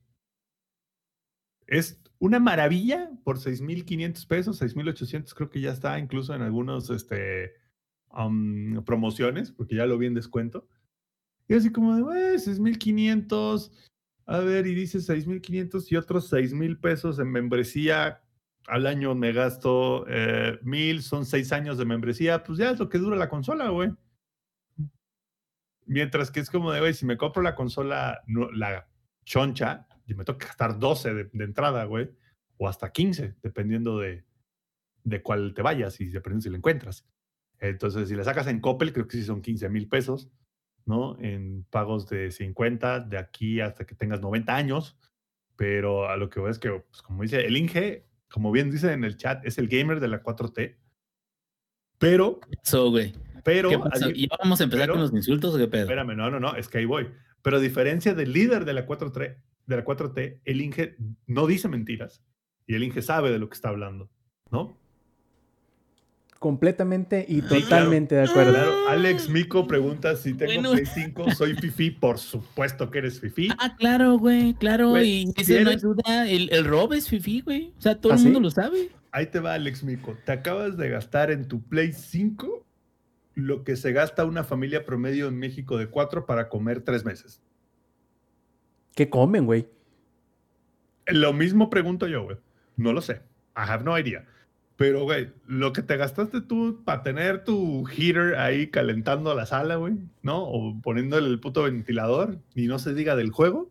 Es 1.66 2.00
una 2.18 2.38
maravilla 2.38 3.10
por 3.24 3.38
6.500 3.38 4.26
pesos, 4.26 4.60
6.800 4.60 5.34
creo 5.34 5.50
que 5.50 5.60
ya 5.60 5.72
está 5.72 5.98
incluso 5.98 6.34
en 6.34 6.42
algunos 6.42 6.90
este, 6.90 7.54
promociones, 8.84 9.52
porque 9.52 9.76
ya 9.76 9.86
lo 9.86 9.98
vi 9.98 10.06
en 10.06 10.14
descuento. 10.14 10.68
Y 11.48 11.54
así 11.54 11.70
como 11.70 11.94
de, 11.94 12.02
"Güey, 12.02 12.38
6.500, 12.38 13.72
a 14.26 14.38
ver, 14.38 14.66
y 14.66 14.74
dice 14.74 15.00
6.500 15.00 15.90
y 15.92 15.96
otros 15.96 16.28
6.000 16.28 16.80
pesos 16.80 17.18
en 17.18 17.30
membresía. 17.30 18.22
Al 18.66 18.86
año 18.86 19.14
me 19.14 19.32
gasto 19.32 20.04
eh, 20.08 20.58
1.000, 20.62 21.02
son 21.02 21.24
6 21.24 21.52
años 21.52 21.78
de 21.78 21.84
membresía, 21.84 22.42
pues 22.42 22.58
ya 22.58 22.70
es 22.70 22.78
lo 22.80 22.88
que 22.88 22.98
dura 22.98 23.16
la 23.16 23.28
consola, 23.28 23.68
güey. 23.68 23.92
Mientras 25.86 26.32
que 26.32 26.40
es 26.40 26.50
como 26.50 26.72
de, 26.72 26.80
güey, 26.80 26.94
si 26.94 27.06
me 27.06 27.16
compro 27.16 27.42
la 27.42 27.54
consola, 27.54 28.20
la 28.54 28.88
choncha, 29.24 29.85
y 30.06 30.14
me 30.14 30.24
toca 30.24 30.46
gastar 30.46 30.78
12 30.78 31.14
de, 31.14 31.24
de 31.32 31.44
entrada, 31.44 31.84
güey, 31.84 32.10
o 32.58 32.68
hasta 32.68 32.90
15, 32.92 33.34
dependiendo 33.42 33.98
de, 33.98 34.24
de 35.04 35.22
cuál 35.22 35.52
te 35.54 35.62
vayas 35.62 36.00
y 36.00 36.06
dependiendo 36.06 36.42
si 36.44 36.50
la 36.50 36.56
encuentras. 36.58 37.06
Entonces, 37.58 38.08
si 38.08 38.14
la 38.14 38.24
sacas 38.24 38.46
en 38.46 38.60
Coppel, 38.60 38.92
creo 38.92 39.06
que 39.08 39.16
sí 39.16 39.24
son 39.24 39.42
15 39.42 39.68
mil 39.68 39.88
pesos, 39.88 40.30
¿no? 40.84 41.18
En 41.20 41.64
pagos 41.70 42.08
de 42.08 42.30
50, 42.30 43.00
de 43.00 43.18
aquí 43.18 43.60
hasta 43.60 43.84
que 43.86 43.94
tengas 43.94 44.20
90 44.20 44.54
años. 44.54 44.96
Pero 45.56 46.08
a 46.08 46.16
lo 46.18 46.28
que 46.28 46.38
voy 46.38 46.50
es 46.50 46.58
que, 46.58 46.70
pues, 46.70 47.00
como 47.02 47.22
dice 47.22 47.46
el 47.46 47.56
Inge, 47.56 48.06
como 48.30 48.52
bien 48.52 48.70
dice 48.70 48.92
en 48.92 49.04
el 49.04 49.16
chat, 49.16 49.44
es 49.46 49.56
el 49.58 49.68
gamer 49.68 50.00
de 50.00 50.08
la 50.08 50.22
4T. 50.22 50.76
Pero, 51.98 52.40
So, 52.62 52.90
güey. 52.90 53.14
pero, 53.42 53.70
¿Ya 53.70 53.78
vamos 53.78 54.60
a 54.60 54.64
empezar 54.64 54.82
pero- 54.84 54.92
con 54.94 55.02
los 55.02 55.12
insultos 55.14 55.54
o 55.54 55.58
qué 55.58 55.66
pedo? 55.66 55.82
Espérame, 55.84 56.14
no, 56.14 56.30
no, 56.30 56.38
no, 56.40 56.54
es 56.56 56.68
que 56.68 56.78
ahí 56.78 56.84
voy. 56.84 57.08
Pero 57.42 57.56
a 57.56 57.60
diferencia 57.60 58.12
del 58.14 58.32
líder 58.32 58.64
de 58.64 58.74
la 58.74 58.86
4T, 58.86 59.38
de 59.66 59.76
la 59.76 59.84
4T, 59.84 60.40
el 60.44 60.60
Inge 60.60 60.96
no 61.26 61.46
dice 61.46 61.68
mentiras 61.68 62.22
y 62.66 62.74
el 62.74 62.82
Inge 62.84 63.02
sabe 63.02 63.30
de 63.30 63.38
lo 63.38 63.48
que 63.48 63.54
está 63.54 63.68
hablando, 63.68 64.10
¿no? 64.50 64.76
completamente 66.38 67.24
y 67.28 67.42
totalmente 67.42 68.14
de 68.14 68.22
acuerdo. 68.22 68.52
Claro, 68.52 68.88
Alex 68.88 69.28
Mico 69.28 69.66
pregunta 69.66 70.14
si 70.16 70.34
tengo 70.34 70.52
Bueno. 70.52 70.72
Play 70.72 70.86
5, 70.86 71.30
soy 71.32 71.54
Fifi, 71.54 71.90
por 71.90 72.18
supuesto 72.18 72.90
que 72.90 72.98
eres 72.98 73.20
Fifi. 73.20 73.48
Ah, 73.58 73.74
claro, 73.76 74.18
güey, 74.18 74.54
claro. 74.54 74.90
Güey, 74.90 75.24
y 75.36 75.44
si 75.44 75.54
eso 75.54 75.64
no 75.64 75.70
hay 75.70 75.76
duda. 75.76 76.28
El, 76.28 76.48
el 76.52 76.64
Rob 76.64 76.92
es 76.92 77.08
fifi, 77.08 77.40
güey. 77.40 77.72
O 77.76 77.80
sea, 77.80 78.00
todo 78.00 78.12
¿Ah, 78.12 78.16
el 78.16 78.22
mundo 78.22 78.38
sí? 78.38 78.42
lo 78.44 78.50
sabe. 78.50 78.90
Ahí 79.12 79.26
te 79.26 79.40
va 79.40 79.54
Alex 79.54 79.82
Mico. 79.82 80.16
Te 80.24 80.32
acabas 80.32 80.76
de 80.76 80.88
gastar 80.88 81.30
en 81.30 81.48
tu 81.48 81.62
Play 81.62 81.92
5 81.92 82.64
lo 83.34 83.64
que 83.64 83.76
se 83.76 83.92
gasta 83.92 84.24
una 84.24 84.44
familia 84.44 84.86
promedio 84.86 85.28
en 85.28 85.36
México 85.38 85.76
de 85.76 85.88
4 85.88 86.26
para 86.26 86.48
comer 86.48 86.82
3 86.82 87.04
meses. 87.04 87.42
¿Qué 88.96 89.08
comen, 89.10 89.44
güey? 89.46 89.68
Lo 91.06 91.32
mismo 91.32 91.70
pregunto 91.70 92.08
yo, 92.08 92.24
güey. 92.24 92.38
No 92.76 92.92
lo 92.92 93.00
sé. 93.02 93.20
I 93.56 93.60
have 93.68 93.84
no 93.84 93.96
idea. 93.96 94.24
Pero, 94.76 95.04
güey, 95.04 95.30
lo 95.46 95.72
que 95.72 95.82
te 95.82 95.96
gastaste 95.96 96.40
tú 96.40 96.82
para 96.84 97.02
tener 97.02 97.44
tu 97.44 97.84
heater 97.86 98.34
ahí 98.36 98.66
calentando 98.68 99.34
la 99.34 99.46
sala, 99.46 99.76
güey, 99.76 99.94
¿no? 100.22 100.42
O 100.44 100.80
poniéndole 100.82 101.28
el 101.28 101.40
puto 101.40 101.62
ventilador 101.62 102.38
y 102.54 102.66
no 102.66 102.78
se 102.78 102.92
diga 102.94 103.16
del 103.16 103.30
juego, 103.30 103.70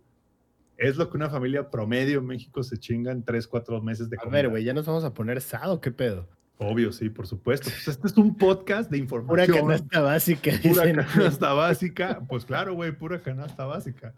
es 0.77 0.95
lo 0.97 1.09
que 1.09 1.17
una 1.17 1.29
familia 1.29 1.69
promedio 1.69 2.19
en 2.19 2.25
México 2.27 2.63
se 2.63 2.77
chinga 2.77 3.11
en 3.11 3.23
3, 3.23 3.47
4 3.47 3.81
meses 3.81 4.09
de 4.09 4.17
A 4.17 4.21
comida. 4.21 4.37
ver, 4.41 4.49
güey, 4.49 4.63
ya 4.63 4.73
nos 4.73 4.85
vamos 4.85 5.03
a 5.03 5.13
poner 5.13 5.41
sado, 5.41 5.81
¿qué 5.81 5.91
pedo? 5.91 6.27
Obvio, 6.57 6.91
sí, 6.91 7.09
por 7.09 7.27
supuesto. 7.27 7.69
Pues 7.69 7.87
este 7.87 8.07
es 8.07 8.17
un 8.17 8.35
podcast 8.37 8.89
de 8.89 8.97
Pura 9.05 9.43
información. 9.45 9.57
canasta 9.67 10.01
básica. 10.01 10.51
Pura 10.63 10.85
dicen. 10.85 10.95
canasta 11.13 11.53
básica. 11.53 12.21
Pues 12.27 12.45
claro, 12.45 12.73
güey, 12.75 12.91
pura 12.93 13.19
canasta 13.21 13.65
básica. 13.65 14.13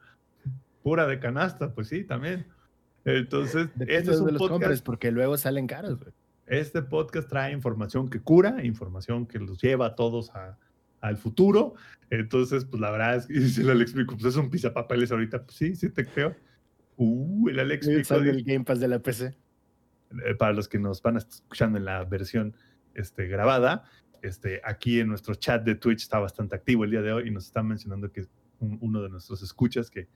Pura 0.88 1.06
de 1.06 1.20
canasta, 1.20 1.74
pues 1.74 1.90
sí, 1.90 2.06
también. 2.06 2.46
Entonces, 3.04 3.68
Depende 3.76 3.96
este 3.98 4.10
de 4.12 4.16
es 4.16 4.22
un 4.22 4.28
los 4.28 4.38
podcast. 4.38 4.52
compres, 4.62 4.82
porque 4.82 5.12
luego 5.12 5.36
salen 5.38 5.68
caros, 5.68 6.00
güey. 6.00 6.14
Este 6.46 6.82
podcast 6.82 7.28
trae 7.28 7.52
información 7.52 8.10
que 8.10 8.22
cura, 8.22 8.64
información 8.64 9.26
que 9.26 9.38
los 9.38 9.62
lleva 9.62 9.88
a 9.88 9.96
todos 9.96 10.30
a- 10.30 10.58
al 11.02 11.18
futuro. 11.18 11.74
Entonces, 12.10 12.64
pues 12.64 12.80
la 12.80 12.90
verdad 12.92 13.18
es 13.18 13.26
que 13.28 13.42
si 13.50 13.60
el 13.60 13.70
Alex 13.70 13.96
Mico, 13.96 14.14
pues 14.16 14.28
es 14.28 14.38
un 14.38 14.50
pisapapeles 14.50 15.12
ahorita. 15.12 15.44
Pues 15.44 15.58
sí, 15.58 15.76
sí 15.76 15.90
te 15.90 16.06
creo. 16.06 16.34
Uh, 16.96 17.50
el 17.50 17.60
Alex 17.60 17.86
dice- 17.86 18.16
el 18.16 18.44
Game 18.46 18.64
Pass 18.64 18.80
de 18.80 18.88
la 18.88 19.00
PC. 19.00 19.36
eh, 20.26 20.36
para 20.36 20.54
los 20.54 20.70
que 20.70 20.80
nos 20.80 21.02
van 21.02 21.16
a 21.16 21.18
estar 21.18 21.34
escuchando 21.34 21.78
en 21.78 21.84
la 21.84 22.06
versión 22.06 22.56
este, 22.94 23.28
grabada, 23.28 23.84
este, 24.22 24.62
aquí 24.64 25.02
en 25.02 25.10
nuestro 25.10 25.36
chat 25.36 25.66
de 25.66 25.76
Twitch 25.76 26.04
está 26.04 26.18
bastante 26.20 26.56
activo 26.56 26.86
el 26.86 26.92
día 26.92 27.02
de 27.02 27.12
hoy 27.12 27.28
y 27.28 27.32
nos 27.32 27.46
están 27.48 27.68
mencionando 27.68 28.10
que 28.10 28.26
un- 28.62 28.78
uno 28.80 29.02
de 29.02 29.10
nuestros 29.10 29.44
escuchas 29.44 29.92
que 29.92 30.08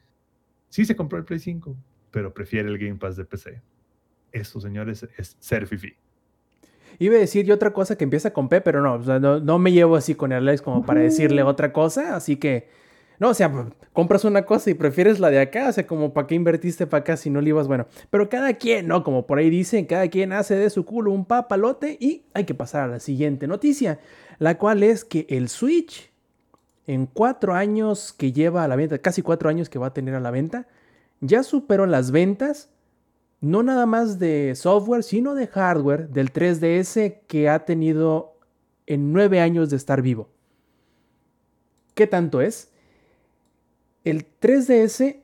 sí 0.72 0.86
se 0.86 0.95
compró 0.95 1.19
el 1.19 1.26
Play 1.26 1.39
5, 1.39 1.78
pero 2.09 2.34
prefiere 2.34 2.69
el 2.69 2.80
Game 2.80 2.95
Pass 2.95 3.15
de 3.15 3.26
PC. 3.26 3.61
Eso, 4.32 4.59
señores, 4.59 5.05
es 5.17 5.36
ser 5.39 5.67
fifi. 5.67 5.93
Iba 6.97 7.15
a 7.17 7.19
decir 7.19 7.45
yo 7.45 7.53
otra 7.53 7.74
cosa 7.74 7.97
que 7.97 8.03
empieza 8.03 8.32
con 8.32 8.49
P, 8.49 8.61
pero 8.61 8.82
no, 8.82 8.95
o 8.95 9.03
sea, 9.03 9.19
no, 9.19 9.39
no 9.39 9.59
me 9.59 9.72
llevo 9.72 9.95
así 9.95 10.15
con 10.15 10.32
el 10.32 10.39
Alex 10.39 10.61
como 10.61 10.86
para 10.86 11.01
decirle 11.01 11.43
otra 11.43 11.74
cosa, 11.74 12.15
así 12.15 12.38
que, 12.38 12.69
no, 13.19 13.30
o 13.30 13.34
sea, 13.34 13.51
compras 13.93 14.24
una 14.24 14.45
cosa 14.45 14.69
y 14.69 14.74
prefieres 14.74 15.19
la 15.19 15.30
de 15.30 15.39
acá, 15.39 15.69
o 15.69 15.72
sea, 15.72 15.88
como 15.88 16.13
para 16.13 16.28
qué 16.28 16.36
invertiste 16.36 16.88
para 16.88 17.01
acá 17.01 17.17
si 17.17 17.30
no 17.30 17.41
le 17.41 17.49
ibas, 17.49 17.67
bueno, 17.67 17.88
pero 18.09 18.30
cada 18.30 18.53
quien, 18.53 18.88
¿no? 18.88 19.03
Como 19.03 19.26
por 19.26 19.39
ahí 19.39 19.49
dicen, 19.49 19.86
cada 19.86 20.07
quien 20.09 20.32
hace 20.32 20.55
de 20.55 20.69
su 20.69 20.86
culo 20.86 21.11
un 21.11 21.26
papalote 21.26 21.97
y 21.99 22.26
hay 22.34 22.45
que 22.45 22.53
pasar 22.53 22.84
a 22.84 22.88
la 22.88 22.99
siguiente 22.99 23.47
noticia. 23.47 23.99
la 24.38 24.57
cual 24.57 24.84
es 24.84 25.05
que 25.05 25.26
el 25.30 25.49
Switch, 25.49 26.11
en 26.88 27.05
cuatro 27.05 27.53
años 27.53 28.13
que 28.13 28.32
lleva 28.32 28.63
a 28.63 28.67
la 28.67 28.75
venta, 28.75 28.97
casi 28.99 29.21
cuatro 29.21 29.49
años 29.49 29.69
que 29.69 29.79
va 29.79 29.88
a 29.88 29.93
tener 29.93 30.15
a 30.15 30.19
la 30.19 30.32
venta, 30.32 30.67
ya 31.19 31.43
superó 31.43 31.86
las 31.86 32.11
ventas, 32.11 32.69
no 33.39 33.63
nada 33.63 33.86
más 33.86 34.19
de 34.19 34.53
software, 34.55 35.03
sino 35.03 35.36
de 35.36 35.47
hardware 35.47 36.09
del 36.09 36.32
3DS 36.32 37.21
que 37.27 37.49
ha 37.49 37.65
tenido 37.65 38.36
en 38.88 39.13
nueve 39.13 39.39
años 39.39 39.69
de 39.69 39.77
estar 39.77 40.01
vivo. 40.01 40.29
¿Qué 41.93 42.07
tanto 42.07 42.41
es? 42.41 42.71
El 44.03 44.25
3DS 44.39 45.17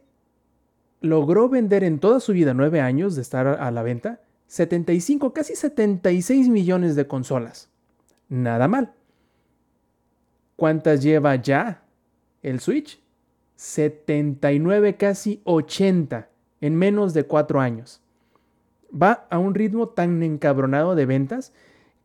logró 1.01 1.49
vender 1.49 1.83
en 1.83 1.99
toda 1.99 2.19
su 2.19 2.33
vida, 2.33 2.53
nueve 2.53 2.81
años 2.81 3.15
de 3.15 3.21
estar 3.21 3.47
a 3.47 3.71
la 3.71 3.83
venta, 3.83 4.21
75, 4.47 5.33
casi 5.33 5.55
76 5.55 6.49
millones 6.49 6.95
de 6.95 7.07
consolas. 7.07 7.69
Nada 8.29 8.67
mal. 8.67 8.93
¿Cuántas 10.57 11.01
lleva 11.03 11.35
ya 11.35 11.83
el 12.41 12.59
Switch? 12.59 12.99
79, 13.55 14.97
casi 14.97 15.39
80 15.45 16.27
en 16.61 16.75
menos 16.75 17.13
de 17.13 17.23
cuatro 17.23 17.61
años. 17.61 18.01
Va 18.89 19.27
a 19.29 19.37
un 19.37 19.53
ritmo 19.55 19.89
tan 19.89 20.21
encabronado 20.23 20.95
de 20.95 21.05
ventas 21.05 21.53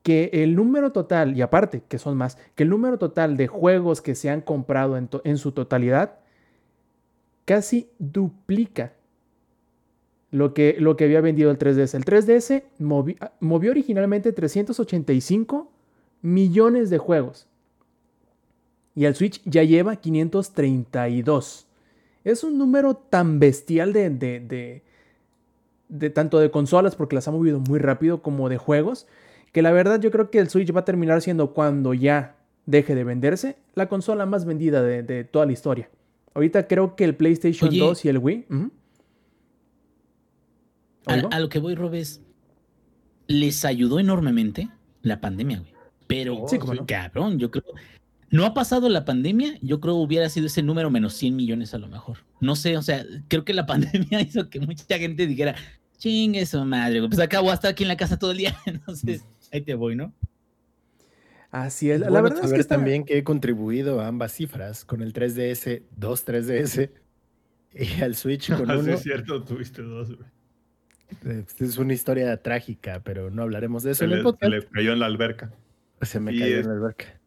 que 0.02 0.30
el 0.32 0.54
número 0.54 0.92
total, 0.92 1.36
y 1.36 1.42
aparte 1.42 1.82
que 1.88 1.98
son 1.98 2.16
más, 2.16 2.36
que 2.54 2.64
el 2.64 2.70
número 2.70 2.98
total 2.98 3.36
de 3.36 3.46
juegos 3.46 4.02
que 4.02 4.14
se 4.14 4.30
han 4.30 4.42
comprado 4.42 4.96
en, 4.96 5.38
su 5.38 5.52
totalidad 5.52 6.18
casi 7.44 7.88
duplica 7.98 8.92
lo 10.30 10.54
que, 10.54 10.76
lo 10.78 10.96
que 10.96 11.04
había 11.04 11.20
vendido 11.20 11.50
el 11.50 11.58
3DS. 11.58 11.94
El 11.94 12.04
3DS 12.04 12.64
movió 13.40 13.70
originalmente 13.70 14.32
385 14.32 15.70
millones 16.20 16.90
de 16.90 16.98
juegos. 16.98 17.46
Y 18.94 19.04
el 19.06 19.14
Switch 19.14 19.40
ya 19.44 19.62
lleva 19.62 19.96
532. 19.96 21.66
Es 22.24 22.44
un 22.44 22.58
número 22.58 22.94
tan 22.94 23.38
bestial 23.38 23.92
de, 23.92 24.10
de, 24.10 24.82
de, 25.88 26.10
tanto 26.10 26.38
de 26.38 26.50
consolas, 26.50 26.94
porque 26.94 27.14
las 27.16 27.26
ha 27.26 27.30
movido 27.30 27.58
muy 27.60 27.78
rápido, 27.78 28.22
como 28.22 28.48
de 28.48 28.58
juegos, 28.58 29.06
que 29.50 29.62
la 29.62 29.72
verdad 29.72 30.00
yo 30.00 30.10
creo 30.10 30.30
que 30.30 30.38
el 30.38 30.48
Switch 30.48 30.74
va 30.74 30.80
a 30.80 30.84
terminar 30.84 31.22
siendo 31.22 31.52
cuando 31.52 31.94
ya 31.94 32.36
deje 32.66 32.94
de 32.94 33.04
venderse, 33.04 33.56
la 33.74 33.88
consola 33.88 34.26
más 34.26 34.44
vendida 34.44 34.82
de, 34.82 35.24
toda 35.24 35.46
la 35.46 35.52
historia. 35.52 35.90
Ahorita 36.34 36.66
creo 36.66 36.94
que 36.96 37.04
el 37.04 37.16
PlayStation 37.16 37.76
2 37.76 38.04
y 38.04 38.08
el 38.08 38.18
Wii. 38.18 38.46
A, 41.06 41.40
lo 41.40 41.48
que 41.48 41.58
voy, 41.58 41.74
Robes, 41.74 42.22
les 43.26 43.64
ayudó 43.64 43.98
enormemente 43.98 44.68
la 45.02 45.20
pandemia, 45.20 45.58
güey. 45.58 45.72
Pero, 46.06 46.44
sí, 46.46 46.58
cabrón, 46.86 47.38
yo 47.38 47.50
creo. 47.50 47.64
No 48.32 48.46
ha 48.46 48.54
pasado 48.54 48.88
la 48.88 49.04
pandemia, 49.04 49.58
yo 49.60 49.78
creo 49.78 49.96
hubiera 49.96 50.26
sido 50.30 50.46
ese 50.46 50.62
número 50.62 50.90
menos 50.90 51.12
100 51.12 51.36
millones 51.36 51.74
a 51.74 51.78
lo 51.78 51.86
mejor. 51.86 52.20
No 52.40 52.56
sé, 52.56 52.78
o 52.78 52.82
sea, 52.82 53.04
creo 53.28 53.44
que 53.44 53.52
la 53.52 53.66
pandemia 53.66 54.22
hizo 54.22 54.48
que 54.48 54.58
mucha 54.58 54.98
gente 54.98 55.26
dijera, 55.26 55.54
ching, 55.98 56.34
eso 56.34 56.64
madre. 56.64 57.06
Pues 57.06 57.20
acabo 57.20 57.50
a 57.50 57.54
estar 57.54 57.70
aquí 57.70 57.84
en 57.84 57.88
la 57.88 57.96
casa 57.98 58.18
todo 58.18 58.30
el 58.30 58.38
día. 58.38 58.56
Entonces, 58.66 59.26
ahí 59.52 59.60
te 59.60 59.74
voy, 59.74 59.96
¿no? 59.96 60.14
Así 61.50 61.90
es. 61.90 62.00
La 62.00 62.22
verdad 62.22 62.42
es 62.42 62.52
que 62.54 62.64
también 62.64 63.04
que 63.04 63.18
he 63.18 63.22
contribuido 63.22 64.00
a 64.00 64.08
ambas 64.08 64.32
cifras 64.32 64.86
con 64.86 65.02
el 65.02 65.12
3DS, 65.12 65.82
dos 65.94 66.26
3DS 66.26 66.90
y 67.74 68.00
al 68.00 68.16
Switch 68.16 68.50
con 68.50 68.62
uno. 68.70 68.82
Sí, 68.82 68.90
es 68.92 69.02
cierto, 69.02 69.44
tuviste 69.44 69.82
dos, 69.82 70.16
güey. 70.16 71.44
Es 71.58 71.76
una 71.76 71.92
historia 71.92 72.34
trágica, 72.38 73.02
pero 73.04 73.30
no 73.30 73.42
hablaremos 73.42 73.82
de 73.82 73.90
eso. 73.90 73.98
Se, 73.98 74.06
le, 74.06 74.22
se 74.22 74.48
le, 74.48 74.64
cayó 74.68 74.94
en 74.94 75.00
la 75.00 75.06
alberca. 75.06 75.52
Se 76.00 76.18
me 76.18 76.32
cayó 76.32 76.60
en 76.60 76.68
la 76.68 76.72
alberca. 76.72 77.20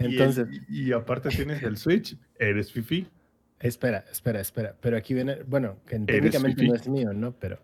Entonces. 0.00 0.48
Y, 0.68 0.92
aparte 0.92 1.28
tienes 1.28 1.62
el 1.62 1.76
Switch, 1.76 2.16
eres 2.38 2.72
Fifi. 2.72 3.06
Espera, 3.60 4.04
espera, 4.10 4.40
espera. 4.40 4.74
Pero 4.80 4.96
aquí 4.96 5.14
viene, 5.14 5.42
bueno, 5.46 5.76
que 5.86 5.98
técnicamente 5.98 6.66
no 6.66 6.74
es 6.74 6.88
mío, 6.88 7.12
¿no? 7.12 7.32
Pero, 7.32 7.58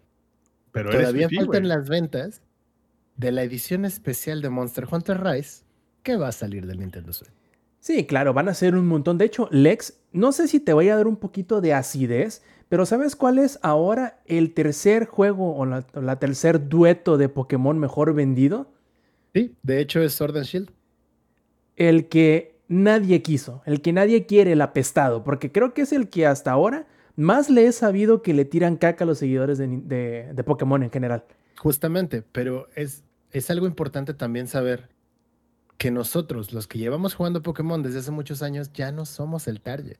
pero 0.71 0.91
todavía 0.91 1.29
faltan 1.29 1.69
las 1.69 1.89
ventas 1.89 2.43
de 3.17 3.33
la 3.33 3.43
edición 3.43 3.85
especial 3.85 4.43
de 4.43 4.51
Monster 4.51 4.87
Hunter 4.91 5.23
Rise 5.23 5.65
que 6.03 6.17
va 6.17 6.29
a 6.29 6.33
salir 6.33 6.67
del 6.67 6.79
Nintendo 6.79 7.13
Switch. 7.13 7.33
Sí, 7.81 8.05
claro, 8.05 8.35
van 8.35 8.49
a 8.49 8.55
ser 8.55 8.77
un 8.77 8.87
montón. 8.87 9.17
De 9.17 9.25
hecho, 9.25 9.49
Lex, 9.51 9.99
no 10.13 10.33
sé 10.33 10.49
si 10.49 10.61
te 10.61 10.73
voy 10.73 10.89
a 10.89 10.97
dar 10.97 11.07
un 11.07 11.17
poquito 11.17 11.61
de 11.61 11.73
acidez, 11.73 12.43
pero 12.69 12.85
¿sabes 12.85 13.17
cuál 13.17 13.39
es 13.39 13.59
ahora 13.63 14.21
el 14.27 14.55
tercer 14.55 15.07
juego 15.07 15.57
o 15.57 15.65
la, 15.65 16.19
tercer 16.19 16.69
dueto 16.69 17.17
de 17.17 17.29
Pokémon 17.29 17.79
mejor 17.79 18.13
vendido? 18.15 18.73
Sí, 19.35 19.55
de 19.63 19.81
hecho 19.81 20.01
es 20.01 20.15
Sword 20.15 20.37
and 20.37 20.47
Shield. 20.47 20.71
El 21.77 22.09
que 22.09 22.57
nadie 22.69 23.23
quiso, 23.23 23.63
el 23.67 23.81
que 23.81 23.93
nadie 23.93 24.27
quiere, 24.27 24.53
el 24.53 24.61
apestado, 24.61 25.23
porque 25.25 25.53
creo 25.53 25.75
que 25.75 25.83
es 25.83 25.93
el 25.93 26.09
que 26.09 26.27
hasta 26.27 26.51
ahora 26.51 26.87
más 27.17 27.49
le 27.49 27.67
he 27.67 27.73
sabido 27.73 28.23
que 28.23 28.35
le 28.35 28.45
tiran 28.45 28.77
caca 28.77 29.05
a 29.05 29.07
los 29.07 29.19
seguidores 29.19 29.59
de, 29.59 29.69
de, 30.33 30.45
Pokémon 30.45 30.83
en 30.83 30.91
general. 30.91 31.25
Justamente, 31.57 32.23
pero 32.23 32.69
es, 32.75 33.05
es 33.33 33.51
algo 33.51 33.67
importante 33.67 34.13
también 34.13 34.47
saber 34.47 34.89
que 35.79 35.91
nosotros, 35.91 36.53
los 36.53 36.67
que 36.67 36.79
llevamos 36.79 37.15
jugando 37.15 37.43
Pokémon 37.43 37.83
desde 37.83 38.01
hace 38.01 38.11
muchos 38.11 38.43
años, 38.43 38.73
ya 38.73 38.93
no 38.93 39.07
somos 39.07 39.49
el 39.49 39.61
target. 39.61 39.99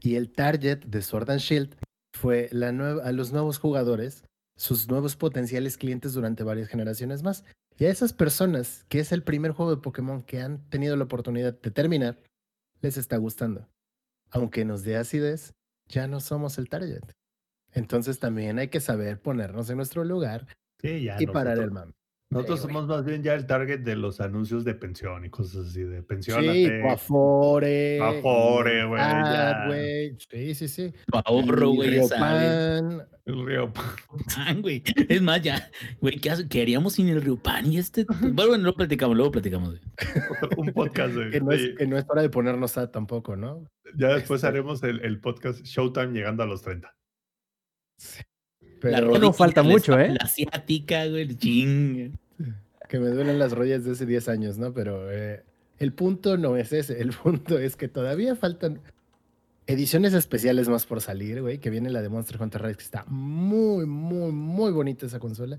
Y 0.00 0.16
el 0.16 0.30
target 0.30 0.84
de 0.84 1.02
Sword 1.02 1.30
and 1.30 1.40
Shield 1.40 1.76
fue 2.12 2.50
a 2.52 3.12
los 3.12 3.32
nuevos 3.32 3.58
jugadores, 3.58 4.24
sus 4.62 4.88
nuevos 4.88 5.16
potenciales 5.16 5.76
clientes 5.76 6.12
durante 6.12 6.44
varias 6.44 6.68
generaciones 6.68 7.24
más. 7.24 7.44
Y 7.76 7.86
a 7.86 7.90
esas 7.90 8.12
personas, 8.12 8.84
que 8.88 9.00
es 9.00 9.10
el 9.10 9.24
primer 9.24 9.50
juego 9.50 9.74
de 9.74 9.82
Pokémon 9.82 10.22
que 10.22 10.40
han 10.40 10.62
tenido 10.70 10.94
la 10.94 11.02
oportunidad 11.02 11.60
de 11.60 11.70
terminar, 11.72 12.20
les 12.80 12.96
está 12.96 13.16
gustando. 13.16 13.68
Aunque 14.30 14.64
nos 14.64 14.84
dé 14.84 14.96
acidez, 14.96 15.52
ya 15.88 16.06
no 16.06 16.20
somos 16.20 16.58
el 16.58 16.68
target. 16.68 17.02
Entonces 17.72 18.20
también 18.20 18.60
hay 18.60 18.68
que 18.68 18.78
saber 18.78 19.20
ponernos 19.20 19.68
en 19.68 19.78
nuestro 19.78 20.04
lugar 20.04 20.46
y 20.80 21.26
parar 21.26 21.58
el 21.58 21.72
mame. 21.72 21.94
Nosotros 22.32 22.60
somos 22.60 22.86
más 22.86 23.04
bien 23.04 23.22
ya 23.22 23.34
el 23.34 23.46
target 23.46 23.80
de 23.80 23.94
los 23.94 24.20
anuncios 24.20 24.64
de 24.64 24.74
pensión 24.74 25.24
y 25.24 25.30
cosas 25.30 25.68
así, 25.68 25.82
de 25.82 26.02
pensión. 26.02 26.42
Sí, 26.42 26.66
Afore. 26.88 28.00
Afore, 28.00 28.86
güey. 28.86 29.02
Güey. 29.66 30.16
Sí, 30.30 30.54
sí, 30.54 30.68
sí. 30.68 30.94
ahorro, 31.12 31.70
güey. 31.70 32.00
El 33.24 33.46
Río 33.46 33.72
Pan, 33.72 34.62
güey. 34.62 34.82
Es 35.08 35.20
más, 35.20 35.42
ya, 35.42 35.70
güey, 36.00 36.18
¿qué, 36.18 36.32
¿qué, 36.48 36.62
haríamos 36.62 36.94
sin 36.94 37.08
el 37.08 37.20
Río 37.20 37.36
Pan? 37.36 37.70
Y 37.70 37.78
este. 37.78 38.06
Bueno, 38.32 38.56
no 38.56 38.64
lo 38.64 38.74
platicamos, 38.74 39.14
luego 39.14 39.30
platicamos. 39.30 39.78
Un 40.56 40.72
podcast, 40.72 41.14
güey. 41.14 41.30
Que, 41.30 41.40
no 41.40 41.52
es, 41.52 41.76
que 41.76 41.86
no 41.86 41.98
es 41.98 42.04
hora 42.08 42.22
de 42.22 42.30
ponernos 42.30 42.78
a 42.78 42.90
tampoco, 42.90 43.36
¿no? 43.36 43.64
Ya 43.94 44.08
después 44.08 44.38
este 44.38 44.48
haremos 44.48 44.82
el, 44.82 45.04
el 45.04 45.20
podcast 45.20 45.62
Showtime 45.62 46.12
llegando 46.12 46.42
a 46.42 46.46
los 46.46 46.62
30. 46.62 46.92
Sí. 47.98 48.22
Pero 48.82 49.18
no 49.18 49.32
falta 49.32 49.62
mucho, 49.62 49.98
¿eh? 49.98 50.10
La 50.10 50.24
asiática, 50.24 51.06
güey, 51.06 51.22
el 51.22 51.38
ching 51.38 52.12
que 52.92 53.00
me 53.00 53.08
duelen 53.08 53.38
las 53.38 53.52
rodillas 53.52 53.86
de 53.86 53.92
hace 53.92 54.04
10 54.04 54.28
años, 54.28 54.58
¿no? 54.58 54.74
Pero 54.74 55.10
eh, 55.10 55.42
el 55.78 55.94
punto 55.94 56.36
no 56.36 56.58
es 56.58 56.74
ese, 56.74 57.00
el 57.00 57.12
punto 57.22 57.58
es 57.58 57.74
que 57.74 57.88
todavía 57.88 58.36
faltan 58.36 58.82
ediciones 59.66 60.12
especiales 60.12 60.68
más 60.68 60.84
por 60.84 61.00
salir, 61.00 61.40
güey, 61.40 61.56
que 61.56 61.70
viene 61.70 61.88
la 61.88 62.02
de 62.02 62.10
Monster 62.10 62.42
Hunter 62.42 62.60
Rise, 62.60 62.76
que 62.76 62.82
está 62.82 63.06
muy, 63.06 63.86
muy, 63.86 64.30
muy 64.32 64.72
bonita 64.72 65.06
esa 65.06 65.20
consola. 65.20 65.58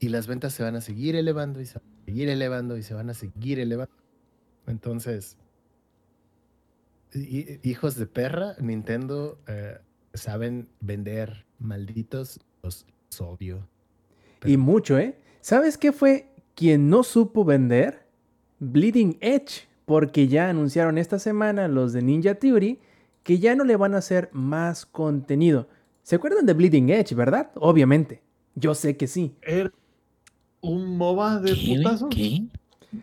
Y 0.00 0.10
las 0.10 0.26
ventas 0.26 0.52
se 0.52 0.62
van 0.62 0.76
a 0.76 0.82
seguir 0.82 1.16
elevando 1.16 1.62
y 1.62 1.64
se 1.64 1.78
van 1.78 1.88
a 1.88 2.04
seguir 2.04 2.28
elevando 2.28 2.76
y 2.76 2.82
se 2.82 2.92
van 2.92 3.08
a 3.08 3.14
seguir 3.14 3.58
elevando. 3.58 3.94
Entonces, 4.66 5.38
hijos 7.14 7.96
de 7.96 8.04
perra, 8.04 8.54
Nintendo 8.60 9.38
eh, 9.46 9.78
saben 10.12 10.68
vender 10.80 11.46
malditos 11.60 12.40
los 12.62 12.84
obvio. 13.20 13.66
Y 14.44 14.56
mucho, 14.56 14.98
¿eh? 14.98 15.16
¿Sabes 15.40 15.78
qué 15.78 15.92
fue 15.92 16.30
quien 16.54 16.90
no 16.90 17.02
supo 17.02 17.44
vender, 17.44 18.06
Bleeding 18.58 19.16
Edge, 19.20 19.68
porque 19.86 20.28
ya 20.28 20.50
anunciaron 20.50 20.98
esta 20.98 21.18
semana 21.18 21.68
los 21.68 21.92
de 21.92 22.02
Ninja 22.02 22.34
Theory 22.34 22.78
que 23.22 23.38
ya 23.38 23.54
no 23.54 23.64
le 23.64 23.76
van 23.76 23.94
a 23.94 23.98
hacer 23.98 24.28
más 24.32 24.86
contenido. 24.86 25.68
¿Se 26.02 26.16
acuerdan 26.16 26.46
de 26.46 26.54
Bleeding 26.54 26.90
Edge, 26.90 27.14
verdad? 27.14 27.50
Obviamente. 27.54 28.22
Yo 28.54 28.74
sé 28.74 28.96
que 28.96 29.06
sí. 29.06 29.34
¿Era 29.42 29.72
un 30.60 30.96
MOBA 30.96 31.40
de. 31.40 32.50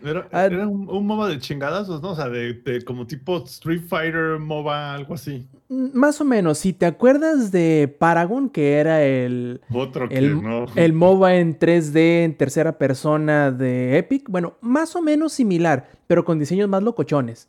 Era, 0.04 0.28
ah, 0.34 0.48
un, 0.68 1.08
MOBA 1.08 1.30
de 1.30 1.40
chingadazos, 1.40 2.02
¿no? 2.02 2.12
O 2.12 2.16
sea, 2.16 2.28
de, 2.28 2.84
como 2.86 3.08
tipo 3.08 3.38
Street 3.46 3.82
Fighter, 3.88 4.38
MOBA, 4.38 4.94
algo 4.94 5.14
así. 5.14 5.48
Mm, 5.70 5.98
más 5.98 6.20
o 6.20 6.26
menos. 6.26 6.58
Si 6.58 6.74
te 6.74 6.86
acuerdas 6.86 7.52
de 7.52 7.96
Paragon, 7.98 8.50
que 8.50 8.74
era 8.74 9.04
el. 9.04 9.62
Otro 9.72 10.10
que 10.10 10.18
el, 10.18 10.42
no. 10.42 10.66
El 10.76 10.94
MOBA 10.94 11.36
en 11.36 11.58
3D, 11.58 12.24
en 12.26 12.36
tercera 12.36 12.78
persona 12.78 13.52
de 13.52 13.98
Epic. 13.98 14.30
Bueno, 14.30 14.58
más 14.60 14.96
o 14.96 15.02
menos 15.02 15.32
similar, 15.32 15.90
pero 16.08 16.26
con 16.26 16.38
diseños 16.38 16.68
más 16.68 16.84
locochones. 16.84 17.48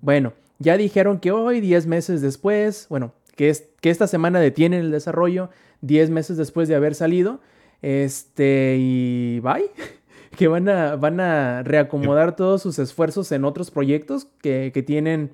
Bueno, 0.00 0.32
ya 0.58 0.76
dijeron 0.76 1.20
que 1.20 1.30
hoy, 1.30 1.60
10 1.60 1.86
meses 1.86 2.20
después, 2.20 2.86
bueno, 2.90 3.14
que, 3.36 3.48
es, 3.48 3.68
que 3.80 3.90
esta 3.90 4.06
semana 4.06 4.40
detienen 4.40 4.80
el 4.80 4.90
desarrollo, 4.90 5.50
10 5.82 6.10
meses 6.10 6.36
después 6.36 6.68
de 6.68 6.74
haber 6.74 6.94
salido. 6.94 7.40
Este, 7.82 8.76
y 8.78 9.40
bye. 9.40 9.70
que 10.36 10.48
van 10.48 10.68
a, 10.68 10.96
van 10.96 11.20
a 11.20 11.62
reacomodar 11.62 12.36
todos 12.36 12.62
sus 12.62 12.78
esfuerzos 12.78 13.30
en 13.32 13.44
otros 13.44 13.70
proyectos 13.70 14.26
que, 14.40 14.70
que 14.72 14.82
tienen, 14.82 15.30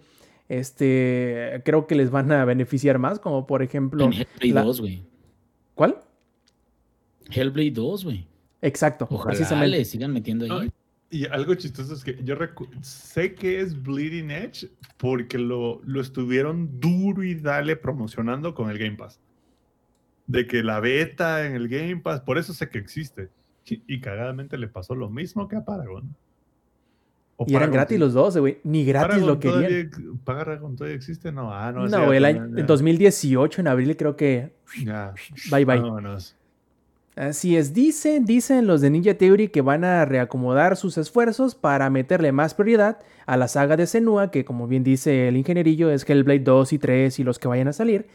este, 0.48 1.62
creo 1.64 1.86
que 1.86 1.94
les 1.94 2.10
van 2.10 2.31
a 2.32 2.44
beneficiar 2.44 2.98
más, 2.98 3.19
como 3.19 3.47
por 3.47 3.62
ejemplo... 3.62 4.05
En 4.05 4.12
Hellblade 4.12 4.52
la- 4.55 4.62
2, 4.62 4.81
güey. 4.81 5.02
¿Cuál? 5.74 5.98
Hellblade 7.31 7.70
2, 7.70 8.05
güey. 8.05 8.27
Exacto, 8.60 9.06
Ojalá 9.10 9.31
precisamente. 9.35 9.78
le 9.78 9.85
sigan 9.85 10.12
metiendo 10.12 10.60
ahí. 10.60 10.70
Y 11.10 11.27
algo 11.27 11.55
chistoso 11.55 11.93
es 11.94 12.05
que 12.05 12.19
yo 12.24 12.36
recu- 12.39 12.69
sé 12.82 13.35
que 13.35 13.60
es 13.60 13.81
Bleeding 13.82 14.31
Edge 14.31 14.69
porque 14.97 15.36
lo, 15.39 15.82
lo 15.85 16.01
estuvieron 16.01 16.81
duro 16.81 17.23
y 17.23 17.35
dale 17.35 17.77
promocionando 17.77 18.55
con 18.55 18.70
el 18.70 18.78
Game 18.78 18.97
Pass. 18.97 19.20
De 20.27 20.47
que 20.47 20.62
la 20.62 20.81
beta 20.81 21.44
en 21.44 21.55
el 21.55 21.69
Game 21.69 21.97
Pass, 21.98 22.20
por 22.20 22.39
eso 22.39 22.55
sé 22.55 22.69
que 22.70 22.78
existe. 22.78 23.28
Y, 23.64 24.01
cagadamente 24.01 24.59
le 24.59 24.68
pasó 24.68 24.94
lo 24.94 25.09
mismo 25.09 25.48
que 25.48 25.56
a 25.56 25.64
Paragon. 25.64 26.14
O 27.36 27.44
Y 27.47 27.51
eran 27.51 27.60
Paragon 27.60 27.74
gratis 27.74 27.98
los 27.98 28.12
dos, 28.12 28.36
güey. 28.36 28.59
Ni 28.64 28.84
gratis 28.84 29.09
Paragon 29.09 29.28
lo 29.28 29.40
querían. 29.40 29.90
todavía 29.90 30.20
¿Paragon 30.24 30.76
todavía 30.76 30.97
existe? 30.97 31.32
No, 31.32 31.52
ah, 31.52 31.72
no. 31.72 31.86
No, 31.86 32.10
ya 32.10 32.16
el 32.16 32.24
año, 32.24 32.44
en 32.44 32.66
2018, 32.66 33.60
en 33.60 33.68
abril, 33.68 33.97
creo 33.97 34.16
que. 34.16 34.52
Ya. 34.84 35.14
Bye, 35.51 35.64
bye. 35.64 35.80
Vámonos. 35.80 36.36
Así 37.14 37.59
es, 37.59 37.74
dicen, 37.74 38.24
dicen 38.24 38.66
los 38.66 38.80
de 38.80 38.89
Ninja 38.89 39.12
Theory 39.12 39.48
que 39.48 39.60
van 39.60 39.84
a 39.84 40.06
reacomodar 40.06 40.78
sus 40.78 40.97
esfuerzos 40.97 41.55
para 41.55 41.90
meterle 41.90 42.32
más 42.32 42.55
prioridad 42.55 43.01
a 43.26 43.36
la 43.36 43.48
saga 43.48 43.76
de 43.76 43.86
Senua, 43.86 44.30
que 44.30 44.47
como 44.47 44.66
bien 44.66 44.82
dice 44.82 45.28
el 45.28 45.36
ingenierillo 45.36 45.90
es 45.90 46.09
Hellblade 46.09 46.39
2 46.40 46.72
y 46.72 46.78
3 46.78 47.18
y 47.18 47.24
los 47.24 47.39
que 47.39 47.48
vayan 47.48 47.68
a 47.68 47.74
salir. 47.74 48.06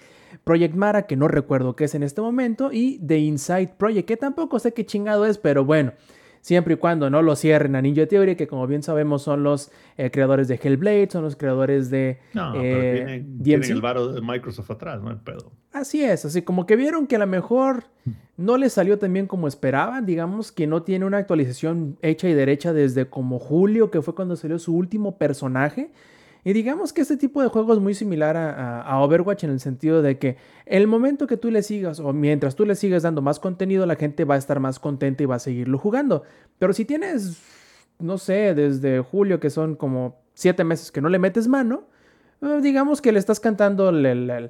Project 0.44 0.76
Mara, 0.76 1.08
que 1.08 1.16
no 1.16 1.28
recuerdo 1.28 1.76
qué 1.76 1.86
es 1.86 1.96
en 1.96 2.04
este 2.04 2.22
momento, 2.22 2.72
y 2.72 3.00
The 3.00 3.18
Inside 3.18 3.74
Project, 3.78 4.08
que 4.08 4.18
tampoco 4.18 4.60
sé 4.60 4.74
qué 4.74 4.86
chingado 4.86 5.26
es, 5.26 5.38
pero 5.38 5.66
bueno, 5.66 5.94
siempre 6.42 6.76
y 6.76 6.78
cuando 6.78 7.10
no 7.10 7.22
lo 7.22 7.36
cierren 7.36 7.76
a 7.76 7.82
Ninja 7.82 8.06
Theory, 8.06 8.36
que 8.36 8.48
como 8.48 8.68
bien 8.68 8.82
sabemos 8.82 9.22
son 9.24 9.44
los 9.44 9.72
eh, 9.98 10.12
creadores 10.12 10.48
de 10.48 10.60
Hellblade, 10.62 11.10
son 11.12 11.24
los 11.24 11.36
creadores 11.36 11.90
de 11.90 12.20
No, 12.34 12.54
eh, 12.56 13.26
pero 13.26 13.44
tienen, 13.44 13.72
el 13.72 13.82
varo 13.82 14.14
de 14.14 14.22
Microsoft 14.22 14.72
atrás, 14.72 15.02
no 15.02 15.10
hay 15.10 15.18
pedo. 15.18 15.52
Así 15.74 16.04
es, 16.04 16.24
así 16.24 16.42
como 16.44 16.66
que 16.66 16.76
vieron 16.76 17.06
que 17.06 17.18
a 17.18 17.20
lo 17.20 17.28
mejor 17.28 17.84
no 18.38 18.58
les 18.58 18.74
salió 18.74 18.98
tan 18.98 19.12
bien 19.12 19.28
como 19.28 19.48
esperaban, 19.48 20.06
digamos 20.06 20.52
que 20.52 20.68
no 20.68 20.84
tiene 20.84 21.06
una 21.06 21.18
actualización 21.18 21.98
hecha 22.02 22.30
y 22.30 22.34
derecha 22.34 22.72
desde 22.72 23.10
como 23.10 23.40
julio, 23.40 23.92
que 23.92 24.02
fue 24.02 24.16
cuando 24.16 24.36
salió 24.36 24.58
su 24.58 24.74
último 24.74 25.18
personaje. 25.18 25.92
Y 26.48 26.54
digamos 26.54 26.94
que 26.94 27.02
este 27.02 27.18
tipo 27.18 27.42
de 27.42 27.50
juego 27.50 27.74
es 27.74 27.80
muy 27.80 27.94
similar 27.94 28.38
a, 28.38 29.02
Overwatch 29.02 29.44
en 29.44 29.50
el 29.50 29.60
sentido 29.60 30.02
de 30.02 30.18
que 30.18 30.38
el 30.66 30.88
momento 30.88 31.28
que 31.28 31.36
tú 31.36 31.52
le 31.52 31.62
sigas 31.62 32.00
o 32.00 32.14
mientras 32.14 32.56
tú 32.56 32.66
le 32.66 32.76
sigas 32.76 33.04
dando 33.04 33.22
más 33.22 33.38
contenido, 33.42 33.86
la 33.86 33.98
gente 33.98 34.24
va 34.24 34.36
a 34.36 34.38
estar 34.38 34.62
más 34.62 34.80
contenta 34.80 35.24
y 35.24 35.26
va 35.26 35.36
a 35.36 35.40
seguirlo 35.40 35.78
jugando. 35.78 36.24
Pero 36.58 36.72
si 36.72 36.86
tienes, 36.86 37.38
no 38.00 38.18
sé, 38.18 38.54
desde 38.56 39.02
julio, 39.02 39.42
que 39.42 39.50
son 39.50 39.76
como 39.76 40.22
siete 40.36 40.64
meses 40.64 40.90
que 40.90 41.02
no 41.02 41.10
le 41.10 41.20
metes 41.20 41.50
mano, 41.50 41.84
eh, 42.42 42.60
digamos 42.62 43.02
que 43.02 43.12
le 43.12 43.20
estás 43.20 43.42
cantando 43.42 43.90
el, 43.90 44.50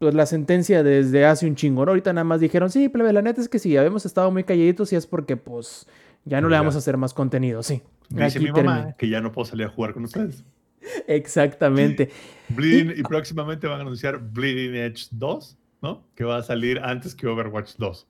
pues, 0.00 0.12
la 0.12 0.26
sentencia 0.26 0.82
desde 0.82 1.24
hace 1.24 1.46
un 1.46 1.54
chingo. 1.54 1.84
Ahorita 1.84 2.12
nada 2.12 2.24
más 2.24 2.40
dijeron, 2.40 2.68
sí, 2.68 2.88
plebe, 2.88 3.12
la 3.12 3.22
neta 3.22 3.40
es 3.40 3.48
que 3.48 3.60
sí, 3.60 3.76
habíamos 3.76 4.04
estado 4.04 4.28
muy 4.32 4.42
calladitos 4.42 4.92
y 4.92 4.96
es 4.96 5.06
porque 5.06 5.36
pues 5.36 5.86
ya 6.26 6.40
no 6.40 6.48
le 6.48 6.56
vamos 6.56 6.74
a 6.74 6.78
hacer 6.78 6.96
más 6.96 7.14
contenido, 7.14 7.62
sí. 7.62 7.82
Dice 8.08 8.24
Aquí 8.24 8.38
mi 8.40 8.46
mamá 8.46 8.74
termina. 8.74 8.96
que 8.96 9.08
ya 9.08 9.20
no 9.20 9.32
puedo 9.32 9.46
salir 9.46 9.66
a 9.66 9.70
jugar 9.70 9.94
con 9.94 10.04
ustedes. 10.04 10.44
Exactamente. 11.06 12.10
Bleeding, 12.48 12.92
y 12.96 13.02
próximamente 13.02 13.66
van 13.66 13.78
a 13.78 13.82
anunciar 13.82 14.18
Bleeding 14.18 14.74
Edge 14.74 15.06
2, 15.12 15.56
¿no? 15.82 16.04
Que 16.14 16.24
va 16.24 16.38
a 16.38 16.42
salir 16.42 16.80
antes 16.80 17.14
que 17.14 17.26
Overwatch 17.26 17.76
2. 17.78 18.06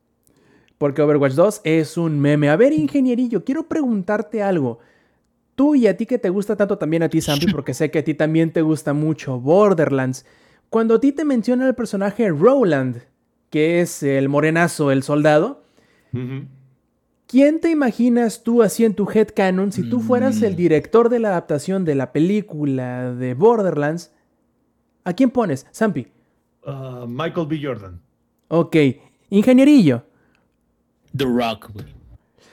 Porque 0.79 1.03
Overwatch 1.03 1.35
2 1.35 1.61
es 1.65 1.97
un 1.97 2.19
meme. 2.19 2.49
A 2.51 2.57
ver, 2.57 2.73
ingenierillo, 2.73 3.45
quiero 3.45 3.69
preguntarte 3.69 4.43
algo. 4.43 4.79
Tú 5.55 5.75
y 5.75 5.87
a 5.87 5.97
ti 5.97 6.05
que 6.05 6.19
te 6.19 6.29
gusta 6.29 6.57
tanto 6.57 6.77
también 6.77 7.03
a 7.03 7.09
ti, 7.09 7.21
Zampi, 7.21 7.47
porque 7.53 7.73
sé 7.75 7.91
que 7.91 8.01
a 8.01 8.05
ti 8.05 8.15
también 8.15 8.53
te 8.53 8.63
gusta 8.63 8.93
mucho 8.93 9.41
Borderlands. 9.41 10.27
Cuando 10.69 10.97
a 10.97 11.01
ti 11.01 11.13
te 11.13 11.25
menciona 11.25 11.67
el 11.67 11.75
personaje 11.75 12.29
Roland, 12.29 12.99
que 13.51 13.81
es 13.81 14.03
el 14.03 14.29
morenazo, 14.29 14.91
el 14.91 15.03
soldado, 15.03 15.65
¿quién 17.27 17.61
te 17.61 17.71
imaginas 17.71 18.43
tú 18.43 18.63
así 18.63 18.85
en 18.85 18.95
tu 18.95 19.09
headcanon 19.11 19.73
si 19.73 19.89
tú 19.89 20.01
fueras 20.01 20.43
el 20.43 20.55
Mm. 20.55 20.57
director 20.57 21.09
de 21.09 21.19
la 21.21 21.29
adaptación 21.29 21.85
de 21.85 21.95
la 21.95 22.13
película 22.13 23.13
de 23.15 23.35
Borderlands? 23.35 24.13
¿A 25.05 25.13
quién 25.13 25.31
pones? 25.31 25.67
Zampi. 25.75 26.09
Ah, 26.65 27.05
Michael 27.09 27.47
B. 27.47 27.61
Jordan. 27.63 28.01
Ok. 28.49 28.77
Ingenierillo. 29.31 30.05
The 31.17 31.25
Rock, 31.25 31.71
güey. 31.73 31.87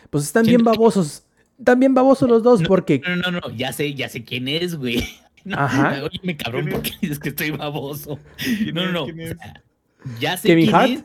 Pues 0.09 0.23
están 0.25 0.45
bien 0.45 0.61
no- 0.63 0.71
babosos. 0.71 1.23
Están 1.57 1.79
bien 1.79 1.93
babosos 1.93 2.29
los 2.29 2.43
dos 2.43 2.61
porque... 2.63 2.99
No, 3.07 3.15
no, 3.15 3.31
no, 3.39 3.49
ya 3.55 3.71
sé, 3.73 3.93
ya 3.93 4.09
sé 4.09 4.23
quién 4.23 4.47
es, 4.47 4.75
güey. 4.75 5.03
No, 5.45 5.57
Ajá. 5.57 6.01
Oye, 6.05 6.37
cabrón, 6.37 6.61
¿Quién 6.67 6.73
¿por 6.73 6.81
qué 6.83 6.91
dices 7.01 7.19
que 7.19 7.27
estoy 7.29 7.51
baboso? 7.51 8.17
¿Quién 8.37 8.73
No, 8.73 8.85
no, 8.85 8.91
no. 8.93 9.05
¿Quién 9.05 9.33
o 9.33 9.35
sea, 9.37 9.63
ya 10.17 10.37
sé 10.37 10.47
¿Kevin 10.47 10.65
quién 10.67 10.75
Hart? 10.75 10.89
es, 10.91 11.03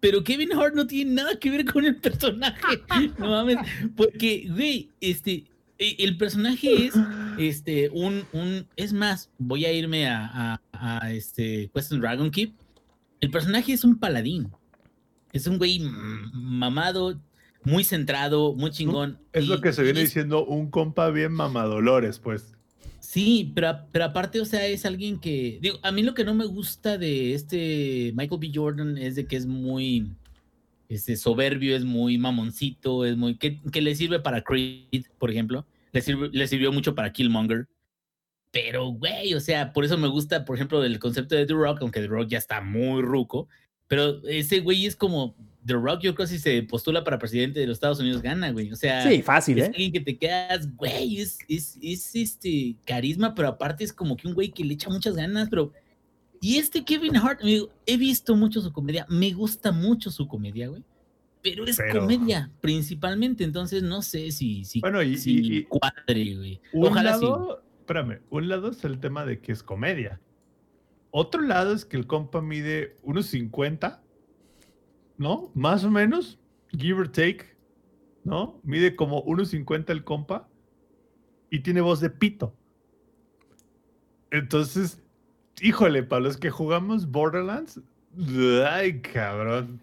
pero 0.00 0.22
Kevin 0.24 0.52
Hart 0.52 0.74
no 0.74 0.86
tiene 0.86 1.12
nada 1.14 1.38
que 1.38 1.50
ver 1.50 1.64
con 1.64 1.84
el 1.84 1.96
personaje. 1.96 2.82
No 3.18 3.28
mames. 3.30 3.56
Porque, 3.96 4.46
güey, 4.50 4.90
este, 5.00 5.44
e- 5.78 5.96
el 5.98 6.16
personaje 6.16 6.86
es 6.86 6.94
este 7.38 7.88
un, 7.90 8.24
un 8.32 8.66
es 8.76 8.92
más, 8.92 9.30
voy 9.38 9.64
a 9.64 9.72
irme 9.72 10.06
a, 10.08 10.60
a, 10.72 10.98
a, 11.00 11.12
este 11.12 11.70
Question 11.74 12.00
Dragon 12.00 12.30
Keep. 12.30 12.52
El 13.20 13.30
personaje 13.30 13.72
es 13.72 13.84
un 13.84 13.98
paladín. 13.98 14.48
Es 15.32 15.46
un 15.46 15.58
güey 15.58 15.80
mamado, 16.32 17.20
muy 17.64 17.84
centrado, 17.84 18.54
muy 18.54 18.70
chingón. 18.70 19.18
Es 19.32 19.44
y- 19.44 19.48
lo 19.48 19.60
que 19.60 19.72
se 19.72 19.82
viene 19.82 20.00
es- 20.02 20.08
diciendo 20.10 20.44
un 20.44 20.70
compa 20.70 21.10
bien 21.10 21.32
mamadolores, 21.32 22.18
pues. 22.18 22.54
Sí, 23.00 23.52
pero, 23.54 23.86
pero 23.90 24.04
aparte, 24.04 24.40
o 24.40 24.44
sea, 24.44 24.66
es 24.66 24.84
alguien 24.84 25.18
que. 25.18 25.58
Digo, 25.62 25.78
a 25.82 25.92
mí 25.92 26.02
lo 26.02 26.14
que 26.14 26.24
no 26.24 26.34
me 26.34 26.44
gusta 26.44 26.98
de 26.98 27.34
este 27.34 28.12
Michael 28.14 28.40
B. 28.40 28.50
Jordan 28.54 28.98
es 28.98 29.14
de 29.14 29.26
que 29.26 29.36
es 29.36 29.46
muy 29.46 30.12
este, 30.88 31.16
soberbio, 31.16 31.76
es 31.76 31.84
muy 31.84 32.18
mamoncito, 32.18 33.04
es 33.04 33.16
muy. 33.16 33.36
que, 33.36 33.60
que 33.72 33.80
le 33.80 33.94
sirve 33.94 34.20
para 34.20 34.42
Creed, 34.42 35.06
por 35.18 35.30
ejemplo. 35.30 35.66
Le, 35.92 36.02
le 36.32 36.48
sirvió 36.48 36.72
mucho 36.72 36.94
para 36.94 37.12
Killmonger. 37.12 37.66
Pero, 38.50 38.86
güey, 38.88 39.34
o 39.34 39.40
sea, 39.40 39.72
por 39.72 39.84
eso 39.84 39.98
me 39.98 40.08
gusta, 40.08 40.44
por 40.44 40.56
ejemplo, 40.56 40.82
el 40.82 40.98
concepto 40.98 41.34
de 41.34 41.46
The 41.46 41.54
Rock, 41.54 41.78
aunque 41.82 42.00
The 42.00 42.06
Rock 42.06 42.28
ya 42.28 42.38
está 42.38 42.60
muy 42.60 43.02
ruco. 43.02 43.48
Pero 43.86 44.22
ese 44.26 44.60
güey 44.60 44.86
es 44.86 44.96
como. 44.96 45.34
The 45.68 45.74
Rock, 45.74 46.00
yo 46.00 46.14
creo 46.14 46.26
que 46.26 46.32
si 46.32 46.38
se 46.40 46.62
postula 46.64 47.04
para 47.04 47.18
presidente 47.18 47.60
de 47.60 47.66
los 47.68 47.76
Estados 47.76 48.00
Unidos, 48.00 48.20
gana, 48.22 48.50
güey. 48.50 48.72
O 48.72 48.76
sea. 48.76 49.08
Sí, 49.08 49.22
fácil, 49.22 49.58
Es 49.58 49.64
¿eh? 49.66 49.68
alguien 49.68 49.92
que 49.92 50.00
te 50.00 50.18
quedas, 50.18 50.74
güey, 50.74 51.20
es, 51.20 51.38
es, 51.48 51.78
es 51.80 52.14
este 52.16 52.76
carisma, 52.84 53.34
pero 53.34 53.48
aparte 53.48 53.84
es 53.84 53.92
como 53.92 54.16
que 54.16 54.26
un 54.26 54.34
güey 54.34 54.50
que 54.50 54.64
le 54.64 54.74
echa 54.74 54.90
muchas 54.90 55.14
ganas, 55.14 55.48
pero... 55.48 55.72
Y 56.40 56.56
este 56.56 56.84
Kevin 56.84 57.16
Hart, 57.16 57.40
amigo, 57.42 57.68
he 57.84 57.96
visto 57.96 58.34
mucho 58.36 58.60
su 58.60 58.72
comedia, 58.72 59.04
me 59.08 59.32
gusta 59.32 59.72
mucho 59.72 60.10
su 60.10 60.26
comedia, 60.28 60.68
güey, 60.68 60.84
pero 61.42 61.64
es 61.64 61.76
Pero- 61.76 62.00
comedia 62.00 62.50
principalmente, 62.60 63.42
entonces 63.44 63.82
no 63.82 64.02
sé 64.02 64.30
si, 64.32 64.64
si, 64.64 64.80
Bueno, 64.80 65.02
y- 65.02 65.16
si 65.18 65.38
y- 65.40 65.56
y- 65.58 65.62
cuadre, 65.64 66.34
güey. 66.36 66.60
Un 66.72 66.86
Ojalá 66.86 67.18
sí. 67.18 67.24
lado, 67.24 67.62
espérame, 67.80 68.20
un 68.30 68.48
lado 68.48 68.70
es 68.70 68.84
el 68.84 69.00
tema 69.00 69.24
de 69.26 69.40
que 69.40 69.52
es 69.52 69.62
comedia. 69.62 70.20
Otro 71.10 71.40
lado 71.42 71.72
es 71.74 71.84
que 71.84 71.96
el 71.96 72.06
compa 72.06 72.40
mide 72.42 72.96
unos 73.02 73.26
50, 73.26 74.02
¿no? 75.18 75.50
Más 75.54 75.84
o 75.84 75.90
menos, 75.90 76.38
give 76.70 77.00
or 77.00 77.08
take, 77.08 77.44
¿no? 78.24 78.60
Mide 78.62 78.96
como 78.96 79.20
unos 79.22 79.48
50 79.50 79.92
el 79.92 80.04
compa 80.04 80.48
y 81.50 81.60
tiene 81.60 81.80
voz 81.80 82.00
de 82.00 82.08
pito. 82.10 82.54
Entonces, 84.30 85.00
híjole, 85.60 86.02
para 86.02 86.20
los 86.22 86.36
que 86.36 86.50
jugamos 86.50 87.10
Borderlands, 87.10 87.80
ay, 88.70 89.00
cabrón. 89.00 89.80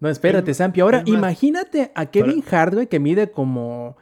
No, 0.00 0.08
espérate, 0.08 0.50
Es- 0.50 0.56
Sampi. 0.58 0.80
Ahora, 0.80 1.02
imagínate 1.06 1.92
a 1.94 2.06
Kevin 2.06 2.44
güey, 2.72 2.86
que 2.88 3.00
mide 3.00 3.30
como 3.30 3.96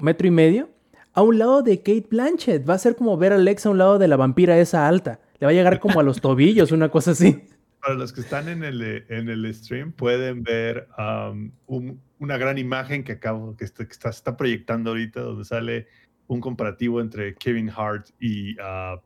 metro 0.00 0.26
y 0.26 0.30
medio, 0.30 0.70
a 1.12 1.22
un 1.22 1.38
lado 1.38 1.62
de 1.62 1.78
Kate 1.78 2.06
Blanchett. 2.08 2.68
Va 2.68 2.74
a 2.74 2.78
ser 2.78 2.96
como 2.96 3.16
ver 3.16 3.32
a 3.32 3.36
Alex 3.36 3.66
a 3.66 3.70
un 3.70 3.78
lado 3.78 3.98
de 3.98 4.08
la 4.08 4.16
vampira 4.16 4.58
esa 4.58 4.88
alta. 4.88 5.20
Le 5.40 5.46
va 5.46 5.50
a 5.50 5.54
llegar 5.54 5.80
como 5.80 5.98
a 6.00 6.02
los 6.02 6.20
tobillos, 6.20 6.72
una 6.72 6.88
cosa 6.88 7.10
así. 7.10 7.42
Para 7.82 7.94
los 7.94 8.12
que 8.12 8.20
están 8.20 8.48
en 8.48 8.62
el, 8.62 8.80
eh, 8.80 9.04
en 9.08 9.28
el 9.28 9.52
stream, 9.54 9.92
pueden 9.92 10.42
ver 10.44 10.88
un- 11.66 12.00
una 12.20 12.36
gran 12.38 12.56
imagen 12.58 13.02
que 13.02 13.12
acabo, 13.12 13.56
que, 13.56 13.64
está, 13.64 13.84
que 13.84 13.92
está, 13.92 14.10
está 14.10 14.36
proyectando 14.36 14.90
ahorita, 14.90 15.20
donde 15.20 15.44
sale 15.44 15.88
un 16.28 16.40
comparativo 16.40 17.00
entre 17.00 17.34
Kevin 17.34 17.68
Hart 17.76 18.06
y, 18.20 18.56
ah, 18.60 19.00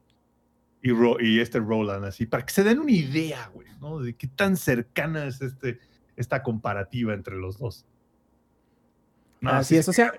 y, 0.83 0.91
Ro- 0.93 1.17
y 1.19 1.41
este 1.41 1.59
Roland, 1.59 2.05
así, 2.05 2.27
para 2.27 2.45
que 2.45 2.53
se 2.53 2.63
den 2.63 2.79
una 2.79 2.93
idea, 2.93 3.51
güey, 3.55 3.67
¿no? 3.81 3.99
De 4.01 4.15
qué 4.15 4.27
tan 4.27 4.57
cercana 4.59 5.27
es 5.27 5.41
este, 5.41 5.79
esta 6.15 6.43
comparativa 6.43 7.15
entre 7.15 7.37
los 7.37 7.59
dos. 7.59 7.87
No, 9.41 9.51
Así 9.51 9.75
sí 9.75 9.79
es, 9.79 9.89
o 9.89 9.93
sea, 9.93 10.13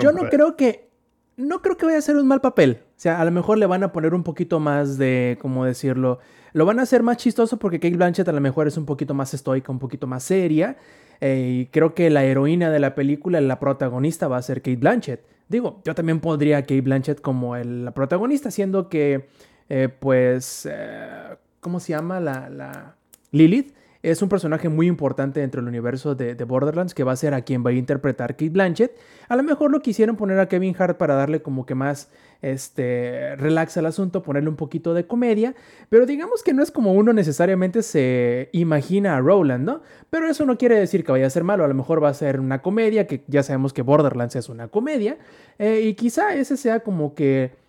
yo 0.00 0.12
no 0.12 0.28
creo 0.28 0.56
que. 0.56 0.88
No 1.36 1.62
creo 1.62 1.76
que 1.78 1.86
vaya 1.86 1.96
a 1.98 2.02
ser 2.02 2.16
un 2.16 2.28
mal 2.28 2.42
papel. 2.42 2.82
O 2.82 3.00
sea, 3.00 3.18
a 3.20 3.24
lo 3.24 3.30
mejor 3.30 3.56
le 3.56 3.64
van 3.64 3.82
a 3.82 3.92
poner 3.92 4.12
un 4.12 4.22
poquito 4.22 4.60
más 4.60 4.98
de. 4.98 5.38
¿Cómo 5.40 5.64
decirlo? 5.64 6.18
Lo 6.52 6.66
van 6.66 6.78
a 6.78 6.82
hacer 6.82 7.02
más 7.02 7.16
chistoso 7.16 7.58
porque 7.58 7.78
Kate 7.80 7.96
Blanchett 7.96 8.28
a 8.28 8.32
lo 8.32 8.40
mejor 8.40 8.66
es 8.66 8.76
un 8.76 8.86
poquito 8.86 9.14
más 9.14 9.34
estoica, 9.34 9.70
un 9.70 9.78
poquito 9.78 10.06
más 10.06 10.22
seria. 10.24 10.76
Eh, 11.20 11.60
y 11.62 11.66
creo 11.66 11.94
que 11.94 12.10
la 12.10 12.24
heroína 12.24 12.70
de 12.70 12.80
la 12.80 12.94
película, 12.94 13.40
la 13.40 13.60
protagonista, 13.60 14.28
va 14.28 14.38
a 14.38 14.42
ser 14.42 14.62
Kate 14.62 14.76
Blanchett. 14.76 15.20
Digo, 15.48 15.80
yo 15.84 15.94
también 15.94 16.20
pondría 16.20 16.58
a 16.58 16.62
Kate 16.62 16.80
Blanchett 16.80 17.20
como 17.20 17.56
el, 17.56 17.84
la 17.84 17.92
protagonista, 17.92 18.50
siendo 18.50 18.88
que, 18.88 19.28
eh, 19.68 19.88
pues, 19.88 20.66
eh, 20.70 21.36
¿cómo 21.60 21.80
se 21.80 21.92
llama? 21.92 22.20
La, 22.20 22.48
la 22.48 22.94
Lilith 23.32 23.74
es 24.02 24.22
un 24.22 24.28
personaje 24.28 24.68
muy 24.68 24.86
importante 24.86 25.40
dentro 25.40 25.60
del 25.60 25.68
universo 25.68 26.14
de, 26.14 26.34
Borderlands 26.44 26.94
que 26.94 27.04
va 27.04 27.12
a 27.12 27.16
ser 27.16 27.34
a 27.34 27.42
quien 27.42 27.64
va 27.64 27.70
a 27.70 27.74
interpretar 27.74 28.30
Kate 28.34 28.48
Blanchett. 28.48 28.96
A 29.28 29.36
lo 29.36 29.42
mejor 29.42 29.70
lo 29.70 29.80
quisieron 29.80 30.16
poner 30.16 30.38
a 30.40 30.48
Kevin 30.48 30.74
Hart 30.78 30.96
para 30.96 31.14
darle 31.14 31.42
como 31.42 31.66
que 31.66 31.74
más 31.74 32.10
este, 32.40 33.36
relax 33.36 33.76
al 33.76 33.86
asunto, 33.86 34.22
ponerle 34.22 34.48
un 34.48 34.56
poquito 34.56 34.94
de 34.94 35.06
comedia, 35.06 35.54
pero 35.90 36.06
digamos 36.06 36.42
que 36.42 36.54
no 36.54 36.62
es 36.62 36.70
como 36.70 36.94
uno 36.94 37.12
necesariamente 37.12 37.82
se 37.82 38.48
imagina 38.52 39.16
a 39.16 39.20
Roland, 39.20 39.64
¿no? 39.64 39.82
Pero 40.08 40.28
eso 40.28 40.46
no 40.46 40.56
quiere 40.56 40.78
decir 40.78 41.04
que 41.04 41.12
vaya 41.12 41.26
a 41.26 41.30
ser 41.30 41.44
malo, 41.44 41.64
a 41.64 41.68
lo 41.68 41.74
mejor 41.74 42.02
va 42.02 42.08
a 42.08 42.14
ser 42.14 42.40
una 42.40 42.62
comedia, 42.62 43.06
que 43.06 43.22
ya 43.26 43.42
sabemos 43.42 43.74
que 43.74 43.82
Borderlands 43.82 44.36
es 44.36 44.48
una 44.48 44.68
comedia, 44.68 45.18
eh, 45.58 45.82
y 45.84 45.94
quizá 45.94 46.34
ese 46.34 46.56
sea 46.56 46.80
como 46.80 47.14
que 47.14 47.59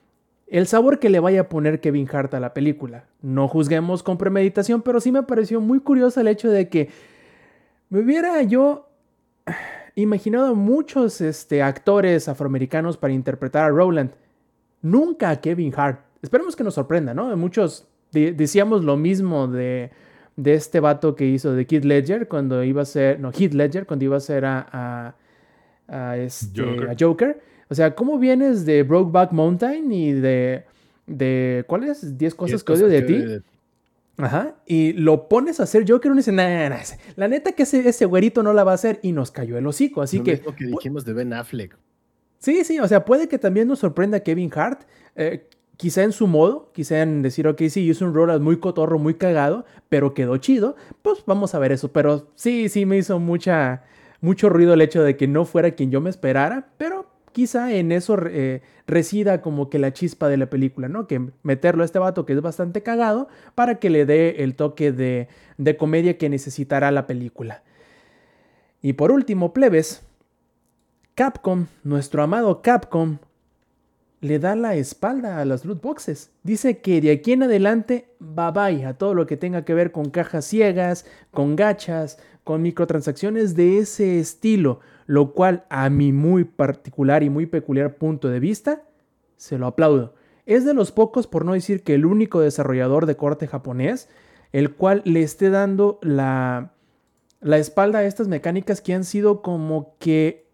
el 0.51 0.67
sabor 0.67 0.99
que 0.99 1.09
le 1.09 1.21
vaya 1.21 1.41
a 1.41 1.49
poner 1.49 1.79
Kevin 1.79 2.09
Hart 2.11 2.33
a 2.33 2.41
la 2.41 2.53
película. 2.53 3.05
No 3.21 3.47
juzguemos 3.47 4.03
con 4.03 4.17
premeditación, 4.17 4.81
pero 4.81 4.99
sí 4.99 5.09
me 5.09 5.23
pareció 5.23 5.61
muy 5.61 5.79
curioso 5.79 6.19
el 6.19 6.27
hecho 6.27 6.49
de 6.49 6.67
que 6.67 6.89
me 7.89 7.99
hubiera 7.99 8.43
yo 8.43 8.89
imaginado 9.95 10.53
muchos 10.53 11.21
este, 11.21 11.63
actores 11.63 12.27
afroamericanos 12.27 12.97
para 12.97 13.13
interpretar 13.13 13.63
a 13.63 13.69
Roland. 13.69 14.11
Nunca 14.81 15.29
a 15.29 15.39
Kevin 15.39 15.73
Hart. 15.73 16.01
Esperemos 16.21 16.57
que 16.57 16.65
nos 16.65 16.73
sorprenda, 16.73 17.13
¿no? 17.13 17.35
Muchos 17.37 17.87
decíamos 18.11 18.83
lo 18.83 18.97
mismo 18.97 19.47
de, 19.47 19.91
de, 20.35 20.53
este 20.53 20.81
vato 20.81 21.15
que 21.15 21.25
hizo 21.25 21.53
de 21.53 21.65
Kid 21.65 21.85
Ledger 21.85 22.27
cuando 22.27 22.61
iba 22.61 22.81
a 22.81 22.85
ser, 22.85 23.21
no, 23.21 23.31
Heath 23.31 23.53
Ledger 23.53 23.85
cuando 23.85 24.03
iba 24.03 24.17
a 24.17 24.19
ser 24.19 24.43
a, 24.43 25.15
a, 25.87 26.17
este, 26.17 26.61
a 26.61 26.95
Joker 26.99 27.50
o 27.71 27.73
sea, 27.73 27.95
¿cómo 27.95 28.19
vienes 28.19 28.65
de 28.65 28.83
Brokeback 28.83 29.31
Mountain 29.31 29.89
y 29.93 30.11
de, 30.11 30.65
de 31.07 31.63
¿cuáles? 31.67 32.17
10 32.17 32.35
cosas 32.35 32.65
que 32.65 32.73
odio 32.73 32.89
de 32.89 33.01
ti. 33.01 33.23
Ajá. 34.17 34.57
Y 34.65 34.91
lo 34.91 35.29
pones 35.29 35.61
a 35.61 35.63
hacer 35.63 35.85
Joker 35.87 36.09
y 36.09 36.11
uno 36.11 36.17
dice, 36.17 36.33
nah, 36.33 36.67
nah, 36.67 36.79
la 37.15 37.29
neta 37.29 37.53
que 37.53 37.63
ese, 37.63 37.87
ese 37.87 38.03
güerito 38.03 38.43
no 38.43 38.51
la 38.51 38.65
va 38.65 38.71
a 38.71 38.75
hacer 38.75 38.99
y 39.03 39.13
nos 39.13 39.31
cayó 39.31 39.57
el 39.57 39.65
hocico. 39.65 40.01
Así 40.01 40.19
que. 40.19 40.41
Lo 40.45 40.53
que 40.53 40.65
dijimos 40.65 41.05
de 41.05 41.13
Ben 41.13 41.31
Affleck. 41.31 41.77
Sí, 42.39 42.65
sí, 42.65 42.77
o 42.81 42.89
sea, 42.89 43.05
puede 43.05 43.29
que 43.29 43.39
también 43.39 43.69
nos 43.69 43.79
sorprenda 43.79 44.19
Kevin 44.19 44.51
Hart. 44.53 44.81
Eh, 45.15 45.47
quizá 45.77 46.03
en 46.03 46.11
su 46.11 46.27
modo, 46.27 46.71
quizá 46.73 47.01
en 47.01 47.21
decir, 47.21 47.47
ok, 47.47 47.61
sí, 47.69 47.89
hizo 47.89 48.03
un 48.03 48.13
rol 48.13 48.37
muy 48.41 48.59
cotorro, 48.59 48.99
muy 48.99 49.13
cagado, 49.13 49.63
pero 49.87 50.13
quedó 50.13 50.35
chido. 50.35 50.75
Pues 51.03 51.23
vamos 51.25 51.55
a 51.55 51.59
ver 51.59 51.71
eso. 51.71 51.89
Pero 51.93 52.27
sí, 52.35 52.67
sí 52.67 52.85
me 52.85 52.97
hizo 52.97 53.17
mucha, 53.21 53.83
mucho 54.19 54.49
ruido 54.49 54.73
el 54.73 54.81
hecho 54.81 55.03
de 55.03 55.15
que 55.15 55.29
no 55.29 55.45
fuera 55.45 55.71
quien 55.71 55.89
yo 55.89 56.01
me 56.01 56.09
esperara. 56.09 56.67
Pero 56.77 57.10
quizá 57.31 57.73
en 57.73 57.91
eso 57.91 58.17
eh, 58.27 58.61
resida 58.87 59.41
como 59.41 59.69
que 59.69 59.79
la 59.79 59.93
chispa 59.93 60.29
de 60.29 60.37
la 60.37 60.49
película, 60.49 60.87
¿no? 60.87 61.07
Que 61.07 61.29
meterlo 61.43 61.83
a 61.83 61.85
este 61.85 61.99
vato 61.99 62.25
que 62.25 62.33
es 62.33 62.41
bastante 62.41 62.83
cagado 62.83 63.27
para 63.55 63.75
que 63.75 63.89
le 63.89 64.05
dé 64.05 64.43
el 64.43 64.55
toque 64.55 64.91
de, 64.91 65.27
de 65.57 65.77
comedia 65.77 66.17
que 66.17 66.29
necesitará 66.29 66.91
la 66.91 67.07
película. 67.07 67.63
Y 68.81 68.93
por 68.93 69.11
último, 69.11 69.53
plebes, 69.53 70.01
Capcom, 71.15 71.67
nuestro 71.83 72.23
amado 72.23 72.61
Capcom, 72.61 73.17
le 74.21 74.37
da 74.37 74.55
la 74.55 74.75
espalda 74.75 75.39
a 75.39 75.45
las 75.45 75.65
loot 75.65 75.81
boxes. 75.81 76.31
Dice 76.43 76.79
que 76.79 77.01
de 77.01 77.11
aquí 77.11 77.33
en 77.33 77.43
adelante, 77.43 78.07
bye 78.19 78.51
bye 78.51 78.85
a 78.85 78.93
todo 78.93 79.13
lo 79.13 79.25
que 79.25 79.35
tenga 79.35 79.65
que 79.65 79.73
ver 79.73 79.91
con 79.91 80.11
cajas 80.11 80.45
ciegas, 80.45 81.05
con 81.31 81.55
gachas, 81.55 82.19
con 82.43 82.61
microtransacciones 82.61 83.55
de 83.55 83.79
ese 83.79 84.19
estilo 84.19 84.79
lo 85.11 85.33
cual 85.33 85.65
a 85.69 85.89
mi 85.89 86.13
muy 86.13 86.45
particular 86.45 87.21
y 87.21 87.29
muy 87.29 87.45
peculiar 87.45 87.95
punto 87.95 88.29
de 88.29 88.39
vista, 88.39 88.83
se 89.35 89.57
lo 89.57 89.67
aplaudo. 89.67 90.13
Es 90.45 90.63
de 90.63 90.73
los 90.73 90.93
pocos, 90.93 91.27
por 91.27 91.43
no 91.43 91.51
decir 91.51 91.83
que 91.83 91.95
el 91.95 92.05
único 92.05 92.39
desarrollador 92.39 93.05
de 93.05 93.17
corte 93.17 93.45
japonés, 93.45 94.07
el 94.53 94.73
cual 94.73 95.01
le 95.03 95.21
esté 95.21 95.49
dando 95.49 95.99
la, 96.01 96.71
la 97.41 97.57
espalda 97.57 97.99
a 97.99 98.03
estas 98.05 98.29
mecánicas 98.29 98.79
que 98.79 98.93
han 98.93 99.03
sido 99.03 99.41
como 99.41 99.97
que 99.99 100.47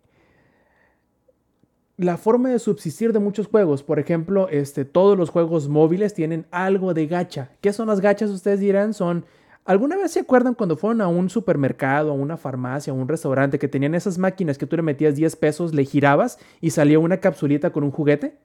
la 1.95 2.17
forma 2.17 2.49
de 2.49 2.57
subsistir 2.57 3.13
de 3.13 3.19
muchos 3.19 3.45
juegos. 3.45 3.84
Por 3.84 3.99
ejemplo, 3.99 4.49
este, 4.49 4.85
todos 4.85 5.15
los 5.15 5.29
juegos 5.29 5.67
móviles 5.67 6.15
tienen 6.15 6.47
algo 6.49 6.95
de 6.95 7.05
gacha. 7.05 7.51
¿Qué 7.61 7.73
son 7.73 7.89
las 7.89 8.01
gachas? 8.01 8.31
Ustedes 8.31 8.59
dirán, 8.59 8.95
son 8.95 9.23
¿Alguna 9.68 9.98
vez 9.98 10.11
se 10.11 10.22
acuerdan 10.22 10.53
cuando 10.53 10.77
fueron 10.77 11.02
a 11.02 11.10
un 11.10 11.30
supermercado, 11.30 12.11
a 12.11 12.14
una 12.14 12.38
farmacia, 12.38 12.94
a 12.94 12.95
un 12.95 13.10
restaurante 13.10 13.60
que 13.60 13.68
tenían 13.68 13.95
esas 13.95 14.18
máquinas 14.18 14.57
que 14.57 14.65
tú 14.65 14.77
le 14.77 14.81
metías 14.81 15.18
10 15.18 15.35
pesos, 15.35 15.73
le 15.73 15.84
girabas 15.84 16.39
y 16.61 16.69
salía 16.69 16.99
una 16.99 17.18
capsulita 17.18 17.72
con 17.72 17.84
un 17.84 17.91
juguete? 17.91 18.38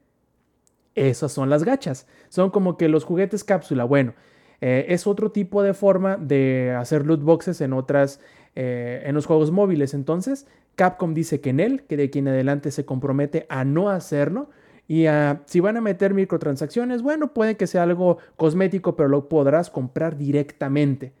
Esas 0.95 1.31
son 1.31 1.49
las 1.49 1.63
gachas. 1.63 2.07
Son 2.27 2.49
como 2.49 2.75
que 2.75 2.89
los 2.89 3.05
juguetes 3.05 3.45
cápsula. 3.45 3.85
Bueno, 3.85 4.13
eh, 4.59 4.87
es 4.89 5.07
otro 5.07 5.31
tipo 5.31 5.63
de 5.63 5.73
forma 5.73 6.17
de 6.17 6.75
hacer 6.77 7.05
loot 7.05 7.21
boxes 7.21 7.61
en 7.61 7.71
otras, 7.71 8.19
eh, 8.57 9.03
en 9.05 9.15
los 9.15 9.25
juegos 9.25 9.49
móviles. 9.49 9.93
Entonces, 9.93 10.45
Capcom 10.75 11.13
dice 11.13 11.39
que 11.39 11.51
en 11.51 11.61
él, 11.61 11.83
que 11.83 11.95
de 11.95 12.03
aquí 12.03 12.19
en 12.19 12.27
adelante 12.27 12.69
se 12.69 12.83
compromete 12.83 13.45
a 13.47 13.63
no 13.63 13.89
hacerlo. 13.89 14.49
Y 14.87 15.05
si 15.45 15.59
van 15.59 15.77
a 15.77 15.81
meter 15.81 16.13
microtransacciones, 16.13 17.01
bueno, 17.01 17.33
puede 17.33 17.55
que 17.55 17.67
sea 17.67 17.83
algo 17.83 18.17
cosmético, 18.35 18.95
pero 18.95 19.09
lo 19.09 19.29
podrás 19.29 19.69
comprar 19.69 20.17
directamente. 20.17 21.13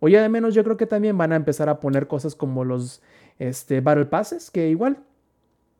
O 0.00 0.08
ya 0.08 0.22
de 0.22 0.28
menos, 0.28 0.54
yo 0.54 0.64
creo 0.64 0.76
que 0.76 0.86
también 0.86 1.16
van 1.16 1.32
a 1.32 1.36
empezar 1.36 1.68
a 1.68 1.80
poner 1.80 2.06
cosas 2.06 2.34
como 2.34 2.64
los 2.64 3.02
este, 3.38 3.80
Battle 3.80 4.06
Passes, 4.06 4.50
que 4.50 4.68
igual 4.68 4.98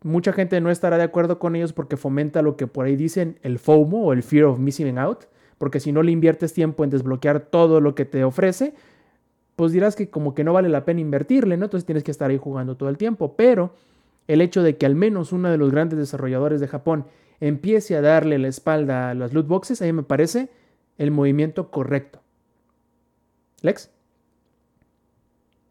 mucha 0.02 0.32
gente 0.32 0.60
no 0.60 0.70
estará 0.70 0.98
de 0.98 1.02
acuerdo 1.02 1.38
con 1.38 1.56
ellos 1.56 1.72
porque 1.72 1.96
fomenta 1.96 2.42
lo 2.42 2.56
que 2.56 2.66
por 2.66 2.86
ahí 2.86 2.94
dicen 2.94 3.38
el 3.42 3.58
FOMO 3.58 4.04
o 4.04 4.12
el 4.12 4.22
Fear 4.22 4.44
of 4.44 4.58
Missing 4.58 4.98
Out. 4.98 5.24
Porque 5.58 5.80
si 5.80 5.92
no 5.92 6.02
le 6.02 6.12
inviertes 6.12 6.52
tiempo 6.52 6.84
en 6.84 6.90
desbloquear 6.90 7.40
todo 7.40 7.80
lo 7.80 7.94
que 7.94 8.04
te 8.04 8.24
ofrece, 8.24 8.74
pues 9.56 9.72
dirás 9.72 9.96
que 9.96 10.10
como 10.10 10.34
que 10.34 10.44
no 10.44 10.52
vale 10.52 10.68
la 10.68 10.84
pena 10.84 11.00
invertirle, 11.00 11.56
¿no? 11.56 11.64
Entonces 11.64 11.86
tienes 11.86 12.02
que 12.02 12.10
estar 12.10 12.30
ahí 12.30 12.38
jugando 12.38 12.76
todo 12.76 12.88
el 12.88 12.98
tiempo. 12.98 13.34
Pero 13.36 13.72
el 14.26 14.40
hecho 14.40 14.62
de 14.62 14.76
que 14.76 14.86
al 14.86 14.94
menos 14.94 15.32
uno 15.32 15.50
de 15.50 15.58
los 15.58 15.70
grandes 15.70 15.98
desarrolladores 15.98 16.60
de 16.60 16.68
Japón 16.68 17.06
empiece 17.40 17.96
a 17.96 18.00
darle 18.00 18.38
la 18.38 18.48
espalda 18.48 19.10
a 19.10 19.14
las 19.14 19.32
loot 19.32 19.46
boxes, 19.46 19.82
a 19.82 19.84
mí 19.84 19.92
me 19.92 20.02
parece 20.02 20.50
el 20.98 21.10
movimiento 21.10 21.70
correcto. 21.70 22.22
Lex. 23.62 23.90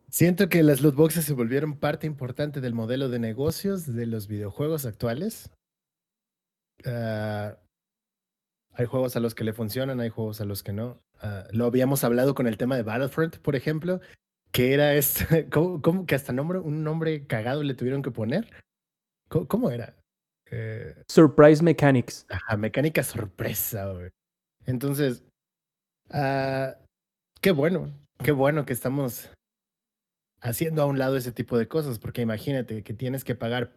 Siento 0.10 0.50
que 0.50 0.62
las 0.62 0.82
loot 0.82 0.96
boxes 0.96 1.26
se 1.26 1.34
volvieron 1.34 1.78
parte 1.78 2.06
importante 2.06 2.62
del 2.62 2.74
modelo 2.74 3.10
de 3.10 3.20
negocios 3.20 3.92
de 3.94 4.06
los 4.06 4.28
videojuegos 4.28 4.86
actuales. 4.86 5.50
Ah, 6.86 7.58
hay 8.74 8.86
juegos 8.86 9.16
a 9.16 9.20
los 9.20 9.36
que 9.36 9.44
le 9.44 9.54
funcionan, 9.54 10.00
hay 10.00 10.10
juegos 10.10 10.42
a 10.42 10.46
los 10.46 10.64
que 10.64 10.74
no. 10.74 11.02
Ah, 11.22 11.46
lo 11.52 11.66
habíamos 11.66 12.04
hablado 12.04 12.36
con 12.36 12.48
el 12.48 12.58
tema 12.58 12.76
de 12.76 12.84
Battlefront, 12.84 13.38
por 13.38 13.56
ejemplo, 13.56 14.02
que 14.54 14.74
era 14.74 14.94
este, 14.94 15.50
¿cómo, 15.50 16.06
que 16.06 16.16
hasta 16.16 16.32
nombre, 16.32 16.60
un 16.60 16.84
nombre 16.84 17.28
cagado 17.28 17.64
le 17.64 17.74
tuvieron 17.74 18.02
que 18.02 18.12
poner? 18.12 18.50
¿Cómo, 19.28 19.72
era? 19.72 19.98
Eh, 20.52 20.96
Surprise 21.10 21.64
Mechanics. 21.64 22.28
Ajá, 22.30 22.56
mecánica 22.56 23.02
sorpresa, 23.02 23.92
güey. 23.92 24.12
Entonces, 24.68 25.24
uh, 26.12 26.72
qué 27.42 27.52
bueno, 27.52 27.92
qué 28.24 28.32
bueno 28.32 28.64
que 28.64 28.74
estamos 28.74 29.32
haciendo 30.40 30.84
a 30.84 30.86
un 30.86 31.00
lado 31.00 31.18
ese 31.18 31.32
tipo 31.32 31.58
de 31.58 31.68
cosas, 31.68 31.98
porque 31.98 32.22
imagínate 32.22 32.84
que 32.84 32.94
tienes 32.94 33.24
que 33.24 33.34
pagar 33.34 33.76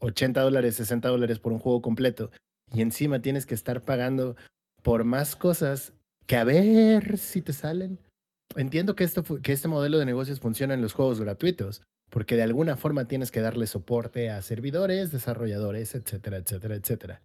80 0.00 0.40
dólares, 0.40 0.74
60 0.74 1.08
dólares 1.08 1.38
por 1.38 1.52
un 1.52 1.60
juego 1.60 1.80
completo 1.80 2.32
y 2.72 2.82
encima 2.82 3.22
tienes 3.22 3.46
que 3.46 3.54
estar 3.54 3.82
pagando 3.82 4.34
por 4.82 5.04
más 5.04 5.36
cosas 5.36 5.92
que 6.26 6.36
a 6.36 6.44
ver 6.44 7.18
si 7.18 7.40
te 7.40 7.52
salen 7.52 8.00
entiendo 8.56 8.94
que, 8.94 9.04
esto, 9.04 9.22
que 9.22 9.52
este 9.52 9.68
modelo 9.68 9.98
de 9.98 10.06
negocios 10.06 10.40
funciona 10.40 10.74
en 10.74 10.82
los 10.82 10.92
juegos 10.92 11.20
gratuitos, 11.20 11.82
porque 12.10 12.36
de 12.36 12.42
alguna 12.42 12.76
forma 12.76 13.06
tienes 13.06 13.30
que 13.30 13.40
darle 13.40 13.66
soporte 13.66 14.30
a 14.30 14.40
servidores, 14.42 15.10
desarrolladores, 15.10 15.94
etcétera, 15.94 16.36
etcétera, 16.38 16.76
etcétera. 16.76 17.22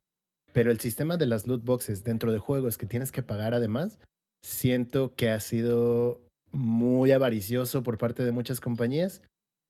Pero 0.53 0.71
el 0.71 0.79
sistema 0.79 1.17
de 1.17 1.27
las 1.27 1.47
loot 1.47 1.63
boxes 1.63 2.03
dentro 2.03 2.31
de 2.31 2.39
juegos 2.39 2.77
que 2.77 2.87
tienes 2.87 3.11
que 3.11 3.21
pagar 3.21 3.53
además, 3.53 3.99
siento 4.43 5.13
que 5.15 5.29
ha 5.29 5.39
sido 5.39 6.21
muy 6.51 7.11
avaricioso 7.11 7.83
por 7.83 7.97
parte 7.97 8.23
de 8.23 8.31
muchas 8.31 8.59
compañías. 8.59 9.21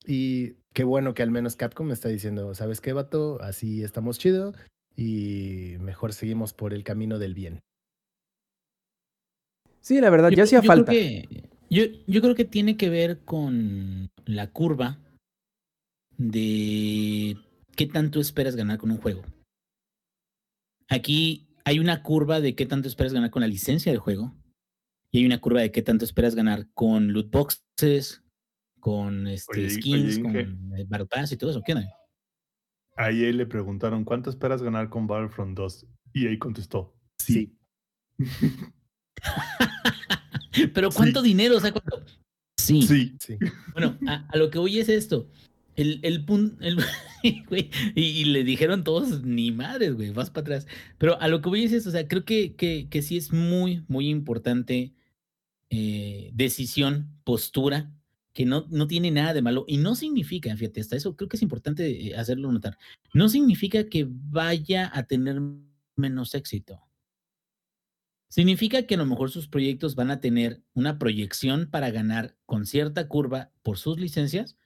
Y 0.06 0.54
qué 0.72 0.84
bueno 0.84 1.12
que 1.12 1.22
al 1.22 1.30
menos 1.30 1.56
Capcom 1.56 1.86
me 1.86 1.92
está 1.92 2.08
diciendo, 2.08 2.54
¿sabes 2.54 2.80
qué, 2.80 2.92
vato? 2.92 3.40
Así 3.42 3.82
estamos 3.82 4.18
chido 4.18 4.54
y 4.96 5.76
mejor 5.80 6.12
seguimos 6.12 6.54
por 6.54 6.72
el 6.72 6.84
camino 6.84 7.18
del 7.18 7.34
bien. 7.34 7.60
Sí, 9.80 10.00
la 10.00 10.10
verdad, 10.10 10.30
ya 10.30 10.44
hacía 10.44 10.62
falta. 10.62 10.92
yo, 10.92 11.84
yo 12.06 12.20
creo 12.20 12.34
que 12.34 12.44
tiene 12.44 12.76
que 12.76 12.90
ver 12.90 13.20
con 13.24 14.10
la 14.26 14.50
curva 14.50 14.98
de 16.16 17.36
qué 17.76 17.86
tanto 17.86 18.20
esperas 18.20 18.56
ganar 18.56 18.78
con 18.78 18.90
un 18.90 18.98
juego. 18.98 19.22
Aquí 20.88 21.48
hay 21.64 21.78
una 21.78 22.02
curva 22.02 22.40
de 22.40 22.54
qué 22.54 22.66
tanto 22.66 22.88
esperas 22.88 23.12
ganar 23.12 23.30
con 23.30 23.40
la 23.42 23.48
licencia 23.48 23.92
del 23.92 24.00
juego 24.00 24.34
y 25.10 25.18
hay 25.18 25.26
una 25.26 25.40
curva 25.40 25.60
de 25.60 25.70
qué 25.72 25.82
tanto 25.82 26.04
esperas 26.04 26.34
ganar 26.34 26.68
con 26.74 27.12
loot 27.12 27.30
boxes, 27.30 28.22
con 28.80 29.26
este, 29.26 29.60
Oye, 29.60 29.70
skins, 29.70 30.16
oye, 30.16 30.22
con 30.22 30.36
Inge. 30.36 30.82
eh, 30.82 30.86
Battle 30.88 31.06
Pass 31.06 31.32
y 31.32 31.36
todo 31.36 31.50
eso. 31.50 31.62
¿Qué 31.64 31.72
onda? 31.72 31.88
A 32.96 33.10
EA 33.10 33.32
le 33.32 33.46
preguntaron, 33.46 34.04
¿cuánto 34.04 34.30
esperas 34.30 34.62
ganar 34.62 34.90
con 34.90 35.06
Battlefront 35.06 35.56
2? 35.56 35.86
Y 36.12 36.26
EA 36.26 36.38
contestó, 36.38 36.94
sí. 37.18 37.56
Pero 40.68 40.90
¿cuánto 40.90 41.22
dinero? 41.22 41.56
O 41.56 41.60
sea, 41.60 41.72
¿cuánto? 41.72 42.04
Sí. 42.56 42.82
Sí. 42.82 43.14
Sí. 43.18 43.36
Bueno, 43.72 43.98
a, 44.06 44.26
a 44.28 44.36
lo 44.36 44.50
que 44.50 44.58
voy 44.58 44.78
es 44.78 44.88
esto. 44.88 45.28
El, 45.76 46.00
el 46.02 46.24
punto. 46.24 46.56
y, 47.22 47.42
y 47.94 48.24
le 48.24 48.44
dijeron 48.44 48.84
todos, 48.84 49.22
ni 49.24 49.50
madres, 49.50 49.94
güey, 49.94 50.10
vas 50.10 50.30
para 50.30 50.42
atrás. 50.42 50.66
Pero 50.98 51.20
a 51.20 51.28
lo 51.28 51.40
que 51.40 51.48
voy 51.48 51.64
es 51.64 51.72
esto. 51.72 51.88
O 51.88 51.92
sea, 51.92 52.06
creo 52.06 52.24
que, 52.24 52.54
que, 52.54 52.88
que 52.90 53.02
sí 53.02 53.16
es 53.16 53.32
muy, 53.32 53.84
muy 53.88 54.08
importante 54.08 54.92
eh, 55.70 56.30
decisión, 56.34 57.08
postura, 57.24 57.92
que 58.32 58.44
no, 58.44 58.66
no 58.70 58.86
tiene 58.86 59.10
nada 59.10 59.34
de 59.34 59.42
malo. 59.42 59.64
Y 59.66 59.78
no 59.78 59.94
significa, 59.94 60.54
fíjate, 60.56 60.80
hasta 60.80 60.96
eso 60.96 61.16
creo 61.16 61.28
que 61.28 61.36
es 61.36 61.42
importante 61.42 62.08
eh, 62.08 62.16
hacerlo 62.16 62.50
notar. 62.52 62.76
No 63.14 63.28
significa 63.28 63.88
que 63.88 64.06
vaya 64.08 64.90
a 64.92 65.04
tener 65.04 65.40
menos 65.96 66.34
éxito. 66.34 66.80
Significa 68.30 68.84
que 68.84 68.94
a 68.94 68.98
lo 68.98 69.06
mejor 69.06 69.32
sus 69.32 69.48
proyectos 69.48 69.96
van 69.96 70.12
a 70.12 70.20
tener 70.20 70.62
una 70.72 71.00
proyección 71.00 71.68
para 71.68 71.90
ganar 71.90 72.36
con 72.46 72.64
cierta 72.64 73.08
curva 73.08 73.50
por 73.64 73.76
sus 73.76 73.98
licencias. 73.98 74.56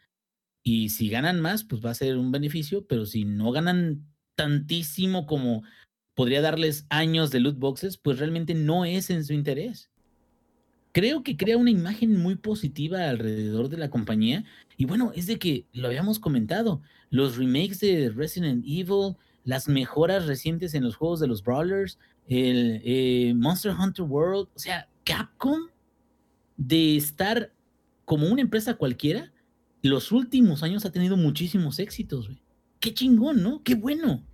Y 0.63 0.91
si 0.91 1.09
ganan 1.09 1.41
más, 1.41 1.65
pues 1.65 1.85
va 1.85 1.91
a 1.91 1.95
ser 1.95 2.19
un 2.19 2.31
beneficio, 2.31 2.87
pero 2.87 3.07
si 3.07 3.25
no 3.25 3.53
ganan 3.53 4.07
tantísimo 4.35 5.25
como 5.25 5.63
podría 6.15 6.43
darles 6.43 6.87
años 6.91 7.31
de 7.31 7.41
loot 7.41 7.59
boxes, 7.59 7.97
pues 7.97 8.19
realmente 8.19 8.55
no 8.55 8.85
es 8.85 9.09
en 9.09 9.25
su 9.25 9.33
interés. 9.33 9.91
Creo 10.93 11.23
que 11.23 11.39
crea 11.39 11.57
una 11.57 11.71
imagen 11.71 12.21
muy 12.21 12.37
positiva 12.37 13.09
alrededor 13.09 13.71
de 13.71 13.79
la 13.79 13.89
compañía. 13.89 14.45
Y 14.77 14.85
bueno, 14.85 15.11
es 15.17 15.27
de 15.27 15.39
que 15.39 15.67
lo 15.73 15.89
habíamos 15.89 16.19
comentado, 16.19 16.83
los 17.09 17.39
remakes 17.39 17.81
de 17.81 18.11
Resident 18.11 18.63
Evil, 18.67 19.17
las 19.43 19.69
mejoras 19.69 20.27
recientes 20.27 20.75
en 20.75 20.85
los 20.85 20.97
juegos 20.97 21.19
de 21.21 21.29
los 21.29 21.43
Brawlers, 21.43 21.99
el 22.29 22.81
eh, 22.85 23.33
Monster 23.35 23.73
Hunter 23.73 24.05
World, 24.05 24.49
o 24.55 24.59
sea, 24.59 24.89
Capcom, 25.05 25.69
de 26.57 26.97
estar 26.97 27.53
como 28.05 28.29
una 28.29 28.43
empresa 28.43 28.75
cualquiera, 28.75 29.33
los 29.83 30.13
últimos 30.13 30.63
años 30.63 30.85
ha 30.85 30.93
tenido 30.93 31.17
muchísimos 31.17 31.79
éxitos, 31.79 32.27
güey. 32.29 32.43
Qué 32.81 32.95
chingón, 32.95 33.43
¿no? 33.43 33.63
Qué 33.63 33.75
bueno. 33.75 34.25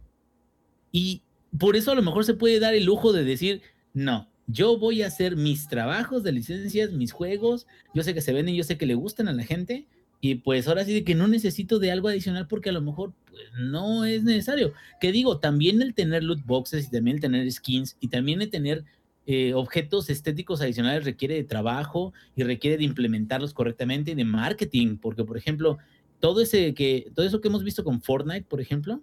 Y 0.92 1.22
por 1.58 1.76
eso 1.76 1.90
a 1.92 1.94
lo 1.94 2.02
mejor 2.02 2.24
se 2.24 2.34
puede 2.34 2.60
dar 2.60 2.74
el 2.74 2.84
lujo 2.84 3.12
de 3.12 3.24
decir, 3.24 3.62
no, 3.92 4.28
yo 4.46 4.78
voy 4.78 5.02
a 5.02 5.06
hacer 5.06 5.36
mis 5.36 5.68
trabajos 5.68 6.22
de 6.22 6.32
licencias, 6.32 6.92
mis 6.92 7.12
juegos, 7.12 7.66
yo 7.94 8.02
sé 8.02 8.14
que 8.14 8.20
se 8.20 8.32
venden, 8.32 8.54
yo 8.54 8.64
sé 8.64 8.78
que 8.78 8.86
le 8.86 8.94
gustan 8.94 9.28
a 9.28 9.32
la 9.32 9.44
gente, 9.44 9.86
y 10.20 10.36
pues 10.36 10.68
ahora 10.68 10.84
sí 10.84 10.92
de 10.92 11.04
que 11.04 11.14
no 11.14 11.28
necesito 11.28 11.78
de 11.78 11.90
algo 11.90 12.08
adicional 12.08 12.46
porque 12.46 12.68
a 12.68 12.72
lo 12.72 12.82
mejor 12.82 13.14
pues, 13.26 13.42
no 13.58 14.04
es 14.04 14.22
necesario. 14.22 14.74
Que 15.00 15.12
digo, 15.12 15.38
también 15.38 15.80
el 15.80 15.94
tener 15.94 16.22
loot 16.22 16.44
boxes 16.44 16.88
y 16.88 16.90
también 16.90 17.16
el 17.16 17.20
tener 17.22 17.50
skins 17.50 17.96
y 18.00 18.08
también 18.08 18.42
el 18.42 18.50
tener 18.50 18.84
eh, 19.26 19.54
objetos 19.54 20.10
estéticos 20.10 20.60
adicionales 20.60 21.04
requiere 21.04 21.34
de 21.36 21.44
trabajo 21.44 22.12
y 22.36 22.42
requiere 22.42 22.76
de 22.76 22.84
implementarlos 22.84 23.54
correctamente 23.54 24.10
y 24.10 24.14
de 24.14 24.24
marketing, 24.24 24.98
porque 24.98 25.24
por 25.24 25.38
ejemplo, 25.38 25.78
todo 26.20 26.42
ese 26.42 26.74
que 26.74 27.10
todo 27.14 27.24
eso 27.24 27.40
que 27.40 27.48
hemos 27.48 27.64
visto 27.64 27.82
con 27.82 28.02
Fortnite, 28.02 28.46
por 28.46 28.60
ejemplo, 28.60 29.02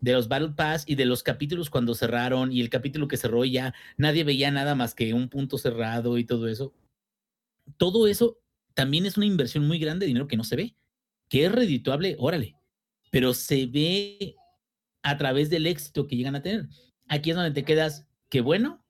de 0.00 0.12
los 0.12 0.26
Battle 0.26 0.54
Pass 0.56 0.84
y 0.88 0.96
de 0.96 1.04
los 1.04 1.22
capítulos 1.22 1.70
cuando 1.70 1.94
cerraron 1.94 2.50
y 2.52 2.60
el 2.60 2.68
capítulo 2.68 3.06
que 3.06 3.16
cerró 3.16 3.44
y 3.44 3.52
ya 3.52 3.74
nadie 3.96 4.24
veía 4.24 4.50
nada 4.50 4.74
más 4.74 4.94
que 4.94 5.14
un 5.14 5.28
punto 5.28 5.58
cerrado 5.58 6.18
y 6.18 6.24
todo 6.24 6.48
eso. 6.48 6.72
Todo 7.76 8.08
eso 8.08 8.41
también 8.74 9.06
es 9.06 9.16
una 9.16 9.26
inversión 9.26 9.66
muy 9.66 9.78
grande 9.78 10.04
de 10.04 10.08
dinero 10.08 10.28
que 10.28 10.36
no 10.36 10.44
se 10.44 10.56
ve, 10.56 10.74
que 11.28 11.44
es 11.44 11.52
redituable, 11.52 12.16
órale, 12.18 12.56
pero 13.10 13.34
se 13.34 13.66
ve 13.66 14.36
a 15.02 15.16
través 15.18 15.50
del 15.50 15.66
éxito 15.66 16.06
que 16.06 16.16
llegan 16.16 16.36
a 16.36 16.42
tener. 16.42 16.68
Aquí 17.08 17.30
es 17.30 17.36
donde 17.36 17.50
te 17.50 17.64
quedas, 17.64 18.06
qué 18.28 18.40
bueno, 18.40 18.82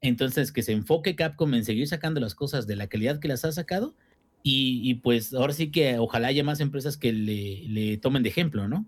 entonces 0.00 0.52
que 0.52 0.62
se 0.62 0.72
enfoque 0.72 1.16
Capcom 1.16 1.54
en 1.54 1.64
seguir 1.64 1.88
sacando 1.88 2.20
las 2.20 2.34
cosas 2.34 2.66
de 2.66 2.76
la 2.76 2.88
calidad 2.88 3.20
que 3.20 3.28
las 3.28 3.44
ha 3.44 3.52
sacado 3.52 3.94
y, 4.42 4.80
y 4.82 4.94
pues 4.94 5.32
ahora 5.32 5.54
sí 5.54 5.70
que 5.70 5.98
ojalá 5.98 6.28
haya 6.28 6.44
más 6.44 6.60
empresas 6.60 6.96
que 6.96 7.12
le, 7.12 7.66
le 7.68 7.96
tomen 7.96 8.22
de 8.22 8.28
ejemplo, 8.28 8.68
¿no? 8.68 8.86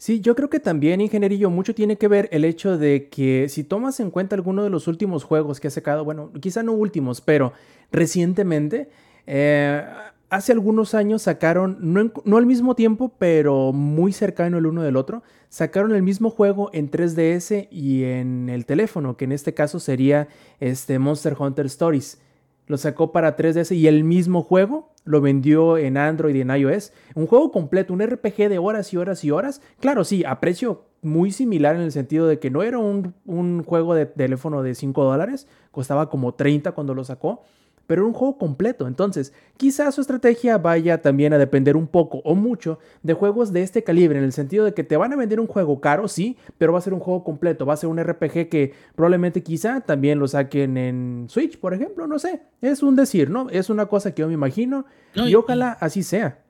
Sí, 0.00 0.22
yo 0.22 0.34
creo 0.34 0.48
que 0.48 0.60
también, 0.60 1.02
ingenierillo, 1.02 1.50
mucho 1.50 1.74
tiene 1.74 1.96
que 1.98 2.08
ver 2.08 2.30
el 2.32 2.46
hecho 2.46 2.78
de 2.78 3.10
que 3.10 3.50
si 3.50 3.64
tomas 3.64 4.00
en 4.00 4.10
cuenta 4.10 4.34
alguno 4.34 4.64
de 4.64 4.70
los 4.70 4.88
últimos 4.88 5.24
juegos 5.24 5.60
que 5.60 5.68
ha 5.68 5.70
sacado, 5.70 6.06
bueno, 6.06 6.32
quizá 6.40 6.62
no 6.62 6.72
últimos, 6.72 7.20
pero 7.20 7.52
recientemente, 7.92 8.88
eh, 9.32 9.86
hace 10.28 10.50
algunos 10.50 10.94
años 10.94 11.22
sacaron, 11.22 11.78
no, 11.80 12.10
no 12.24 12.36
al 12.36 12.46
mismo 12.46 12.74
tiempo, 12.74 13.12
pero 13.16 13.72
muy 13.72 14.12
cercano 14.12 14.58
el 14.58 14.66
uno 14.66 14.82
del 14.82 14.96
otro, 14.96 15.22
sacaron 15.48 15.94
el 15.94 16.02
mismo 16.02 16.30
juego 16.30 16.68
en 16.72 16.90
3DS 16.90 17.68
y 17.70 18.02
en 18.02 18.48
el 18.48 18.66
teléfono, 18.66 19.16
que 19.16 19.26
en 19.26 19.32
este 19.32 19.54
caso 19.54 19.78
sería 19.78 20.26
este 20.58 20.98
Monster 20.98 21.36
Hunter 21.38 21.66
Stories. 21.66 22.20
Lo 22.66 22.76
sacó 22.76 23.12
para 23.12 23.36
3DS 23.36 23.76
y 23.76 23.86
el 23.86 24.02
mismo 24.02 24.42
juego 24.42 24.90
lo 25.04 25.20
vendió 25.20 25.78
en 25.78 25.96
Android 25.96 26.34
y 26.34 26.40
en 26.40 26.50
iOS. 26.50 26.92
Un 27.14 27.28
juego 27.28 27.52
completo, 27.52 27.92
un 27.92 28.00
RPG 28.04 28.48
de 28.48 28.58
horas 28.58 28.92
y 28.92 28.96
horas 28.96 29.22
y 29.24 29.30
horas. 29.30 29.62
Claro, 29.78 30.02
sí, 30.02 30.24
a 30.24 30.40
precio 30.40 30.86
muy 31.02 31.30
similar 31.30 31.76
en 31.76 31.82
el 31.82 31.92
sentido 31.92 32.26
de 32.26 32.40
que 32.40 32.50
no 32.50 32.64
era 32.64 32.78
un, 32.78 33.14
un 33.26 33.62
juego 33.62 33.94
de 33.94 34.06
teléfono 34.06 34.64
de 34.64 34.74
5 34.74 35.04
dólares, 35.04 35.46
costaba 35.70 36.10
como 36.10 36.34
30 36.34 36.72
cuando 36.72 36.94
lo 36.94 37.04
sacó, 37.04 37.44
pero 37.90 38.02
era 38.02 38.06
un 38.08 38.14
juego 38.14 38.38
completo. 38.38 38.86
Entonces, 38.86 39.32
quizás 39.56 39.96
su 39.96 40.00
estrategia 40.00 40.58
vaya 40.58 41.02
también 41.02 41.32
a 41.32 41.38
depender 41.38 41.76
un 41.76 41.88
poco 41.88 42.18
o 42.22 42.36
mucho 42.36 42.78
de 43.02 43.14
juegos 43.14 43.52
de 43.52 43.62
este 43.62 43.82
calibre, 43.82 44.16
en 44.16 44.22
el 44.24 44.32
sentido 44.32 44.64
de 44.64 44.74
que 44.74 44.84
te 44.84 44.96
van 44.96 45.12
a 45.12 45.16
vender 45.16 45.40
un 45.40 45.48
juego 45.48 45.80
caro, 45.80 46.06
sí, 46.06 46.36
pero 46.56 46.72
va 46.72 46.78
a 46.78 46.82
ser 46.82 46.94
un 46.94 47.00
juego 47.00 47.24
completo, 47.24 47.66
va 47.66 47.74
a 47.74 47.76
ser 47.76 47.90
un 47.90 47.98
RPG 47.98 48.48
que 48.48 48.74
probablemente 48.94 49.42
quizá 49.42 49.80
también 49.80 50.20
lo 50.20 50.28
saquen 50.28 50.76
en 50.76 51.26
Switch, 51.28 51.58
por 51.58 51.74
ejemplo, 51.74 52.06
no 52.06 52.20
sé, 52.20 52.42
es 52.60 52.80
un 52.84 52.94
decir, 52.94 53.28
¿no? 53.28 53.50
Es 53.50 53.70
una 53.70 53.86
cosa 53.86 54.14
que 54.14 54.20
yo 54.20 54.28
me 54.28 54.34
imagino 54.34 54.86
No, 55.16 55.26
y 55.26 55.32
y- 55.32 55.34
ojalá 55.34 55.72
así 55.80 56.04
sea. 56.04 56.44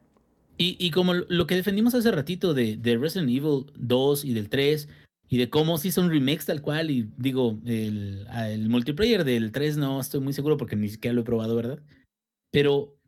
Y, 0.59 0.77
y 0.79 0.91
como 0.91 1.15
lo 1.15 1.47
que 1.47 1.55
defendimos 1.55 1.95
hace 1.95 2.11
ratito 2.11 2.53
de, 2.53 2.77
de 2.77 2.99
Resident 2.99 3.31
Evil 3.31 3.73
2 3.79 4.27
y 4.27 4.35
del 4.35 4.51
3, 4.51 4.91
y 5.31 5.39
de 5.39 5.49
cómo 5.49 5.79
sí 5.79 5.91
son 5.93 6.11
remakes 6.11 6.45
tal 6.47 6.61
cual, 6.61 6.91
y 6.91 7.09
digo, 7.17 7.59
el, 7.65 8.27
a- 8.29 8.51
el 8.51 8.69
multiplayer 8.69 9.25
del 9.25 9.53
3 9.53 9.77
no 9.79 10.01
estoy 10.01 10.21
muy 10.21 10.33
seguro 10.35 10.57
porque 10.57 10.77
ni 10.77 10.89
siquiera 10.89 11.15
lo 11.15 11.21
he 11.23 11.25
probado, 11.25 11.55
¿verdad? 11.57 11.81
Pero, 12.53 12.99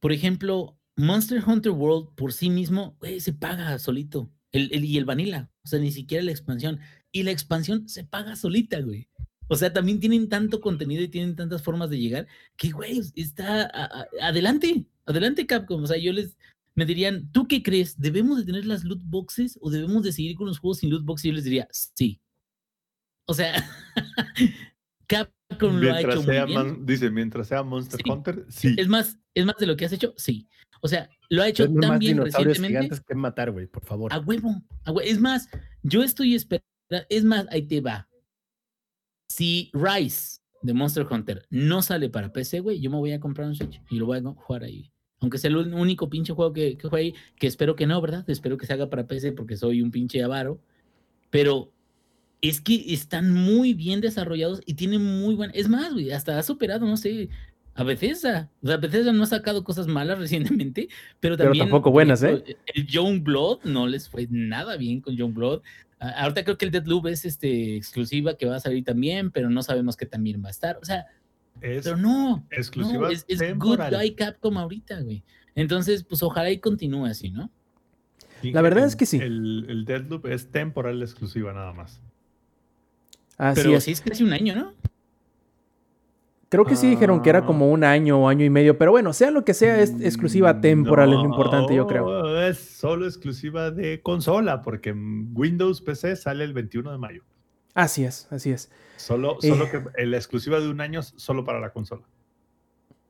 por 0.00 0.12
ejemplo, 0.12 0.78
Monster 0.96 1.42
Hunter 1.46 1.72
World 1.72 2.14
por 2.16 2.32
sí 2.32 2.48
mismo, 2.50 2.96
güey, 3.00 3.20
se 3.20 3.32
paga 3.34 3.78
solito. 3.78 4.30
El, 4.52 4.70
el- 4.72 4.84
y 4.86 4.96
el 4.96 5.04
Vanilla, 5.04 5.50
o 5.64 5.68
sea, 5.68 5.78
ni 5.78 5.92
siquiera 5.92 6.24
la 6.24 6.30
expansión. 6.30 6.80
Y 7.12 7.22
la 7.24 7.30
expansión 7.30 7.88
se 7.88 8.04
paga 8.04 8.36
solita, 8.36 8.80
güey. 8.80 9.08
O 9.48 9.54
sea, 9.56 9.72
también 9.72 10.00
tienen 10.00 10.28
tanto 10.28 10.60
contenido 10.60 11.02
y 11.02 11.08
tienen 11.08 11.36
tantas 11.36 11.62
formas 11.62 11.90
de 11.90 11.98
llegar 12.00 12.26
que, 12.56 12.70
güey, 12.70 13.00
está 13.16 13.62
a- 13.62 13.84
a- 13.84 14.06
adelante, 14.22 14.86
adelante 15.04 15.46
Capcom. 15.46 15.82
O 15.82 15.86
sea, 15.86 15.98
yo 15.98 16.12
les, 16.12 16.36
me 16.76 16.86
dirían, 16.86 17.30
¿tú 17.32 17.48
qué 17.48 17.62
crees? 17.62 17.98
¿Debemos 17.98 18.38
de 18.38 18.44
tener 18.44 18.64
las 18.66 18.84
loot 18.84 19.00
boxes 19.02 19.58
o 19.60 19.70
debemos 19.70 20.02
de 20.04 20.12
seguir 20.12 20.36
con 20.36 20.46
los 20.46 20.58
juegos 20.60 20.78
sin 20.78 20.90
loot 20.90 21.04
boxes? 21.04 21.24
Y 21.24 21.28
yo 21.28 21.34
les 21.34 21.44
diría, 21.44 21.66
sí. 21.72 22.20
O 23.26 23.34
sea, 23.34 23.54
Capcom 25.08 25.76
lo 25.80 25.92
ha 25.94 26.00
hecho 26.00 26.08
Mientras 26.08 26.16
muy 26.16 26.24
sea, 26.34 26.44
bien. 26.44 26.58
man- 26.58 26.86
dice, 26.86 27.10
mientras 27.10 27.48
sea 27.48 27.62
Monster 27.62 28.00
Sí. 28.04 28.10
Hunter, 28.10 28.46
sí. 28.48 28.74
Es 28.78 28.88
más, 28.88 29.18
es 29.34 29.44
más 29.46 29.56
de 29.58 29.66
lo 29.66 29.76
que 29.76 29.84
has 29.84 29.92
hecho, 29.92 30.14
sí. 30.16 30.48
O 30.82 30.88
sea, 30.88 31.08
lo 31.30 31.42
ha 31.42 31.48
hecho 31.48 31.64
Denme 31.64 31.80
tan 31.80 31.90
más 31.90 31.98
bien 31.98 32.18
recientemente. 32.18 32.68
gigantes 32.68 33.00
que 33.00 33.14
matar, 33.14 33.50
güey, 33.50 33.66
por 33.66 33.84
favor. 33.84 34.12
A 34.12 34.18
huevo, 34.20 34.62
a 34.84 34.92
Es 35.02 35.20
más, 35.20 35.48
yo 35.82 36.02
estoy 36.02 36.34
esperando. 36.34 36.66
Es 37.08 37.24
más, 37.24 37.46
ahí 37.50 37.62
te 37.66 37.80
va. 37.80 38.08
Si 39.28 39.70
Rise 39.72 40.40
de 40.62 40.72
Monster 40.74 41.06
Hunter 41.10 41.46
no 41.50 41.82
sale 41.82 42.08
para 42.10 42.32
PC, 42.32 42.60
güey, 42.60 42.80
yo 42.80 42.90
me 42.90 42.96
voy 42.96 43.12
a 43.12 43.20
comprar 43.20 43.48
un 43.48 43.56
Switch 43.56 43.80
y 43.90 43.96
lo 43.96 44.06
voy 44.06 44.18
a 44.18 44.22
jugar 44.22 44.62
ahí. 44.64 44.92
Aunque 45.20 45.38
sea 45.38 45.48
el 45.48 45.56
único 45.56 46.10
pinche 46.10 46.32
juego 46.32 46.52
que, 46.52 46.76
que 46.76 46.88
juegue 46.88 47.06
ahí, 47.06 47.14
que 47.38 47.46
espero 47.46 47.74
que 47.74 47.86
no, 47.86 48.00
¿verdad? 48.00 48.28
Espero 48.28 48.56
que 48.56 48.66
se 48.66 48.72
haga 48.72 48.90
para 48.90 49.06
PC 49.06 49.32
porque 49.32 49.56
soy 49.56 49.80
un 49.80 49.90
pinche 49.90 50.22
avaro. 50.22 50.60
Pero 51.30 51.72
es 52.42 52.60
que 52.60 52.92
están 52.92 53.32
muy 53.32 53.74
bien 53.74 54.00
desarrollados 54.00 54.60
y 54.66 54.74
tienen 54.74 55.02
muy 55.02 55.34
buen. 55.34 55.50
Es 55.54 55.68
más, 55.68 55.92
güey, 55.92 56.12
hasta 56.12 56.38
ha 56.38 56.42
superado, 56.42 56.86
no 56.86 56.96
sé, 56.96 57.28
a 57.74 57.82
Bethesda. 57.84 58.50
O 58.62 58.66
sea, 58.66 58.76
Bethesda 58.76 59.12
no 59.12 59.22
ha 59.22 59.26
sacado 59.26 59.64
cosas 59.64 59.86
malas 59.86 60.18
recientemente, 60.58 60.88
pero 61.20 61.36
Pero 61.36 61.48
también. 61.48 61.64
tampoco 61.64 61.84
por 61.84 61.92
buenas, 61.92 62.22
¿eh? 62.22 62.42
El 62.74 62.86
Young 62.86 63.22
Blood 63.22 63.60
no 63.64 63.86
les 63.86 64.08
fue 64.08 64.26
nada 64.30 64.76
bien 64.76 65.00
con 65.00 65.16
Young 65.16 65.34
Blood. 65.34 65.62
Ahorita 65.98 66.44
creo 66.44 66.58
que 66.58 66.66
el 66.66 66.70
Deadloop 66.70 67.06
es 67.06 67.24
este, 67.24 67.76
exclusiva 67.76 68.36
que 68.36 68.44
va 68.44 68.56
a 68.56 68.60
salir 68.60 68.84
también, 68.84 69.30
pero 69.30 69.48
no 69.48 69.62
sabemos 69.62 69.96
qué 69.96 70.04
también 70.04 70.42
va 70.44 70.48
a 70.48 70.50
estar. 70.50 70.78
O 70.82 70.84
sea, 70.84 71.06
Es 71.60 71.84
pero 71.84 71.96
no. 71.96 72.46
exclusiva 72.50 73.08
no, 73.08 73.10
es, 73.10 73.24
es 73.28 73.58
good 73.58 73.80
guy 73.90 74.14
Capcom 74.14 74.56
ahorita, 74.58 75.00
güey. 75.00 75.22
Entonces, 75.54 76.04
pues 76.04 76.22
ojalá 76.22 76.50
y 76.50 76.58
continúe 76.58 77.06
así, 77.06 77.30
¿no? 77.30 77.50
La 78.42 78.62
verdad 78.62 78.84
es 78.84 78.96
que 78.96 79.06
sí. 79.06 79.18
El, 79.18 79.66
el 79.68 79.84
Deadloop 79.84 80.26
es 80.26 80.50
temporal 80.50 81.02
exclusiva 81.02 81.52
nada 81.52 81.72
más. 81.72 82.00
Así 83.38 83.62
pero 83.62 83.76
es. 83.76 83.84
sí 83.84 83.92
es 83.92 84.00
casi 84.00 84.22
un 84.22 84.32
año, 84.32 84.54
¿no? 84.54 84.74
Creo 86.48 86.64
que 86.64 86.76
sí 86.76 86.88
dijeron 86.88 87.22
que 87.22 87.30
era 87.30 87.44
como 87.44 87.70
un 87.70 87.82
año 87.82 88.22
o 88.22 88.28
año 88.28 88.44
y 88.44 88.50
medio, 88.50 88.78
pero 88.78 88.92
bueno, 88.92 89.12
sea 89.12 89.32
lo 89.32 89.44
que 89.44 89.52
sea, 89.52 89.80
es 89.80 89.90
exclusiva 90.00 90.54
Mm, 90.54 90.60
temporal, 90.60 91.12
es 91.12 91.18
lo 91.18 91.24
importante, 91.24 91.74
yo 91.74 91.88
creo. 91.88 92.04
No, 92.06 92.40
Es 92.40 92.58
solo 92.58 93.04
exclusiva 93.04 93.72
de 93.72 94.00
consola, 94.00 94.62
porque 94.62 94.92
Windows 94.92 95.82
PC 95.82 96.14
sale 96.14 96.44
el 96.44 96.52
21 96.52 96.92
de 96.92 96.98
mayo. 96.98 97.24
Así 97.76 98.04
es, 98.04 98.26
así 98.30 98.50
es. 98.50 98.70
Solo, 98.96 99.36
Eh. 99.42 99.48
solo 99.50 99.66
que 99.70 100.06
la 100.06 100.16
exclusiva 100.16 100.58
de 100.58 100.68
un 100.70 100.80
año 100.80 101.02
solo 101.02 101.44
para 101.44 101.60
la 101.60 101.70
consola. 101.74 102.02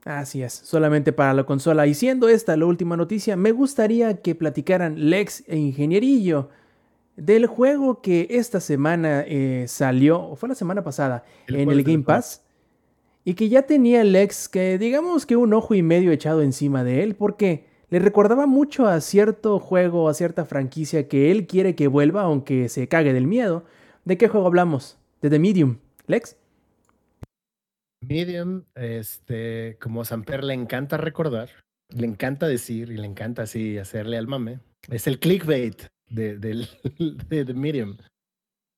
Así 0.05 0.43
es, 0.43 0.53
solamente 0.53 1.13
para 1.13 1.33
la 1.35 1.45
consola. 1.45 1.87
Y 1.87 1.95
siendo 1.95 2.29
esta 2.29 2.57
la 2.57 2.67
última 2.67 2.97
noticia, 2.97 3.37
me 3.37 3.53
gustaría 3.53 4.21
que 4.23 4.35
platicaran 4.35 5.09
Lex 5.09 5.45
e 5.47 5.57
Ingenierillo 5.57 6.49
del 7.17 7.47
juego 7.47 8.03
que 8.03 8.27
esta 8.31 8.59
semana 8.61 9.23
eh, 9.27 9.67
salió, 9.69 10.21
o 10.21 10.35
fue 10.37 10.49
la 10.49 10.55
semana 10.57 10.83
pasada, 10.83 11.25
El 11.47 11.57
en 11.57 11.71
el 11.71 11.83
Game. 11.85 12.03
Pass. 12.03 12.43
Y 13.25 13.35
que 13.35 13.49
ya 13.49 13.63
tenía 13.63 14.03
Lex 14.03 14.49
que 14.49 14.79
digamos 14.79 15.27
que 15.27 15.37
un 15.37 15.55
ojo 15.55 15.75
y 15.75 15.83
medio 15.83 16.11
echado 16.11 16.43
encima 16.43 16.83
de 16.83 17.05
él 17.05 17.15
porque 17.15 17.67
le 17.89 18.01
recordaba 18.01 18.47
mucho 18.47 18.87
a 18.89 19.01
cierto 19.01 19.61
juego, 19.61 20.09
a 20.09 20.15
cierta 20.15 20.45
franquicia 20.45 21.07
que 21.09 21.31
él 21.31 21.47
quiere 21.47 21.75
que 21.77 21.87
vuelva 21.89 22.23
aunque 22.23 22.69
se 22.69 22.89
cague 22.89 23.13
del 23.13 23.27
miedo. 23.29 23.65
¿De 24.07 24.17
qué 24.17 24.29
juego 24.29 24.47
hablamos? 24.47 24.99
De 25.21 25.29
The 25.29 25.39
Medium. 25.41 25.79
Lex. 26.07 26.37
Medium, 28.07 28.63
este, 28.77 29.77
como 29.81 30.01
a 30.03 30.05
Samper 30.05 30.45
le 30.45 30.55
encanta 30.55 30.97
recordar, 30.97 31.51
le 31.89 32.07
encanta 32.07 32.47
decir 32.47 32.93
y 32.93 32.97
le 32.99 33.07
encanta 33.07 33.43
así 33.43 33.79
hacerle 33.79 34.17
al 34.17 34.29
mame, 34.29 34.61
es 34.89 35.09
el 35.09 35.19
clickbait 35.19 35.87
de, 36.09 36.39
del- 36.39 36.69
de, 37.29 37.45
The 37.45 37.55
Medium. 37.55 37.97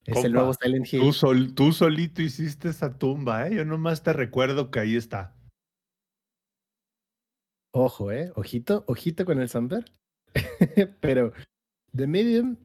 Es 0.07 0.15
Compa, 0.15 0.27
el 0.29 0.33
nuevo 0.33 0.55
Silent 0.55 0.91
Hill. 0.91 1.01
Tú, 1.01 1.13
sol- 1.13 1.55
tú 1.55 1.73
solito 1.73 2.23
hiciste 2.23 2.71
esa 2.71 2.97
tumba, 2.99 3.47
¿eh? 3.49 3.57
Yo 3.57 3.67
nomás 3.67 4.03
te 4.03 4.15
recuerdo 4.15 4.71
que 4.71 4.81
ahí 4.81 4.97
está. 4.97 5.37
Ojo, 7.75 8.11
eh, 8.11 8.33
ojito, 8.35 8.85
ojito 8.87 9.27
con 9.27 9.41
el 9.43 9.51
Samper. 9.51 9.93
Pero 11.03 11.35
The 11.95 12.07
Medium 12.07 12.57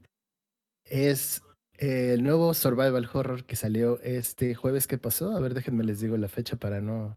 es 0.85 1.41
el 1.77 2.23
nuevo 2.23 2.53
survival 2.53 3.09
horror 3.11 3.45
que 3.45 3.55
salió 3.55 3.99
este 4.01 4.55
jueves 4.55 4.87
que 4.87 4.97
pasó. 4.97 5.35
A 5.35 5.39
ver, 5.39 5.53
déjenme 5.53 5.83
les 5.83 5.99
digo 5.99 6.17
la 6.17 6.27
fecha 6.27 6.55
para 6.55 6.81
no, 6.81 7.15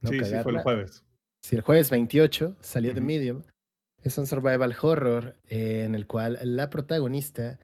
no 0.00 0.10
sí, 0.10 0.20
sí, 0.24 0.34
fue 0.42 0.52
el 0.52 0.58
jueves. 0.58 1.04
Sí, 1.42 1.56
el 1.56 1.62
jueves 1.62 1.90
28 1.90 2.56
salió 2.60 2.92
Ujú. 2.92 3.00
Medium. 3.00 3.42
Es 4.02 4.18
un 4.18 4.26
survival 4.26 4.76
horror 4.80 5.36
eh, 5.48 5.84
en 5.84 5.94
el 5.94 6.06
cual 6.06 6.38
la 6.42 6.70
protagonista 6.70 7.58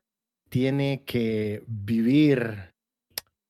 tiene 0.49 1.05
que 1.05 1.63
vivir 1.67 2.71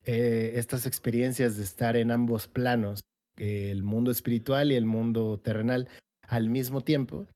eh, 0.04 0.52
estas 0.56 0.86
experiencias 0.86 1.56
de 1.56 1.64
estar 1.64 1.96
en 1.96 2.10
ambos 2.10 2.48
planos, 2.48 3.00
eh, 3.36 3.70
el 3.70 3.82
mundo 3.82 4.10
espiritual 4.10 4.72
y 4.72 4.76
el 4.76 4.86
mundo 4.86 5.38
terrenal, 5.38 5.88
al 6.22 6.48
mismo 6.48 6.82
tiempo, 6.82 7.26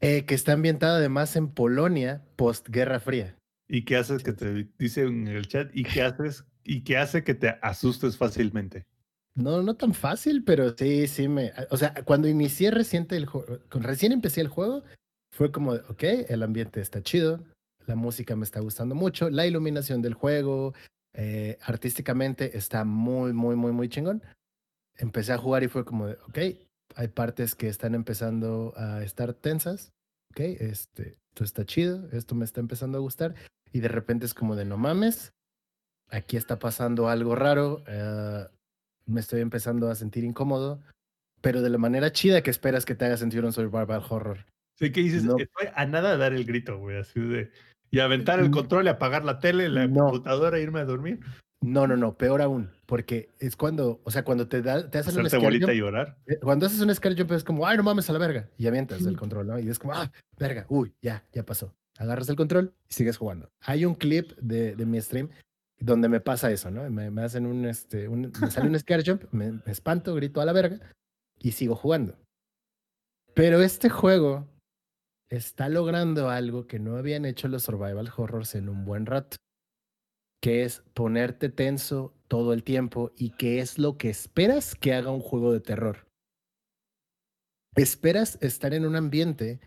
eh, 0.00 0.24
que 0.24 0.34
está 0.34 0.52
ambientada 0.52 0.98
además 0.98 1.36
en 1.36 1.48
Polonia 1.48 2.22
post-Guerra 2.36 3.00
Fría. 3.00 3.37
¿Y 3.68 3.84
qué 3.84 3.96
haces 3.96 4.22
que 4.22 4.32
te 4.32 4.68
dice 4.78 5.02
en 5.02 5.28
el 5.28 5.46
chat? 5.46 5.70
¿Y 5.74 5.84
qué 5.84 6.02
haces? 6.02 6.44
¿Y 6.64 6.82
qué 6.82 6.96
hace 6.96 7.22
que 7.22 7.34
te 7.34 7.58
asustes 7.62 8.16
fácilmente? 8.16 8.86
No, 9.34 9.62
no 9.62 9.76
tan 9.76 9.94
fácil, 9.94 10.42
pero 10.42 10.74
sí, 10.76 11.06
sí 11.06 11.28
me. 11.28 11.52
O 11.70 11.76
sea, 11.76 11.94
cuando 12.04 12.28
inicié 12.28 12.70
reciente 12.70 13.16
el 13.16 13.26
juego, 13.26 13.58
recién 13.70 14.12
empecé 14.12 14.40
el 14.40 14.48
juego, 14.48 14.82
fue 15.30 15.52
como, 15.52 15.72
ok, 15.72 16.02
el 16.28 16.42
ambiente 16.42 16.80
está 16.80 17.02
chido, 17.02 17.44
la 17.86 17.94
música 17.94 18.34
me 18.34 18.44
está 18.44 18.60
gustando 18.60 18.94
mucho, 18.94 19.30
la 19.30 19.46
iluminación 19.46 20.02
del 20.02 20.14
juego, 20.14 20.74
eh, 21.14 21.58
artísticamente 21.62 22.56
está 22.56 22.84
muy, 22.84 23.32
muy, 23.32 23.54
muy, 23.54 23.72
muy 23.72 23.88
chingón. 23.88 24.22
Empecé 24.96 25.32
a 25.32 25.38
jugar 25.38 25.62
y 25.62 25.68
fue 25.68 25.84
como 25.84 26.06
de, 26.06 26.14
ok, 26.26 26.38
hay 26.96 27.08
partes 27.08 27.54
que 27.54 27.68
están 27.68 27.94
empezando 27.94 28.72
a 28.76 29.04
estar 29.04 29.34
tensas, 29.34 29.92
ok, 30.32 30.40
este, 30.40 31.18
esto 31.30 31.44
está 31.44 31.64
chido, 31.64 32.08
esto 32.10 32.34
me 32.34 32.44
está 32.44 32.60
empezando 32.60 32.98
a 32.98 33.00
gustar, 33.00 33.34
y 33.72 33.80
de 33.80 33.88
repente 33.88 34.26
es 34.26 34.34
como 34.34 34.56
de, 34.56 34.64
no 34.64 34.76
mames, 34.76 35.32
aquí 36.10 36.36
está 36.36 36.58
pasando 36.58 37.08
algo 37.08 37.34
raro. 37.34 37.82
eh, 37.86 38.46
me 39.06 39.20
estoy 39.20 39.40
empezando 39.40 39.90
a 39.90 39.94
sentir 39.94 40.24
incómodo, 40.24 40.82
pero 41.40 41.62
de 41.62 41.70
la 41.70 41.78
manera 41.78 42.12
chida 42.12 42.42
que 42.42 42.50
esperas 42.50 42.84
que 42.84 42.94
te 42.94 43.06
haga 43.06 43.16
sentir 43.16 43.44
un 43.44 43.52
survival 43.52 44.02
horror. 44.08 44.44
Sí, 44.78 44.92
que 44.92 45.00
dices, 45.00 45.24
No. 45.24 45.38
estoy 45.38 45.68
a 45.74 45.86
nada 45.86 46.12
de 46.12 46.18
dar 46.18 46.32
el 46.34 46.44
grito, 46.44 46.78
güey, 46.78 46.98
así 46.98 47.18
de... 47.20 47.50
Y 47.90 48.00
aventar 48.00 48.38
el 48.38 48.50
control 48.50 48.84
y 48.84 48.88
apagar 48.90 49.24
la 49.24 49.38
tele, 49.38 49.70
la 49.70 49.86
No. 49.86 50.04
computadora 50.10 50.58
e 50.58 50.62
irme 50.62 50.80
a 50.80 50.84
dormir. 50.84 51.20
No, 51.62 51.86
no, 51.86 51.96
no, 51.96 52.16
peor 52.18 52.42
aún, 52.42 52.70
porque 52.86 53.30
es 53.40 53.56
cuando, 53.56 54.00
o 54.04 54.10
sea, 54.10 54.24
cuando 54.24 54.46
te, 54.46 54.60
da, 54.62 54.88
te 54.90 54.98
hacen 54.98 55.14
un 55.18 55.26
Hacerte 55.26 55.30
scare 55.30 55.44
bolita 55.44 55.72
y 55.72 55.78
llorar. 55.78 56.18
eh, 56.26 56.38
cuando 56.38 56.66
haces 56.66 56.80
un 56.80 56.94
scare 56.94 57.16
jump 57.16 57.32
es 57.32 57.42
como, 57.42 57.66
ay, 57.66 57.76
no 57.78 57.82
mames 57.82 58.08
a 58.10 58.12
la 58.12 58.18
verga, 58.20 58.48
y 58.58 58.66
avientas 58.68 59.04
el 59.06 59.16
control, 59.16 59.46
¿no? 59.48 59.58
Y 59.58 59.68
es 59.68 59.78
como, 59.78 59.94
ah, 59.94 60.12
verga, 60.38 60.66
uy, 60.68 60.94
ya, 61.02 61.24
ya 61.32 61.44
pasó. 61.44 61.74
Agarras 61.98 62.28
el 62.28 62.36
control 62.36 62.74
y 62.88 62.94
sigues 62.94 63.16
jugando. 63.16 63.50
Hay 63.60 63.84
un 63.84 63.94
clip 63.94 64.32
de, 64.38 64.74
de 64.76 64.86
mi 64.86 65.00
stream 65.00 65.30
donde 65.80 66.08
me 66.08 66.20
pasa 66.20 66.50
eso, 66.50 66.70
¿no? 66.70 66.88
Me, 66.90 67.10
me 67.10 67.22
hacen 67.22 67.44
un, 67.44 67.66
este, 67.66 68.08
un, 68.08 68.32
me 68.40 68.50
sale 68.50 68.68
un 68.68 68.78
scare 68.78 69.02
jump, 69.04 69.24
me, 69.32 69.52
me 69.52 69.72
espanto, 69.72 70.14
grito 70.14 70.40
a 70.40 70.44
la 70.44 70.52
verga 70.52 70.78
y 71.38 71.52
sigo 71.52 71.74
jugando. 71.74 72.16
Pero 73.34 73.60
este 73.62 73.88
juego 73.88 74.46
está 75.28 75.68
logrando 75.68 76.30
algo 76.30 76.66
que 76.66 76.78
no 76.78 76.96
habían 76.96 77.24
hecho 77.24 77.48
los 77.48 77.64
survival 77.64 78.10
horrors 78.16 78.54
en 78.54 78.68
un 78.68 78.84
buen 78.84 79.06
rato, 79.06 79.36
que 80.40 80.64
es 80.64 80.82
ponerte 80.94 81.48
tenso 81.48 82.14
todo 82.28 82.52
el 82.52 82.64
tiempo 82.64 83.12
y 83.16 83.30
que 83.30 83.60
es 83.60 83.78
lo 83.78 83.96
que 83.96 84.08
esperas 84.08 84.74
que 84.74 84.94
haga 84.94 85.10
un 85.10 85.20
juego 85.20 85.52
de 85.52 85.60
terror. 85.60 86.06
Esperas 87.76 88.38
estar 88.40 88.74
en 88.74 88.86
un 88.86 88.96
ambiente 88.96 89.60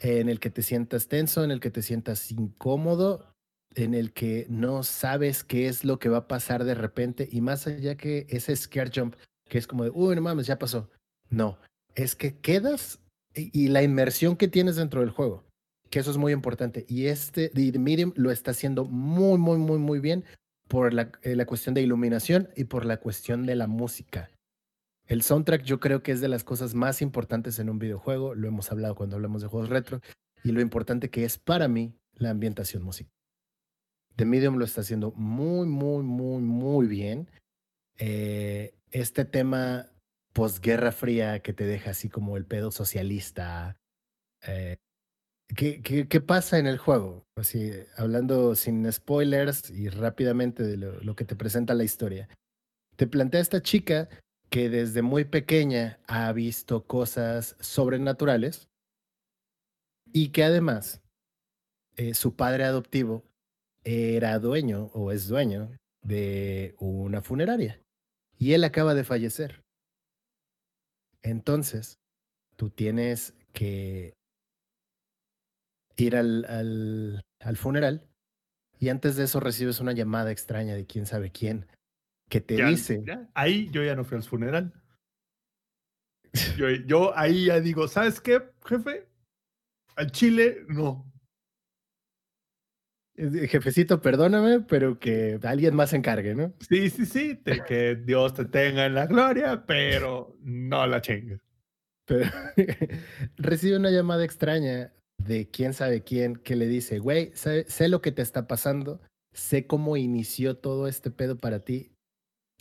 en 0.00 0.28
el 0.28 0.40
que 0.40 0.50
te 0.50 0.62
sientas 0.62 1.08
tenso, 1.08 1.44
en 1.44 1.50
el 1.50 1.60
que 1.60 1.70
te 1.70 1.82
sientas 1.82 2.30
incómodo, 2.32 3.34
en 3.74 3.94
el 3.94 4.12
que 4.12 4.46
no 4.48 4.82
sabes 4.82 5.44
qué 5.44 5.68
es 5.68 5.84
lo 5.84 5.98
que 5.98 6.08
va 6.08 6.18
a 6.18 6.28
pasar 6.28 6.64
de 6.64 6.74
repente 6.74 7.28
y 7.30 7.40
más 7.40 7.66
allá 7.66 7.96
que 7.96 8.26
ese 8.30 8.56
scare 8.56 8.90
jump, 8.94 9.14
que 9.48 9.58
es 9.58 9.66
como 9.66 9.84
de, 9.84 9.90
uy, 9.90 10.16
no 10.16 10.22
mames, 10.22 10.46
ya 10.46 10.58
pasó. 10.58 10.90
No, 11.28 11.58
es 11.94 12.16
que 12.16 12.38
quedas 12.38 12.98
y, 13.34 13.68
la 13.68 13.82
inmersión 13.82 14.36
que 14.36 14.48
tienes 14.48 14.76
dentro 14.76 15.00
del 15.00 15.10
juego, 15.10 15.44
que 15.88 16.00
eso 16.00 16.10
es 16.10 16.16
muy 16.16 16.32
importante. 16.32 16.84
Y 16.88 17.06
este, 17.06 17.50
The 17.50 17.78
Medium 17.78 18.12
lo 18.16 18.30
está 18.30 18.50
haciendo 18.50 18.84
muy, 18.84 19.38
muy, 19.38 19.58
muy, 19.58 19.78
muy 19.78 20.00
bien 20.00 20.24
por 20.66 20.92
eh, 20.92 21.36
la 21.36 21.46
cuestión 21.46 21.74
de 21.74 21.82
iluminación 21.82 22.48
y 22.56 22.64
por 22.64 22.84
la 22.84 22.98
cuestión 22.98 23.46
de 23.46 23.54
la 23.54 23.66
música. 23.66 24.30
El 25.10 25.22
soundtrack 25.22 25.64
yo 25.64 25.80
creo 25.80 26.04
que 26.04 26.12
es 26.12 26.20
de 26.20 26.28
las 26.28 26.44
cosas 26.44 26.74
más 26.74 27.02
importantes 27.02 27.58
en 27.58 27.68
un 27.68 27.80
videojuego, 27.80 28.36
lo 28.36 28.46
hemos 28.46 28.70
hablado 28.70 28.94
cuando 28.94 29.16
hablamos 29.16 29.42
de 29.42 29.48
juegos 29.48 29.68
retro, 29.68 30.00
y 30.44 30.52
lo 30.52 30.60
importante 30.60 31.10
que 31.10 31.24
es 31.24 31.36
para 31.36 31.66
mí 31.66 31.96
la 32.14 32.30
ambientación 32.30 32.84
musical. 32.84 33.12
The 34.14 34.24
Medium 34.24 34.56
lo 34.56 34.64
está 34.64 34.82
haciendo 34.82 35.10
muy, 35.16 35.66
muy, 35.66 36.04
muy, 36.04 36.40
muy 36.40 36.86
bien. 36.86 37.28
Eh, 37.98 38.72
este 38.92 39.24
tema 39.24 39.90
posguerra 40.32 40.92
fría 40.92 41.40
que 41.40 41.52
te 41.52 41.64
deja 41.64 41.90
así 41.90 42.08
como 42.08 42.36
el 42.36 42.46
pedo 42.46 42.70
socialista. 42.70 43.76
eh, 44.46 44.76
¿qué, 45.56 46.20
pasa 46.20 46.60
en 46.60 46.68
el 46.68 46.78
juego? 46.78 47.24
Así, 47.36 47.72
hablando 47.96 48.54
sin 48.54 48.90
spoilers 48.92 49.70
y 49.70 49.88
rápidamente 49.88 50.62
de 50.62 50.76
lo 50.76 51.16
que 51.16 51.24
te 51.24 51.34
presenta 51.34 51.74
la 51.74 51.82
historia. 51.82 52.28
Te 52.94 53.08
plantea 53.08 53.40
esta 53.40 53.60
chica 53.60 54.08
que 54.50 54.68
desde 54.68 55.02
muy 55.02 55.24
pequeña 55.24 56.00
ha 56.08 56.32
visto 56.32 56.84
cosas 56.84 57.56
sobrenaturales 57.60 58.68
y 60.12 60.30
que 60.30 60.42
además 60.42 61.00
eh, 61.96 62.14
su 62.14 62.34
padre 62.34 62.64
adoptivo 62.64 63.24
era 63.84 64.38
dueño 64.40 64.90
o 64.92 65.12
es 65.12 65.28
dueño 65.28 65.70
de 66.02 66.74
una 66.78 67.22
funeraria 67.22 67.80
y 68.38 68.54
él 68.54 68.64
acaba 68.64 68.94
de 68.94 69.04
fallecer. 69.04 69.62
Entonces, 71.22 71.98
tú 72.56 72.70
tienes 72.70 73.34
que 73.52 74.14
ir 75.96 76.16
al, 76.16 76.44
al, 76.46 77.22
al 77.40 77.56
funeral 77.56 78.08
y 78.78 78.88
antes 78.88 79.14
de 79.16 79.24
eso 79.24 79.38
recibes 79.38 79.80
una 79.80 79.92
llamada 79.92 80.32
extraña 80.32 80.74
de 80.74 80.86
quién 80.86 81.06
sabe 81.06 81.30
quién 81.30 81.66
que 82.30 82.40
te 82.40 82.56
Ya- 82.56 82.68
dice, 82.68 83.02
ya, 83.04 83.28
ahí 83.34 83.68
yo 83.70 83.82
ya 83.84 83.94
no 83.94 84.04
fui 84.04 84.16
al 84.16 84.22
funeral. 84.22 84.72
Yo, 86.56 86.70
yo 86.86 87.16
ahí 87.18 87.46
ya 87.46 87.60
digo, 87.60 87.88
¿sabes 87.88 88.20
qué, 88.20 88.40
jefe? 88.64 89.06
Al 89.96 90.10
Chile, 90.12 90.64
no. 90.68 91.04
"Eh, 93.16 93.48
jefecito, 93.48 94.00
perdóname, 94.00 94.60
pero 94.60 94.98
que 94.98 95.38
alguien 95.42 95.74
más 95.74 95.90
se 95.90 95.96
encargue, 95.96 96.34
¿no? 96.34 96.54
Sí, 96.68 96.88
sí, 96.88 97.04
sí, 97.04 97.34
te- 97.34 97.64
que 97.64 97.96
Dios 97.96 98.32
te 98.34 98.44
tenga 98.44 98.86
en 98.86 98.94
la 98.94 99.06
gloria, 99.06 99.66
pero 99.66 100.36
no 100.40 100.86
la 100.86 101.00
chingues. 101.02 101.40
Pero 102.06 102.20
recibe 103.36 103.76
una 103.76 103.90
llamada 103.90 104.24
extraña 104.24 104.92
de 105.18 105.50
quién 105.50 105.74
sabe 105.74 106.02
quién 106.02 106.36
que 106.36 106.54
le 106.56 106.66
dice, 106.68 106.98
güey, 107.00 107.32
sé, 107.34 107.64
sé 107.68 107.88
lo 107.88 108.00
que 108.00 108.12
te 108.12 108.22
está 108.22 108.46
pasando, 108.46 109.00
sé 109.32 109.66
cómo 109.66 109.96
inició 109.96 110.56
todo 110.56 110.86
este 110.88 111.10
pedo 111.10 111.36
para 111.38 111.60
ti. 111.64 111.89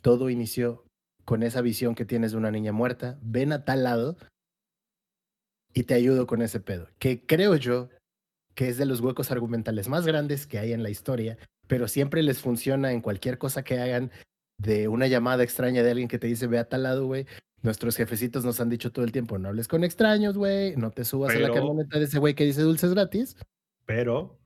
Todo 0.01 0.29
inició 0.29 0.85
con 1.25 1.43
esa 1.43 1.61
visión 1.61 1.95
que 1.95 2.05
tienes 2.05 2.31
de 2.31 2.37
una 2.37 2.51
niña 2.51 2.71
muerta, 2.71 3.19
ven 3.21 3.51
a 3.51 3.63
tal 3.63 3.83
lado 3.83 4.17
y 5.73 5.83
te 5.83 5.93
ayudo 5.93 6.25
con 6.25 6.41
ese 6.41 6.59
pedo. 6.59 6.87
Que 6.97 7.25
creo 7.25 7.55
yo 7.55 7.89
que 8.55 8.67
es 8.67 8.77
de 8.77 8.85
los 8.85 8.99
huecos 8.99 9.31
argumentales 9.31 9.87
más 9.87 10.05
grandes 10.05 10.47
que 10.47 10.59
hay 10.59 10.73
en 10.73 10.83
la 10.83 10.89
historia, 10.89 11.37
pero 11.67 11.87
siempre 11.87 12.23
les 12.23 12.39
funciona 12.39 12.91
en 12.91 13.01
cualquier 13.01 13.37
cosa 13.37 13.63
que 13.63 13.79
hagan 13.79 14.11
de 14.57 14.87
una 14.87 15.07
llamada 15.07 15.43
extraña 15.43 15.83
de 15.83 15.91
alguien 15.91 16.07
que 16.09 16.19
te 16.19 16.27
dice 16.27 16.47
ve 16.47 16.57
a 16.59 16.67
tal 16.67 16.83
lado, 16.83 17.05
güey. 17.05 17.25
Nuestros 17.61 17.95
jefecitos 17.95 18.43
nos 18.43 18.59
han 18.59 18.69
dicho 18.69 18.91
todo 18.91 19.05
el 19.05 19.11
tiempo, 19.11 19.37
no 19.37 19.49
hables 19.49 19.67
con 19.67 19.83
extraños, 19.83 20.37
güey, 20.37 20.75
no 20.77 20.91
te 20.91 21.05
subas 21.05 21.35
a 21.35 21.39
la 21.39 21.51
camioneta 21.51 21.99
de 21.99 22.05
ese 22.05 22.19
güey 22.19 22.33
que 22.33 22.45
dice 22.45 22.61
dulces 22.61 22.93
gratis. 22.93 23.37
Pero 23.85 24.39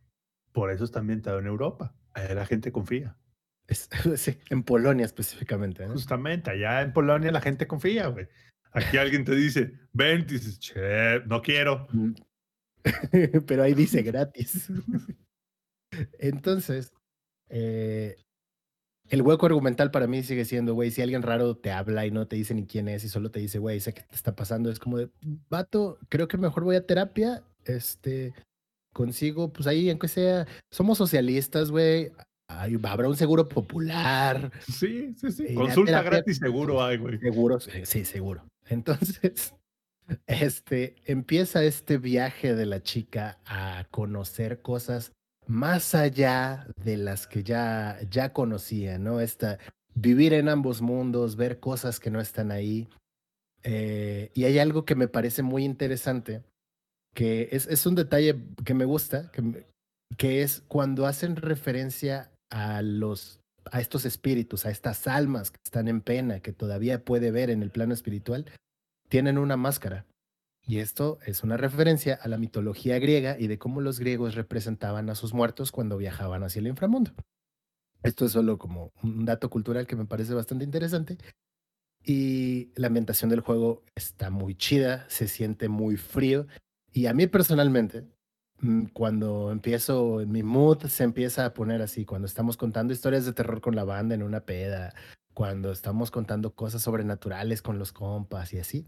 por 0.51 0.71
eso 0.71 0.83
está 0.83 0.99
ambientado 0.99 1.39
en 1.39 1.47
Europa. 1.47 1.95
La 2.13 2.45
gente 2.45 2.71
confía. 2.71 3.17
Es- 3.73 3.89
sí, 4.15 4.37
en 4.49 4.63
Polonia 4.63 5.05
específicamente. 5.05 5.87
Justamente, 5.87 6.51
allá 6.51 6.81
en 6.81 6.93
Polonia 6.93 7.31
la 7.31 7.41
gente 7.41 7.67
confía, 7.67 8.07
güey. 8.07 8.27
Aquí 8.71 8.97
alguien 8.97 9.23
te 9.23 9.35
dice, 9.35 9.73
ven, 9.91 10.21
y 10.21 10.33
dices, 10.33 10.59
che, 10.59 11.19
no 11.25 11.41
quiero. 11.41 11.87
Mm. 11.91 12.13
Pero 13.47 13.63
ahí 13.63 13.73
dice 13.73 14.01
gratis. 14.01 14.69
Entonces, 16.19 16.91
eh, 17.49 18.15
el 19.09 19.21
hueco 19.21 19.45
argumental 19.45 19.91
para 19.91 20.07
mí 20.07 20.23
sigue 20.23 20.45
siendo, 20.45 20.73
güey, 20.73 20.89
si 20.91 21.01
alguien 21.01 21.21
raro 21.21 21.55
te 21.55 21.71
habla 21.71 22.05
y 22.05 22.11
no 22.11 22.27
te 22.27 22.35
dice 22.35 22.53
ni 22.55 22.65
quién 22.65 22.87
es 22.87 23.03
y 23.03 23.09
solo 23.09 23.29
te 23.29 23.39
dice, 23.39 23.59
güey, 23.59 23.79
sé 23.79 23.93
que 23.93 24.01
te 24.01 24.15
está 24.15 24.35
pasando, 24.35 24.71
es 24.71 24.79
como 24.79 24.97
de, 24.97 25.09
vato, 25.49 25.99
creo 26.09 26.27
que 26.27 26.37
mejor 26.37 26.63
voy 26.63 26.75
a 26.77 26.85
terapia, 26.85 27.43
este, 27.65 28.33
consigo, 28.91 29.53
pues 29.53 29.67
ahí, 29.67 29.89
aunque 29.89 30.07
sea, 30.07 30.47
somos 30.71 30.97
socialistas, 30.97 31.69
güey, 31.69 32.11
hay- 32.61 32.77
habrá 32.83 33.07
un 33.07 33.15
seguro 33.15 33.47
popular, 33.47 34.51
Sí, 34.67 35.13
sí, 35.17 35.31
sí. 35.31 35.47
La 35.49 35.55
Consulta 35.61 35.91
terapia- 35.91 36.09
gratis 36.11 36.37
seguro 36.37 36.83
hay, 36.83 36.97
güey. 36.97 37.19
Seguro, 37.19 37.59
sí, 37.59 38.05
seguro. 38.05 38.45
Entonces, 38.67 39.53
este, 40.27 40.95
empieza 41.05 41.63
este 41.63 41.97
viaje 41.97 42.55
de 42.55 42.65
la 42.65 42.81
chica 42.81 43.39
a 43.45 43.85
conocer 43.91 44.61
cosas 44.61 45.11
más 45.45 45.93
allá 45.95 46.67
de 46.83 46.97
las 46.97 47.27
que 47.27 47.43
ya, 47.43 47.99
ya 48.09 48.31
conocía, 48.33 48.97
¿no? 48.97 49.19
Esta, 49.19 49.59
vivir 49.95 50.33
en 50.33 50.49
ambos 50.49 50.81
mundos, 50.81 51.35
ver 51.35 51.59
cosas 51.59 51.99
que 51.99 52.09
no 52.09 52.21
están 52.21 52.51
ahí. 52.51 52.87
Eh, 53.63 54.31
y 54.33 54.43
hay 54.45 54.59
algo 54.59 54.85
que 54.85 54.95
me 54.95 55.07
parece 55.07 55.41
muy 55.43 55.63
interesante, 55.63 56.43
que 57.13 57.49
es, 57.51 57.67
es 57.67 57.85
un 57.85 57.95
detalle 57.95 58.35
que 58.65 58.73
me 58.73 58.85
gusta, 58.85 59.31
que, 59.31 59.65
que 60.17 60.41
es 60.41 60.63
cuando 60.67 61.05
hacen 61.05 61.35
referencia 61.35 62.31
a 62.53 62.83
los 62.83 63.39
a 63.71 63.79
estos 63.79 64.05
espíritus, 64.05 64.65
a 64.65 64.69
estas 64.69 65.07
almas 65.07 65.51
que 65.51 65.59
están 65.63 65.87
en 65.87 66.01
pena, 66.01 66.41
que 66.41 66.53
todavía 66.53 67.03
puede 67.03 67.31
ver 67.31 67.49
en 67.49 67.63
el 67.63 67.71
plano 67.71 67.93
espiritual, 67.93 68.45
tienen 69.09 69.37
una 69.37 69.57
máscara. 69.57 70.05
Y 70.65 70.79
esto 70.79 71.17
es 71.25 71.43
una 71.43 71.57
referencia 71.57 72.15
a 72.21 72.27
la 72.27 72.37
mitología 72.37 72.99
griega 72.99 73.37
y 73.39 73.47
de 73.47 73.57
cómo 73.57 73.81
los 73.81 73.99
griegos 73.99 74.35
representaban 74.35 75.09
a 75.09 75.15
sus 75.15 75.33
muertos 75.33 75.71
cuando 75.71 75.97
viajaban 75.97 76.43
hacia 76.43 76.59
el 76.59 76.67
inframundo. 76.67 77.11
Esto 78.03 78.25
es 78.25 78.33
solo 78.33 78.57
como 78.57 78.91
un 79.01 79.25
dato 79.25 79.49
cultural 79.49 79.87
que 79.87 79.95
me 79.95 80.05
parece 80.05 80.33
bastante 80.33 80.63
interesante. 80.65 81.17
Y 82.05 82.71
la 82.75 82.87
ambientación 82.87 83.29
del 83.29 83.39
juego 83.39 83.83
está 83.95 84.29
muy 84.29 84.55
chida, 84.55 85.05
se 85.09 85.27
siente 85.27 85.69
muy 85.69 85.95
frío. 85.95 86.47
Y 86.91 87.07
a 87.07 87.13
mí 87.13 87.27
personalmente, 87.27 88.05
cuando 88.93 89.51
empiezo, 89.51 90.21
mi 90.27 90.43
mood 90.43 90.85
se 90.87 91.03
empieza 91.03 91.45
a 91.45 91.53
poner 91.53 91.81
así, 91.81 92.05
cuando 92.05 92.27
estamos 92.27 92.57
contando 92.57 92.93
historias 92.93 93.25
de 93.25 93.33
terror 93.33 93.61
con 93.61 93.75
la 93.75 93.83
banda 93.83 94.15
en 94.15 94.23
una 94.23 94.41
peda, 94.45 94.93
cuando 95.33 95.71
estamos 95.71 96.11
contando 96.11 96.53
cosas 96.55 96.81
sobrenaturales 96.83 97.61
con 97.61 97.79
los 97.79 97.91
compas 97.91 98.53
y 98.53 98.59
así, 98.59 98.85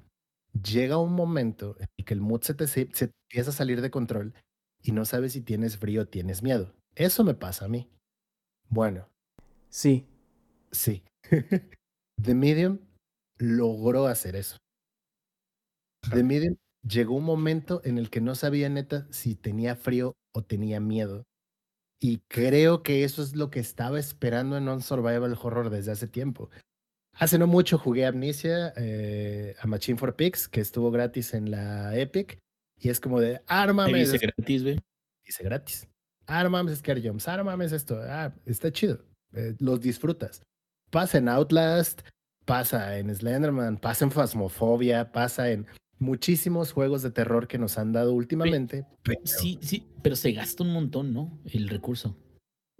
llega 0.64 0.98
un 0.98 1.14
momento 1.14 1.76
en 1.80 1.88
el 1.98 2.06
que 2.06 2.14
el 2.14 2.22
mood 2.22 2.42
se 2.44 2.54
te 2.54 2.68
se, 2.68 2.90
se 2.94 3.06
empieza 3.30 3.50
a 3.52 3.54
salir 3.54 3.82
de 3.82 3.92
control 3.92 4.34
y 4.84 4.92
no 4.94 5.06
sabes 5.06 5.34
si 5.34 5.42
tienes 5.42 5.78
frío 5.78 6.04
o 6.04 6.08
tienes 6.08 6.44
miedo. 6.44 6.74
Eso 6.96 7.24
me 7.24 7.34
pasa 7.36 7.66
a 7.66 7.68
mí. 7.70 7.90
Bueno, 8.70 9.08
Sí. 9.70 10.08
sí. 10.72 11.04
The 12.22 12.36
Medium 12.36 12.80
logró 13.40 14.08
hacer 14.08 14.36
eso. 14.38 14.58
The 16.12 16.24
Medium 16.24 16.56
llegó 16.88 17.16
un 17.16 17.24
momento 17.24 17.82
en 17.84 17.98
el 17.98 18.10
que 18.10 18.22
no 18.22 18.36
sabía 18.36 18.70
neta 18.70 19.08
si 19.10 19.36
tenía 19.36 19.76
frío 19.76 20.16
o 20.34 20.44
tenía 20.44 20.80
miedo. 20.80 21.26
Y 22.00 22.20
creo 22.28 22.84
que 22.84 23.04
eso 23.04 23.24
es 23.24 23.36
lo 23.36 23.50
que 23.50 23.60
estaba 23.60 24.00
esperando 24.00 24.58
en 24.58 24.66
Non-Survival 24.66 25.38
Horror 25.42 25.70
desde 25.70 25.92
hace 25.92 26.08
tiempo. 26.08 26.50
Hace 27.14 27.40
no 27.40 27.48
mucho 27.48 27.78
jugué 27.78 28.06
Amnesia 28.06 28.74
eh, 28.76 29.56
a 29.60 29.68
Machine 29.68 29.98
for 29.98 30.16
Pigs, 30.16 30.48
que 30.50 30.60
estuvo 30.60 30.92
gratis 30.92 31.34
en 31.34 31.50
la 31.50 31.98
Epic. 31.98 32.38
Y 32.78 32.90
es 32.90 33.00
como 33.00 33.22
de, 33.22 33.42
mames, 33.48 34.12
dice 34.12 34.28
gratis, 34.28 34.64
güey. 34.64 34.80
dice 35.26 35.44
gratis. 35.44 35.88
Mames, 36.28 36.80
Scare 36.80 37.02
Jumps. 37.02 37.28
Mames, 37.28 37.72
esto. 37.72 38.00
Ah, 38.02 38.34
está 38.46 38.72
chido. 38.72 39.00
Eh, 39.34 39.56
los 39.60 39.80
disfrutas. 39.80 40.42
Pasa 40.92 41.18
en 41.18 41.30
Outlast, 41.30 42.02
pasa 42.46 42.98
en 42.98 43.14
Slenderman, 43.14 43.78
pasa 43.78 44.06
en 44.06 44.12
Phasmophobia, 44.12 45.12
pasa 45.12 45.50
en 45.50 45.66
muchísimos 46.00 46.72
juegos 46.72 47.02
de 47.04 47.12
terror 47.12 47.48
que 47.48 47.58
nos 47.58 47.78
han 47.78 47.92
dado 47.94 48.14
últimamente. 48.14 48.86
pero- 49.04 49.22
Sí, 49.24 49.58
sí, 49.62 49.86
pero 50.02 50.16
se 50.16 50.32
gasta 50.34 50.64
un 50.64 50.72
montón, 50.74 51.14
¿no? 51.14 51.40
El 51.46 51.70
recurso. 51.70 52.18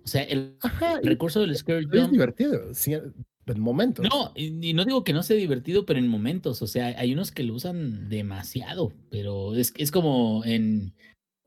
O 0.04 0.08
sea, 0.08 0.24
el 0.24 0.56
Ajá, 0.62 1.00
recurso 1.02 1.40
del 1.42 1.56
Scare 1.56 1.80
es 1.80 1.88
Jump. 1.92 2.12
divertido. 2.12 2.74
sí, 2.74 2.94
en 2.94 3.60
momentos. 3.60 4.06
No, 4.12 4.32
y 4.36 4.70
y 4.70 4.74
no 4.74 4.86
digo 4.86 5.04
que 5.04 5.14
no 5.14 5.22
sea 5.24 5.36
divertido, 5.38 5.86
pero 5.86 6.00
en 6.00 6.08
momentos. 6.08 6.62
O 6.62 6.68
sea, 6.68 6.88
hay 7.00 7.14
unos 7.14 7.32
que 7.32 7.44
lo 7.44 7.54
usan 7.54 8.10
demasiado, 8.10 8.92
pero 9.10 9.56
es, 9.56 9.72
es 9.78 9.92
como 9.92 10.44
en. 10.46 10.94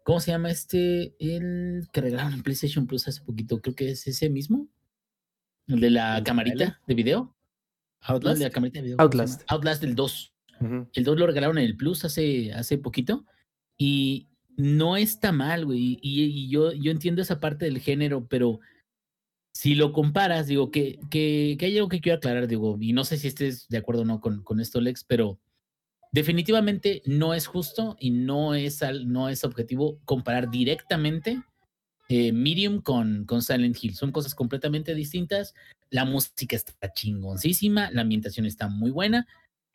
¿Cómo 0.04 0.20
se 0.20 0.30
llama 0.30 0.50
este? 0.50 1.14
El 1.18 1.86
que 1.92 2.00
regalaron 2.00 2.32
en 2.34 2.42
PlayStation 2.42 2.86
Plus 2.86 3.06
hace 3.08 3.20
poquito. 3.22 3.60
Creo 3.60 3.74
que 3.74 3.90
es 3.90 4.06
ese 4.06 4.30
mismo. 4.30 4.68
El 5.66 5.80
de 5.80 5.90
la 5.90 6.18
¿El 6.18 6.24
de 6.24 6.28
camarita 6.28 6.80
de 6.86 6.94
video. 6.94 7.18
No, 7.20 7.34
el 8.08 8.14
Outlast. 8.14 8.38
de 8.38 8.44
la 8.44 8.50
camarita 8.50 8.78
de 8.78 8.82
video. 8.84 8.96
Outlast. 9.00 9.42
Outlast 9.48 9.82
del 9.82 9.94
2. 9.94 10.32
El 10.92 11.04
2 11.04 11.18
lo 11.18 11.26
regalaron 11.26 11.58
en 11.58 11.64
el 11.64 11.76
Plus 11.76 12.04
hace, 12.04 12.52
hace 12.52 12.78
poquito. 12.78 13.24
Y 13.76 14.26
no 14.56 14.96
está 14.96 15.30
mal, 15.32 15.66
güey. 15.66 15.98
Y, 16.02 16.48
yo, 16.48 16.72
yo 16.72 16.90
entiendo 16.90 17.22
esa 17.22 17.38
parte 17.40 17.64
del 17.66 17.78
género, 17.78 18.26
pero 18.26 18.58
si 19.52 19.74
lo 19.74 19.92
comparas, 19.92 20.46
digo, 20.46 20.70
que, 20.70 20.98
que, 21.10 21.56
que 21.58 21.66
hay 21.66 21.76
algo 21.76 21.88
que 21.88 22.00
quiero 22.00 22.18
aclarar, 22.18 22.46
digo, 22.48 22.76
y 22.80 22.92
no 22.92 23.04
sé 23.04 23.16
si 23.18 23.28
estés 23.28 23.68
de 23.68 23.78
acuerdo 23.78 24.02
o 24.02 24.04
no 24.04 24.20
con, 24.20 24.42
con 24.42 24.60
esto, 24.60 24.80
Lex, 24.80 25.04
pero 25.04 25.38
definitivamente 26.12 27.02
no 27.06 27.34
es 27.34 27.46
justo 27.46 27.96
y 28.00 28.10
no 28.10 28.54
es, 28.54 28.82
al- 28.82 29.10
no 29.12 29.28
es 29.28 29.44
objetivo 29.44 30.00
comparar 30.04 30.50
directamente 30.50 31.42
eh, 32.08 32.32
Medium 32.32 32.80
con, 32.80 33.24
con 33.26 33.42
Silent 33.42 33.76
Hill. 33.82 33.94
Son 33.94 34.12
cosas 34.12 34.34
completamente 34.34 34.94
distintas. 34.94 35.54
La 35.90 36.04
música 36.04 36.56
está 36.56 36.92
chingoncísima, 36.92 37.90
la 37.90 38.02
ambientación 38.02 38.46
está 38.46 38.68
muy 38.68 38.90
buena, 38.90 39.26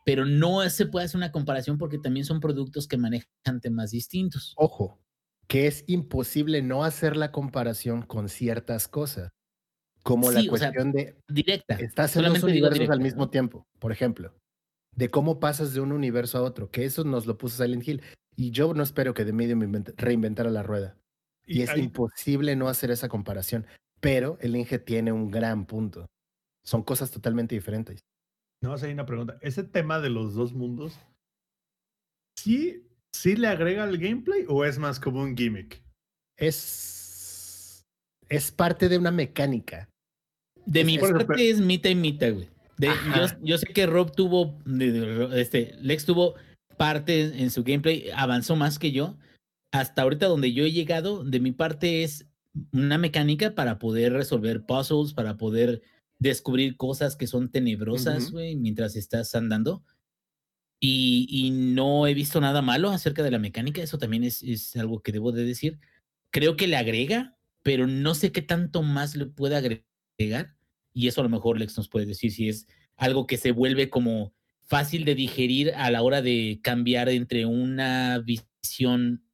pero 0.04 0.26
no 0.26 0.68
se 0.70 0.86
puede 0.86 1.06
hacer 1.06 1.18
una 1.18 1.32
comparación 1.32 1.78
porque 1.78 1.98
también 1.98 2.26
son 2.26 2.40
productos 2.40 2.88
que 2.88 2.98
manejan 2.98 3.62
temas 3.62 3.92
distintos. 3.92 4.54
Ojo, 4.58 5.00
que 5.48 5.68
es 5.68 5.84
imposible 5.88 6.62
no 6.62 6.84
hacer 6.84 7.16
la 7.16 7.32
comparación 7.32 8.02
con 8.02 8.30
ciertas 8.30 8.88
cosas. 8.88 9.32
Como 10.04 10.32
la 10.32 10.42
Sí, 10.42 10.50
o 10.50 10.58
sea, 10.58 10.68
cuestión 10.72 10.92
de 10.92 11.18
Directa. 11.30 11.76
Estás 11.76 12.16
en 12.18 12.26
dos 12.26 12.44
universos 12.44 12.90
al 12.90 13.00
mismo 13.00 13.30
tiempo, 13.30 13.66
por 13.80 13.92
ejemplo. 13.92 14.36
De 14.96 15.10
cómo 15.10 15.40
pasas 15.40 15.74
de 15.74 15.80
un 15.80 15.92
universo 15.92 16.38
a 16.38 16.42
otro, 16.42 16.70
que 16.70 16.84
eso 16.84 17.04
nos 17.04 17.26
lo 17.26 17.38
puso 17.38 17.64
Silent 17.64 17.88
Hill. 17.88 18.02
Y 18.36 18.52
yo 18.52 18.74
no 18.74 18.84
espero 18.84 19.14
que 19.14 19.26
The 19.26 19.32
Medium 19.32 19.62
invent- 19.62 19.94
reinventara 19.96 20.50
la 20.50 20.64
rueda. 20.64 20.98
Y, 21.46 21.62
es 21.62 21.76
imposible 21.78 22.56
no 22.56 22.68
hacer 22.68 22.92
esa 22.92 23.08
comparación. 23.10 23.66
Pero 24.02 24.38
el 24.42 24.56
Inge 24.56 24.80
tiene 24.80 25.12
un 25.12 25.32
gran 25.32 25.66
punto. 25.66 26.08
Son 26.66 26.84
cosas 26.84 27.12
totalmente 27.12 27.56
diferentes. 27.56 28.02
No, 28.64 28.74
hay 28.74 28.94
una 28.94 29.06
pregunta. 29.06 29.38
¿Ese 29.42 29.64
tema 29.64 30.00
de 30.00 30.10
los 30.10 30.36
dos 30.36 30.54
mundos, 30.54 30.98
sí, 32.40 32.88
sí 33.14 33.36
le 33.36 33.48
agrega 33.48 33.84
al 33.84 33.98
gameplay 33.98 34.46
o 34.48 34.64
es 34.64 34.80
más 34.80 35.02
como 35.02 35.22
un 35.22 35.36
gimmick? 35.36 35.84
Es, 36.38 37.84
es 38.30 38.52
parte 38.52 38.88
de 38.88 38.98
una 38.98 39.12
mecánica. 39.12 39.90
De 40.66 40.86
mi 40.86 40.98
parte 40.98 41.50
es 41.50 41.60
mitad 41.60 41.90
y 41.90 41.96
mitad, 41.96 42.34
güey. 42.34 42.48
De- 42.78 42.88
yo, 42.88 43.26
yo 43.42 43.58
sé 43.58 43.68
que 43.68 43.86
Rob 43.86 44.16
tuvo, 44.16 44.58
este, 45.34 45.76
Lex 45.82 46.06
tuvo 46.06 46.36
parte 46.78 47.22
en, 47.22 47.34
en 47.34 47.52
su 47.52 47.66
gameplay, 47.66 48.10
avanzó 48.16 48.56
más 48.56 48.80
que 48.80 48.94
yo. 48.94 49.18
Hasta 49.74 50.04
ahorita 50.04 50.28
donde 50.28 50.54
yo 50.54 50.64
he 50.64 50.72
llegado, 50.72 51.26
de 51.26 51.42
mi 51.42 51.52
parte 51.52 52.04
es 52.04 52.28
una 52.72 52.98
mecánica 52.98 53.56
para 53.56 53.78
poder 53.78 54.14
resolver 54.14 54.66
puzzles, 54.66 55.14
para 55.14 55.36
poder 55.36 55.82
descubrir 56.24 56.78
cosas 56.78 57.16
que 57.16 57.28
son 57.28 57.52
tenebrosas, 57.52 58.32
güey, 58.32 58.56
mientras 58.56 58.96
estás 58.96 59.36
andando. 59.36 59.84
Y, 60.80 61.28
y 61.30 61.52
no 61.52 62.08
he 62.08 62.14
visto 62.14 62.42
nada 62.42 62.62
malo 62.62 62.90
acerca 62.90 63.24
de 63.24 63.32
la 63.32 63.40
mecánica, 63.40 63.82
eso 63.82 63.98
también 63.98 64.24
es, 64.24 64.42
es 64.42 64.76
algo 64.76 65.02
que 65.02 65.12
debo 65.12 65.32
de 65.32 65.44
decir. 65.44 65.80
Creo 66.32 66.56
que 66.56 66.68
le 66.68 66.78
agrega, 66.78 67.38
pero 67.62 67.88
no 67.88 68.16
sé 68.16 68.32
qué 68.32 68.42
tanto 68.42 68.84
más 68.84 69.16
le 69.16 69.26
puede 69.26 69.56
agregar. 69.56 70.56
Y 70.94 71.08
eso 71.08 71.22
a 71.22 71.24
lo 71.26 71.30
mejor 71.30 71.60
Lex 71.60 71.78
nos 71.78 71.90
puede 71.90 72.06
decir 72.06 72.32
si 72.32 72.50
es 72.50 72.68
algo 72.96 73.28
que 73.28 73.38
se 73.38 73.52
vuelve 73.52 73.90
como 73.90 74.34
fácil 74.62 75.06
de 75.06 75.16
digerir 75.16 75.74
a 75.76 75.92
la 75.92 76.02
hora 76.04 76.22
de 76.22 76.60
cambiar 76.64 77.10
entre 77.10 77.46
una 77.46 78.20
visión 78.20 79.26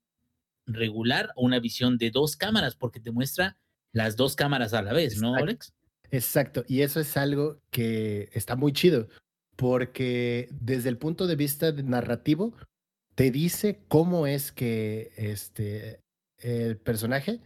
regular 0.65 1.31
o 1.35 1.45
una 1.45 1.59
visión 1.59 1.97
de 1.97 2.09
dos 2.09 2.35
cámaras, 2.35 2.75
porque 2.75 2.99
te 2.99 3.11
muestra 3.11 3.57
las 3.91 4.15
dos 4.15 4.35
cámaras 4.35 4.73
a 4.73 4.81
la 4.81 4.93
vez, 4.93 5.21
¿no, 5.21 5.35
Alex? 5.35 5.73
Exacto, 6.11 6.63
y 6.67 6.81
eso 6.81 6.99
es 6.99 7.17
algo 7.17 7.59
que 7.71 8.29
está 8.33 8.55
muy 8.55 8.73
chido, 8.73 9.07
porque 9.55 10.47
desde 10.51 10.89
el 10.89 10.97
punto 10.97 11.27
de 11.27 11.35
vista 11.35 11.71
narrativo, 11.71 12.55
te 13.15 13.31
dice 13.31 13.83
cómo 13.87 14.27
es 14.27 14.51
que 14.51 15.11
este, 15.17 15.99
el 16.37 16.77
personaje, 16.77 17.41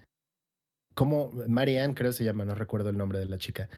como 0.94 1.32
Marianne 1.48 1.96
creo 1.96 2.12
se 2.12 2.24
llama, 2.24 2.46
no 2.46 2.56
recuerdo 2.56 2.90
el 2.90 2.98
nombre 2.98 3.20
de 3.20 3.26
la 3.26 3.38
chica. 3.38 3.70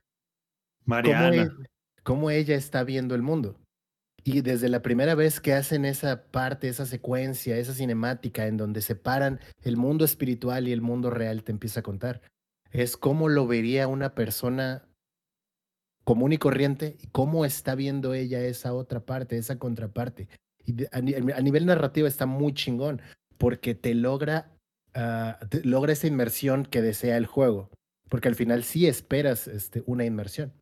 Mariana. 0.86 1.56
cómo 2.04 2.30
ella 2.30 2.56
está 2.56 2.84
viendo 2.84 3.16
el 3.16 3.22
mundo. 3.22 3.58
Y 4.24 4.42
desde 4.42 4.70
la 4.70 4.82
primera 4.82 5.16
vez 5.16 5.40
que 5.40 5.54
hacen 5.54 5.86
esa 5.86 6.26
parte, 6.32 6.68
esa 6.68 6.86
secuencia, 6.86 7.58
esa 7.58 7.74
cinemática 7.74 8.48
en 8.48 8.58
donde 8.58 8.82
separan 8.82 9.40
el 9.64 9.78
mundo 9.78 10.04
espiritual 10.04 10.68
y 10.68 10.72
el 10.72 10.82
mundo 10.82 11.12
real, 11.12 11.44
te 11.44 11.52
empieza 11.52 11.82
a 11.82 11.84
contar. 11.84 12.22
Es 12.76 12.98
cómo 12.98 13.30
lo 13.30 13.48
vería 13.48 13.88
una 13.88 14.16
persona 14.16 14.88
común 16.04 16.34
y 16.34 16.38
corriente 16.38 16.98
y 17.02 17.08
cómo 17.08 17.46
está 17.46 17.74
viendo 17.76 18.14
ella 18.14 18.42
esa 18.42 18.74
otra 18.74 19.06
parte, 19.06 19.38
esa 19.38 19.58
contraparte. 19.58 20.28
Y 20.66 20.86
a, 20.92 21.02
nivel 21.02 21.66
narrativo 21.66 22.08
está 22.08 22.26
muy 22.26 22.54
chingón 22.54 23.02
porque 23.38 23.76
te 23.76 23.94
logra, 23.96 24.52
ah, 24.94 25.40
logra 25.64 25.94
esa 25.94 26.08
inmersión 26.08 26.66
que 26.66 26.82
desea 26.82 27.18
el 27.18 27.26
juego. 27.26 27.70
Porque 28.10 28.28
al 28.28 28.36
final 28.36 28.64
sí 28.64 28.88
esperas 28.88 29.48
este, 29.48 29.82
una 29.86 30.06
inmersión. 30.06 30.54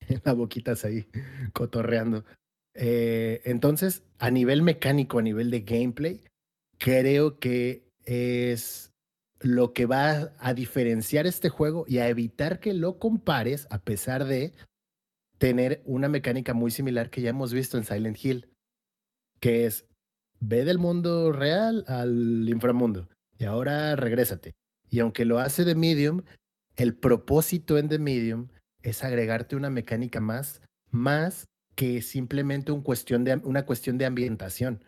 la 0.24 0.32
boquitas 0.32 0.84
ahí 0.84 1.06
cotorreando. 1.52 2.24
Eh, 2.74 3.40
entonces, 3.44 4.02
a 4.18 4.30
nivel 4.30 4.62
mecánico, 4.62 5.18
a 5.18 5.22
nivel 5.22 5.50
de 5.50 5.60
gameplay, 5.60 6.24
creo 6.78 7.38
que 7.38 7.88
es 8.04 8.87
lo 9.40 9.72
que 9.72 9.86
va 9.86 10.32
a 10.38 10.54
diferenciar 10.54 11.26
este 11.26 11.48
juego 11.48 11.84
y 11.86 11.98
a 11.98 12.08
evitar 12.08 12.60
que 12.60 12.74
lo 12.74 12.98
compares, 12.98 13.66
a 13.70 13.78
pesar 13.78 14.24
de 14.24 14.52
tener 15.38 15.82
una 15.84 16.08
mecánica 16.08 16.54
muy 16.54 16.70
similar 16.70 17.10
que 17.10 17.22
ya 17.22 17.30
hemos 17.30 17.52
visto 17.52 17.78
en 17.78 17.84
Silent 17.84 18.18
Hill, 18.22 18.48
que 19.40 19.66
es 19.66 19.86
ve 20.40 20.64
del 20.64 20.78
mundo 20.78 21.32
real 21.32 21.84
al 21.86 22.48
inframundo 22.48 23.08
y 23.38 23.44
ahora 23.44 23.96
regrésate. 23.96 24.54
Y 24.90 25.00
aunque 25.00 25.24
lo 25.24 25.38
hace 25.38 25.64
de 25.64 25.74
Medium, 25.74 26.22
el 26.76 26.94
propósito 26.94 27.78
en 27.78 27.88
The 27.88 27.98
Medium 27.98 28.48
es 28.82 29.04
agregarte 29.04 29.56
una 29.56 29.70
mecánica 29.70 30.20
más, 30.20 30.62
más 30.90 31.46
que 31.74 32.02
simplemente 32.02 32.72
cuestión 32.82 33.24
de, 33.24 33.36
una 33.44 33.64
cuestión 33.66 33.98
de 33.98 34.06
ambientación. 34.06 34.82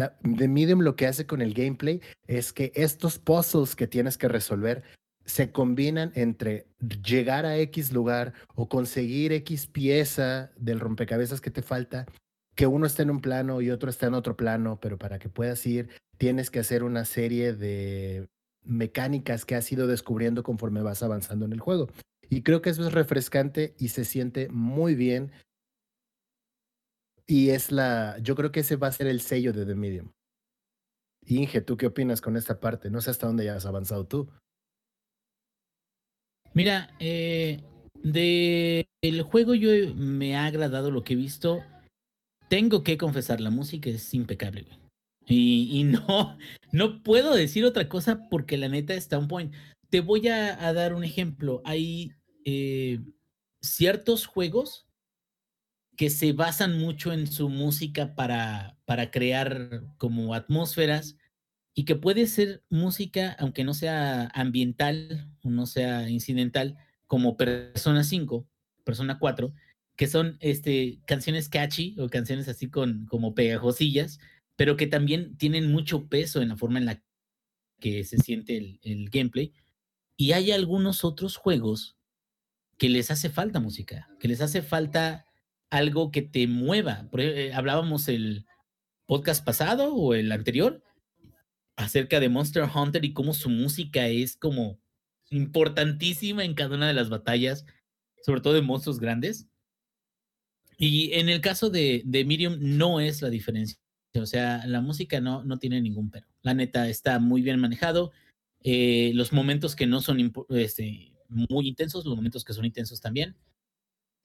La, 0.00 0.16
The 0.22 0.48
Medium 0.48 0.80
lo 0.80 0.96
que 0.96 1.06
hace 1.06 1.26
con 1.26 1.42
el 1.42 1.52
gameplay 1.52 2.00
es 2.26 2.54
que 2.54 2.72
estos 2.74 3.18
puzzles 3.18 3.76
que 3.76 3.86
tienes 3.86 4.16
que 4.16 4.28
resolver 4.28 4.82
se 5.26 5.52
combinan 5.52 6.10
entre 6.14 6.68
llegar 7.04 7.44
a 7.44 7.58
X 7.58 7.92
lugar 7.92 8.32
o 8.54 8.66
conseguir 8.66 9.32
X 9.32 9.66
pieza 9.66 10.52
del 10.56 10.80
rompecabezas 10.80 11.42
que 11.42 11.50
te 11.50 11.60
falta, 11.60 12.06
que 12.54 12.66
uno 12.66 12.86
está 12.86 13.02
en 13.02 13.10
un 13.10 13.20
plano 13.20 13.60
y 13.60 13.68
otro 13.70 13.90
está 13.90 14.06
en 14.06 14.14
otro 14.14 14.38
plano, 14.38 14.80
pero 14.80 14.96
para 14.96 15.18
que 15.18 15.28
puedas 15.28 15.66
ir 15.66 15.90
tienes 16.16 16.50
que 16.50 16.60
hacer 16.60 16.82
una 16.82 17.04
serie 17.04 17.52
de 17.52 18.26
mecánicas 18.64 19.44
que 19.44 19.54
has 19.54 19.70
ido 19.70 19.86
descubriendo 19.86 20.42
conforme 20.42 20.80
vas 20.80 21.02
avanzando 21.02 21.44
en 21.44 21.52
el 21.52 21.60
juego. 21.60 21.88
Y 22.30 22.40
creo 22.40 22.62
que 22.62 22.70
eso 22.70 22.86
es 22.86 22.94
refrescante 22.94 23.74
y 23.78 23.88
se 23.88 24.06
siente 24.06 24.48
muy 24.48 24.94
bien. 24.94 25.30
Y 27.30 27.50
es 27.50 27.70
la, 27.70 28.18
yo 28.20 28.34
creo 28.34 28.50
que 28.50 28.58
ese 28.58 28.74
va 28.74 28.88
a 28.88 28.92
ser 28.92 29.06
el 29.06 29.20
sello 29.20 29.52
de 29.52 29.64
The 29.64 29.76
Medium. 29.76 30.10
Inge, 31.26 31.60
¿tú 31.60 31.76
qué 31.76 31.86
opinas 31.86 32.20
con 32.20 32.36
esta 32.36 32.58
parte? 32.58 32.90
No 32.90 33.00
sé 33.00 33.10
hasta 33.10 33.28
dónde 33.28 33.44
ya 33.44 33.54
has 33.54 33.66
avanzado 33.66 34.04
tú. 34.04 34.28
Mira, 36.54 36.92
eh, 36.98 37.62
de 38.02 38.88
el 39.00 39.22
juego 39.22 39.54
yo 39.54 39.70
me 39.94 40.34
ha 40.34 40.46
agradado 40.46 40.90
lo 40.90 41.04
que 41.04 41.12
he 41.12 41.16
visto. 41.16 41.62
Tengo 42.48 42.82
que 42.82 42.98
confesar, 42.98 43.40
la 43.40 43.50
música 43.50 43.88
es 43.90 44.12
impecable. 44.12 44.66
Y, 45.24 45.68
y, 45.70 45.84
no, 45.84 46.36
no 46.72 47.00
puedo 47.04 47.32
decir 47.32 47.64
otra 47.64 47.88
cosa 47.88 48.28
porque 48.28 48.58
la 48.58 48.68
neta 48.68 48.94
está 48.94 49.20
un 49.20 49.28
point. 49.28 49.54
Te 49.88 50.00
voy 50.00 50.26
a, 50.26 50.66
a 50.66 50.72
dar 50.72 50.94
un 50.94 51.04
ejemplo. 51.04 51.62
Hay 51.64 52.10
eh, 52.44 52.98
ciertos 53.62 54.26
juegos 54.26 54.89
que 56.00 56.08
se 56.08 56.32
basan 56.32 56.78
mucho 56.78 57.12
en 57.12 57.26
su 57.26 57.50
música 57.50 58.14
para, 58.14 58.78
para 58.86 59.10
crear 59.10 59.84
como 59.98 60.32
atmósferas 60.32 61.18
y 61.74 61.84
que 61.84 61.94
puede 61.94 62.26
ser 62.26 62.64
música, 62.70 63.36
aunque 63.38 63.64
no 63.64 63.74
sea 63.74 64.28
ambiental 64.28 65.30
o 65.42 65.50
no 65.50 65.66
sea 65.66 66.08
incidental, 66.08 66.78
como 67.06 67.36
Persona 67.36 68.02
5, 68.02 68.48
Persona 68.82 69.18
4, 69.18 69.52
que 69.94 70.06
son 70.06 70.38
este, 70.40 71.02
canciones 71.04 71.50
catchy 71.50 71.94
o 71.98 72.08
canciones 72.08 72.48
así 72.48 72.70
con, 72.70 73.04
como 73.04 73.34
pegajosillas, 73.34 74.20
pero 74.56 74.78
que 74.78 74.86
también 74.86 75.36
tienen 75.36 75.70
mucho 75.70 76.08
peso 76.08 76.40
en 76.40 76.48
la 76.48 76.56
forma 76.56 76.78
en 76.78 76.86
la 76.86 77.02
que 77.78 78.04
se 78.04 78.16
siente 78.16 78.56
el, 78.56 78.80
el 78.84 79.10
gameplay. 79.10 79.52
Y 80.16 80.32
hay 80.32 80.50
algunos 80.50 81.04
otros 81.04 81.36
juegos 81.36 81.98
que 82.78 82.88
les 82.88 83.10
hace 83.10 83.28
falta 83.28 83.60
música, 83.60 84.08
que 84.18 84.28
les 84.28 84.40
hace 84.40 84.62
falta 84.62 85.26
algo 85.70 86.10
que 86.10 86.22
te 86.22 86.46
mueva. 86.46 87.08
Eh, 87.16 87.52
hablábamos 87.54 88.08
el 88.08 88.46
podcast 89.06 89.44
pasado 89.44 89.94
o 89.94 90.14
el 90.14 90.30
anterior 90.32 90.82
acerca 91.76 92.20
de 92.20 92.28
Monster 92.28 92.68
Hunter 92.72 93.04
y 93.04 93.12
cómo 93.12 93.32
su 93.32 93.48
música 93.48 94.08
es 94.08 94.36
como 94.36 94.78
importantísima 95.30 96.44
en 96.44 96.54
cada 96.54 96.76
una 96.76 96.88
de 96.88 96.94
las 96.94 97.08
batallas, 97.08 97.64
sobre 98.22 98.40
todo 98.40 98.54
de 98.54 98.62
monstruos 98.62 99.00
grandes. 99.00 99.48
Y 100.76 101.12
en 101.14 101.28
el 101.28 101.40
caso 101.40 101.70
de, 101.70 102.02
de 102.04 102.24
Miriam 102.24 102.58
no 102.60 103.00
es 103.00 103.22
la 103.22 103.30
diferencia. 103.30 103.78
O 104.14 104.26
sea, 104.26 104.66
la 104.66 104.80
música 104.80 105.20
no, 105.20 105.44
no 105.44 105.58
tiene 105.58 105.80
ningún 105.80 106.10
pero. 106.10 106.26
La 106.42 106.54
neta 106.54 106.88
está 106.88 107.18
muy 107.18 107.42
bien 107.42 107.60
manejado. 107.60 108.12
Eh, 108.62 109.12
los 109.14 109.32
momentos 109.32 109.76
que 109.76 109.86
no 109.86 110.00
son 110.00 110.32
este, 110.50 111.12
muy 111.28 111.68
intensos, 111.68 112.04
los 112.04 112.16
momentos 112.16 112.44
que 112.44 112.52
son 112.52 112.64
intensos 112.64 113.00
también. 113.00 113.36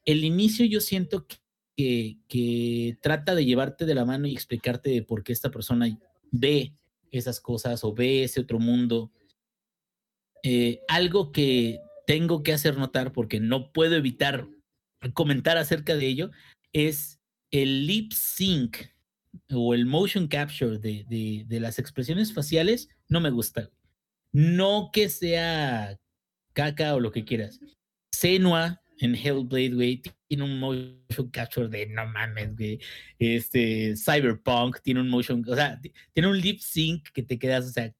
El 0.05 0.23
inicio 0.23 0.65
yo 0.65 0.81
siento 0.81 1.27
que, 1.75 2.17
que 2.27 2.97
trata 3.01 3.35
de 3.35 3.45
llevarte 3.45 3.85
de 3.85 3.95
la 3.95 4.05
mano 4.05 4.27
y 4.27 4.33
explicarte 4.33 5.01
por 5.01 5.23
qué 5.23 5.33
esta 5.33 5.51
persona 5.51 5.87
ve 6.31 6.73
esas 7.11 7.39
cosas 7.39 7.83
o 7.83 7.93
ve 7.93 8.23
ese 8.23 8.41
otro 8.41 8.59
mundo. 8.59 9.11
Eh, 10.43 10.81
algo 10.87 11.31
que 11.31 11.79
tengo 12.05 12.43
que 12.43 12.53
hacer 12.53 12.77
notar 12.77 13.11
porque 13.11 13.39
no 13.39 13.71
puedo 13.71 13.95
evitar 13.95 14.47
comentar 15.13 15.57
acerca 15.57 15.95
de 15.95 16.07
ello 16.07 16.31
es 16.73 17.19
el 17.51 17.87
lip 17.87 18.11
sync 18.11 18.77
o 19.51 19.73
el 19.73 19.85
motion 19.85 20.27
capture 20.27 20.77
de, 20.77 21.05
de, 21.47 21.59
las 21.59 21.79
expresiones 21.79 22.33
faciales 22.33 22.89
no 23.07 23.21
me 23.21 23.29
gusta. 23.29 23.69
No 24.31 24.89
que 24.91 25.09
sea 25.09 25.99
caca 26.53 26.95
o 26.95 26.99
lo 26.99 27.11
que 27.11 27.25
quieras. 27.25 27.59
Senua 28.11 28.81
en 28.99 29.15
Hellblade, 29.15 29.73
güey, 29.73 30.01
tiene 30.27 30.43
un 30.43 30.59
motion 30.59 31.29
capture 31.31 31.67
de 31.67 31.87
no 31.87 32.05
mames, 32.07 32.55
güey. 32.55 32.79
Este, 33.19 33.95
Cyberpunk 33.95 34.81
tiene 34.81 35.01
un 35.01 35.09
motion, 35.09 35.43
o 35.47 35.55
sea, 35.55 35.79
tiene 36.13 36.29
un 36.29 36.39
lip 36.39 36.59
sync 36.59 37.09
que 37.13 37.23
te 37.23 37.37
quedas, 37.37 37.65
o 37.67 37.71
sea, 37.71 37.93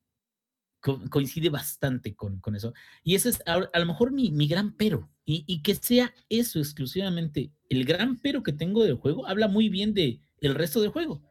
coincide 1.09 1.49
bastante 1.49 2.15
con, 2.15 2.39
con 2.39 2.55
eso. 2.55 2.73
Y 3.03 3.15
ese 3.15 3.30
es 3.30 3.41
a, 3.45 3.59
lo 3.59 3.85
mejor 3.85 4.11
mi, 4.11 4.31
mi 4.31 4.47
gran 4.47 4.76
pero. 4.76 5.09
Y, 5.26 5.43
y, 5.47 5.63
que 5.63 5.73
sea 5.73 6.13
eso 6.30 6.59
exclusivamente 6.59 7.51
el 7.69 7.84
gran 7.84 8.19
pero 8.19 8.43
que 8.43 8.53
tengo 8.53 8.84
del 8.84 8.93
juego, 8.95 9.26
habla 9.26 9.47
muy 9.47 9.69
bien 9.69 9.95
de 9.95 10.22
el 10.39 10.53
resto 10.53 10.81
del 10.81 10.91
juego. 10.91 11.23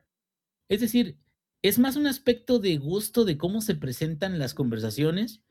Es 0.69 0.81
decir, 0.81 1.16
es 1.62 1.78
más 1.78 1.95
un 1.95 2.09
aspecto 2.09 2.59
de 2.59 2.77
gusto 2.77 3.24
de 3.24 3.39
cómo 3.39 3.61
se 3.61 3.77
presentan 3.77 4.39
las 4.41 4.53
conversaciones 4.53 5.44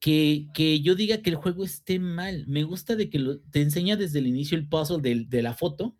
que, 0.00 0.48
que 0.54 0.80
yo 0.80 0.94
diga 0.94 1.22
que 1.22 1.30
el 1.30 1.36
juego 1.36 1.64
esté 1.64 1.98
mal. 1.98 2.44
Me 2.46 2.64
gusta 2.64 2.96
de 2.96 3.08
que 3.10 3.40
te 3.50 3.62
enseña 3.62 3.96
desde 3.96 4.18
el 4.18 4.26
inicio 4.26 4.56
el 4.56 4.68
puzzle 4.68 5.00
de, 5.00 5.24
de, 5.28 5.42
la 5.42 5.54
foto. 5.54 5.96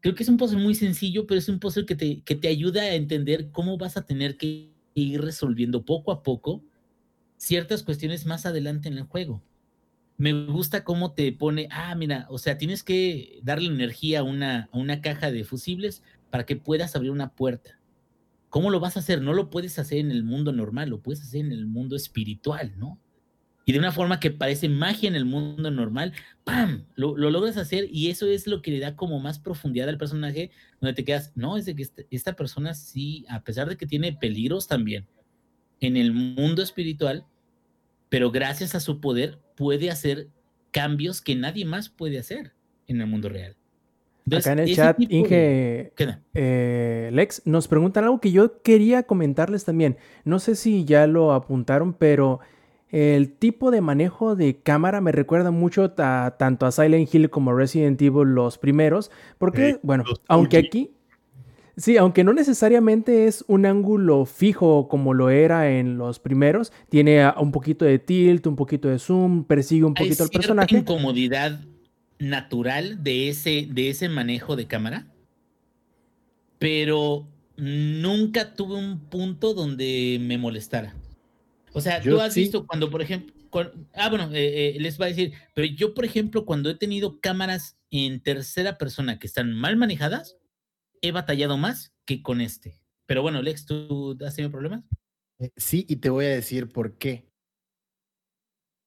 Creo 0.00 0.14
que 0.14 0.22
es 0.22 0.28
un 0.28 0.36
puzzle 0.36 0.62
muy 0.62 0.74
sencillo, 0.74 1.26
pero 1.26 1.38
es 1.38 1.48
un 1.48 1.58
puzzle 1.58 1.86
que 1.86 1.96
te, 1.96 2.22
que 2.22 2.34
te 2.34 2.48
ayuda 2.48 2.82
a 2.82 2.94
entender 2.94 3.50
cómo 3.50 3.76
vas 3.78 3.96
a 3.96 4.06
tener 4.06 4.36
que 4.36 4.72
ir 4.94 5.20
resolviendo 5.20 5.84
poco 5.84 6.12
a 6.12 6.22
poco 6.22 6.64
ciertas 7.36 7.82
cuestiones 7.82 8.24
más 8.26 8.46
adelante 8.46 8.88
en 8.88 8.98
el 8.98 9.04
juego. 9.04 9.42
Me 10.18 10.32
gusta 10.46 10.82
cómo 10.82 11.12
te 11.12 11.30
pone, 11.32 11.68
ah, 11.70 11.94
mira, 11.94 12.26
o 12.30 12.38
sea, 12.38 12.56
tienes 12.56 12.82
que 12.82 13.38
darle 13.42 13.68
energía 13.68 14.20
a 14.20 14.22
una, 14.22 14.70
a 14.72 14.78
una 14.78 15.02
caja 15.02 15.30
de 15.30 15.44
fusibles 15.44 16.02
para 16.30 16.46
que 16.46 16.56
puedas 16.56 16.96
abrir 16.96 17.10
una 17.10 17.34
puerta 17.34 17.78
¿Cómo 18.56 18.70
lo 18.70 18.80
vas 18.80 18.96
a 18.96 19.00
hacer? 19.00 19.20
No 19.20 19.34
lo 19.34 19.50
puedes 19.50 19.78
hacer 19.78 19.98
en 19.98 20.10
el 20.10 20.24
mundo 20.24 20.50
normal, 20.50 20.88
lo 20.88 21.02
puedes 21.02 21.20
hacer 21.20 21.42
en 21.42 21.52
el 21.52 21.66
mundo 21.66 21.94
espiritual, 21.94 22.72
¿no? 22.78 22.98
y 23.66 23.72
de 23.72 23.78
una 23.78 23.92
forma 23.92 24.18
que 24.18 24.30
parece 24.30 24.70
magia 24.70 25.08
en 25.10 25.14
el 25.14 25.26
mundo 25.26 25.70
normal, 25.70 26.14
¡pam! 26.42 26.86
Lo, 26.94 27.18
lo, 27.18 27.30
logras 27.30 27.58
hacer 27.58 27.86
y 27.90 28.08
eso 28.08 28.26
es 28.26 28.46
lo 28.46 28.62
que 28.62 28.70
le 28.70 28.80
da 28.80 28.96
como 28.96 29.20
más 29.20 29.38
profundidad 29.38 29.90
al 29.90 29.98
personaje, 29.98 30.52
donde 30.80 30.94
te 30.94 31.04
quedas, 31.04 31.32
no, 31.34 31.58
es 31.58 31.66
de 31.66 31.76
que 31.76 31.82
este, 31.82 32.06
esta 32.10 32.34
persona 32.34 32.72
sí, 32.72 33.26
a 33.28 33.44
pesar 33.44 33.68
de 33.68 33.76
que 33.76 33.86
tiene 33.86 34.14
peligros 34.14 34.68
también 34.68 35.06
en 35.80 35.98
el 35.98 36.14
mundo 36.14 36.62
espiritual, 36.62 37.26
pero 38.08 38.30
gracias 38.30 38.74
a 38.74 38.80
su 38.80 39.02
poder 39.02 39.38
puede 39.54 39.90
hacer 39.90 40.30
cambios 40.70 41.20
que 41.20 41.34
nadie 41.34 41.66
más 41.66 41.90
puede 41.90 42.18
hacer 42.18 42.54
en 42.86 43.02
el 43.02 43.06
mundo 43.06 43.28
real. 43.28 43.55
Acá 44.32 44.52
en 44.52 44.58
el 44.58 44.74
chat, 44.74 44.96
Inge, 44.98 45.92
eh, 46.34 47.10
Lex, 47.12 47.42
nos 47.44 47.68
preguntan 47.68 48.04
algo 48.04 48.20
que 48.20 48.32
yo 48.32 48.60
quería 48.62 49.04
comentarles 49.04 49.64
también. 49.64 49.98
No 50.24 50.40
sé 50.40 50.56
si 50.56 50.84
ya 50.84 51.06
lo 51.06 51.32
apuntaron, 51.32 51.92
pero 51.92 52.40
el 52.90 53.32
tipo 53.32 53.70
de 53.70 53.80
manejo 53.80 54.34
de 54.34 54.56
cámara 54.56 55.00
me 55.00 55.12
recuerda 55.12 55.52
mucho 55.52 55.92
tanto 55.92 56.66
a 56.66 56.72
Silent 56.72 57.14
Hill 57.14 57.30
como 57.30 57.52
Resident 57.52 58.00
Evil 58.02 58.34
los 58.34 58.58
primeros, 58.58 59.12
porque, 59.38 59.78
bueno, 59.82 60.02
aunque 60.26 60.56
aquí, 60.58 60.90
sí, 61.76 61.96
aunque 61.96 62.24
no 62.24 62.32
necesariamente 62.32 63.26
es 63.26 63.44
un 63.46 63.64
ángulo 63.64 64.24
fijo 64.24 64.88
como 64.88 65.14
lo 65.14 65.30
era 65.30 65.70
en 65.70 65.98
los 65.98 66.18
primeros, 66.18 66.72
tiene 66.88 67.30
un 67.38 67.52
poquito 67.52 67.84
de 67.84 68.00
tilt, 68.00 68.46
un 68.48 68.56
poquito 68.56 68.88
de 68.88 68.98
zoom, 68.98 69.44
persigue 69.44 69.84
un 69.84 69.94
poquito 69.94 70.24
al 70.24 70.30
personaje. 70.30 70.78
incomodidad 70.78 71.60
natural 72.18 73.02
de 73.02 73.28
ese, 73.28 73.68
de 73.70 73.90
ese 73.90 74.08
manejo 74.08 74.56
de 74.56 74.66
cámara, 74.66 75.06
pero 76.58 77.28
nunca 77.56 78.54
tuve 78.54 78.76
un 78.76 79.00
punto 79.00 79.54
donde 79.54 80.18
me 80.20 80.38
molestara. 80.38 80.94
O 81.72 81.80
sea, 81.80 82.00
tú 82.00 82.20
has 82.20 82.34
visto 82.34 82.66
cuando, 82.66 82.90
por 82.90 83.02
ejemplo, 83.02 83.34
ah, 83.94 84.08
bueno, 84.08 84.30
eh, 84.32 84.76
eh, 84.76 84.80
les 84.80 85.00
va 85.00 85.06
a 85.06 85.08
decir, 85.08 85.32
pero 85.54 85.66
yo, 85.66 85.94
por 85.94 86.04
ejemplo, 86.04 86.44
cuando 86.44 86.70
he 86.70 86.74
tenido 86.74 87.20
cámaras 87.20 87.78
en 87.90 88.20
tercera 88.20 88.78
persona 88.78 89.18
que 89.18 89.26
están 89.26 89.52
mal 89.52 89.76
manejadas, 89.76 90.36
he 91.02 91.12
batallado 91.12 91.56
más 91.56 91.92
que 92.04 92.22
con 92.22 92.40
este. 92.40 92.80
Pero 93.06 93.22
bueno, 93.22 93.42
Lex, 93.42 93.66
¿tú 93.66 94.16
has 94.26 94.34
tenido 94.34 94.50
problemas? 94.50 94.84
Eh, 95.38 95.50
sí, 95.56 95.84
y 95.88 95.96
te 95.96 96.10
voy 96.10 96.26
a 96.26 96.30
decir 96.30 96.68
por 96.68 96.96
qué. 96.98 97.26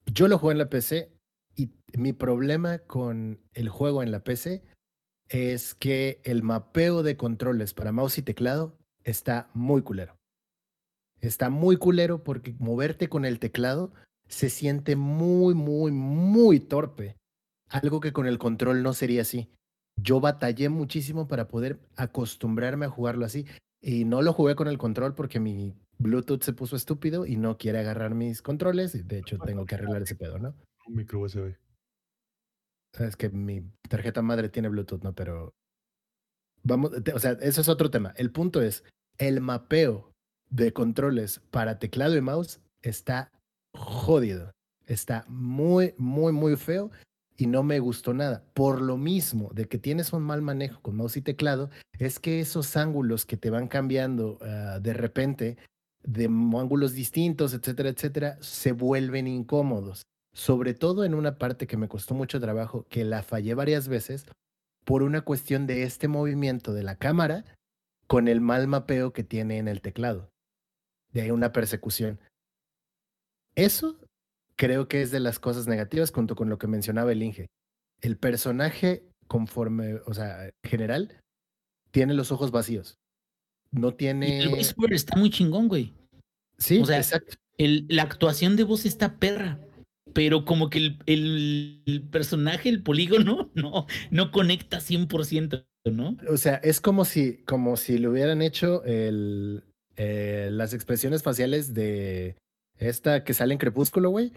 Yo 0.06 0.28
lo 0.28 0.38
juego 0.38 0.52
en 0.52 0.58
la 0.58 0.70
PC 0.70 1.19
y 1.60 1.74
mi 1.98 2.14
problema 2.14 2.80
con 2.80 3.42
el 3.54 3.68
juego 3.68 4.02
en 4.02 4.12
la 4.12 4.24
PC 4.24 4.64
es 5.28 5.76
que 5.76 6.22
el 6.24 6.42
mapeo 6.42 7.04
de 7.04 7.18
controles 7.18 7.74
para 7.74 7.92
mouse 7.92 8.18
y 8.20 8.22
teclado 8.22 8.78
está 9.04 9.50
muy 9.54 9.82
culero. 9.82 10.16
Está 11.20 11.50
muy 11.50 11.76
culero 11.76 12.24
porque 12.24 12.56
moverte 12.60 13.10
con 13.10 13.26
el 13.26 13.40
teclado 13.40 13.92
se 14.30 14.50
siente 14.50 14.96
muy, 14.96 15.54
muy, 15.54 15.92
muy 15.92 16.62
torpe. 16.62 17.18
Algo 17.68 18.00
que 18.00 18.14
con 18.14 18.26
el 18.26 18.40
control 18.40 18.82
no 18.82 18.94
sería 18.94 19.24
así. 19.24 19.52
Yo 20.02 20.22
batallé 20.22 20.70
muchísimo 20.70 21.28
para 21.28 21.50
poder 21.50 21.80
acostumbrarme 21.98 22.86
a 22.86 22.90
jugarlo 22.90 23.26
así. 23.26 23.46
Y 23.82 24.06
no 24.06 24.22
lo 24.22 24.32
jugué 24.32 24.56
con 24.56 24.70
el 24.70 24.78
control 24.78 25.14
porque 25.14 25.42
mi 25.42 25.76
Bluetooth 25.98 26.42
se 26.42 26.54
puso 26.54 26.78
estúpido 26.78 27.26
y 27.26 27.36
no 27.36 27.58
quiere 27.58 27.80
agarrar 27.80 28.16
mis 28.16 28.42
controles. 28.42 29.06
De 29.08 29.20
hecho, 29.20 29.38
tengo 29.40 29.66
que 29.66 29.76
arreglar 29.76 30.04
ese 30.04 30.16
pedo, 30.16 30.40
¿no? 30.40 30.56
Micro 30.90 31.22
USB. 31.22 31.56
Es 33.00 33.16
que 33.16 33.30
mi 33.30 33.62
tarjeta 33.88 34.22
madre 34.22 34.50
tiene 34.50 34.70
Bluetooth, 34.70 35.04
¿no? 35.04 35.14
Pero 35.14 35.54
vamos, 36.64 36.92
o 37.14 37.20
sea, 37.20 37.32
eso 37.42 37.62
es 37.62 37.70
otro 37.70 37.90
tema. 37.90 38.14
El 38.18 38.32
punto 38.32 38.62
es, 38.62 38.84
el 39.18 39.42
mapeo 39.42 40.12
de 40.50 40.74
controles 40.74 41.42
para 41.52 41.80
teclado 41.80 42.18
y 42.18 42.22
mouse 42.22 42.60
está 42.82 43.32
jodido. 43.74 44.52
Está 44.88 45.24
muy, 45.28 45.94
muy, 45.98 46.34
muy 46.34 46.56
feo 46.56 46.90
y 47.38 47.46
no 47.46 47.62
me 47.62 47.80
gustó 47.80 48.14
nada. 48.14 48.44
Por 48.54 48.82
lo 48.82 48.98
mismo 48.98 49.52
de 49.54 49.66
que 49.66 49.78
tienes 49.78 50.12
un 50.12 50.24
mal 50.24 50.42
manejo 50.42 50.82
con 50.82 50.96
mouse 50.96 51.18
y 51.18 51.22
teclado, 51.22 51.70
es 52.00 52.20
que 52.20 52.40
esos 52.40 52.76
ángulos 52.76 53.26
que 53.26 53.38
te 53.38 53.52
van 53.52 53.68
cambiando 53.68 54.40
ah, 54.42 54.80
de 54.82 54.94
repente, 54.94 55.58
de 56.04 56.26
ángulos 56.26 56.94
distintos, 56.94 57.54
etcétera, 57.54 57.90
etcétera, 57.90 58.38
se 58.42 58.72
vuelven 58.72 59.28
incómodos 59.28 60.09
sobre 60.34 60.74
todo 60.74 61.04
en 61.04 61.14
una 61.14 61.38
parte 61.38 61.68
que 61.68 61.78
me 61.78 61.88
costó 61.88 62.14
mucho 62.14 62.40
trabajo, 62.40 62.86
que 62.90 63.04
la 63.04 63.24
fallé 63.24 63.54
varias 63.54 63.88
veces 63.88 64.26
por 64.86 65.04
una 65.04 65.22
cuestión 65.22 65.68
de 65.68 65.84
este 65.84 66.08
movimiento 66.08 66.74
de 66.74 66.84
la 66.84 66.96
cámara 66.96 67.46
con 68.08 68.28
el 68.28 68.42
mal 68.42 68.68
mapeo 68.68 69.14
que 69.14 69.24
tiene 69.24 69.58
en 69.58 69.68
el 69.68 69.82
teclado. 69.82 70.32
De 71.12 71.22
ahí 71.22 71.32
una 71.32 71.52
persecución. 71.52 72.20
Eso 73.56 74.00
creo 74.56 74.88
que 74.88 75.02
es 75.02 75.12
de 75.12 75.20
las 75.20 75.40
cosas 75.40 75.68
negativas 75.68 76.12
junto 76.12 76.36
con 76.36 76.50
lo 76.50 76.58
que 76.58 76.68
mencionaba 76.68 77.12
el 77.12 77.24
Inge. 77.24 77.48
El 78.02 78.18
personaje 78.18 79.04
conforme, 79.28 79.96
o 80.06 80.14
sea, 80.14 80.46
en 80.46 80.52
general, 80.64 81.22
tiene 81.92 82.14
los 82.14 82.32
ojos 82.32 82.52
vacíos. 82.52 82.98
No 83.72 83.94
tiene... 83.94 84.44
el 84.44 84.66
está 84.92 85.16
muy 85.16 85.30
chingón, 85.30 85.68
güey. 85.68 85.94
Sí, 86.58 86.80
o 86.80 86.86
sea, 86.86 86.98
exacto. 86.98 87.38
la 87.58 88.04
actuación 88.04 88.56
de 88.56 88.64
voz 88.64 88.86
está 88.86 89.18
perra 89.18 89.60
pero 90.14 90.46
como 90.46 90.70
que 90.70 90.98
el, 91.06 92.08
personaje, 92.12 92.70
el 92.70 92.84
polígono, 92.84 93.50
no, 93.56 93.86
no 94.12 94.32
conecta 94.32 94.80
100%, 94.80 95.66
¿no? 95.92 96.18
O 96.30 96.38
sea, 96.38 96.56
es 96.56 96.82
como 96.82 97.06
si, 97.06 97.38
como 97.46 97.78
si 97.78 97.98
le 97.98 98.08
hubieran 98.08 98.42
hecho 98.42 98.84
el, 98.84 99.64
eh, 99.96 100.50
las 100.52 100.74
expresiones 100.74 101.24
faciales 101.24 101.74
de 101.74 102.36
esta 102.78 103.24
que 103.24 103.34
sale 103.34 103.54
en 103.54 103.60
Crepúsculo, 103.60 104.10
güey. 104.10 104.32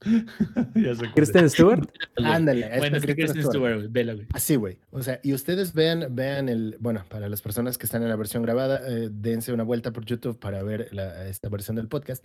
Kristen 1.14 1.50
Stewart. 1.50 1.90
Ándale. 2.16 2.70
Bueno, 2.78 3.00
Kristen 3.00 3.42
Stewart, 3.42 3.90
Así, 4.32 4.54
güey. 4.54 4.78
O 4.90 5.02
sea, 5.02 5.18
y 5.24 5.32
ustedes 5.32 5.74
vean, 5.74 6.14
vean 6.14 6.48
el, 6.48 6.76
bueno, 6.78 7.04
para 7.08 7.28
las 7.28 7.42
personas 7.42 7.78
que 7.78 7.86
están 7.86 8.02
en 8.02 8.08
la 8.08 8.16
versión 8.16 8.44
grabada, 8.44 8.80
eh, 8.88 9.08
dense 9.10 9.52
una 9.52 9.64
vuelta 9.64 9.92
por 9.92 10.04
YouTube 10.04 10.38
para 10.38 10.62
ver 10.62 10.88
esta 11.26 11.48
versión 11.48 11.76
del 11.76 11.88
podcast 11.88 12.24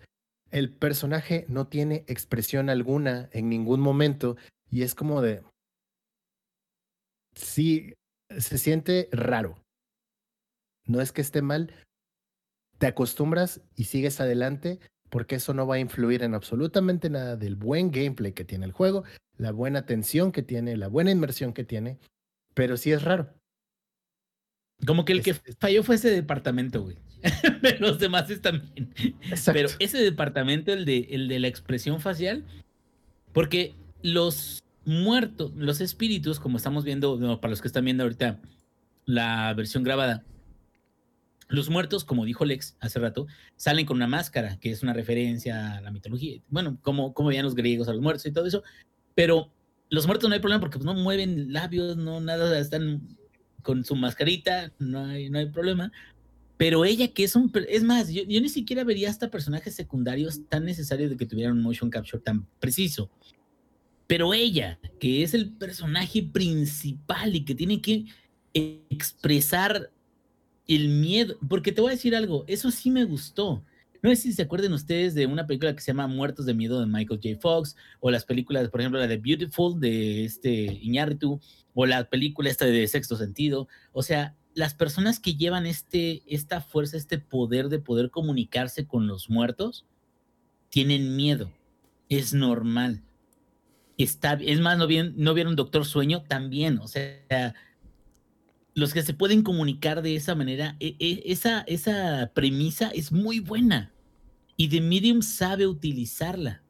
el 0.53 0.71
personaje 0.71 1.45
no 1.49 1.67
tiene 1.67 2.05
expresión 2.07 2.69
alguna 2.69 3.27
en 3.33 3.49
ningún 3.49 3.81
momento 3.81 4.37
y 4.69 4.83
es 4.83 4.93
como 4.93 5.21
de... 5.21 5.43
Sí, 7.35 7.95
se 8.29 8.59
siente 8.59 9.09
raro. 9.11 9.55
No 10.85 11.01
es 11.01 11.11
que 11.11 11.21
esté 11.21 11.41
mal, 11.41 11.73
te 12.77 12.85
acostumbras 12.85 13.61
y 13.75 13.85
sigues 13.85 14.21
adelante 14.21 14.79
porque 15.09 15.35
eso 15.35 15.55
no 15.55 15.65
va 15.65 15.75
a 15.75 15.79
influir 15.79 16.21
en 16.21 16.35
absolutamente 16.35 17.09
nada 17.09 17.35
del 17.35 17.55
buen 17.55 17.89
gameplay 17.89 18.33
que 18.33 18.45
tiene 18.45 18.65
el 18.65 18.73
juego, 18.73 19.03
la 19.37 19.51
buena 19.51 19.87
tensión 19.87 20.31
que 20.31 20.43
tiene, 20.43 20.77
la 20.77 20.87
buena 20.87 21.09
inmersión 21.09 21.53
que 21.53 21.63
tiene, 21.63 21.97
pero 22.53 22.77
sí 22.77 22.91
es 22.91 23.03
raro. 23.03 23.33
Como 24.85 25.05
que 25.05 25.13
el 25.13 25.21
que 25.21 25.33
falló 25.33 25.83
fue 25.83 25.95
ese 25.95 26.09
departamento, 26.09 26.81
güey. 26.83 26.97
los 27.79 27.99
demás 27.99 28.27
también. 28.41 28.93
Pero 29.45 29.69
ese 29.79 29.97
departamento, 29.97 30.73
el 30.73 30.85
de, 30.85 31.07
el 31.11 31.27
de 31.27 31.39
la 31.39 31.47
expresión 31.47 32.01
facial, 32.01 32.43
porque 33.31 33.75
los 34.01 34.63
muertos, 34.85 35.53
los 35.55 35.81
espíritus, 35.81 36.39
como 36.39 36.57
estamos 36.57 36.83
viendo, 36.83 37.39
para 37.39 37.49
los 37.49 37.61
que 37.61 37.67
están 37.67 37.85
viendo 37.85 38.03
ahorita 38.03 38.39
la 39.05 39.53
versión 39.53 39.83
grabada, 39.83 40.23
los 41.47 41.69
muertos, 41.69 42.03
como 42.03 42.25
dijo 42.25 42.45
Lex 42.45 42.75
hace 42.79 42.99
rato, 42.99 43.27
salen 43.55 43.85
con 43.85 43.97
una 43.97 44.07
máscara, 44.07 44.57
que 44.59 44.71
es 44.71 44.81
una 44.81 44.93
referencia 44.93 45.77
a 45.77 45.81
la 45.81 45.91
mitología. 45.91 46.41
Bueno, 46.49 46.77
como, 46.81 47.13
como 47.13 47.29
veían 47.29 47.45
los 47.45 47.55
griegos 47.55 47.87
a 47.87 47.93
los 47.93 48.01
muertos 48.01 48.25
y 48.25 48.31
todo 48.31 48.45
eso. 48.45 48.63
Pero 49.13 49.51
los 49.89 50.07
muertos 50.07 50.29
no 50.29 50.33
hay 50.33 50.41
problema 50.41 50.61
porque 50.61 50.79
pues, 50.79 50.85
no 50.85 50.95
mueven 50.95 51.53
labios, 51.53 51.95
no 51.95 52.19
nada, 52.19 52.57
están 52.57 53.07
con 53.63 53.83
su 53.83 53.95
mascarita, 53.95 54.71
no 54.77 55.05
hay, 55.05 55.29
no 55.29 55.39
hay 55.39 55.47
problema. 55.47 55.91
Pero 56.57 56.85
ella, 56.85 57.07
que 57.07 57.23
es 57.23 57.35
un. 57.35 57.51
Es 57.67 57.83
más, 57.83 58.09
yo, 58.09 58.23
ni 58.25 58.49
siquiera 58.49 58.83
vería 58.83 59.09
hasta 59.09 59.31
personajes 59.31 59.75
secundarios 59.75 60.47
tan 60.49 60.65
necesarios 60.65 61.09
de 61.09 61.17
que 61.17 61.25
tuvieran 61.25 61.53
un 61.57 61.63
motion 61.63 61.89
capture 61.89 62.21
tan 62.21 62.45
preciso. 62.59 63.09
Pero 64.05 64.33
ella, 64.33 64.79
que 64.99 65.23
es 65.23 65.33
el 65.33 65.51
personaje 65.51 66.21
principal 66.21 67.35
y 67.35 67.45
que 67.45 67.55
tiene 67.55 67.81
que 67.81 68.05
expresar 68.53 69.91
el 70.67 70.89
miedo. 70.89 71.37
Porque 71.49 71.71
te 71.71 71.81
voy 71.81 71.89
a 71.89 71.95
decir 71.95 72.15
algo, 72.15 72.45
eso 72.47 72.69
sí 72.69 72.91
me 72.91 73.05
gustó. 73.05 73.65
No 74.03 74.09
sé 74.09 74.17
si 74.17 74.33
se 74.33 74.41
acuerdan 74.41 74.73
ustedes 74.73 75.15
de 75.15 75.25
una 75.27 75.47
película 75.47 75.73
que 75.73 75.79
se 75.79 75.87
llama 75.87 76.07
Muertos 76.07 76.45
de 76.45 76.53
Miedo 76.53 76.77
de 76.77 76.87
Michael 76.87 77.21
J. 77.23 77.39
Fox, 77.39 77.77
o 78.01 78.11
las 78.11 78.25
películas, 78.25 78.67
por 78.67 78.81
ejemplo, 78.81 78.99
la 78.99 79.07
de 79.07 79.15
Beautiful 79.15 79.79
de 79.79 80.25
este 80.25 80.51
Iñárritu, 80.51 81.39
o 81.73 81.85
la 81.85 82.09
película 82.09 82.49
esta 82.49 82.65
de 82.65 82.85
Sexto 82.85 83.15
Sentido. 83.15 83.69
O 83.93 84.03
sea, 84.03 84.35
las 84.55 84.73
personas 84.73 85.21
que 85.21 85.35
llevan 85.35 85.65
este, 85.65 86.21
esta 86.27 86.59
fuerza, 86.59 86.97
este 86.97 87.17
poder 87.17 87.69
de 87.69 87.79
poder 87.79 88.09
comunicarse 88.11 88.85
con 88.85 89.07
los 89.07 89.29
muertos, 89.29 89.85
tienen 90.67 91.15
miedo. 91.15 91.49
Es 92.09 92.33
normal. 92.33 93.01
Está, 93.97 94.33
es 94.33 94.59
más, 94.59 94.77
no 94.77 94.85
vieron, 94.85 95.13
no 95.15 95.33
vieron 95.33 95.55
Doctor 95.55 95.85
Sueño 95.85 96.23
también. 96.23 96.77
O 96.79 96.89
sea, 96.89 97.55
los 98.73 98.93
que 98.93 99.01
se 99.01 99.13
pueden 99.13 99.43
comunicar 99.43 100.01
de 100.01 100.17
esa 100.17 100.35
manera, 100.35 100.75
e, 100.81 100.97
e, 100.99 101.23
esa, 101.25 101.61
esa 101.61 102.31
premisa 102.33 102.89
es 102.89 103.13
muy 103.13 103.39
buena. 103.39 103.92
Y 104.57 104.69
The 104.69 104.81
Medium 104.81 105.21
sabe 105.21 105.67
utilizarla. 105.67 106.63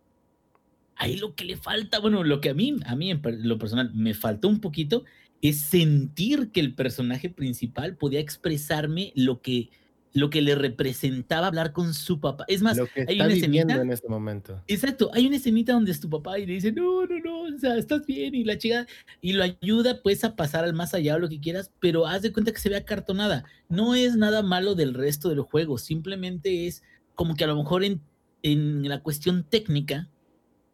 Ahí 0.96 1.18
lo 1.18 1.36
que 1.36 1.46
le 1.46 1.58
falta, 1.58 2.00
bueno, 2.00 2.24
lo 2.24 2.40
que 2.40 2.50
a 2.50 2.54
mí, 2.54 2.76
a 2.86 2.96
mí 2.96 3.12
en 3.12 3.22
lo 3.24 3.58
personal 3.58 3.92
me 3.94 4.14
faltó 4.14 4.48
un 4.48 4.62
poquito 4.62 5.04
es 5.44 5.60
sentir 5.60 6.52
que 6.52 6.62
el 6.62 6.74
personaje 6.74 7.30
principal 7.30 7.98
podía 7.98 8.22
expresarme 8.22 9.12
lo 9.14 9.42
que, 9.42 9.70
lo 10.14 10.30
que 10.30 10.42
le 10.42 10.56
representaba 10.56 11.48
hablar 11.48 11.74
con 11.74 11.94
su 11.94 12.22
papá. 12.22 12.46
Es 12.48 12.62
más, 12.62 12.78
lo 12.78 12.86
que 12.86 13.02
hay 13.02 13.16
está 13.16 13.26
una 13.26 13.34
escenita, 13.34 13.82
en 13.82 13.92
este 13.92 14.08
momento. 14.08 14.64
Exacto, 14.68 15.12
hay 15.14 15.28
una 15.28 15.36
escenita 15.36 15.74
donde 15.74 15.92
es 15.92 16.00
tu 16.00 16.10
papá 16.10 16.40
y 16.40 16.46
le 16.46 16.54
dice, 16.54 16.72
no, 16.72 17.06
no, 17.06 17.20
no, 17.20 17.42
o 17.56 17.60
sea, 17.60 17.76
estás 17.76 18.06
bien 18.06 18.34
y 18.34 18.46
la 18.46 18.58
chica, 18.58 18.88
y 19.20 19.34
lo 19.34 19.44
ayuda 19.44 20.02
pues 20.02 20.24
a 20.24 20.38
pasar 20.38 20.64
al 20.64 20.74
más 20.74 20.94
allá 20.94 21.16
o 21.16 21.20
lo 21.20 21.28
que 21.28 21.42
quieras, 21.42 21.74
pero 21.82 22.08
haz 22.08 22.22
de 22.22 22.32
cuenta 22.32 22.54
que 22.54 22.60
se 22.60 22.70
ve 22.70 22.78
acartonada. 22.78 23.44
No 23.68 23.96
es 23.96 24.16
nada 24.16 24.44
malo 24.44 24.76
del 24.76 24.94
resto 24.94 25.28
del 25.28 25.42
juego, 25.42 25.78
simplemente 25.78 26.68
es 26.68 26.84
como 27.16 27.36
que 27.36 27.44
a 27.44 27.48
lo 27.48 27.56
mejor 27.56 27.84
en, 27.84 28.02
en 28.42 28.88
la 28.88 29.02
cuestión 29.02 29.44
técnica 29.44 30.10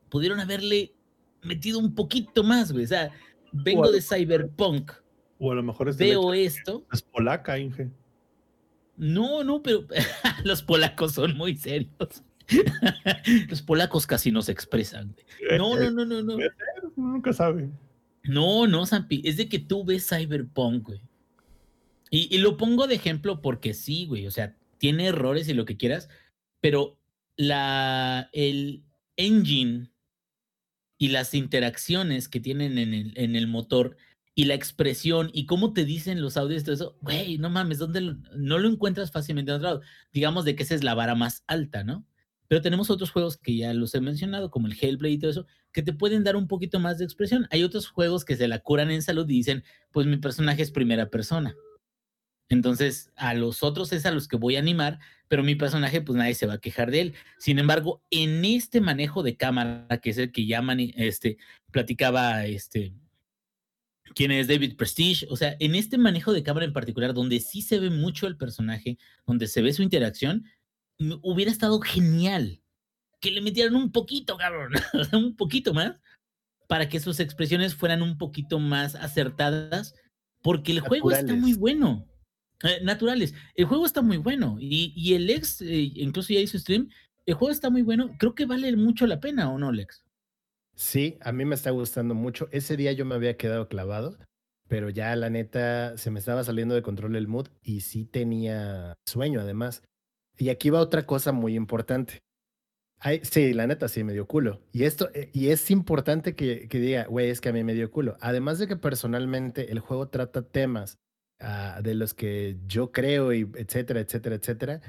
pudieron 0.10 0.40
haberle 0.40 0.94
metido 1.44 1.80
un 1.80 1.96
poquito 1.96 2.44
más, 2.44 2.72
güey. 2.72 2.86
O 2.86 2.88
sea, 2.88 3.12
vengo 3.52 3.92
de 3.92 4.02
Cyberpunk. 4.02 4.92
O 5.38 5.52
a 5.52 5.56
lo 5.56 5.64
mejor 5.64 5.90
es 5.90 5.98
veo 5.98 6.34
esto. 6.34 6.86
Es 6.92 7.02
polaca, 7.02 7.58
Inge. 7.58 7.90
No, 8.98 9.44
no, 9.44 9.64
pero 9.64 9.86
los 10.44 10.62
polacos 10.62 11.14
son 11.14 11.38
muy 11.38 11.56
serios. 11.56 12.24
los 13.50 13.62
polacos 13.62 14.06
casi 14.06 14.32
no 14.32 14.42
se 14.42 14.52
expresan. 14.52 15.16
No, 15.58 15.78
no, 15.78 15.92
no, 15.92 16.06
no, 16.06 16.22
no. 16.22 16.38
Nunca 16.96 17.32
sabe. 17.32 17.70
No, 18.24 18.68
no, 18.68 18.86
Zampi. 18.86 19.22
Es 19.24 19.38
de 19.38 19.48
que 19.48 19.60
tú 19.60 19.86
ves 19.86 20.10
Cyberpunk, 20.10 20.88
güey. 20.88 21.02
Y, 22.12 22.36
y, 22.36 22.40
lo 22.40 22.58
pongo 22.58 22.88
de 22.88 22.96
ejemplo 22.96 23.40
porque 23.40 23.76
sí, 23.76 24.08
güey. 24.08 24.26
O 24.26 24.32
sea, 24.32 24.56
tiene 24.80 25.06
errores 25.08 25.48
y 25.48 25.54
lo 25.54 25.66
que 25.66 25.78
quieras, 25.78 26.10
pero 26.62 26.98
la, 27.36 28.30
el 28.34 28.84
engine 29.16 29.92
y 30.98 31.10
las 31.10 31.34
interacciones 31.34 32.28
que 32.28 32.40
tienen 32.40 32.78
en 32.78 32.94
el, 32.94 33.14
en 33.16 33.36
el 33.36 33.48
motor 33.48 33.98
y 34.36 34.46
la 34.46 34.54
expresión 34.54 35.30
y 35.34 35.46
cómo 35.46 35.74
te 35.74 35.86
dicen 35.86 36.22
los 36.22 36.38
audios 36.38 36.64
todo 36.64 36.76
eso, 36.76 36.98
güey, 37.02 37.38
no 37.38 37.50
mames, 37.50 37.78
¿dónde 37.78 38.16
no 38.36 38.58
lo 38.58 38.70
encuentras 38.70 39.12
fácilmente 39.12 39.52
en 39.52 39.58
otro 39.58 39.68
lado? 39.68 39.82
Digamos 40.14 40.46
de 40.46 40.56
que 40.56 40.64
esa 40.64 40.76
es 40.76 40.84
la 40.84 40.94
vara 40.94 41.16
más 41.16 41.44
alta, 41.48 41.84
¿no? 41.84 42.06
Pero 42.48 42.62
tenemos 42.62 42.90
otros 42.90 43.12
juegos 43.12 43.38
que 43.38 43.56
ya 43.56 43.74
los 43.74 43.94
he 43.96 44.02
mencionado, 44.02 44.50
como 44.50 44.68
el 44.68 44.78
Hellblade 44.80 45.14
y 45.14 45.20
todo 45.20 45.32
eso, 45.32 45.46
que 45.72 45.84
te 45.84 45.94
pueden 45.94 46.24
dar 46.24 46.36
un 46.36 46.48
poquito 46.48 46.80
más 46.80 46.98
de 46.98 47.06
expresión. 47.06 47.48
Hay 47.52 47.64
otros 47.64 47.88
juegos 47.88 48.26
que 48.26 48.36
se 48.36 48.48
la 48.48 48.60
curan 48.60 48.90
en 48.92 49.04
salud 49.04 49.30
y 49.30 49.34
dicen, 49.34 49.64
pues 49.92 50.08
mi 50.08 50.18
personaje 50.18 50.64
es 50.64 50.72
primera 50.72 51.10
persona. 51.10 51.56
Entonces, 52.50 53.12
a 53.16 53.36
los 53.36 53.62
otros 53.62 53.94
es 53.94 54.06
a 54.08 54.12
los 54.12 54.28
que 54.28 54.38
voy 54.38 54.56
a 54.56 54.60
animar, 54.60 55.00
pero 55.30 55.44
mi 55.44 55.56
personaje, 55.56 56.02
pues 56.02 56.18
nadie 56.18 56.34
se 56.34 56.48
va 56.48 56.56
a 56.56 56.60
quejar 56.60 56.92
de 56.92 57.02
él. 57.02 57.14
Sin 57.38 57.60
embargo, 57.60 58.04
en 58.10 58.44
este 58.44 58.82
manejo 58.82 59.24
de 59.24 59.38
cámara, 59.38 59.88
que 60.02 60.10
es 60.10 60.18
el 60.18 60.32
que 60.32 60.48
llaman, 60.48 60.80
este, 60.80 61.38
platicaba 61.72 62.46
este, 62.46 62.94
quién 64.16 64.32
es 64.32 64.48
David 64.48 64.76
Prestige, 64.76 65.28
o 65.30 65.38
sea, 65.38 65.56
en 65.60 65.76
este 65.76 66.00
manejo 66.00 66.34
de 66.34 66.42
cámara 66.42 66.66
en 66.66 66.74
particular, 66.74 67.14
donde 67.14 67.40
sí 67.40 67.62
se 67.62 67.80
ve 67.80 67.92
mucho 67.92 68.26
el 68.26 68.38
personaje, 68.38 68.98
donde 69.28 69.48
se 69.48 69.62
ve 69.62 69.72
su 69.72 69.84
interacción, 69.84 70.46
hubiera 71.22 71.52
estado 71.52 71.80
genial 71.80 72.62
que 73.22 73.30
le 73.30 73.42
metieran 73.42 73.76
un 73.76 73.92
poquito, 73.92 74.36
cabrón, 74.36 74.74
un 75.14 75.36
poquito 75.36 75.76
más, 75.76 76.02
para 76.68 76.90
que 76.90 77.00
sus 77.00 77.20
expresiones 77.20 77.76
fueran 77.76 78.02
un 78.02 78.18
poquito 78.18 78.58
más 78.58 78.96
acertadas, 78.96 79.94
porque 80.42 80.72
el 80.72 80.80
juego 80.80 81.12
está 81.12 81.36
muy 81.36 81.54
bueno. 81.54 82.09
Eh, 82.64 82.82
naturales. 82.84 83.34
El 83.56 83.66
juego 83.66 83.86
está 83.86 84.02
muy 84.02 84.18
bueno 84.18 84.58
y, 84.60 84.92
y 84.96 85.14
el 85.14 85.30
ex, 85.30 85.62
eh, 85.62 85.92
incluso 85.96 86.34
ya 86.34 86.42
hizo 86.42 86.60
stream, 86.60 86.90
el 87.26 87.36
juego 87.36 87.52
está 87.52 87.70
muy 87.70 87.84
bueno. 87.84 88.16
Creo 88.20 88.36
que 88.36 88.46
vale 88.46 88.76
mucho 88.76 89.08
la 89.08 89.20
pena, 89.20 89.50
¿o 89.52 89.58
no, 89.58 89.72
Lex? 89.72 90.04
Sí, 90.76 91.18
a 91.22 91.32
mí 91.32 91.46
me 91.46 91.56
está 91.56 91.72
gustando 91.72 92.16
mucho. 92.16 92.50
Ese 92.52 92.76
día 92.76 92.92
yo 92.92 93.06
me 93.06 93.16
había 93.16 93.38
quedado 93.38 93.68
clavado, 93.68 94.18
pero 94.68 94.90
ya 94.90 95.16
la 95.16 95.30
neta 95.30 95.98
se 95.98 96.12
me 96.12 96.20
estaba 96.20 96.44
saliendo 96.44 96.76
de 96.76 96.82
control 96.82 97.16
el 97.16 97.28
mood 97.28 97.48
y 97.62 97.82
sí 97.82 98.06
tenía 98.06 98.96
sueño 99.06 99.42
además. 99.42 99.84
Y 100.38 100.50
aquí 100.50 100.70
va 100.70 100.80
otra 100.80 101.06
cosa 101.06 101.32
muy 101.32 101.56
importante. 101.56 102.20
sí, 103.24 103.54
la 103.54 103.68
neta 103.68 103.88
sí 103.88 104.04
me 104.04 104.14
dio 104.14 104.28
culo. 104.28 104.62
Y 104.74 104.84
esto, 104.84 105.10
eh, 105.14 105.30
y 105.34 105.50
es 105.50 105.70
importante 105.72 106.36
que, 106.36 106.68
que 106.68 106.80
diga, 106.80 107.06
güey, 107.06 107.30
es 107.30 107.42
que 107.42 107.50
a 107.50 107.54
mí 107.54 107.64
me 107.64 107.74
dio 107.74 107.92
culo. 107.92 108.18
Además 108.22 108.60
de 108.60 108.68
que 108.68 108.76
personalmente 108.76 109.72
el 109.72 109.80
juego 109.80 110.10
trata 110.10 110.42
temas 110.42 110.98
Ah, 111.42 111.80
de 111.82 111.96
los 111.96 112.14
que 112.14 112.58
yo 112.68 112.92
creo, 112.92 113.32
y 113.32 113.50
etcétera, 113.56 114.02
etcétera, 114.02 114.36
etcétera, 114.36 114.82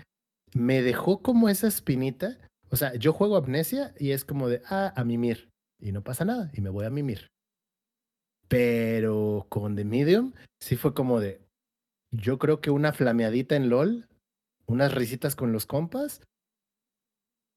me 0.52 0.82
dejó 0.82 1.22
como 1.22 1.48
esa 1.48 1.68
espinita. 1.68 2.38
O 2.70 2.76
sea, 2.76 2.94
yo 2.94 3.12
juego 3.12 3.36
amnesia 3.36 3.94
y 3.98 4.10
es 4.10 4.24
como 4.24 4.48
de, 4.48 4.62
ah, 4.66 4.92
a 4.96 5.04
mimir. 5.04 5.48
Y 5.80 5.92
no 5.92 6.02
pasa 6.02 6.24
nada, 6.24 6.50
y 6.52 6.60
me 6.60 6.70
voy 6.70 6.84
a 6.84 6.90
mimir. 6.90 7.28
Pero 8.48 9.46
con 9.48 9.76
The 9.76 9.84
Medium 9.84 10.32
sí 10.60 10.76
fue 10.76 10.92
como 10.92 11.20
de, 11.20 11.40
yo 12.10 12.38
creo 12.38 12.60
que 12.60 12.70
una 12.70 12.92
flameadita 12.92 13.54
en 13.54 13.70
LOL, 13.70 14.08
unas 14.66 14.92
risitas 14.92 15.36
con 15.36 15.52
los 15.52 15.66
compas, 15.66 16.20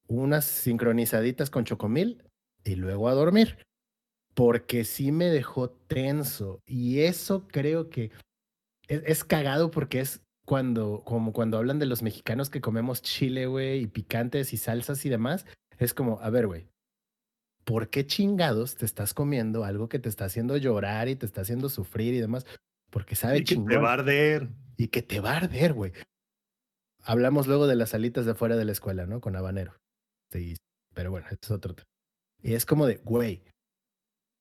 unas 0.06 0.44
sincronizaditas 0.44 1.50
con 1.50 1.64
Chocomil 1.64 2.22
y 2.62 2.76
luego 2.76 3.08
a 3.08 3.14
dormir. 3.14 3.58
Porque 4.34 4.84
sí 4.84 5.10
me 5.10 5.26
dejó 5.26 5.70
tenso. 5.70 6.60
Y 6.66 7.00
eso 7.00 7.46
creo 7.48 7.90
que 7.90 8.10
es, 8.88 9.24
cagado 9.24 9.70
porque 9.70 10.00
es 10.00 10.22
cuando, 10.44 11.02
como 11.04 11.32
cuando 11.32 11.58
hablan 11.58 11.78
de 11.78 11.86
los 11.86 12.02
mexicanos 12.02 12.50
que 12.50 12.60
comemos 12.60 13.02
chile, 13.02 13.46
güey, 13.46 13.80
y 13.80 13.86
picantes 13.86 14.52
y 14.52 14.56
salsas 14.56 15.04
y 15.06 15.08
demás, 15.08 15.46
es 15.78 15.94
como, 15.94 16.20
a 16.20 16.30
ver, 16.30 16.46
güey, 16.46 16.68
¿por 17.64 17.88
qué 17.88 18.06
chingados 18.06 18.76
te 18.76 18.84
estás 18.84 19.14
comiendo 19.14 19.64
algo 19.64 19.88
que 19.88 19.98
te 19.98 20.08
está 20.08 20.26
haciendo 20.26 20.56
llorar 20.56 21.08
y 21.08 21.16
te 21.16 21.26
está 21.26 21.40
haciendo 21.40 21.68
sufrir 21.68 22.14
y 22.14 22.20
demás? 22.20 22.46
Porque 22.90 23.16
sabe 23.16 23.38
y 23.38 23.44
que 23.44 23.56
te 23.56 23.76
va 23.76 23.90
a 23.90 23.94
arder. 23.94 24.48
Y 24.76 24.88
que 24.88 25.02
te 25.02 25.20
va 25.20 25.32
a 25.32 25.36
arder, 25.38 25.72
güey. 25.72 25.92
Hablamos 27.02 27.46
luego 27.46 27.66
de 27.66 27.76
las 27.76 27.90
salitas 27.90 28.24
de 28.24 28.32
afuera 28.32 28.56
de 28.56 28.64
la 28.64 28.72
escuela, 28.72 29.06
¿no? 29.06 29.20
Con 29.20 29.36
habanero. 29.36 29.76
Sí, 30.30 30.56
pero 30.94 31.10
bueno, 31.10 31.26
es 31.30 31.50
otro 31.50 31.74
tema. 31.74 31.86
Y 32.42 32.54
es 32.54 32.66
como 32.66 32.86
de, 32.86 32.96
güey, 32.98 33.42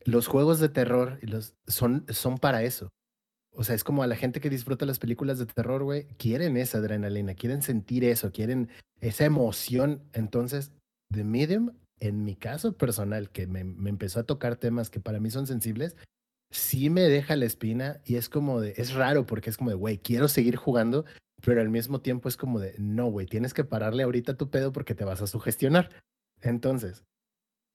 los 0.06 0.28
juegos 0.28 0.60
de 0.60 0.70
terror 0.70 1.20
los, 1.22 1.56
son, 1.68 2.06
son 2.10 2.38
para 2.38 2.64
eso. 2.64 2.90
O 3.56 3.64
sea, 3.64 3.76
es 3.76 3.84
como 3.84 4.02
a 4.02 4.08
la 4.08 4.16
gente 4.16 4.42
que 4.42 4.50
disfruta 4.50 4.86
las 4.86 5.00
películas 5.00 5.38
de 5.38 5.46
terror, 5.46 5.84
güey, 5.84 6.08
quieren 6.18 6.58
esa 6.58 6.80
adrenalina, 6.80 7.36
quieren 7.36 7.62
sentir 7.62 8.04
eso, 8.04 8.32
quieren 8.32 8.70
esa 9.00 9.26
emoción. 9.26 10.02
Entonces, 10.14 10.72
The 11.12 11.24
Medium, 11.24 11.72
en 12.00 12.24
mi 12.24 12.36
caso 12.36 12.76
personal, 12.76 13.30
que 13.30 13.46
me, 13.46 13.62
empezó 13.62 14.20
a 14.20 14.24
tocar 14.24 14.56
temas 14.56 14.90
que 14.90 15.00
para 15.00 15.20
mí 15.20 15.30
son 15.30 15.46
sensibles, 15.46 15.96
sí 16.50 16.90
me 16.90 17.02
deja 17.02 17.36
la 17.36 17.46
espina 17.46 18.02
y 18.06 18.16
es 18.16 18.28
como 18.28 18.60
de, 18.60 18.74
es 18.78 18.94
raro 18.94 19.26
porque 19.26 19.52
es 19.52 19.58
como 19.58 19.70
de, 19.70 19.76
güey, 19.76 20.00
quiero 20.00 20.28
seguir 20.28 20.56
jugando, 20.56 21.06
pero 21.46 21.62
al 21.62 21.70
mismo 21.70 22.02
tiempo 22.02 22.30
es 22.30 22.38
como 22.38 22.60
de, 22.60 22.76
no, 22.80 23.08
güey, 23.08 23.28
tienes 23.28 23.54
que 23.54 23.64
pararle 23.64 24.04
ahorita 24.04 24.36
tu 24.36 24.50
pedo 24.50 24.72
porque 24.72 24.96
te 24.96 25.06
vas 25.06 25.22
a 25.22 25.28
sugestionar. 25.28 25.92
Entonces, 26.42 27.04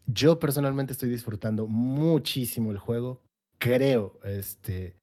yo 0.06 0.38
personalmente 0.40 0.92
estoy 0.92 1.10
disfrutando 1.10 1.66
muchísimo 1.68 2.72
el 2.72 2.78
juego. 2.78 3.22
Creo, 3.58 4.18
este, 4.24 4.97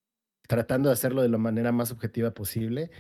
tratando 0.48 0.90
de 0.90 0.94
hacerlo 0.94 1.22
de 1.22 1.30
la 1.30 1.38
manera 1.38 1.72
más 1.72 1.92
objetiva 1.92 2.32
posible. 2.32 2.92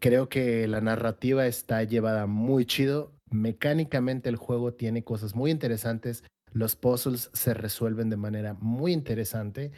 Creo 0.00 0.28
que 0.28 0.66
la 0.68 0.80
narrativa 0.80 1.46
está 1.46 1.82
llevada 1.82 2.26
muy 2.26 2.66
chido. 2.66 3.12
Mecánicamente 3.30 4.28
el 4.28 4.36
juego 4.36 4.74
tiene 4.74 5.04
cosas 5.04 5.34
muy 5.34 5.50
interesantes. 5.50 6.24
Los 6.52 6.76
puzzles 6.76 7.30
se 7.32 7.54
resuelven 7.54 8.10
de 8.10 8.16
manera 8.16 8.54
muy 8.54 8.92
interesante. 8.92 9.72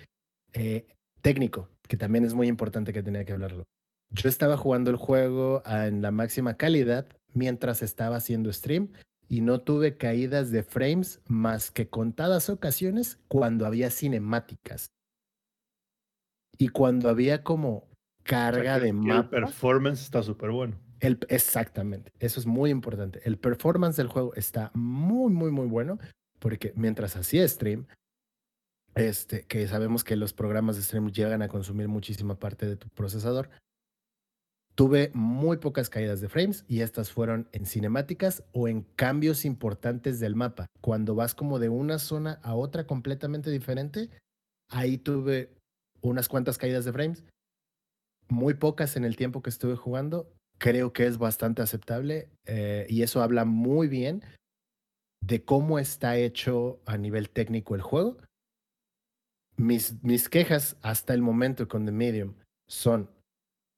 Eh, 0.52 0.86
técnico, 1.22 1.68
que 1.88 1.96
también 1.96 2.24
es 2.24 2.34
muy 2.34 2.48
importante 2.48 2.92
que 2.92 3.02
tenía 3.02 3.24
que 3.24 3.32
hablarlo. 3.32 3.64
Yo 4.10 4.28
estaba 4.28 4.56
jugando 4.56 4.90
el 4.90 4.96
juego 4.96 5.62
en 5.66 6.00
la 6.00 6.10
máxima 6.10 6.56
calidad 6.56 7.06
mientras 7.32 7.82
estaba 7.82 8.16
haciendo 8.16 8.52
stream 8.52 8.92
y 9.28 9.40
no 9.40 9.60
tuve 9.60 9.96
caídas 9.96 10.50
de 10.50 10.62
frames 10.62 11.20
más 11.26 11.70
que 11.70 11.88
contadas 11.88 12.48
ocasiones 12.48 13.18
cuando 13.28 13.66
había 13.66 13.90
cinemáticas. 13.90 14.92
Y 16.58 16.68
cuando 16.68 17.08
había 17.08 17.42
como 17.42 17.88
carga 18.26 18.78
de 18.78 18.92
mapa. 18.92 19.36
El 19.36 19.44
performance 19.44 20.02
está 20.02 20.22
súper 20.22 20.50
bueno. 20.50 20.78
El, 21.00 21.18
exactamente, 21.28 22.12
eso 22.18 22.40
es 22.40 22.46
muy 22.46 22.70
importante. 22.70 23.20
El 23.24 23.38
performance 23.38 23.96
del 23.96 24.08
juego 24.08 24.34
está 24.34 24.70
muy, 24.74 25.30
muy, 25.30 25.50
muy 25.50 25.66
bueno, 25.66 25.98
porque 26.38 26.72
mientras 26.74 27.16
hacía 27.16 27.46
stream, 27.46 27.86
este, 28.94 29.42
que 29.42 29.68
sabemos 29.68 30.04
que 30.04 30.16
los 30.16 30.32
programas 30.32 30.76
de 30.76 30.82
stream 30.82 31.10
llegan 31.10 31.42
a 31.42 31.48
consumir 31.48 31.88
muchísima 31.88 32.38
parte 32.38 32.66
de 32.66 32.76
tu 32.76 32.88
procesador, 32.88 33.50
tuve 34.74 35.10
muy 35.12 35.58
pocas 35.58 35.90
caídas 35.90 36.20
de 36.20 36.30
frames 36.30 36.64
y 36.66 36.80
estas 36.80 37.10
fueron 37.10 37.48
en 37.52 37.66
cinemáticas 37.66 38.42
o 38.52 38.68
en 38.68 38.82
cambios 38.96 39.44
importantes 39.44 40.18
del 40.18 40.34
mapa. 40.34 40.66
Cuando 40.80 41.14
vas 41.14 41.34
como 41.34 41.58
de 41.58 41.68
una 41.68 41.98
zona 41.98 42.40
a 42.42 42.54
otra 42.54 42.86
completamente 42.86 43.50
diferente, 43.50 44.08
ahí 44.70 44.96
tuve 44.96 45.54
unas 46.01 46.28
cuantas 46.28 46.59
caídas 46.59 46.85
de 46.85 46.93
frames, 46.93 47.24
muy 48.28 48.55
pocas 48.55 48.97
en 48.97 49.05
el 49.05 49.16
tiempo 49.16 49.43
que 49.43 49.51
estuve 49.51 49.77
jugando, 49.77 50.32
creo 50.59 50.93
que 50.93 51.06
es 51.06 51.18
bastante 51.18 51.62
aceptable 51.62 52.31
eh, 52.47 52.86
y 52.89 53.02
eso 53.02 53.23
habla 53.23 53.44
muy 53.44 53.89
bien 53.89 54.23
de 55.20 55.44
cómo 55.44 55.78
está 55.78 56.16
hecho 56.16 56.81
a 56.86 56.97
nivel 56.97 57.31
técnico 57.31 57.74
el 57.74 57.82
juego. 57.82 58.18
Mis, 59.56 60.02
mis 60.02 60.28
quejas 60.28 60.77
hasta 60.82 61.14
el 61.14 61.23
momento 61.23 61.66
con 61.66 61.86
The 61.86 61.93
Medium 61.93 62.35
son 62.68 63.10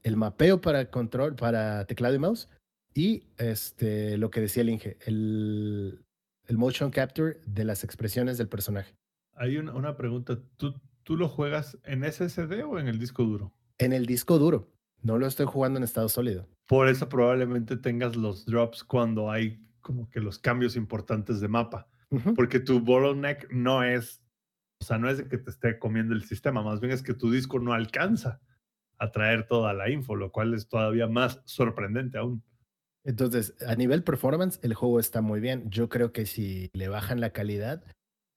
el 0.02 0.16
mapeo 0.16 0.60
para 0.60 0.90
control, 0.90 1.36
para 1.36 1.86
teclado 1.86 2.14
y 2.14 2.18
mouse 2.18 2.48
y 2.94 3.24
este, 3.36 4.16
lo 4.18 4.30
que 4.30 4.40
decía 4.40 4.62
el 4.62 4.70
Inge, 4.70 4.96
el, 5.06 6.04
el 6.46 6.58
motion 6.58 6.90
capture 6.90 7.40
de 7.46 7.64
las 7.64 7.84
expresiones 7.84 8.38
del 8.38 8.48
personaje. 8.48 8.94
Hay 9.34 9.56
una, 9.56 9.72
una 9.74 9.96
pregunta. 9.96 10.38
¿Tú, 10.56 10.74
¿Tú 11.08 11.16
lo 11.16 11.26
juegas 11.26 11.78
en 11.84 12.04
SSD 12.04 12.66
o 12.66 12.78
en 12.78 12.86
el 12.86 12.98
disco 12.98 13.24
duro? 13.24 13.54
En 13.78 13.94
el 13.94 14.04
disco 14.04 14.38
duro. 14.38 14.74
No 15.00 15.16
lo 15.16 15.26
estoy 15.26 15.46
jugando 15.46 15.78
en 15.78 15.84
estado 15.84 16.10
sólido. 16.10 16.46
Por 16.66 16.86
eso 16.86 17.08
probablemente 17.08 17.78
tengas 17.78 18.14
los 18.14 18.44
drops 18.44 18.84
cuando 18.84 19.30
hay 19.30 19.58
como 19.80 20.10
que 20.10 20.20
los 20.20 20.38
cambios 20.38 20.76
importantes 20.76 21.40
de 21.40 21.48
mapa. 21.48 21.88
Porque 22.36 22.60
tu 22.60 22.80
bottleneck 22.80 23.50
no 23.50 23.82
es, 23.82 24.22
o 24.82 24.84
sea, 24.84 24.98
no 24.98 25.08
es 25.08 25.16
de 25.16 25.28
que 25.28 25.38
te 25.38 25.48
esté 25.48 25.78
comiendo 25.78 26.12
el 26.12 26.24
sistema, 26.24 26.62
más 26.62 26.78
bien 26.78 26.92
es 26.92 27.02
que 27.02 27.14
tu 27.14 27.30
disco 27.30 27.58
no 27.58 27.72
alcanza 27.72 28.42
a 28.98 29.10
traer 29.10 29.46
toda 29.46 29.72
la 29.72 29.88
info, 29.88 30.14
lo 30.14 30.30
cual 30.30 30.52
es 30.52 30.68
todavía 30.68 31.06
más 31.06 31.40
sorprendente 31.46 32.18
aún. 32.18 32.44
Entonces, 33.02 33.54
a 33.66 33.74
nivel 33.76 34.04
performance, 34.04 34.60
el 34.62 34.74
juego 34.74 35.00
está 35.00 35.22
muy 35.22 35.40
bien. 35.40 35.70
Yo 35.70 35.88
creo 35.88 36.12
que 36.12 36.26
si 36.26 36.68
le 36.74 36.88
bajan 36.88 37.22
la 37.22 37.30
calidad 37.30 37.82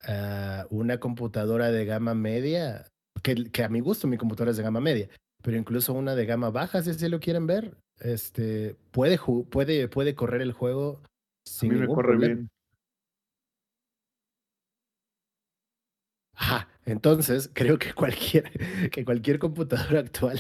a 0.04 0.66
una 0.70 1.00
computadora 1.00 1.72
de 1.72 1.86
gama 1.86 2.14
media, 2.14 2.88
que, 3.24 3.52
que 3.52 3.64
a 3.64 3.70
mi 3.70 3.80
gusto 3.80 4.08
mi 4.08 4.18
computadora 4.18 4.52
es 4.52 4.58
de 4.58 4.64
gama 4.64 4.80
media, 4.82 5.10
pero 5.44 5.58
incluso 5.58 5.94
una 5.94 6.16
de 6.16 6.26
gama 6.26 6.50
baja, 6.50 6.82
si 6.82 6.92
así 6.92 7.08
lo 7.10 7.20
quieren 7.20 7.48
ver, 7.48 7.78
este, 8.00 8.76
puede, 8.92 9.20
puede, 9.50 9.88
puede 9.88 10.16
correr 10.16 10.42
el 10.42 10.54
juego 10.54 11.02
A 11.04 11.08
sin 11.50 11.70
mí 11.70 11.80
me 11.80 11.88
corre 11.88 12.10
problema. 12.10 12.36
bien. 12.36 12.50
Ajá, 16.36 16.68
entonces 16.86 17.50
creo 17.54 17.78
que 17.78 17.94
cualquier, 17.94 18.90
que 18.90 19.06
cualquier 19.06 19.40
computadora 19.40 20.00
actual 20.00 20.40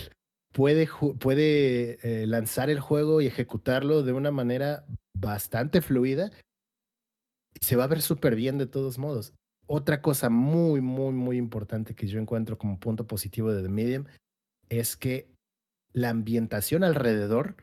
puede, 0.53 0.87
puede 1.19 1.99
eh, 2.23 2.27
lanzar 2.27 2.69
el 2.69 2.79
juego 2.79 3.21
y 3.21 3.27
ejecutarlo 3.27 4.03
de 4.03 4.13
una 4.13 4.31
manera 4.31 4.85
bastante 5.13 5.81
fluida 5.81 6.31
se 7.59 7.75
va 7.75 7.83
a 7.83 7.87
ver 7.87 8.01
súper 8.01 8.35
bien 8.35 8.57
de 8.57 8.65
todos 8.65 8.97
modos. 8.97 9.33
Otra 9.73 10.01
cosa 10.01 10.29
muy, 10.29 10.81
muy, 10.81 11.13
muy 11.13 11.37
importante 11.37 11.95
que 11.95 12.07
yo 12.07 12.19
encuentro 12.19 12.57
como 12.57 12.77
punto 12.77 13.07
positivo 13.07 13.53
de 13.53 13.61
The 13.63 13.69
Medium 13.69 14.05
es 14.67 14.97
que 14.97 15.31
la 15.93 16.09
ambientación 16.09 16.83
alrededor 16.83 17.55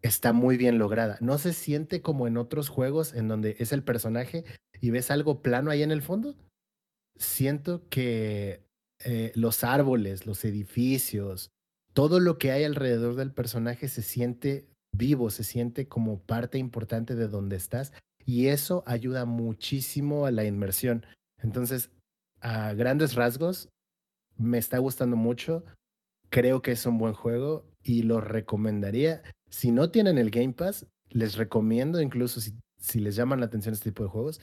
está 0.00 0.32
muy 0.32 0.56
bien 0.56 0.78
lograda. 0.78 1.18
No 1.20 1.36
se 1.36 1.52
siente 1.52 2.00
como 2.00 2.26
en 2.26 2.38
otros 2.38 2.70
juegos 2.70 3.12
en 3.12 3.28
donde 3.28 3.56
es 3.58 3.72
el 3.72 3.82
personaje 3.82 4.44
y 4.80 4.90
ves 4.90 5.10
algo 5.10 5.42
plano 5.42 5.70
ahí 5.70 5.82
en 5.82 5.90
el 5.90 6.00
fondo 6.00 6.36
siento 7.16 7.86
que 7.88 8.64
eh, 9.04 9.32
los 9.34 9.64
árboles, 9.64 10.26
los 10.26 10.44
edificios, 10.44 11.50
todo 11.92 12.20
lo 12.20 12.38
que 12.38 12.50
hay 12.50 12.64
alrededor 12.64 13.14
del 13.14 13.32
personaje 13.32 13.88
se 13.88 14.02
siente 14.02 14.66
vivo, 14.92 15.30
se 15.30 15.44
siente 15.44 15.86
como 15.86 16.20
parte 16.20 16.58
importante 16.58 17.14
de 17.14 17.28
donde 17.28 17.56
estás 17.56 17.92
y 18.26 18.48
eso 18.48 18.82
ayuda 18.86 19.24
muchísimo 19.24 20.26
a 20.26 20.30
la 20.30 20.44
inmersión. 20.44 21.04
Entonces, 21.42 21.90
a 22.40 22.72
grandes 22.74 23.14
rasgos, 23.14 23.68
me 24.36 24.58
está 24.58 24.78
gustando 24.78 25.16
mucho, 25.16 25.64
creo 26.30 26.62
que 26.62 26.72
es 26.72 26.84
un 26.86 26.98
buen 26.98 27.14
juego 27.14 27.64
y 27.82 28.02
lo 28.02 28.20
recomendaría. 28.20 29.22
Si 29.50 29.70
no 29.70 29.90
tienen 29.90 30.18
el 30.18 30.30
Game 30.30 30.52
Pass, 30.52 30.86
les 31.10 31.36
recomiendo 31.36 32.00
incluso 32.00 32.40
si, 32.40 32.54
si 32.78 32.98
les 32.98 33.14
llaman 33.16 33.40
la 33.40 33.46
atención 33.46 33.74
este 33.74 33.90
tipo 33.90 34.02
de 34.02 34.08
juegos, 34.08 34.40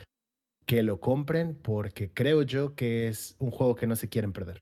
que 0.65 0.83
lo 0.83 0.99
compren 0.99 1.55
porque 1.55 2.11
creo 2.13 2.43
yo 2.43 2.75
que 2.75 3.07
es 3.07 3.35
un 3.39 3.51
juego 3.51 3.75
que 3.75 3.87
no 3.87 3.95
se 3.95 4.09
quieren 4.09 4.31
perder. 4.31 4.59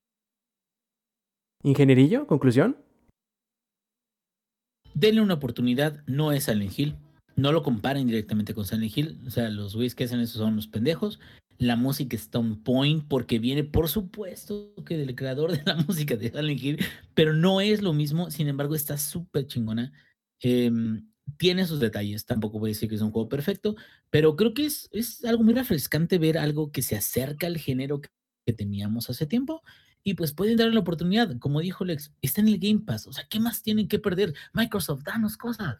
Ingenierillo, 1.63 2.25
conclusión. 2.25 2.77
Denle 4.93 5.21
una 5.21 5.35
oportunidad, 5.35 6.03
no 6.07 6.31
es 6.31 6.45
Silent 6.45 6.77
Hill. 6.77 6.95
No 7.39 7.53
lo 7.53 7.63
comparen 7.63 8.05
directamente 8.05 8.53
con 8.53 8.65
Silent 8.65 8.97
Hill. 8.97 9.19
O 9.25 9.31
sea, 9.31 9.49
los 9.49 9.73
güeyes 9.73 9.95
que 9.95 10.03
hacen 10.03 10.19
eso 10.19 10.37
son 10.37 10.57
los 10.57 10.67
pendejos. 10.67 11.19
La 11.57 11.77
música 11.77 12.15
está 12.15 12.39
on 12.39 12.61
point 12.63 13.05
porque 13.07 13.39
viene, 13.39 13.63
por 13.63 13.87
supuesto, 13.87 14.73
que 14.85 14.97
del 14.97 15.15
creador 15.15 15.51
de 15.53 15.63
la 15.65 15.75
música 15.87 16.17
de 16.17 16.31
Silent 16.31 16.61
Hill, 16.61 16.85
pero 17.13 17.33
no 17.33 17.61
es 17.61 17.81
lo 17.81 17.93
mismo. 17.93 18.29
Sin 18.29 18.49
embargo, 18.49 18.75
está 18.75 18.97
súper 18.97 19.47
chingona. 19.47 19.93
Em, 20.41 21.09
tiene 21.37 21.65
sus 21.65 21.79
detalles. 21.79 22.25
Tampoco 22.25 22.59
voy 22.59 22.71
a 22.71 22.73
decir 22.73 22.89
que 22.89 22.95
es 22.95 23.01
un 23.01 23.11
juego 23.11 23.29
perfecto, 23.29 23.75
pero 24.09 24.35
creo 24.35 24.53
que 24.53 24.65
es, 24.65 24.89
es 24.91 25.23
algo 25.23 25.43
muy 25.43 25.53
refrescante 25.53 26.17
ver 26.17 26.37
algo 26.37 26.71
que 26.73 26.81
se 26.81 26.97
acerca 26.97 27.47
al 27.47 27.57
género 27.57 28.01
que, 28.01 28.09
teníamos 28.57 29.11
hace 29.11 29.27
tiempo. 29.27 29.61
Y 30.03 30.15
pues 30.15 30.33
pueden 30.33 30.57
darle 30.57 30.73
la 30.73 30.79
oportunidad. 30.79 31.37
Como 31.37 31.61
dijo 31.61 31.85
Lex, 31.85 32.11
está 32.21 32.41
en 32.41 32.47
el 32.47 32.57
Game 32.57 32.79
Pass. 32.79 33.05
O 33.05 33.13
sea, 33.13 33.25
¿qué 33.29 33.39
más 33.39 33.61
tienen 33.61 33.87
que 33.87 33.99
perder? 33.99 34.33
Microsoft, 34.53 35.03
danos 35.03 35.37
cosas. 35.37 35.77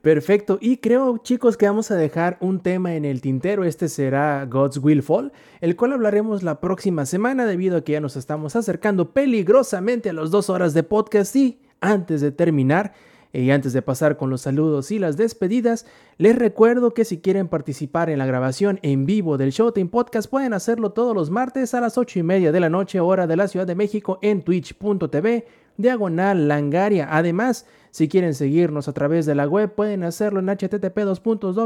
Perfecto. 0.00 0.56
Y 0.62 0.78
creo, 0.78 1.18
chicos, 1.18 1.58
que 1.58 1.66
vamos 1.66 1.90
a 1.90 1.96
dejar 1.96 2.38
un 2.40 2.60
tema 2.60 2.94
en 2.94 3.04
el 3.04 3.20
tintero. 3.20 3.64
Este 3.64 3.88
será 3.88 4.46
God's 4.46 4.78
Will 4.78 5.02
Fall, 5.02 5.30
el 5.60 5.76
cual 5.76 5.92
hablaremos 5.92 6.42
la 6.42 6.58
próxima 6.58 7.04
semana 7.04 7.44
debido 7.44 7.76
a 7.76 7.84
que 7.84 7.92
ya 7.92 8.00
nos 8.00 8.16
estamos 8.16 8.56
acercando 8.56 9.12
peligrosamente 9.12 10.08
a 10.08 10.14
las 10.14 10.30
dos 10.30 10.48
horas 10.48 10.72
de 10.72 10.84
podcast. 10.84 11.36
Y 11.36 11.58
antes 11.82 12.22
de 12.22 12.32
terminar, 12.32 12.94
y 13.34 13.50
antes 13.50 13.74
de 13.74 13.82
pasar 13.82 14.16
con 14.16 14.30
los 14.30 14.42
saludos 14.42 14.90
y 14.90 14.98
las 14.98 15.18
despedidas, 15.18 15.84
les 16.16 16.36
recuerdo 16.36 16.94
que 16.94 17.04
si 17.04 17.18
quieren 17.18 17.48
participar 17.48 18.08
en 18.08 18.20
la 18.20 18.26
grabación 18.26 18.78
en 18.82 19.04
vivo 19.04 19.36
del 19.36 19.50
Showtime 19.50 19.90
Podcast, 19.90 20.30
pueden 20.30 20.54
hacerlo 20.54 20.92
todos 20.92 21.14
los 21.14 21.30
martes 21.30 21.74
a 21.74 21.80
las 21.80 21.98
8 21.98 22.20
y 22.20 22.22
media 22.22 22.52
de 22.52 22.60
la 22.60 22.70
noche, 22.70 23.00
hora 23.00 23.26
de 23.26 23.36
la 23.36 23.48
Ciudad 23.48 23.66
de 23.66 23.74
México, 23.74 24.18
en 24.22 24.42
twitch.tv, 24.42 25.46
diagonal 25.76 26.48
langaria. 26.48 27.08
Además, 27.10 27.66
si 27.90 28.08
quieren 28.08 28.34
seguirnos 28.34 28.88
a 28.88 28.92
través 28.92 29.26
de 29.26 29.34
la 29.34 29.46
web, 29.46 29.74
pueden 29.74 30.04
hacerlo 30.04 30.40
en 30.40 30.46
http 30.46 30.98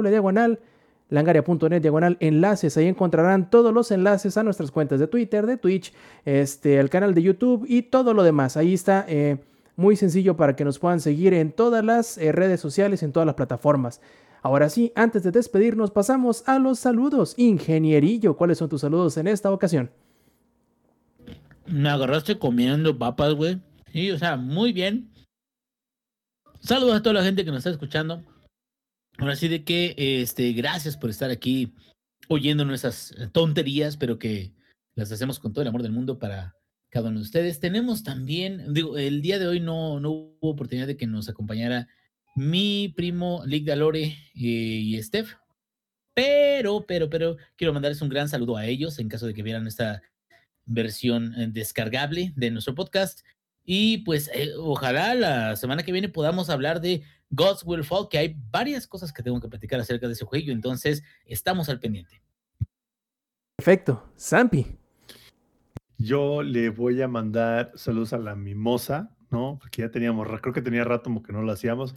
diagonal 0.03 0.61
langaria.net 1.09 1.81
diagonal 1.81 2.17
enlaces. 2.21 2.77
Ahí 2.77 2.87
encontrarán 2.87 3.51
todos 3.51 3.73
los 3.73 3.91
enlaces 3.91 4.37
a 4.37 4.43
nuestras 4.43 4.71
cuentas 4.71 5.01
de 5.01 5.07
Twitter, 5.07 5.47
de 5.47 5.57
Twitch, 5.57 5.93
este, 6.25 6.79
al 6.79 6.91
canal 6.91 7.15
de 7.15 7.23
YouTube 7.23 7.65
y 7.67 7.83
todo 7.83 8.15
lo 8.15 8.23
demás. 8.23 8.57
Ahí 8.57 8.75
está. 8.75 9.05
Eh, 9.09 9.39
muy 9.79 9.95
sencillo 9.95 10.37
para 10.37 10.57
que 10.57 10.65
nos 10.65 10.81
puedan 10.81 11.01
seguir 11.01 11.33
en 11.33 11.53
todas 11.53 11.85
las 11.85 12.19
eh, 12.19 12.33
redes 12.33 12.61
sociales, 12.61 13.05
en 13.05 13.13
todas 13.13 13.27
las 13.27 13.37
plataformas. 13.37 14.01
Ahora 14.43 14.69
sí, 14.71 14.93
antes 14.97 15.23
de 15.23 15.31
despedirnos, 15.31 15.93
pasamos 15.93 16.43
a 16.49 16.59
los 16.59 16.81
saludos. 16.81 17.35
Ingenierillo, 17.37 18.37
¿cuáles 18.37 18.59
son 18.59 18.69
tus 18.69 18.81
saludos 18.81 19.17
en 19.19 19.29
esta 19.29 19.53
ocasión? 19.53 19.91
Me 21.67 21.89
agarraste 21.89 22.39
comiendo 22.41 22.99
papas, 22.99 23.35
güey. 23.35 23.61
Sí, 23.93 24.10
o 24.10 24.19
sea, 24.19 24.36
muy 24.36 24.73
bien. 24.73 25.12
Saludos 26.60 26.97
a 26.97 27.02
toda 27.02 27.15
la 27.15 27.24
gente 27.24 27.44
que 27.44 27.51
nos 27.51 27.59
está 27.59 27.70
escuchando. 27.70 28.24
Ahora 29.19 29.36
sí 29.36 29.48
de 29.48 29.65
que, 29.65 29.94
este, 29.97 30.52
gracias 30.52 30.97
por 30.97 31.10
estar 31.10 31.31
aquí 31.31 31.74
oyendo 32.28 32.65
nuestras 32.65 33.15
tonterías, 33.32 33.97
pero 33.97 34.19
que 34.19 34.52
las 34.94 35.10
hacemos 35.10 35.39
con 35.39 35.52
todo 35.52 35.62
el 35.62 35.69
amor 35.69 35.82
del 35.82 35.93
mundo 35.93 36.19
para 36.19 36.55
cada 36.90 37.09
uno 37.09 37.19
de 37.19 37.24
ustedes. 37.24 37.60
Tenemos 37.60 38.02
también, 38.02 38.73
digo, 38.73 38.98
el 38.98 39.23
día 39.23 39.39
de 39.39 39.47
hoy 39.47 39.60
no, 39.60 40.01
no 40.01 40.10
hubo 40.10 40.39
oportunidad 40.40 40.86
de 40.86 40.97
que 40.97 41.06
nos 41.06 41.28
acompañara 41.28 41.89
mi 42.36 42.93
primo 42.97 43.43
Lick 43.47 43.65
Dalore 43.65 44.16
y, 44.35 44.97
y 44.97 45.02
Steph, 45.02 45.35
pero, 46.15 46.85
pero, 46.86 47.09
pero 47.09 47.36
quiero 47.56 47.73
mandarles 47.73 48.02
un 48.02 48.09
gran 48.09 48.28
saludo 48.28 48.56
a 48.56 48.66
ellos 48.66 48.98
en 48.98 49.09
caso 49.09 49.27
de 49.27 49.35
que 49.35 49.43
vieran 49.43 49.66
esta 49.66 50.02
versión 50.66 51.35
eh, 51.40 51.48
descargable 51.48 52.32
de 52.36 52.51
nuestro 52.51 52.74
podcast. 52.74 53.20
Y 53.70 53.99
pues 53.99 54.31
eh, 54.32 54.49
ojalá 54.57 55.15
la 55.15 55.55
semana 55.55 55.82
que 55.82 55.93
viene 55.93 56.09
podamos 56.09 56.49
hablar 56.49 56.81
de 56.81 57.03
God's 57.28 57.62
Will 57.66 57.85
Fall, 57.85 58.09
que 58.09 58.16
hay 58.16 58.35
varias 58.51 58.86
cosas 58.86 59.12
que 59.12 59.23
tengo 59.23 59.39
que 59.43 59.49
platicar 59.49 59.78
acerca 59.78 60.07
de 60.07 60.15
ese 60.15 60.24
juego, 60.24 60.53
entonces 60.53 61.03
estamos 61.27 61.69
al 61.69 61.78
pendiente. 61.78 62.23
Perfecto. 63.57 64.11
Zampi. 64.19 64.78
Yo 65.99 66.43
le 66.43 66.70
voy 66.70 67.03
a 67.03 67.09
mandar 67.09 67.73
saludos 67.74 68.15
a 68.15 68.19
la 68.19 68.35
mimosa, 68.35 69.15
¿no? 69.31 69.59
Porque 69.61 69.82
ya 69.82 69.90
teníamos, 69.90 70.27
creo 70.40 70.55
que 70.55 70.62
tenía 70.62 70.85
rato 70.85 71.05
como 71.05 71.23
que 71.23 71.35
no 71.35 71.43
lo 71.43 71.53
hacíamos. 71.53 71.95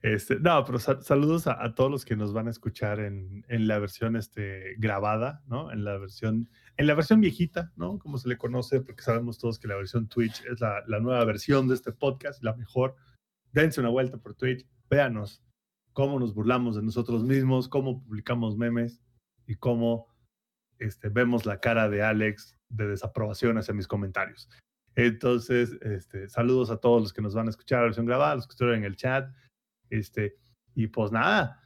Este, 0.00 0.40
no, 0.40 0.64
pero 0.64 0.80
sal- 0.80 1.04
saludos 1.04 1.46
a, 1.46 1.62
a 1.62 1.76
todos 1.76 1.88
los 1.88 2.04
que 2.04 2.16
nos 2.16 2.32
van 2.32 2.48
a 2.48 2.50
escuchar 2.50 2.98
en, 2.98 3.44
en 3.46 3.68
la 3.68 3.78
versión 3.78 4.16
este, 4.16 4.74
grabada, 4.78 5.44
¿no? 5.46 5.70
En 5.70 5.84
la 5.84 5.98
versión, 5.98 6.50
en 6.76 6.86
la 6.86 6.94
versión 6.94 7.20
viejita, 7.20 7.72
¿no? 7.76 7.98
Como 7.98 8.18
se 8.18 8.28
le 8.28 8.38
conoce, 8.38 8.80
porque 8.80 9.02
sabemos 9.02 9.38
todos 9.38 9.58
que 9.58 9.68
la 9.68 9.76
versión 9.76 10.08
Twitch 10.08 10.42
es 10.46 10.60
la, 10.60 10.82
nueva 11.00 11.24
versión 11.24 11.68
de 11.68 11.74
este 11.74 11.92
podcast, 11.92 12.42
la 12.42 12.54
mejor. 12.54 12.96
Dense 13.52 13.80
una 13.80 13.90
vuelta 13.90 14.18
por 14.18 14.34
Twitch, 14.34 14.66
véanos 14.88 15.42
cómo 15.92 16.18
nos 16.18 16.34
burlamos 16.34 16.76
de 16.76 16.82
nosotros 16.82 17.22
mismos, 17.22 17.68
cómo 17.68 18.02
publicamos 18.02 18.56
memes 18.56 19.00
y 19.46 19.56
cómo 19.56 20.08
este, 20.78 21.10
vemos 21.10 21.44
la 21.44 21.60
cara 21.60 21.88
de 21.88 22.02
Alex 22.02 22.56
de 22.70 22.88
desaprobación 22.88 23.58
hacia 23.58 23.74
mis 23.74 23.86
comentarios. 23.86 24.48
Entonces, 24.94 25.72
este, 25.82 26.28
saludos 26.28 26.70
a 26.70 26.78
todos 26.78 27.02
los 27.02 27.12
que 27.12 27.22
nos 27.22 27.34
van 27.34 27.46
a 27.46 27.50
escuchar 27.50 27.80
la 27.80 27.84
versión 27.84 28.06
grabada, 28.06 28.36
los 28.36 28.46
que 28.46 28.52
estuvieron 28.52 28.80
en 28.80 28.86
el 28.86 28.96
chat. 28.96 29.30
Este, 29.90 30.38
y 30.74 30.86
pues 30.86 31.12
nada, 31.12 31.60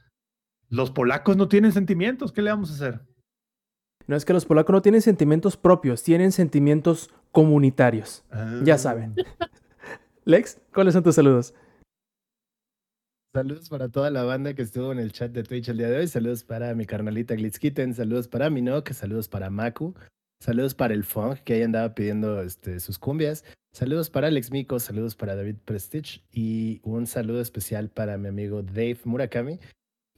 los 0.69 0.91
polacos 0.91 1.37
no 1.37 1.47
tienen 1.47 1.71
sentimientos, 1.71 2.31
¿qué 2.31 2.41
le 2.41 2.51
vamos 2.51 2.71
a 2.71 2.73
hacer? 2.73 3.01
No 4.07 4.15
es 4.15 4.25
que 4.25 4.33
los 4.33 4.45
polacos 4.45 4.73
no 4.73 4.81
tienen 4.81 5.01
sentimientos 5.01 5.57
propios, 5.57 6.01
tienen 6.03 6.31
sentimientos 6.31 7.09
comunitarios. 7.31 8.23
Ya 8.63 8.75
Ah. 8.75 8.77
saben. 8.77 9.15
Lex, 10.25 10.59
¿cuáles 10.73 10.93
son 10.93 11.03
tus 11.03 11.15
saludos? 11.15 11.53
Saludos 13.33 13.69
para 13.69 13.89
toda 13.89 14.09
la 14.09 14.23
banda 14.23 14.53
que 14.53 14.61
estuvo 14.63 14.91
en 14.91 14.99
el 14.99 15.11
chat 15.11 15.31
de 15.31 15.43
Twitch 15.43 15.69
el 15.69 15.77
día 15.77 15.89
de 15.89 15.97
hoy. 15.97 16.07
Saludos 16.07 16.43
para 16.43 16.73
mi 16.73 16.85
carnalita 16.85 17.35
Glitzkitten. 17.35 17.93
Saludos 17.93 18.27
para 18.27 18.49
Minok. 18.49 18.91
Saludos 18.93 19.27
para 19.27 19.49
Maku. 19.49 19.93
Saludos 20.41 20.73
para 20.75 20.93
el 20.93 21.03
Funk, 21.03 21.39
que 21.39 21.53
ahí 21.55 21.61
andaba 21.63 21.93
pidiendo 21.95 22.41
este, 22.41 22.79
sus 22.79 22.97
cumbias. 22.99 23.43
Saludos 23.73 24.09
para 24.09 24.27
Alex 24.27 24.51
Miko. 24.51 24.79
Saludos 24.79 25.15
para 25.15 25.35
David 25.35 25.57
Prestige. 25.65 26.21
Y 26.31 26.79
un 26.83 27.05
saludo 27.07 27.41
especial 27.41 27.89
para 27.89 28.17
mi 28.17 28.27
amigo 28.29 28.63
Dave 28.63 28.99
Murakami, 29.03 29.59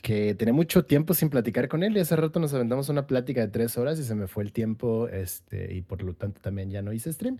que 0.01 0.33
tenía 0.35 0.53
mucho 0.53 0.85
tiempo 0.85 1.13
sin 1.13 1.29
platicar 1.29 1.67
con 1.67 1.83
él. 1.83 1.95
Y 1.95 1.99
hace 1.99 2.15
rato 2.15 2.39
nos 2.39 2.53
aventamos 2.53 2.89
una 2.89 3.07
plática 3.07 3.41
de 3.41 3.47
tres 3.47 3.77
horas 3.77 3.99
y 3.99 4.03
se 4.03 4.15
me 4.15 4.27
fue 4.27 4.43
el 4.43 4.51
tiempo. 4.51 5.07
Este, 5.07 5.73
y 5.73 5.81
por 5.81 6.03
lo 6.03 6.13
tanto 6.13 6.41
también 6.41 6.71
ya 6.71 6.81
no 6.81 6.93
hice 6.93 7.11
stream. 7.13 7.37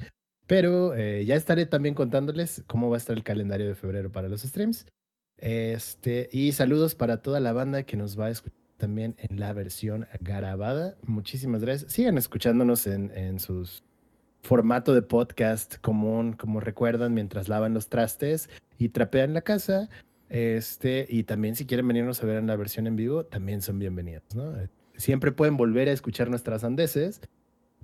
Pero 0.47 0.95
eh, 0.95 1.25
ya 1.25 1.35
estaré 1.35 1.65
también 1.65 1.95
contándoles 1.95 2.63
cómo 2.67 2.89
va 2.89 2.97
a 2.97 2.99
estar 2.99 3.15
el 3.15 3.23
calendario 3.23 3.67
de 3.67 3.75
febrero 3.75 4.11
para 4.11 4.29
los 4.29 4.41
streams. 4.41 4.87
Este, 5.37 6.29
y 6.31 6.51
saludos 6.51 6.95
para 6.95 7.21
toda 7.21 7.39
la 7.39 7.53
banda 7.53 7.83
que 7.83 7.97
nos 7.97 8.19
va 8.19 8.25
a 8.25 8.29
escuchar 8.31 8.59
también 8.77 9.15
en 9.19 9.39
la 9.39 9.53
versión 9.53 10.07
grabada. 10.21 10.95
Muchísimas 11.03 11.61
gracias. 11.61 11.91
Sigan 11.91 12.17
escuchándonos 12.17 12.87
en, 12.87 13.11
en 13.15 13.39
sus 13.39 13.83
formato 14.41 14.93
de 14.93 15.01
podcast 15.01 15.75
común, 15.81 16.33
como 16.33 16.59
recuerdan, 16.59 17.13
mientras 17.13 17.49
lavan 17.49 17.73
los 17.73 17.89
trastes 17.89 18.49
y 18.77 18.89
trapean 18.89 19.33
la 19.33 19.41
casa. 19.41 19.89
Este, 20.29 21.07
y 21.09 21.23
también 21.23 21.55
si 21.55 21.65
quieren 21.65 21.87
venirnos 21.87 22.21
a 22.21 22.25
ver 22.27 22.37
en 22.37 22.47
la 22.47 22.55
versión 22.55 22.87
en 22.87 22.95
vivo, 22.95 23.25
también 23.25 23.61
son 23.61 23.79
bienvenidos, 23.79 24.23
¿no? 24.35 24.53
Siempre 24.95 25.31
pueden 25.31 25.57
volver 25.57 25.89
a 25.89 25.91
escuchar 25.91 26.29
nuestras 26.29 26.63
andeses, 26.63 27.21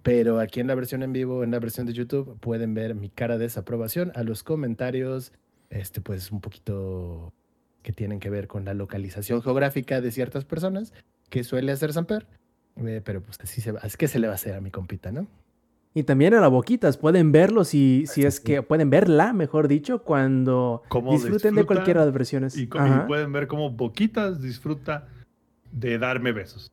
pero 0.04 0.40
aquí 0.40 0.60
en 0.60 0.68
la 0.68 0.76
versión 0.76 1.02
en 1.02 1.12
vivo, 1.12 1.44
en 1.44 1.52
la 1.52 1.60
versión 1.60 1.88
de 1.88 1.94
YouTube, 1.94 2.40
pueden 2.40 2.76
ver 2.76 2.94
mi 2.94 3.10
cara 3.10 3.38
de 3.38 3.46
desaprobación 3.46 4.12
a 4.14 4.24
los 4.24 4.44
comentarios, 4.44 5.34
este, 5.72 6.02
pues 6.02 6.32
un 6.32 6.42
poquito 6.42 7.34
que 7.82 7.92
tienen 7.92 8.20
que 8.20 8.30
ver 8.30 8.48
con 8.48 8.66
la 8.66 8.74
localización 8.74 9.42
geográfica 9.42 10.02
de 10.02 10.12
ciertas 10.12 10.46
personas, 10.46 10.94
que 11.30 11.44
suele 11.44 11.72
hacer 11.72 11.94
Samper, 11.94 12.28
eh, 12.76 13.02
pero 13.04 13.22
pues 13.22 13.40
así 13.42 13.62
se 13.62 13.72
va, 13.72 13.80
es 13.80 13.94
se 13.94 14.20
le 14.20 14.28
va 14.28 14.34
a 14.34 14.36
hacer 14.36 14.54
a 14.54 14.62
mi 14.62 14.70
compita, 14.70 15.12
¿no? 15.12 15.28
Y 15.98 16.04
también 16.04 16.34
a 16.34 16.42
la 16.42 16.50
Boquitas, 16.50 16.98
pueden 16.98 17.32
verlo 17.32 17.64
si, 17.64 18.04
si 18.06 18.26
es 18.26 18.42
que 18.42 18.62
pueden 18.62 18.90
verla, 18.90 19.32
mejor 19.32 19.70
dicho, 19.70 20.04
cuando 20.04 20.84
disfruten 21.10 21.56
de 21.56 21.64
cualquiera 21.64 22.02
de 22.02 22.08
las 22.08 22.14
versiones. 22.14 22.58
Y, 22.58 22.68
pueden 22.68 23.32
ver 23.32 23.48
cómo 23.48 23.72
Boquitas 23.72 24.42
disfruta 24.42 25.08
de 25.72 25.98
darme 25.98 26.34
besos. 26.34 26.70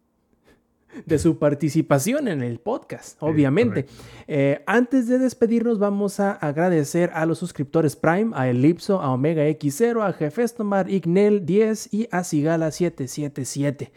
de 1.07 1.21
su 1.21 1.39
participación 1.39 2.27
en 2.27 2.43
el 2.43 2.59
podcast, 2.59 3.17
obviamente. 3.23 3.87
Eh, 4.27 4.63
antes 4.67 5.07
de 5.07 5.21
despedirnos, 5.21 5.79
vamos 5.79 6.19
a 6.19 6.33
agradecer 6.33 7.11
a 7.15 7.25
los 7.25 7.39
suscriptores 7.39 7.95
Prime, 7.95 8.33
a 8.35 8.49
Elipso, 8.49 9.01
a 9.01 9.13
Omega 9.13 9.45
X0, 9.45 10.05
a 10.05 10.13
Jefestomar, 10.13 10.91
Ignel 10.91 11.47
10 11.47 11.95
y 11.95 12.09
a 12.11 12.25
Sigala 12.25 12.73
777. 12.73 13.93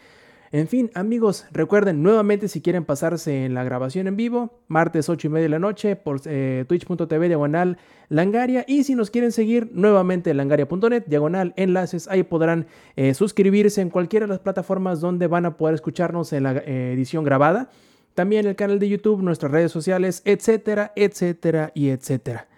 En 0.52 0.68
fin, 0.68 0.90
amigos, 0.94 1.46
recuerden 1.50 2.02
nuevamente 2.02 2.48
si 2.48 2.60
quieren 2.60 2.84
pasarse 2.84 3.44
en 3.44 3.54
la 3.54 3.64
grabación 3.64 4.06
en 4.06 4.16
vivo, 4.16 4.60
martes 4.68 5.08
8 5.08 5.26
y 5.26 5.30
media 5.30 5.44
de 5.44 5.48
la 5.48 5.58
noche 5.58 5.96
por 5.96 6.20
eh, 6.24 6.64
twitch.tv 6.68 7.28
diagonal 7.28 7.78
Langaria. 8.08 8.64
Y 8.68 8.84
si 8.84 8.94
nos 8.94 9.10
quieren 9.10 9.32
seguir, 9.32 9.70
nuevamente 9.72 10.32
langaria.net 10.34 11.04
diagonal 11.06 11.52
enlaces. 11.56 12.06
Ahí 12.08 12.22
podrán 12.22 12.66
eh, 12.94 13.14
suscribirse 13.14 13.80
en 13.80 13.90
cualquiera 13.90 14.26
de 14.26 14.30
las 14.30 14.40
plataformas 14.40 15.00
donde 15.00 15.26
van 15.26 15.46
a 15.46 15.56
poder 15.56 15.74
escucharnos 15.74 16.32
en 16.32 16.44
la 16.44 16.52
eh, 16.58 16.92
edición 16.92 17.24
grabada. 17.24 17.70
También 18.14 18.46
el 18.46 18.56
canal 18.56 18.78
de 18.78 18.88
YouTube, 18.88 19.22
nuestras 19.22 19.52
redes 19.52 19.72
sociales, 19.72 20.22
etcétera, 20.24 20.92
etcétera 20.96 21.72
y 21.74 21.88
etcétera. 21.88 22.48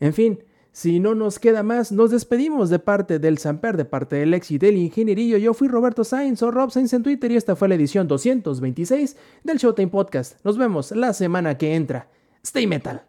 En 0.00 0.12
fin, 0.12 0.38
si 0.78 1.00
no 1.00 1.16
nos 1.16 1.40
queda 1.40 1.64
más, 1.64 1.90
nos 1.90 2.12
despedimos 2.12 2.70
de 2.70 2.78
parte 2.78 3.18
del 3.18 3.38
Samper, 3.38 3.76
de 3.76 3.84
parte 3.84 4.14
del 4.14 4.32
Ex 4.32 4.52
y 4.52 4.58
del 4.58 4.76
Ingenierillo. 4.76 5.36
Yo 5.36 5.52
fui 5.52 5.66
Roberto 5.66 6.04
Sainz 6.04 6.40
o 6.44 6.52
Rob 6.52 6.70
Sainz 6.70 6.92
en 6.92 7.02
Twitter 7.02 7.32
y 7.32 7.36
esta 7.36 7.56
fue 7.56 7.66
la 7.66 7.74
edición 7.74 8.06
226 8.06 9.16
del 9.42 9.58
Showtime 9.58 9.88
Podcast. 9.88 10.36
Nos 10.44 10.56
vemos 10.56 10.92
la 10.92 11.12
semana 11.14 11.58
que 11.58 11.74
entra. 11.74 12.06
Stay 12.44 12.68
Metal. 12.68 13.02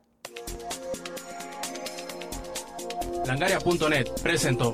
Langaria.net 3.28 4.08
presentó. 4.24 4.74